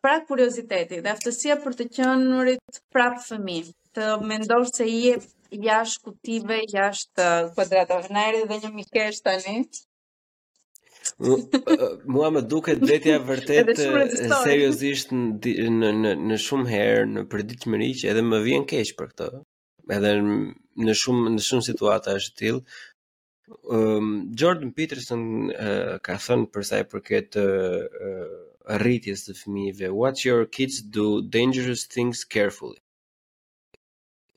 Pra 0.05 0.19
kurioziteti 0.29 1.01
dhe 1.01 1.15
aftësia 1.15 1.57
për 1.65 1.81
të 1.81 1.89
qenurit 1.97 2.79
prap 2.93 3.17
fëmijë, 3.25 3.73
të 3.97 4.11
mendosh 4.29 4.77
se 4.77 4.85
je 4.93 5.17
jashtë 5.51 6.01
kutive, 6.05 6.55
jashtë 6.71 7.21
uh, 7.21 7.49
kuadratorë. 7.55 8.09
Na 8.15 8.23
erdhi 8.29 8.41
edhe 8.43 8.67
një 8.67 8.71
mikesh 8.75 9.19
tani. 9.25 9.57
Uh, 11.19 12.01
Mua 12.09 12.31
më 12.33 12.41
duket 12.49 12.79
detja 12.87 13.19
vërtet 13.21 13.73
uh, 13.77 14.41
seriozisht 14.43 15.11
në 15.13 15.91
në 15.93 16.15
në 16.15 16.39
shumë 16.45 16.69
herë 16.73 17.05
në 17.13 17.25
përditshmëri 17.33 17.91
që 18.01 18.11
edhe 18.13 18.25
më 18.25 18.41
vjen 18.49 18.65
keq 18.71 18.95
për 19.01 19.11
këtë. 19.13 19.29
Edhe 19.95 20.11
në 20.19 20.95
shumë 20.97 21.35
në 21.37 21.45
shumë 21.45 21.67
situata 21.69 22.15
është 22.17 22.37
tillë. 22.41 22.63
Um, 23.69 24.07
Jordan 24.33 24.71
Peterson 24.73 25.27
uh, 25.53 25.99
ka 26.01 26.15
thënë 26.17 26.49
për 26.55 26.63
sa 26.65 26.79
i 26.81 26.87
përket 26.89 27.37
uh, 27.37 27.85
rritjes 28.81 29.27
të 29.27 29.35
fëmijëve, 29.37 29.91
"What 29.93 30.23
your 30.25 30.47
kids 30.49 30.81
do 30.81 31.21
dangerous 31.21 31.85
things 31.85 32.25
carefully." 32.25 32.81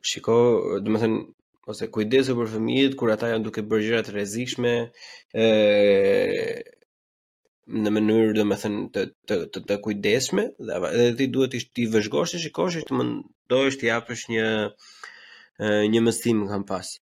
shiko, 0.06 0.34
dhe 0.82 0.90
më 0.92 0.98
thënë, 1.02 1.20
ose 1.68 1.88
kujdesu 1.92 2.34
për 2.38 2.50
fëmijët, 2.54 2.94
kur 2.96 3.10
ata 3.12 3.30
janë 3.32 3.44
duke 3.44 3.64
bërë 3.70 4.02
të 4.06 4.14
rezishme, 4.14 4.74
e, 5.44 5.46
në 7.68 7.90
mënyrë 7.92 8.36
dhe 8.38 8.44
më 8.48 8.56
thënë 8.62 8.84
të, 8.94 9.02
të, 9.28 9.36
të, 9.52 9.64
të 9.68 9.78
kujdeshme, 9.84 10.46
dhe, 10.56 10.78
dhe 10.96 11.10
ti 11.18 11.26
duhet 11.34 11.58
ishtë 11.58 11.74
ti 11.76 11.86
vëzhgosht 11.92 12.38
e 12.38 12.42
shikosh 12.46 12.78
e 12.80 12.84
të 12.88 12.96
më 12.96 13.04
ndojsh 13.16 13.78
të 13.80 13.88
japësh 13.90 14.24
një, 14.32 14.46
një 15.92 16.00
mëstim 16.06 16.46
kam 16.48 16.64
pas. 16.70 16.94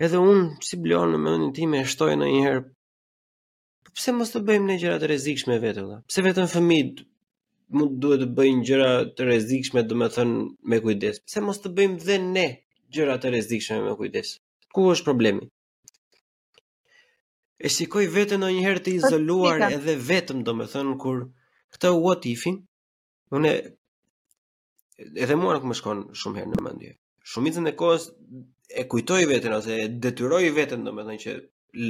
Edhe 0.00 0.18
unë, 0.18 0.64
si 0.64 0.78
blonë 0.80 1.12
në 1.14 1.22
mëndin 1.24 1.54
ti 1.54 1.68
me 1.70 1.84
shtoj 1.86 2.16
në 2.16 2.30
njëherë, 2.34 2.64
pëse 3.94 4.16
mos 4.16 4.30
të 4.32 4.42
bëjmë 4.48 4.68
në 4.72 4.80
gjërat 4.82 5.06
rezikshme 5.12 5.60
vetë, 5.62 5.86
dhe? 5.90 6.00
Pse 6.08 6.24
vetëm 6.26 6.50
fëmijët, 6.52 7.04
mund 7.74 7.98
duhet 8.02 8.20
të 8.24 8.28
bëjnë 8.36 8.64
gjëra 8.68 8.86
të 9.18 9.26
rrezikshme, 9.26 9.82
domethënë 9.90 10.40
me 10.72 10.78
kujdes. 10.82 11.20
Pse 11.26 11.42
mos 11.44 11.60
të 11.62 11.72
bëjmë 11.78 11.98
dhe 12.06 12.16
ne 12.24 12.46
gjëra 12.94 13.16
të 13.22 13.30
rrezikshme 13.32 13.78
me 13.84 13.92
kujdes? 14.00 14.32
Ku 14.74 14.88
është 14.94 15.06
problemi? 15.08 15.44
E 17.60 17.68
shikoj 17.74 18.06
vetën 18.16 18.40
ndonjëherë 18.42 18.82
të 18.86 18.94
izoluar 18.98 19.60
Pika. 19.62 19.68
edhe 19.76 19.96
vetëm 20.10 20.42
domethënë 20.48 20.96
kur 21.02 21.18
këtë 21.76 21.90
what 22.04 22.26
ifin, 22.30 22.56
unë 23.36 23.52
edhe 24.98 25.36
mua 25.38 25.54
nuk 25.56 25.68
më 25.70 25.78
shkon 25.80 26.02
shumë 26.22 26.40
herë 26.42 26.54
në 26.54 26.64
mendje. 26.66 26.94
Shumicën 27.30 27.70
e 27.70 27.74
kohës 27.82 28.08
e 28.80 28.86
kujtoj 28.90 29.22
veten 29.30 29.54
ose 29.58 29.76
e 29.84 29.88
detyroj 30.06 30.44
veten 30.58 30.86
domethënë 30.88 31.22
që 31.26 31.36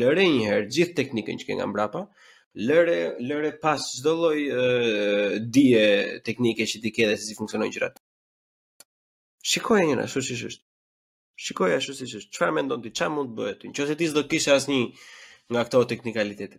lëre 0.00 0.26
një 0.34 0.50
herë 0.50 0.68
gjithë 0.74 0.98
teknikën 1.00 1.40
që 1.40 1.48
ke 1.48 1.56
nga 1.56 1.68
mbrapa, 1.70 2.04
lëre 2.66 3.16
lëre 3.28 3.50
pas 3.62 3.78
çdo 3.96 4.12
lloj 4.20 4.40
dije 5.54 5.86
teknike 6.24 6.64
që 6.70 6.76
ti 6.82 6.90
ke 6.94 7.04
dhe 7.08 7.16
se 7.20 7.24
si 7.30 7.34
funksionojnë 7.38 7.72
gjërat. 7.74 7.94
Shikoj 9.50 9.82
një 9.88 9.98
ashtu 10.04 10.22
siç 10.28 10.42
është. 10.48 10.64
Shikoj 11.44 11.76
ashtu 11.78 11.94
siç 11.98 12.10
është. 12.18 12.32
Çfarë 12.34 12.54
mendon 12.58 12.82
ti, 12.82 12.88
çfarë 12.96 13.14
mund 13.14 13.30
të 13.32 13.36
bëhet? 13.38 13.60
Nëse 13.70 13.96
ti 13.98 14.08
s'do 14.10 14.22
kishe 14.30 14.50
asnjë 14.56 14.84
nga 15.52 15.62
këto 15.68 15.84
teknikalitete. 15.92 16.58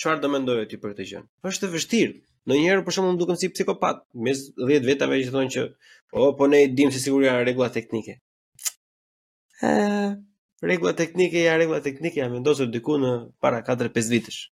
Çfarë 0.00 0.22
do 0.22 0.28
mendoje 0.34 0.68
ti 0.70 0.76
për 0.80 0.92
këtë 0.94 1.06
gjë? 1.10 1.20
Është 1.50 1.66
e 1.68 1.72
vështirë. 1.74 2.14
Në 2.48 2.78
për 2.84 2.92
shumë 2.94 3.14
më 3.14 3.18
dukem 3.20 3.36
si 3.40 3.48
psikopat, 3.54 4.04
mes 4.26 4.38
10 4.60 4.84
vetave 4.84 5.16
që 5.24 5.30
thonë 5.32 5.50
që 5.54 5.62
o, 6.12 6.28
oh, 6.28 6.30
po 6.36 6.44
ne 6.52 6.60
i 6.62 6.68
dim 6.76 6.90
se 6.92 7.00
sigur 7.00 7.24
janë 7.24 7.40
rregulla 7.46 7.70
teknike. 7.72 8.18
Regullat 10.70 10.98
teknike, 11.00 11.40
ja 11.46 11.56
rregulla 11.56 11.80
teknike, 11.80 12.20
ja 12.20 12.28
me 12.28 12.42
ndosër 12.42 12.68
në 12.68 13.14
para 13.40 13.64
4-5 13.64 14.12
vitësh 14.12 14.42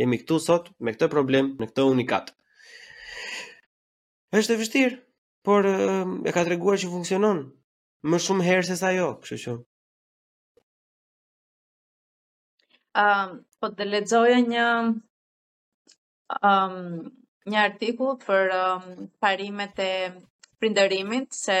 jemi 0.00 0.18
këtu 0.22 0.38
sot 0.44 0.70
me 0.84 0.94
këtë 0.94 1.08
problem 1.12 1.50
në 1.60 1.68
këtë 1.70 1.86
unikat. 1.92 2.32
Është 4.34 4.54
e 4.54 4.58
vështirë, 4.62 4.96
por 5.46 5.68
eh, 5.70 6.14
e 6.30 6.34
ka 6.34 6.44
treguar 6.48 6.78
që 6.82 6.90
funksionon 6.92 7.42
më 8.10 8.20
shumë 8.26 8.46
herë 8.48 8.66
se 8.70 8.76
sa 8.80 8.92
jo, 8.96 9.08
kështu 9.22 9.38
që. 9.44 9.56
Ëm, 13.04 13.08
um, 13.08 13.38
po 13.60 13.70
të 13.74 13.86
lexoja 13.90 14.36
një 14.50 14.64
ëm 16.34 16.44
um, 16.50 17.00
një 17.50 17.58
artikull 17.62 18.14
për 18.22 18.52
um, 18.58 18.84
parimet 19.22 19.80
e 19.82 19.90
prindërimit 20.60 21.34
se 21.36 21.56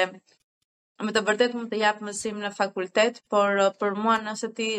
me 1.04 1.12
të 1.12 1.20
vërtet 1.26 1.56
mund 1.58 1.68
të 1.72 1.80
jap 1.82 1.98
mësim 2.06 2.38
në 2.40 2.50
fakultet, 2.58 3.18
por 3.34 3.58
eh, 3.64 3.72
për 3.80 3.98
mua 4.04 4.18
nëse 4.28 4.50
ti 4.60 4.70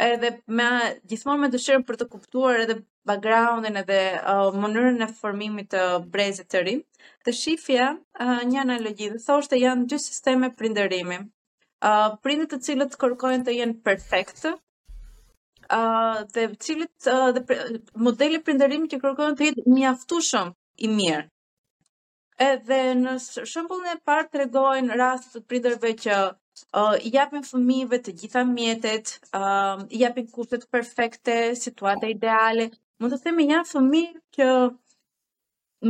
edhe 0.00 0.30
me 0.50 0.68
gjithmonë 1.08 1.42
me 1.44 1.48
dëshirën 1.52 1.84
për 1.90 1.98
të 2.00 2.06
kuptuar 2.12 2.58
edhe 2.64 2.74
backgroundin 3.10 3.76
edhe 3.78 3.98
uh, 4.18 4.50
mënyrën 4.64 4.98
e 5.06 5.08
formimit 5.20 5.68
të 5.74 5.82
brezit 6.16 6.48
të 6.50 6.62
rinj. 6.66 6.80
Të 7.24 7.34
shifja 7.40 7.90
uh, 7.94 8.42
një 8.50 8.60
analogji 8.64 9.10
dhe 9.14 9.20
thoshte 9.26 9.60
janë 9.62 9.86
dy 9.92 9.98
sisteme 10.06 10.50
prindërimi. 10.58 11.20
Uh, 11.84 12.16
prindit 12.24 12.50
të 12.56 12.60
cilët 12.68 12.96
kërkojnë 13.04 13.44
të 13.46 13.54
jenë 13.60 13.78
perfektë 13.86 14.54
uh, 14.54 16.18
dhe 16.34 16.48
cilët 16.66 17.08
uh, 17.12 17.30
dhe 17.36 17.44
modeli 18.08 18.40
prindërimi 18.48 18.90
që 18.94 19.00
kërkojnë 19.04 19.38
të 19.42 19.50
jetë 19.52 19.68
mjaftushëm 19.78 20.54
i 20.78 20.90
mirë. 20.98 21.28
Edhe 22.42 22.76
në 23.00 23.12
shëmbullën 23.24 23.90
e 23.92 23.98
partë 24.10 24.30
të 24.32 24.38
regojnë 24.40 24.96
rast 25.00 25.28
të 25.34 25.40
pridërve 25.50 25.90
që 26.04 26.14
i 27.06 27.12
japin 27.16 27.44
fëmive 27.48 27.98
të 28.08 28.14
gjitha 28.22 28.42
mjetet, 28.48 29.12
i 29.34 29.98
japin 30.00 30.26
kuset 30.32 30.66
perfekte, 30.76 31.36
situate 31.60 32.10
ideale. 32.14 32.66
Më 33.02 33.10
të 33.12 33.18
themi 33.26 33.46
një 33.52 33.60
fëmi 33.70 34.02
që 34.38 34.48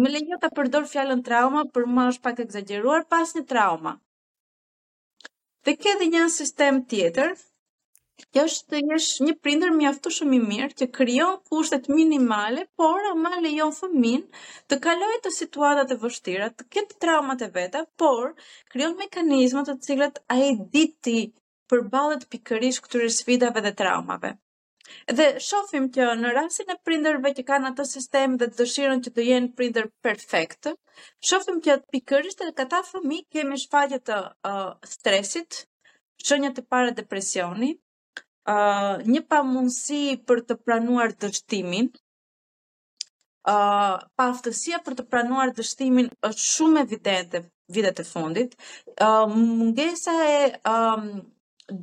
me 0.03 0.13
le 0.13 0.21
një 0.29 0.41
të 0.45 0.53
përdor 0.61 0.85
fjallën 0.93 1.25
trauma, 1.31 1.65
për 1.75 1.89
më 1.97 2.07
është 2.13 2.25
pak 2.27 2.39
e 2.41 3.05
pas 3.17 3.35
një 3.39 3.45
trauma. 3.55 3.97
Dhe 5.65 5.77
këtë 5.81 5.99
dhe 6.03 6.07
një 6.17 6.29
sistem 6.39 6.85
tjetër, 6.93 7.37
Kjo 8.35 8.43
është 8.49 8.81
jesh 8.89 9.07
një 9.29 9.33
prindër 9.47 9.73
mjaftu 9.77 10.11
shumë 10.17 10.37
i 10.37 10.39
mirë 10.51 10.75
që 10.81 10.87
kryon 10.99 11.33
kushtet 11.53 11.89
minimale, 11.93 12.63
por 12.81 13.07
ama 13.11 13.33
lejon 13.47 13.73
fëmin 13.79 14.21
të 14.73 14.79
kaloj 14.85 15.17
të 15.25 15.33
situatat 15.39 15.95
e 15.95 15.97
vështira, 16.05 16.47
të 16.61 16.67
këtë 16.77 16.99
traumat 17.07 17.43
e 17.47 17.51
veta, 17.59 17.81
por 18.03 18.29
kryon 18.75 18.95
mekanizmat 19.03 19.71
të 19.73 19.77
cilat 19.89 20.23
a 20.37 20.39
e 20.47 20.53
diti 20.77 21.17
për 21.73 21.83
balet 21.97 22.25
pikërish 22.37 22.79
këtëre 22.87 23.11
sfidave 23.19 23.65
dhe 23.67 23.75
traumave. 23.83 24.33
Dhe 25.19 25.27
shofim 25.49 25.91
që 25.97 26.07
në 26.23 26.33
rasin 26.39 26.71
e 26.71 26.79
prinderve 26.89 27.33
që 27.37 27.43
kanë 27.53 27.73
atë 27.73 27.89
sistem 27.97 28.39
dhe 28.41 28.51
të 28.53 28.61
dëshiron 28.63 29.03
që 29.09 29.15
të 29.17 29.27
jenë 29.31 29.53
prinder 29.61 29.91
perfekt, 30.07 30.71
shofim 31.33 31.59
që 31.67 31.77
atë 31.79 31.91
pikërisht 31.97 32.47
e 32.47 32.53
këta 32.63 32.85
fëmi 32.93 33.21
kemi 33.39 33.61
shfaqet 33.65 34.07
të 34.13 34.23
uh, 34.51 34.93
stresit, 34.97 35.65
shënjët 36.31 36.61
e 36.61 36.65
pare 36.75 36.93
depresionit, 37.01 37.81
një 38.51 39.21
pamundësi 39.29 40.17
për 40.29 40.41
të 40.49 40.55
pranuar 40.65 41.13
dështimin, 41.21 41.87
pa 43.45 44.25
aftësia 44.29 44.79
për 44.85 44.95
të 44.99 45.05
pranuar 45.13 45.53
dështimin 45.57 46.09
është 46.29 46.45
shumë 46.45 46.81
evidente 46.85 47.41
vitet 47.73 48.01
e 48.01 48.05
fundit, 48.05 48.57
mungesa 49.35 50.13
e 50.29 50.57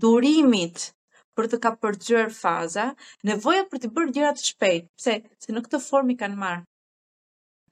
durimit 0.05 0.89
për 1.37 1.47
të 1.51 1.57
ka 1.63 1.71
përgjër 1.81 2.29
faza, 2.35 2.91
nevoja 3.25 3.63
për 3.71 3.77
të 3.81 3.87
bërë 3.95 4.11
gjërat 4.17 4.43
shpejt, 4.45 4.91
pëse, 4.97 5.15
se 5.41 5.49
në 5.55 5.63
këtë 5.65 5.79
formi 5.81 6.17
kanë 6.19 6.37
marë, 6.41 6.61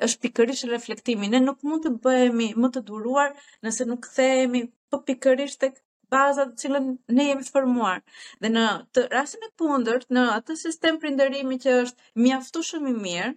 është 0.06 0.22
pikërisht 0.26 0.66
reflektimi, 0.72 1.28
ne 1.30 1.42
nuk 1.44 1.62
mund 1.68 1.84
të 1.86 1.92
bëhemi 2.06 2.52
më 2.58 2.70
të 2.78 2.84
duruar 2.90 3.34
nëse 3.66 3.86
nuk 3.86 4.08
themi 4.16 4.64
po 4.90 5.04
pikërisht 5.06 5.60
të 5.62 5.72
këtë, 5.76 5.86
bazat 6.14 6.52
të 6.54 6.62
cilën 6.64 6.86
ne 7.18 7.26
jemi 7.30 7.48
formuar. 7.54 8.00
Dhe 8.42 8.50
në 8.54 8.64
të 8.96 9.04
rastin 9.14 9.44
e 9.46 9.50
kundërt, 9.62 10.08
në 10.18 10.24
atë 10.36 10.56
sistem 10.62 10.98
prindërimi 11.04 11.58
që 11.66 11.76
është 11.86 12.14
mjaftueshëm 12.26 12.88
i 12.92 12.96
mirë, 13.06 13.34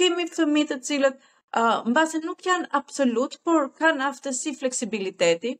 kemi 0.00 0.26
fëmijë 0.36 0.68
të 0.72 0.78
cilët 0.88 1.18
uh, 1.20 1.82
mbase 1.90 2.22
nuk 2.24 2.44
janë 2.48 2.70
absolut, 2.80 3.36
por 3.48 3.68
kanë 3.80 4.06
aftësi 4.10 4.54
fleksibiliteti, 4.60 5.54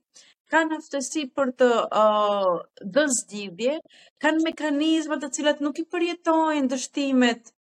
kanë 0.55 0.79
aftësi 0.81 1.27
për 1.39 1.53
të 1.61 1.69
uh, 1.85 2.53
dhënë 2.97 3.19
zgjidhje, 3.19 3.77
kanë 4.25 4.45
mekanizma 4.49 5.21
të 5.23 5.33
cilët 5.39 5.63
nuk 5.67 5.81
i 5.81 5.87
përjetojnë 5.95 6.71
dështimet 6.73 7.53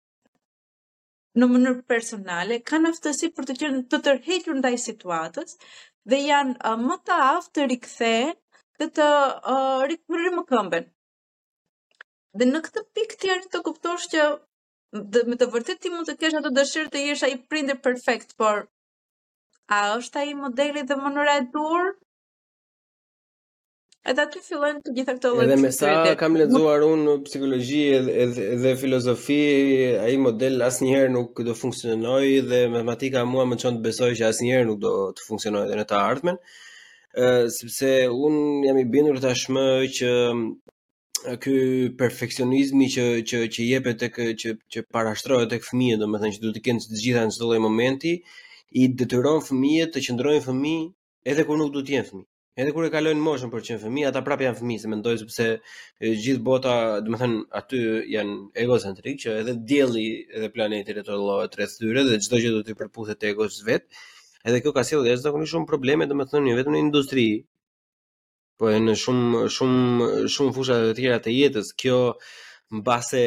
në 1.41 1.47
mënyrë 1.49 1.85
personale, 1.89 2.59
kanë 2.69 2.91
aftësi 2.93 3.31
për 3.38 3.47
të 3.51 3.55
qenë 3.63 3.84
të 3.91 3.99
tërhequr 4.07 4.59
ndaj 4.61 4.73
situatës 4.88 5.57
dhe 6.13 6.19
janë 6.27 6.55
uh, 6.71 6.77
më 6.88 6.97
të 7.09 7.17
aftë 7.34 7.57
të 7.59 7.65
rikthehen 7.73 8.39
të 8.81 8.85
të 8.97 9.07
rikëpërri 9.89 10.31
më 10.35 10.43
këmben. 10.51 10.85
Dhe 12.41 12.45
në 12.49 12.61
këtë 12.65 12.83
pikë 12.97 13.17
të 13.23 13.27
janë 13.29 13.51
të 13.55 13.61
kuptosh 13.67 14.07
që 14.13 14.23
dhe 15.13 15.21
me 15.29 15.35
të 15.41 15.47
vërtit 15.53 15.81
ti 15.83 15.89
mund 15.93 16.07
të 16.09 16.15
kesh 16.23 16.33
në 16.37 16.41
të 16.47 16.51
dëshirë 16.57 16.89
të 16.95 16.99
jesha 17.07 17.27
i 17.33 17.37
prindir 17.51 17.77
perfekt, 17.85 18.33
por 18.41 18.63
a 19.77 19.83
është 19.99 20.19
a 20.19 20.23
i 20.29 20.33
modeli 20.39 20.87
dhe 20.89 20.95
më 21.03 21.27
e 21.37 21.39
dur? 21.57 21.91
Edhe 24.11 24.19
aty 24.25 24.41
fillojnë 24.45 24.81
të 24.83 24.93
gjitha 24.95 25.13
këto 25.17 25.29
E 25.37 25.43
Edhe 25.45 25.55
me 25.61 25.69
sa 25.71 25.91
kam 26.19 26.33
lezuar 26.39 26.81
unë 26.87 27.13
psikologi 27.27 27.83
dhe 28.63 28.73
filozofi, 28.81 29.41
a 30.01 30.09
i 30.11 30.17
model 30.25 30.59
as 30.61 30.81
nuk 31.13 31.39
do 31.47 31.53
funksionoj 31.61 32.25
dhe 32.49 32.59
matematika 32.73 33.23
mua 33.25 33.45
më 33.47 33.57
qënë 33.61 33.77
të 33.79 33.83
besoj 33.85 34.11
që 34.19 34.27
asnjëherë 34.31 34.65
nuk 34.71 34.79
do 34.87 34.95
të 35.15 35.21
funksionoj 35.29 35.65
dhe 35.69 35.77
në 35.79 35.85
të 35.91 35.95
ardhmen 36.01 36.37
sepse 37.49 38.07
un 38.11 38.64
jam 38.65 38.80
i 38.80 38.85
bindur 38.94 39.19
tashmë 39.23 39.65
që 39.98 40.11
ky 41.44 41.56
perfeksionizmi 41.99 42.88
që 42.94 43.03
që 43.31 43.40
që 43.56 43.65
jepet 43.69 43.99
tek 44.03 44.18
që 44.41 44.53
që 44.73 44.81
parashtrohet 44.95 45.49
tek 45.53 45.64
fëmijët, 45.68 46.02
domethënë 46.02 46.35
që 46.35 46.41
duhet 46.41 46.57
të 46.57 46.64
kenë 46.65 46.88
të 46.90 47.02
gjitha 47.03 47.23
në 47.27 47.35
çdo 47.35 47.49
lloj 47.49 47.60
momenti, 47.68 48.14
i 48.80 48.84
detyron 49.02 49.45
fëmijët 49.49 49.94
të 49.94 50.03
qëndrojnë 50.07 50.44
fëmijë 50.48 50.85
edhe 51.31 51.45
kur 51.49 51.60
nuk 51.61 51.72
duhet 51.76 51.88
të 51.91 51.95
jenë 51.95 52.10
fëmijë. 52.10 52.30
Edhe 52.64 52.69
kur 52.73 52.85
e 52.85 52.90
kalojnë 52.94 53.23
moshën 53.26 53.49
për 53.53 53.61
të 53.64 53.68
qenë 53.68 53.81
fëmijë, 53.84 54.10
ata 54.11 54.22
prapë 54.26 54.45
janë 54.48 54.60
fëmijë, 54.61 54.81
se 54.84 54.90
mendojnë 54.90 55.22
sepse 55.23 55.45
gjithë 56.26 56.44
bota, 56.49 56.73
domethënë 57.06 57.40
aty 57.61 57.80
janë 58.15 58.35
egocentrik, 58.65 59.15
që 59.23 59.38
edhe 59.44 59.56
dielli 59.72 60.06
edhe 60.30 60.52
planeti 60.57 60.94
rrethollohet 60.98 61.57
rreth 61.60 61.77
tyre 61.81 62.03
dhe 62.11 62.19
çdo 62.26 62.41
gjë 62.44 62.53
do 62.60 62.65
të 62.68 62.77
përputhet 62.81 63.22
te 63.23 63.31
egoja 63.34 63.65
vet 63.72 63.88
edhe 64.48 64.60
kjo 64.64 64.74
ka 64.76 64.84
sjellë 64.88 65.10
jashtëzakonisht 65.14 65.53
shumë 65.56 65.70
probleme, 65.70 66.07
domethënë 66.10 66.52
jo 66.52 66.56
vetëm 66.60 66.76
në 66.76 66.80
industri, 66.84 67.26
po 68.60 68.70
edhe 68.72 68.82
në 68.88 68.95
shumë 69.03 69.44
shumë 69.57 70.10
shumë 70.36 70.56
fusha 70.57 70.78
të 70.88 70.91
tjera 70.99 71.20
të 71.26 71.36
jetës. 71.38 71.70
Kjo 71.84 71.99
mbase 72.80 73.22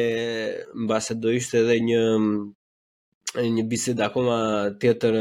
mbase 0.85 1.17
do 1.23 1.33
ishte 1.39 1.63
edhe 1.63 1.79
një 1.89 2.03
një 3.57 3.63
bisedë 3.71 4.03
akoma 4.07 4.37
tjetër 4.81 5.15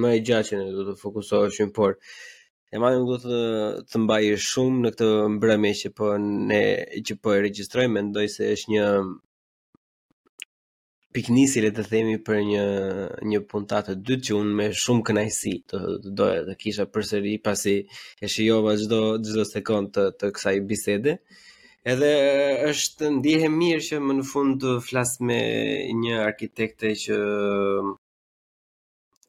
më 0.00 0.12
e 0.16 0.18
gjatë 0.28 0.46
që 0.48 0.58
ne 0.60 0.68
do 0.76 0.84
të 0.90 0.94
fokusoheshim, 1.00 1.72
por 1.76 1.96
e 2.72 2.76
marrim 2.82 3.06
do 3.08 3.16
të 3.24 3.40
të 3.90 4.02
mbajë 4.04 4.36
shumë 4.50 4.84
në 4.84 4.92
këtë 4.94 5.08
mbrëmje 5.36 5.72
që 5.80 5.92
po 5.98 6.12
ne 6.52 6.62
që 7.08 7.18
po 7.24 7.34
e 7.36 7.42
regjistrojmë, 7.46 7.94
mendoj 7.98 8.26
se 8.36 8.52
është 8.56 8.74
një 8.74 8.84
piknisi 11.14 11.60
le 11.64 11.70
të 11.76 11.82
themi 11.90 12.14
për 12.28 12.38
një 12.50 12.64
një 13.32 13.38
puntat 13.52 13.86
të 13.88 13.94
dytë 14.08 14.26
që 14.28 14.34
unë 14.38 14.54
me 14.58 14.66
shumë 14.82 15.04
kënaqësi 15.08 15.52
do 15.72 15.78
të 16.04 16.10
doja 16.20 16.40
të 16.48 16.56
kisha 16.64 16.84
përsëri 16.96 17.32
pasi 17.46 17.74
e 18.24 18.30
shijova 18.34 18.74
çdo 18.82 18.98
çdo 19.24 19.42
sekond 19.54 19.86
të, 19.94 20.04
të 20.20 20.26
kësaj 20.36 20.60
bisede. 20.72 21.14
Edhe 21.92 22.10
është 22.68 23.10
ndihem 23.18 23.54
mirë 23.62 23.84
që 23.88 24.00
më 24.04 24.18
në 24.18 24.26
fund 24.32 24.58
të 24.64 24.74
flas 24.88 25.14
me 25.30 25.38
një 26.02 26.18
arkitektë 26.26 26.90
që 27.04 27.16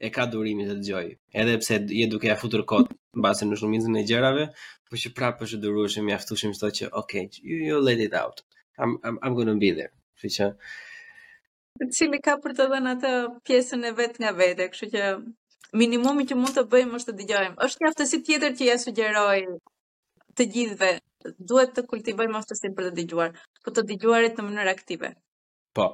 e 0.02 0.10
ka 0.16 0.26
durimin 0.34 0.68
të 0.70 0.76
dëgjoj. 0.82 1.08
Edhe 1.42 1.56
pse 1.64 1.80
je 2.00 2.10
duke 2.12 2.28
ia 2.28 2.36
futur 2.44 2.66
kot 2.74 2.92
mbase 3.20 3.48
në 3.48 3.60
shumicën 3.62 3.96
e 4.02 4.04
gjërave, 4.12 4.46
por 4.90 5.00
që 5.04 5.14
prapë 5.18 5.48
është 5.48 5.62
durueshëm, 5.64 6.10
mjaftueshëm 6.12 6.54
sot 6.60 6.76
që 6.80 6.92
okay, 7.04 7.30
you, 7.48 7.58
you 7.70 7.80
let 7.82 8.04
it 8.08 8.14
out. 8.22 8.44
I'm 8.80 9.00
I'm, 9.04 9.18
I'm 9.24 9.34
going 9.36 9.52
to 9.54 9.56
be 9.68 9.72
there. 9.72 9.92
Kështu 10.20 10.36
që 10.36 10.52
cili 11.88 12.20
ka 12.24 12.34
për 12.44 12.54
të 12.58 12.66
dhënë 12.74 12.94
atë 12.96 13.12
pjesën 13.48 13.86
e 13.88 13.92
vet 13.98 14.18
nga 14.22 14.34
vete, 14.36 14.66
kështu 14.72 14.90
që 14.96 15.04
minimumi 15.82 16.26
që 16.28 16.36
mund 16.36 16.58
të 16.58 16.64
bëjmë 16.74 16.96
është 17.00 17.12
të 17.14 17.18
dëgjojmë. 17.22 17.56
Është 17.66 17.84
një 17.84 17.90
aftësi 17.92 18.20
tjetër 18.28 18.58
që 18.60 18.68
ja 18.68 18.76
sugjeroj 18.82 19.38
të 20.38 20.48
gjithëve, 20.56 20.90
duhet 21.52 21.74
të 21.78 21.86
kultivojmë 21.92 22.40
aftësinë 22.42 22.76
për 22.80 22.90
të 22.90 22.94
dëgjuar, 23.00 23.32
për 23.66 23.76
të 23.78 23.86
dëgjuarit 23.94 24.40
në 24.42 24.48
mënyrë 24.50 24.74
aktive. 24.74 25.14
Po, 25.78 25.88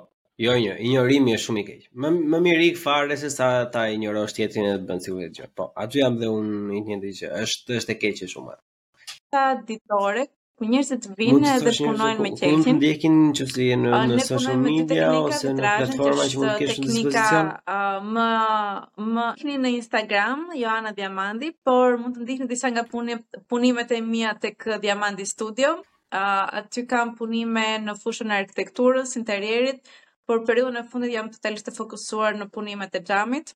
jo 0.45 0.55
një, 0.59 0.73
ignorimi 0.89 1.35
është 1.37 1.45
shumë 1.49 1.61
i 1.61 1.65
keq. 1.69 1.87
Më 2.01 2.13
më 2.33 2.41
mirë 2.47 2.67
ik 2.71 2.79
fare 2.81 3.19
se 3.21 3.29
sa 3.33 3.49
ta 3.73 3.85
injorosh 3.93 4.35
tjetrin 4.39 4.69
e 4.71 4.77
të 4.79 4.87
bën 4.89 5.05
sikur 5.05 5.27
të 5.27 5.31
gjë. 5.41 5.51
Po, 5.57 5.69
aty 5.85 6.01
jam 6.01 6.17
dhe 6.21 6.31
unë 6.31 6.85
një 6.87 7.01
ditë 7.05 7.19
që 7.21 7.33
është 7.45 7.79
është 7.81 7.95
e 7.95 7.99
keqe 8.05 8.31
shumë. 8.33 8.55
Ka 9.33 9.47
ditore 9.67 10.27
ku 10.59 10.63
njerëzit 10.71 11.05
vinë 11.19 11.49
dhe 11.65 11.71
punojnë 11.81 12.17
po 12.17 12.23
me 12.25 12.29
qetin. 12.31 12.61
Mund 12.61 12.65
të 12.67 12.73
ndjekin 12.77 13.15
nëse 13.31 13.63
jeni 13.65 13.89
në 14.11 14.19
social 14.25 14.61
media 14.63 15.09
ose 15.23 15.51
në 15.51 15.63
platforma 15.65 16.27
që 16.31 16.37
mund 16.41 16.49
të 16.49 16.55
kesh 16.61 16.79
në 16.79 16.91
dispozicion. 16.91 17.49
Më 18.15 18.27
më 19.15 19.25
keni 19.41 19.57
në 19.65 19.71
Instagram 19.79 20.45
Joana 20.61 20.93
Diamandi, 20.99 21.49
por 21.67 21.97
mund 22.03 22.15
të 22.15 22.23
ndihni 22.23 22.47
disa 22.53 22.71
nga 22.71 22.85
punimet 22.93 23.91
e 23.91 23.99
mia 24.13 24.31
tek 24.47 24.69
Diamandi 24.87 25.27
Studio. 25.35 25.75
Uh, 26.15 26.61
aty 26.61 26.85
kam 26.87 27.15
punime 27.19 27.63
në 27.83 27.97
fushën 27.99 28.31
e 28.31 28.37
arkitekturës, 28.45 29.17
interierit, 29.19 29.81
por 30.29 30.45
periudhën 30.47 30.77
e 30.79 30.85
fundit 30.91 31.11
jam 31.15 31.27
totalisht 31.33 31.67
e 31.67 31.73
fokusuar 31.75 32.37
në 32.39 32.47
punimet 32.55 32.95
e 32.95 33.01
xhamit 33.09 33.51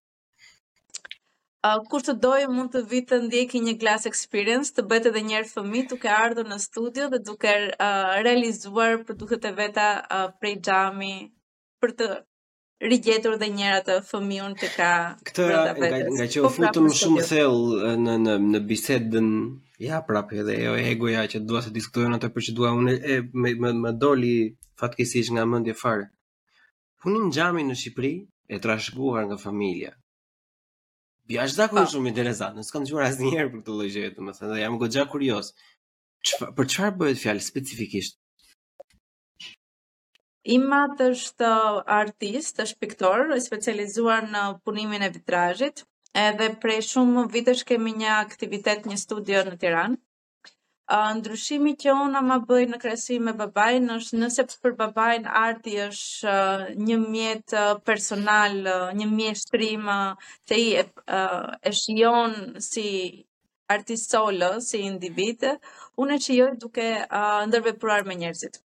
kur 1.92 2.04
të 2.08 2.14
dojë 2.24 2.46
mund 2.56 2.70
të 2.74 2.82
vitë 2.92 3.08
të 3.10 3.18
ndjeki 3.26 3.60
një 3.66 3.74
glass 3.80 4.06
experience, 4.10 4.72
të 4.76 4.84
bëtë 4.92 5.10
edhe 5.12 5.24
njerë 5.30 5.50
fëmi 5.56 5.82
ke 6.04 6.08
ardhur 6.18 6.48
në 6.52 6.58
studio 6.66 7.08
dhe 7.12 7.20
duke 7.30 7.52
uh, 7.52 8.16
realizuar 8.28 8.94
produktet 9.08 9.46
e 9.46 9.52
veta 9.58 9.88
prej 10.40 10.54
gjami 10.68 11.12
për 11.82 11.94
të 12.00 12.08
rigjetur 12.94 13.36
dhe 13.42 13.50
njerë 13.58 13.82
të 13.90 13.98
fëmiun 14.12 14.56
të 14.62 14.70
ka 14.78 14.92
Këtë, 15.28 15.48
brenda 15.52 15.76
vetës. 15.76 16.00
Këtë, 16.00 16.16
nga, 16.20 16.28
që 16.36 16.40
u 16.40 16.46
po 16.48 16.52
futëm 16.58 16.88
shumë 17.02 17.26
thellë 17.32 17.92
në, 18.08 18.16
në, 18.54 18.64
bisedën, 18.72 19.30
ja 19.90 20.00
prapë 20.08 20.40
edhe 20.46 20.56
jo 20.64 20.78
egoja 20.84 21.26
që 21.34 21.42
dua 21.50 21.66
të 21.66 21.74
diskutojnë 21.80 22.20
atë 22.22 22.32
për 22.38 22.48
që 22.48 22.56
dua, 22.62 22.72
unë 22.80 22.96
e, 22.96 23.20
me, 23.36 23.92
doli 24.06 24.34
fatkesish 24.80 25.34
nga 25.36 25.44
mëndje 25.52 25.76
fare. 25.82 26.08
Punim 27.04 27.28
gjami 27.36 27.68
në 27.68 27.76
Shqipëri 27.84 28.14
e 28.48 28.58
trashëguar 28.64 29.28
nga 29.28 29.36
familja, 29.44 29.92
Jashtë 31.34 31.60
zakon 31.62 31.84
po. 31.86 31.90
shumë 31.92 32.10
interesant, 32.10 32.56
nësë 32.58 32.74
kam 32.74 32.86
qëmër 32.90 33.06
asë 33.08 33.20
njerë 33.24 33.50
për 33.56 33.60
këtë 33.64 33.74
lojgje, 33.80 34.06
të 34.16 34.24
më 34.28 34.32
thënë, 34.38 34.48
dhe 34.56 34.62
jam 34.64 34.78
gëgja 34.82 35.04
kurios. 35.12 35.52
Qfa, 36.30 36.48
për 36.58 36.70
qëfar 36.74 36.96
bëhet 37.02 37.22
fjallë 37.24 37.44
specifikisht? 37.48 38.18
Imat 40.58 41.04
është 41.08 41.52
artist, 42.00 42.64
është 42.66 42.80
piktor, 42.86 43.28
e 43.36 43.38
specializuar 43.46 44.26
në 44.34 44.44
punimin 44.66 45.06
e 45.06 45.12
vitrajit, 45.20 45.84
edhe 46.26 46.50
prej 46.66 46.80
shumë 46.90 47.28
vitesh 47.36 47.62
kemi 47.72 47.94
një 48.02 48.16
aktivitet, 48.16 48.90
një 48.90 48.98
studio 49.06 49.46
në 49.52 49.60
Tiranë, 49.66 50.02
ndryshimi 50.90 51.72
që 51.82 51.92
ona 52.04 52.22
ma 52.28 52.36
bëj 52.50 52.64
në 52.72 52.78
kresi 52.84 53.18
me 53.26 53.34
babajnë 53.42 53.98
është 54.00 54.20
nëse 54.22 54.46
për 54.66 54.74
babajnë 54.80 55.34
arti 55.42 55.74
është 55.86 56.36
një 56.88 56.98
mjetë 57.16 57.66
personal, 57.90 58.56
një 59.02 59.08
mjetë 59.12 59.42
shtrimë 59.44 60.00
të 60.50 60.60
i 60.64 60.74
e 60.84 61.74
shion 61.82 62.36
si 62.72 62.86
artist 63.76 64.16
solo, 64.16 64.52
si 64.72 64.82
individë, 64.90 65.54
unë 66.02 66.18
e 66.18 66.24
që 66.26 66.40
joj 66.40 66.50
duke 66.66 66.90
ndërvepruar 67.52 68.08
me 68.10 68.16
njerëzit. 68.24 68.64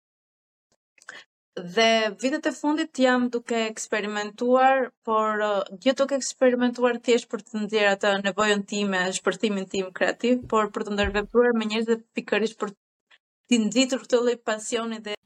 Dhe 1.73 1.87
vitet 2.21 2.45
e 2.47 2.51
fundit 2.61 2.91
jam 3.05 3.21
duke 3.33 3.53
eksperimentuar, 3.71 4.77
por 5.05 5.29
uh, 5.51 5.63
jo 5.83 5.91
duke 5.99 6.15
eksperimentuar 6.21 6.95
thjesht 7.07 7.27
për 7.33 7.43
të 7.47 7.63
ndjerë 7.63 7.89
atë 7.97 8.11
nevojën 8.27 8.63
time, 8.71 9.01
shpërthimin 9.19 9.67
tim 9.73 9.89
kreativ, 9.99 10.45
por 10.53 10.71
për 10.77 10.87
të 10.87 10.95
ndërvepruar 10.95 11.51
me 11.59 11.67
njerëz 11.73 11.89
dhe 11.91 11.99
pikërisht 12.19 12.59
për 12.63 12.71
të 12.75 13.61
nxitur 13.65 14.05
këtë 14.05 14.21
lloj 14.23 14.37
pasioni 14.51 15.01
dhe 15.09 15.17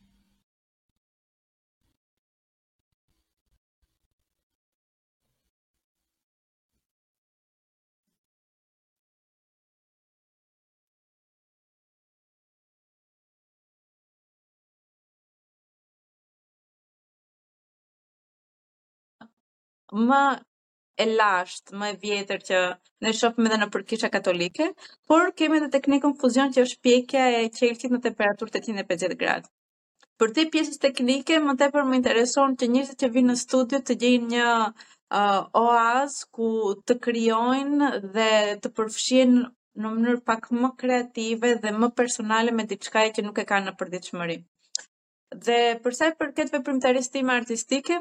më 20.09 20.19
e 21.03 21.05
lashtë, 21.19 21.69
më 21.79 21.87
e 21.93 21.97
vjetër 22.03 22.39
që 22.49 22.57
ne 23.03 23.11
shohim 23.19 23.47
edhe 23.47 23.57
në 23.61 23.67
përkisha 23.73 24.09
katolike, 24.13 24.67
por 25.11 25.31
kemi 25.39 25.57
edhe 25.59 25.69
teknikën 25.75 26.13
fuzion 26.21 26.53
që 26.55 26.63
është 26.67 26.79
pjekja 26.87 27.23
e 27.39 27.41
qelcit 27.59 27.91
në 27.95 27.99
temperaturë 28.05 28.53
850 28.53 29.15
gradë. 29.23 29.49
Për 30.21 30.31
te 30.37 30.45
pjesës 30.53 30.79
teknike, 30.85 31.41
më 31.47 31.55
tepër 31.61 31.87
më 31.89 31.99
intereson 31.99 32.55
që 32.61 32.69
njerëzit 32.75 33.03
që 33.03 33.09
vinë 33.17 33.29
në 33.31 33.35
studio 33.41 33.81
të 33.89 33.97
gjejnë 34.05 34.29
një 34.35 34.47
uh, 34.61 35.59
oaz 35.61 36.15
ku 36.37 36.49
të 36.87 36.97
krijojnë 37.09 37.91
dhe 38.15 38.29
të 38.63 38.71
përfshihen 38.77 39.35
në 39.83 39.91
mënyrë 39.97 40.23
pak 40.31 40.47
më 40.61 40.71
kreative 40.83 41.51
dhe 41.65 41.75
më 41.83 41.91
personale 41.99 42.55
me 42.55 42.63
diçka 42.71 43.03
që 43.17 43.27
nuk 43.27 43.43
e 43.43 43.47
kanë 43.51 43.67
në 43.69 43.75
përditshmëri. 43.83 44.39
Dhe 45.45 45.59
përsa 45.83 46.13
i 46.13 46.19
përket 46.23 46.53
veprimtarisë 46.55 47.17
time 47.17 47.35
artistike, 47.35 47.99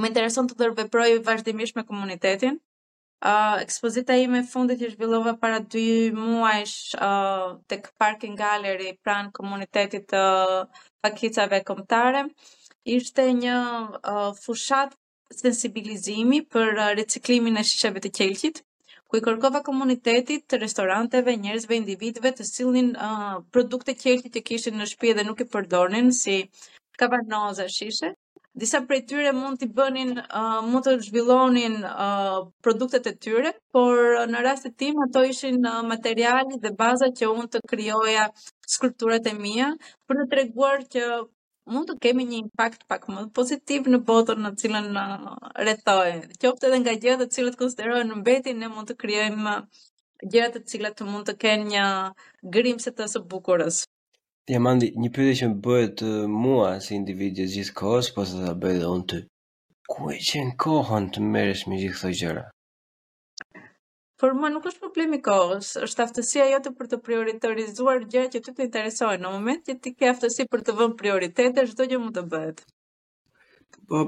më 0.00 0.06
intereson 0.10 0.48
të 0.50 0.72
veproj 0.80 1.10
vazhdimisht 1.28 1.76
me 1.76 1.84
komunitetin. 1.90 2.56
Uh, 3.24 3.54
ekspozita 3.64 4.12
i 4.20 4.26
me 4.28 4.42
fundit 4.52 4.82
i 4.84 4.90
zhvillove 4.92 5.32
para 5.40 5.60
2 5.74 5.84
muajsh 6.16 6.74
uh, 7.06 7.46
të 7.70 7.78
këparkin 7.86 8.34
galeri 8.40 8.90
pranë 9.06 9.32
komunitetit 9.38 10.04
të 10.10 10.20
uh, 10.20 10.84
pakicave 11.06 11.62
komptare. 11.70 12.26
Ishte 12.96 13.24
një 13.38 13.56
uh, 13.62 14.30
fushat 14.42 14.92
sensibilizimi 15.38 16.42
për 16.54 16.68
uh, 16.82 16.90
reciklimin 17.00 17.56
e 17.56 17.64
shqeve 17.70 18.04
të 18.04 18.12
kjelqit, 18.20 18.60
ku 19.08 19.16
i 19.18 19.24
kërkova 19.24 19.64
komunitetit 19.70 20.44
të 20.52 20.60
restoranteve, 20.66 21.38
njerëzve, 21.46 21.78
individve 21.80 22.34
të 22.36 22.46
silnin 22.50 22.92
uh, 23.08 23.40
produkte 23.56 23.96
kjelqit 24.04 24.36
të 24.36 24.44
kishin 24.52 24.76
në 24.82 24.90
shpje 24.92 25.16
dhe 25.18 25.26
nuk 25.30 25.40
i 25.40 25.48
përdornin, 25.56 26.12
si 26.20 26.38
kavarnoza 27.00 27.66
shishe, 27.78 28.12
disa 28.56 28.78
prej 28.88 29.02
tyre 29.10 29.32
mund 29.36 29.60
t'i 29.60 29.66
bënin, 29.78 30.10
uh, 30.40 30.60
mund 30.68 30.86
të 30.86 30.94
zhvillonin 31.04 31.74
uh, 31.86 32.38
produktet 32.64 33.06
e 33.10 33.12
tyre, 33.24 33.50
por 33.76 33.98
në 34.32 34.40
rastet 34.46 34.76
tim 34.80 35.00
ato 35.04 35.22
ishin 35.30 35.58
uh, 35.68 35.82
materiali 35.92 36.56
dhe 36.62 36.72
baza 36.80 37.10
që 37.18 37.28
unë 37.34 37.50
të 37.54 37.60
kryoja 37.72 38.22
skulpturat 38.76 39.28
e 39.30 39.34
mija, 39.42 39.68
për 40.08 40.20
të 40.22 40.26
treguar 40.34 40.86
që 40.94 41.04
mund 41.74 41.90
të 41.90 41.96
kemi 42.06 42.24
një 42.30 42.38
impact 42.46 42.86
pak 42.92 43.04
më 43.12 43.26
pozitiv 43.36 43.90
në 43.92 44.00
botën 44.08 44.40
në 44.46 44.52
cilën 44.62 44.88
në 44.96 45.04
Që 45.84 46.46
Qoftë 46.46 46.70
edhe 46.70 46.78
nga 46.84 46.94
gjërat 47.02 47.20
të 47.24 47.26
cilat 47.36 47.58
konsiderohen 47.60 48.08
në 48.12 48.16
mbeti, 48.22 48.56
ne 48.62 48.72
mund 48.72 48.88
të 48.88 48.96
krijojmë 49.02 49.56
gjëra 50.32 50.48
të 50.56 50.64
cilat 50.70 50.96
të 50.96 51.10
mund 51.10 51.28
të 51.28 51.36
kenë 51.44 51.68
një 51.74 51.84
grimse 52.56 52.90
të 52.96 53.10
së 53.12 53.22
bukurës. 53.32 53.82
Ja 54.46 54.60
mandi, 54.62 54.92
një 55.02 55.08
pyetje 55.10 55.32
që 55.40 55.46
bëhet 55.62 56.02
uh, 56.06 56.18
mua 56.40 56.66
si 56.84 56.92
individ 56.94 57.40
gjithë 57.40 57.72
kohës, 57.80 58.10
po 58.14 58.22
sa 58.30 58.44
ta 58.44 58.52
bëj 58.64 58.76
dhe 58.80 58.90
unë 58.96 59.06
ty. 59.12 59.16
Ku 59.90 60.06
e 60.12 60.18
gjen 60.28 60.52
kohën 60.64 61.08
të 61.16 61.22
merresh 61.34 61.64
me 61.68 61.78
gjithë 61.80 61.96
këto 61.96 62.10
gjëra? 62.20 62.44
Por 64.22 64.36
mua 64.38 64.52
nuk 64.54 64.68
është 64.70 64.84
problemi 64.84 65.18
i 65.18 65.24
kohës, 65.28 65.72
është 65.88 66.04
aftësia 66.04 66.46
jote 66.52 66.70
për 66.78 66.92
të 66.92 67.00
prioritizuar 67.08 68.06
gjërat 68.14 68.36
që 68.38 68.42
ty 68.46 68.54
të 68.54 68.66
interesojnë. 68.68 69.24
Në 69.26 69.32
momentin 69.34 69.74
që 69.80 69.84
ti 69.88 69.94
ke 69.98 70.12
aftësi 70.12 70.46
për 70.54 70.62
të 70.68 70.76
vënë 70.78 70.96
prioritete, 71.02 71.66
çdo 71.74 71.90
gjë 71.92 72.00
mund 72.04 72.20
të 72.20 72.24
bëhet. 72.36 72.62
Po 73.90 74.04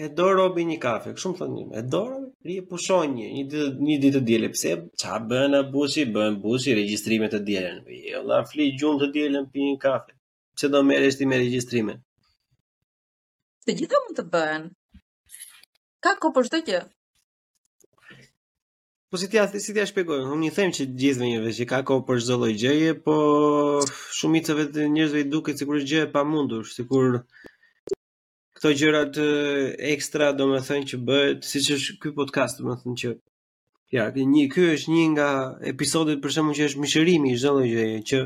E 0.00 0.04
do 0.16 0.26
robi 0.38 0.62
një 0.70 0.78
kafe, 0.86 1.10
kështu 1.14 1.30
më 1.32 1.38
thonë 1.40 1.54
një, 1.56 1.64
e 1.76 1.80
do 1.92 1.98
robi, 2.10 2.28
ri 2.48 2.54
e 2.62 2.62
pushon 2.68 3.10
një, 3.16 3.26
një 3.36 3.42
ditë, 3.52 3.64
një 3.88 3.96
ditë 4.04 4.14
të 4.14 4.22
djelë, 4.28 4.48
pse, 4.54 4.70
qa 5.02 5.18
bëna 5.32 5.58
busi, 5.74 6.06
bëna 6.14 6.38
busi, 6.44 6.72
registrimet 6.78 7.34
të 7.34 7.40
djelën, 7.48 7.82
e 7.92 7.98
jo, 8.12 8.22
la 8.30 8.38
fli 8.48 8.70
gjumë 8.78 9.02
të 9.02 9.08
djelën 9.16 9.50
për 9.52 9.64
një 9.66 9.76
kafe, 9.82 10.16
pse 10.56 10.70
do 10.72 10.80
mere 10.90 11.10
shti 11.12 11.28
me 11.28 11.40
registrimet? 11.44 12.00
Të 13.66 13.76
gjitha 13.82 14.00
mund 14.06 14.16
të 14.16 14.24
bëhen, 14.32 14.64
ka 16.02 16.14
ko 16.24 16.32
për 16.38 16.48
shtë 16.48 16.62
kjo? 16.70 16.80
Po 19.12 19.20
si 19.20 19.28
t'ja 19.28 19.44
si 19.60 19.76
t'ja 19.76 19.84
shpjegoj, 19.92 20.22
unë 20.32 20.48
i 20.48 20.54
them 20.56 20.72
që 20.72 20.88
gjithve 21.02 21.28
njëve 21.34 21.52
që 21.60 21.68
ka 21.74 21.82
ko 21.90 21.98
për 22.08 22.24
çdo 22.24 22.40
lloj 22.40 22.52
gjëje, 22.64 22.96
po 23.04 23.14
shumicave 24.20 24.64
të 24.72 24.88
njerëzve 24.96 25.26
i 25.26 25.30
duket 25.34 25.60
sikur 25.60 25.84
gjë 25.84 26.06
e 26.06 26.12
pamundur, 26.16 26.64
sikur 26.78 27.18
këto 28.62 28.70
gjërat 28.78 29.16
ekstra, 29.90 30.28
do 30.38 30.44
me 30.46 30.60
thënë 30.62 30.86
që 30.92 30.98
bëhet, 31.08 31.40
si 31.50 31.58
që 31.66 31.78
është 31.80 31.94
këj 32.04 32.12
podcast, 32.14 32.60
do 32.60 32.68
me 32.68 32.76
thënë 32.78 33.00
që, 33.00 33.08
ja, 33.98 34.04
një, 34.14 34.44
këj 34.52 34.66
është 34.76 34.92
një 34.94 35.06
nga 35.16 35.30
episodit 35.72 36.20
për 36.22 36.34
shumë 36.36 36.54
që 36.60 36.68
është 36.70 36.82
mishërimi, 36.84 37.32
i 37.34 37.40
zëllë 37.42 37.64
gjëje, 37.72 37.96
që 38.12 38.20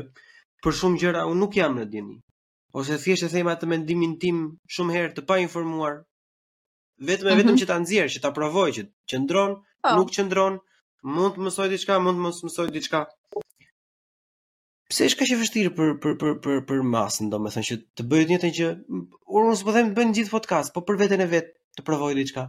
për 0.61 0.77
shumë 0.81 1.01
gjëra 1.01 1.23
unë 1.31 1.41
nuk 1.41 1.57
jam 1.57 1.79
në 1.81 1.87
dini, 1.95 2.15
ose 2.77 2.99
thjesht 3.01 3.25
e 3.25 3.31
thejma 3.33 3.57
të 3.63 3.71
mendimin 3.73 4.13
tim 4.21 4.43
shumë 4.77 4.97
herë 4.99 5.11
të 5.17 5.25
pa 5.31 5.39
informuar, 5.47 5.97
vetëm 7.09 7.31
e 7.31 7.31
mm 7.31 7.33
-hmm. 7.33 7.41
vetëm 7.41 7.53
mhm. 7.57 7.59
që 7.63 7.65
të 7.71 7.77
anëzirë, 7.79 8.13
që 8.17 8.21
të 8.21 8.29
aprovoj, 8.31 8.69
që 8.77 8.83
të 8.83 8.93
qëndron, 9.13 9.57
oh. 9.87 9.97
nuk 9.97 10.13
qëndron, 10.13 10.61
mund 11.17 11.33
të 11.33 11.47
mësoj 11.49 11.67
diçka, 11.73 11.97
mund 12.05 12.21
të 12.21 12.45
mësoj 12.45 12.69
diçka 12.77 13.01
pse 14.91 15.05
është 15.09 15.17
kaq 15.19 15.31
e 15.35 15.39
vështirë 15.41 15.71
për 15.77 15.89
për 16.03 16.13
për 16.19 16.35
për 16.43 16.59
për 16.67 16.83
masën, 16.93 17.31
domethënë 17.31 17.67
që 17.69 17.75
të 17.99 18.03
bëjë 18.11 18.25
të 18.25 18.29
njëjtën 18.33 18.53
gjë. 18.57 18.67
Unë 19.39 19.55
s'po 19.61 19.73
them 19.75 19.89
të 19.89 19.97
bëjnë 19.99 20.15
gjithë 20.19 20.33
podcast, 20.35 20.73
po 20.75 20.83
për 20.89 20.99
veten 21.03 21.23
e 21.23 21.27
vet 21.33 21.49
të 21.77 21.83
provoj 21.89 22.13
diçka. 22.19 22.45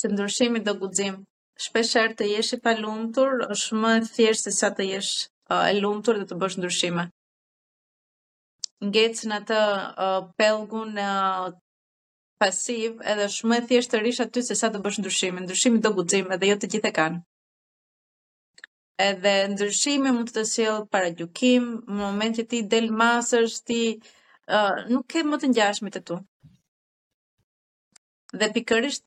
Se 0.00 0.10
ndryshimi 0.12 0.62
do 0.68 0.76
guxim. 0.84 1.18
Shpesh 1.66 1.96
herë 1.98 2.16
të 2.20 2.28
jesh 2.30 2.54
i 2.56 2.60
pa 2.62 2.76
lumtur 2.78 3.42
është 3.56 3.80
më 3.82 3.90
e 3.98 4.06
thjeshtë 4.12 4.50
se 4.52 4.60
sa 4.62 4.70
të 4.78 4.86
jesh 4.92 5.12
e 5.58 5.74
lumtur 5.80 6.20
dhe 6.20 6.28
të 6.30 6.38
bësh 6.42 6.56
ndryshime. 6.60 7.08
Ngec 8.86 9.24
në 9.30 9.40
atë 9.42 9.60
uh, 10.06 10.16
pellgun 10.40 10.98
uh, 11.00 11.52
pasiv 12.42 12.98
edhe 13.12 13.28
shumë 13.34 13.60
e 13.60 13.66
thjeshtë 13.68 13.96
të 13.96 14.02
rish 14.06 14.22
aty 14.26 14.42
se 14.48 14.58
sa 14.62 14.70
të 14.74 14.82
bësh 14.86 15.02
ndryshime. 15.02 15.44
Ndryshimi 15.46 15.84
do 15.86 15.94
guxim 16.00 16.32
edhe 16.38 16.52
jo 16.52 16.58
të 16.64 16.72
gjithë 16.74 16.92
e 16.92 16.98
kanë 17.02 17.22
edhe 19.02 19.30
ndryshimi 19.52 20.10
mund 20.16 20.30
të 20.34 20.42
sjell 20.50 20.82
paragjykim, 20.94 21.64
në 21.88 21.96
moment 22.00 22.36
që 22.38 22.44
ti 22.52 22.60
del 22.74 22.86
masër, 23.02 23.46
ti 23.70 23.78
uh, 23.94 24.86
nuk 24.92 25.06
ke 25.10 25.22
më 25.30 25.40
të 25.42 25.50
ngjashmit 25.52 25.96
të 25.98 26.02
tu. 26.10 26.18
Dhe 28.38 28.48
pikërisht 28.54 29.04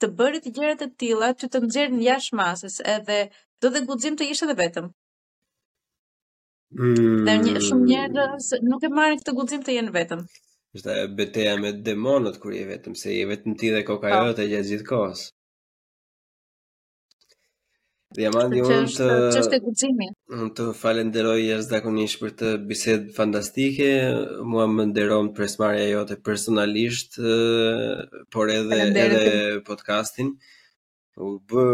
të 0.00 0.10
bërit 0.18 0.48
gjërat 0.56 0.82
të 0.82 0.88
tilla 1.00 1.32
që 1.40 1.48
të 1.54 1.62
nxjerrin 1.66 2.02
jashtë 2.06 2.36
masës, 2.42 2.78
edhe 2.96 3.18
do 3.62 3.72
dhe 3.74 3.84
guxim 3.90 4.16
të 4.16 4.28
ishte 4.34 4.48
dhe 4.50 4.58
vetëm. 4.62 4.90
Mm. 6.78 7.24
Dhe 7.28 7.36
një 7.44 7.64
shumë 7.68 7.84
njerëz 7.88 8.48
nuk 8.68 8.84
e 8.84 8.88
marrin 8.98 9.20
këtë 9.20 9.36
guxim 9.40 9.62
të 9.64 9.76
jenë 9.78 9.94
vetëm. 9.96 10.24
Është 10.80 10.96
beteja 11.18 11.56
me 11.60 11.72
demonët 11.88 12.38
kur 12.42 12.52
je 12.56 12.64
vetëm, 12.72 12.94
se 13.00 13.12
je 13.16 13.24
vetëm 13.32 13.56
ti 13.60 13.72
dhe 13.74 13.82
kokajot 13.90 14.40
e 14.40 14.48
gjatë 14.54 14.68
gjithë 14.72 14.86
kohës 14.88 15.26
jam 18.20 18.36
jo, 18.56 18.64
unë 18.68 18.90
të... 18.92 19.06
Që 19.34 19.42
është 19.42 19.56
e 19.56 19.60
gudzimi. 19.64 20.08
Unë 20.34 20.48
të 20.58 20.66
falenderoj 20.78 21.36
jesë 21.40 22.20
për 22.22 22.34
të 22.42 22.52
bisedë 22.70 23.12
fantastike, 23.16 23.88
mua 24.44 24.66
më 24.70 24.86
nderojnë 24.92 25.32
presmarja 25.36 25.86
jote 25.90 26.18
personalisht, 26.26 27.18
por 28.32 28.50
edhe, 28.52 28.80
edhe 28.86 29.62
podcastin. 29.66 30.34
Bë 31.16 31.64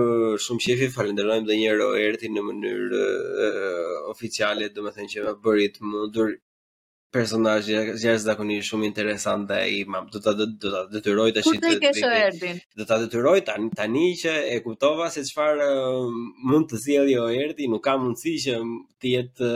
shumë 0.44 0.64
qefi, 0.66 0.90
falenderojnë 0.94 1.46
dhe 1.48 1.58
njërë 1.62 1.86
o 1.88 1.92
erëti 2.02 2.30
në 2.34 2.42
mënyrë 2.42 3.00
uh, 3.00 3.92
oficialit, 4.10 4.74
dhe 4.74 4.82
me 4.86 4.90
thënë 4.96 5.12
që 5.12 5.26
më 5.28 5.34
bërit 5.44 5.78
mundur 5.86 6.32
personazhe 7.12 7.76
jashtë 7.96 8.22
zakonisht 8.24 8.68
shumë 8.68 8.84
interesant 8.88 9.46
dhe 9.48 9.58
i 9.78 9.78
mam 9.88 10.08
do 10.12 10.20
ta 10.24 10.34
do 10.36 10.46
ta 10.60 10.82
detyroj 10.92 11.30
tash 11.38 11.48
do 12.80 12.84
ta 12.90 12.98
detyroj 13.04 13.38
tani 13.48 13.70
tani 13.78 14.02
që 14.22 14.34
e 14.50 14.56
kuptova 14.64 15.06
se 15.14 15.22
çfarë 15.30 15.70
mund 16.50 16.66
të 16.70 16.82
sjellë 16.84 17.14
jo 17.14 17.24
erdi 17.44 17.70
nuk 17.72 17.84
ka 17.88 17.94
mundësi 18.02 18.34
që 18.44 18.56
të 19.00 19.14
jetë 19.14 19.50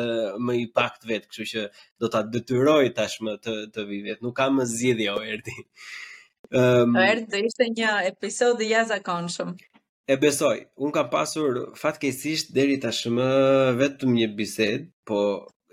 më 0.46 0.54
i 0.62 0.64
pakt 0.78 1.04
vet, 1.10 1.28
kështu 1.28 1.48
që 1.52 1.66
do 2.00 2.08
ta 2.14 2.22
detyroj 2.38 2.84
tashmë 2.96 3.34
të 3.44 3.54
të 3.74 3.84
vi 3.90 3.98
vet. 4.06 4.20
Nuk 4.24 4.36
ka 4.40 4.46
më 4.56 4.64
zgjidhje 4.72 5.06
jo 5.10 5.16
erdi. 5.34 5.56
Ëm 6.56 6.94
um, 6.94 7.00
erdi 7.02 7.26
do 7.34 7.40
ishte 7.50 7.68
një 7.76 7.92
episod 8.12 8.62
i 8.64 8.70
jashtëzakonshëm. 8.72 9.52
E 10.12 10.16
besoj, 10.22 10.56
un 10.82 10.90
kam 10.94 11.10
pasur 11.12 11.58
fatkeqësisht 11.78 12.54
deri 12.56 12.78
tashmë 12.82 13.26
vetëm 13.80 14.14
një 14.20 14.30
bisedë, 14.38 14.86
po 15.08 15.18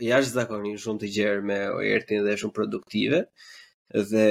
jashtë 0.08 0.34
zakonin 0.40 0.78
shumë 0.80 1.02
të 1.04 1.10
gjerë 1.16 1.46
me 1.48 1.58
ojertin 1.78 2.24
dhe 2.26 2.36
shumë 2.40 2.56
produktive 2.56 3.22
dhe 4.12 4.26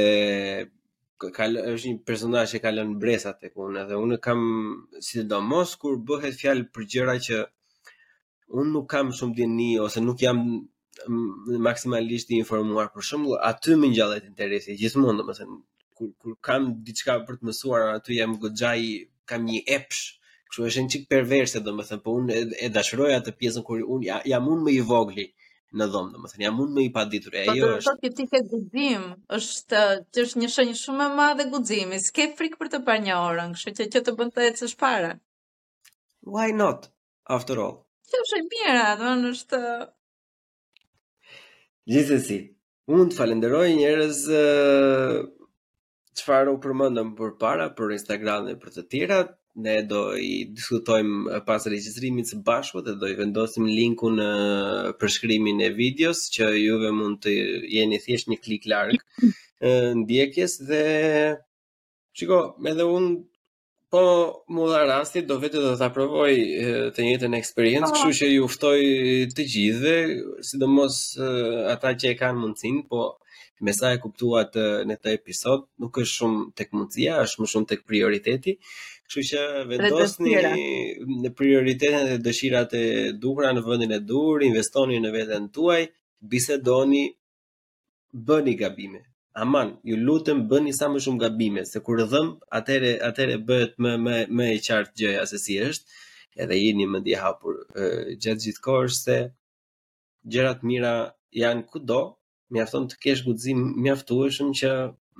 është 1.18 1.92
një 1.92 1.94
persona 2.08 2.44
që 2.50 2.60
ka 2.62 2.72
lënë 2.74 2.96
bresa 3.02 3.32
të 3.40 3.50
kune 3.54 3.84
dhe 3.88 3.98
unë 4.04 4.18
kam 4.26 4.42
si 5.06 5.24
do 5.30 5.40
mos 5.44 5.74
kur 5.80 5.98
bëhet 6.10 6.38
fjallë 6.40 6.68
për 6.74 6.86
gjera 6.94 7.16
që 7.28 7.40
unë 8.58 8.72
nuk 8.72 8.86
kam 8.92 9.10
shumë 9.12 9.34
dini, 9.38 9.72
ose 9.84 10.00
nuk 10.00 10.22
jam 10.24 10.38
maksimalisht 11.68 12.30
i 12.32 12.38
informuar 12.42 12.88
për 12.94 13.04
shumë 13.10 13.40
aty 13.50 13.74
më 13.80 13.90
njëllet 13.92 14.28
interesi 14.32 14.78
gjithë 14.80 15.04
mundë 15.04 15.26
më 15.30 15.46
Kur, 15.98 16.12
kur 16.22 16.36
kam 16.46 16.68
diçka 16.86 17.14
për 17.26 17.40
të 17.40 17.46
mësuar 17.48 17.88
aty 17.96 18.14
jam 18.20 18.36
goxhaj 18.38 18.82
kam 19.26 19.42
një 19.50 19.64
epsh 19.76 20.12
kështu 20.46 20.66
është 20.68 20.82
një 20.84 20.92
çik 20.94 21.08
perverse 21.10 21.58
domethënë 21.66 22.04
po 22.04 22.12
unë 22.20 22.36
e 22.62 22.68
dashuroj 22.70 23.08
atë 23.16 23.32
pjesën 23.40 23.64
kur 23.66 23.80
unë 23.96 24.06
jam 24.30 24.46
unë 24.52 24.62
më 24.68 24.74
i 24.76 24.84
vogël 24.92 25.26
në 25.76 25.86
dhomë, 25.92 26.12
do 26.14 26.20
të 26.22 26.30
thënë 26.38 26.52
mund 26.56 26.72
më 26.76 26.82
i 26.86 26.90
paditur 26.94 27.34
e 27.36 27.42
po 27.46 27.52
ajo 27.52 27.68
është. 27.76 27.76
Po 27.76 27.76
të 27.76 27.88
thotë 28.08 28.26
ke 28.32 28.40
guxim, 28.52 29.02
është 29.38 29.80
që 30.14 30.24
është 30.24 30.42
një 30.42 30.48
shenjë 30.54 30.76
shumë 30.82 31.04
e 31.04 31.08
madhe 31.20 31.48
guximi. 31.52 31.98
S'ke 32.04 32.28
frikë 32.38 32.60
për 32.62 32.70
të 32.74 32.80
parë 32.86 33.04
një 33.08 33.16
orën, 33.26 33.56
kështu 33.56 33.74
që 33.80 33.88
që 33.96 34.02
të 34.08 34.14
bën 34.20 34.32
të 34.36 34.44
ecësh 34.48 34.76
para. 34.80 35.10
Why 36.36 36.46
not 36.60 36.88
after 37.38 37.58
all? 37.64 37.76
Kjo 38.08 38.22
është 38.24 38.42
mira, 38.46 38.86
do 38.94 39.04
të 39.04 39.04
thënë 39.12 39.34
është 39.34 39.62
Gjithsesi, 41.88 42.38
unë 42.92 43.16
falenderoj 43.16 43.66
njerëz 43.78 44.18
çfarë 46.20 46.52
u 46.52 46.58
përmendëm 46.64 47.14
për 47.16 47.34
para, 47.40 47.68
për 47.78 47.94
Instagram 48.00 48.48
dhe 48.50 48.56
për 48.60 48.74
të 48.76 48.86
tjerat 48.92 49.37
ne 49.54 49.82
do 49.82 50.12
i 50.16 50.44
diskutojm 50.50 51.26
pas 51.46 51.66
regjistrimit 51.66 52.28
së 52.30 52.40
bashku 52.44 52.80
dhe 52.84 52.94
do 53.00 53.08
i 53.10 53.14
vendosim 53.18 53.64
linkun 53.68 54.16
në 54.20 54.28
përshkrimin 55.00 55.60
e 55.64 55.68
videos 55.78 56.26
që 56.36 56.50
juve 56.60 56.90
mund 56.94 57.20
të 57.24 57.34
jeni 57.76 57.98
thjesht 58.04 58.28
një 58.30 58.38
klik 58.44 58.68
larg 58.70 59.02
ndjekjes 60.04 60.58
dhe 60.68 60.84
shiko 62.18 62.40
edhe 62.72 62.84
un 62.86 63.10
po 63.92 64.02
më 64.52 64.66
dha 64.72 64.82
rasti 64.90 65.22
do 65.26 65.38
vetë 65.42 65.62
do 65.64 65.72
ta 65.80 65.88
provoj 65.94 66.28
të 66.94 67.06
njëjtën 67.06 67.34
eksperiencë, 67.38 67.92
kështu 67.94 68.10
që 68.18 68.26
ju 68.28 68.48
ftoj 68.52 68.80
të 69.34 69.44
gjithëve, 69.54 69.94
sidomos 70.44 70.98
ata 71.72 71.94
që 71.96 72.10
e 72.10 72.18
kanë 72.20 72.38
mundsinë, 72.42 72.82
po 72.90 73.06
me 73.64 73.72
sa 73.74 73.94
e 73.94 74.00
kuptuat 74.02 74.58
në 74.90 74.98
këtë 74.98 75.14
episod, 75.16 75.64
nuk 75.80 75.96
është 76.04 76.14
shumë 76.18 76.44
tek 76.60 76.76
mundësia, 76.76 77.16
është 77.24 77.40
më 77.42 77.48
shumë 77.54 77.70
tek 77.72 77.86
prioriteti. 77.88 78.58
Kështu 79.08 79.22
që 79.26 79.42
vendosni 79.70 80.32
në 81.20 81.28
prioritetet 81.36 82.02
dhe 82.10 82.16
dëshirat 82.24 82.74
e 82.76 82.82
duhura 83.22 83.52
në 83.56 83.62
vendin 83.66 83.94
e 83.96 83.98
dur, 84.10 84.42
investoni 84.48 84.98
në 85.00 85.12
veten 85.14 85.46
tuaj, 85.58 85.78
bisedoni, 86.34 87.06
bëni 88.28 88.54
gabime. 88.60 89.00
Aman, 89.44 89.70
ju 89.88 89.96
lutem 90.02 90.42
bëni 90.50 90.72
sa 90.76 90.90
më 90.92 91.00
shumë 91.06 91.22
gabime, 91.24 91.64
se 91.70 91.80
kur 91.86 92.02
dhëm, 92.12 92.30
atëre 92.60 92.92
atëre 93.08 93.38
bëhet 93.48 93.78
më 93.84 93.92
më 94.04 94.18
më 94.36 94.50
e 94.58 94.60
qartë 94.68 94.94
gjëja 95.00 95.24
se 95.32 95.40
si 95.44 95.56
është. 95.70 95.88
Edhe 96.44 96.60
jeni 96.60 96.84
më 96.86 97.00
di 97.06 97.16
hapur 97.18 97.62
gjatë 98.22 98.42
gjithkohës 98.44 99.00
se 99.06 99.18
gjërat 100.32 100.60
mira 100.68 100.92
janë 101.42 101.64
kudo, 101.72 102.02
mjafton 102.54 102.90
të 102.90 103.00
kesh 103.04 103.24
guxim 103.26 103.64
mjaftueshëm 103.84 104.52
që 104.60 104.70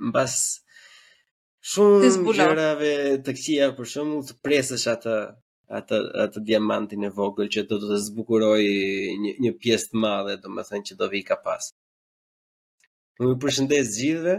mbas 0.09 0.37
shumë 1.67 2.09
gjërave 2.35 2.91
të 3.25 3.33
këqija 3.35 3.65
për 3.77 3.89
shumë 3.93 4.19
të 4.29 4.35
presësh 4.47 4.85
atë 4.95 5.15
atë 5.79 5.97
atë 6.25 6.41
diamantin 6.49 7.03
e 7.05 7.09
vogël 7.17 7.49
që 7.53 7.63
do 7.69 7.77
të 7.83 7.97
zbukuroj 8.07 8.61
një 9.23 9.33
një 9.43 9.51
pjesë 9.63 9.89
të 9.91 9.99
madhe, 10.03 10.37
domethënë 10.45 10.87
që 10.89 10.95
do 11.01 11.09
vi 11.11 11.19
ka 11.27 11.35
pas. 11.45 11.67
Ju 13.19 13.27
ju 13.35 13.37
përshëndes 13.43 13.89
të 13.91 13.97
gjithëve. 13.99 14.35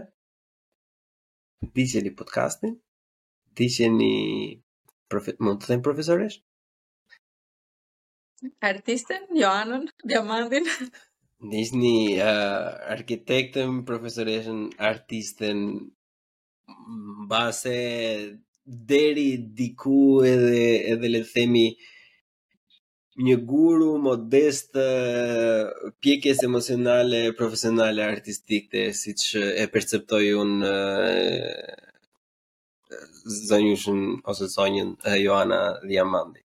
Dijeni 1.77 2.11
podcastin. 2.19 2.75
Dijeni 3.57 4.13
profet 5.13 5.39
mund 5.45 5.61
të 5.61 5.69
them 5.71 5.85
profesoresh? 5.87 6.41
Artistën 8.71 9.23
Joanën 9.39 9.85
Diamantin. 10.09 10.67
Nisni 11.51 11.95
uh, 12.19 12.27
arkitektën, 12.97 13.79
profesoresën, 13.89 14.59
artistën, 14.93 15.57
base 17.33 17.77
deri 18.91 19.29
diku 19.59 20.01
edhe 20.33 20.65
edhe 20.93 21.09
le 21.15 21.21
të 21.25 21.31
themi 21.35 21.67
një 23.27 23.37
guru 23.53 23.91
modest 24.09 24.77
pjekjes 26.03 26.43
emocionale 26.49 27.21
profesionale 27.41 28.05
artistike 28.15 28.83
siç 29.03 29.21
e 29.65 29.67
perceptoi 29.75 30.29
un 30.43 30.53
zanjushin 33.53 34.01
ose 34.33 34.45
zanjën 34.57 34.89
e 35.13 35.19
Joana 35.27 35.61
Diamandi 35.91 36.41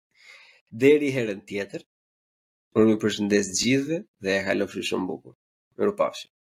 deri 0.84 1.08
herën 1.16 1.40
tjetër 1.50 1.82
unë 2.78 2.90
ju 2.92 2.96
përshëndes 3.04 3.46
gjithëve 3.60 3.96
dhe 4.26 4.30
e 4.38 4.44
kaloj 4.48 4.82
shumë 4.90 5.06
bukur 5.12 5.32
ju 5.86 5.92
falem 6.00 6.33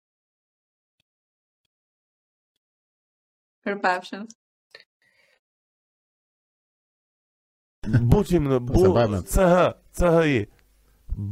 për 3.67 3.77
papshën. 3.83 4.23
Buqim 8.13 8.47
në 8.53 8.59
bu, 8.69 8.83
CH, 9.27 9.73
CHI, 9.99 10.35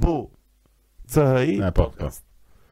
bu, 0.06 0.16
CHI, 1.16 1.60
podcast. 1.82 2.26
Po. 2.26 2.31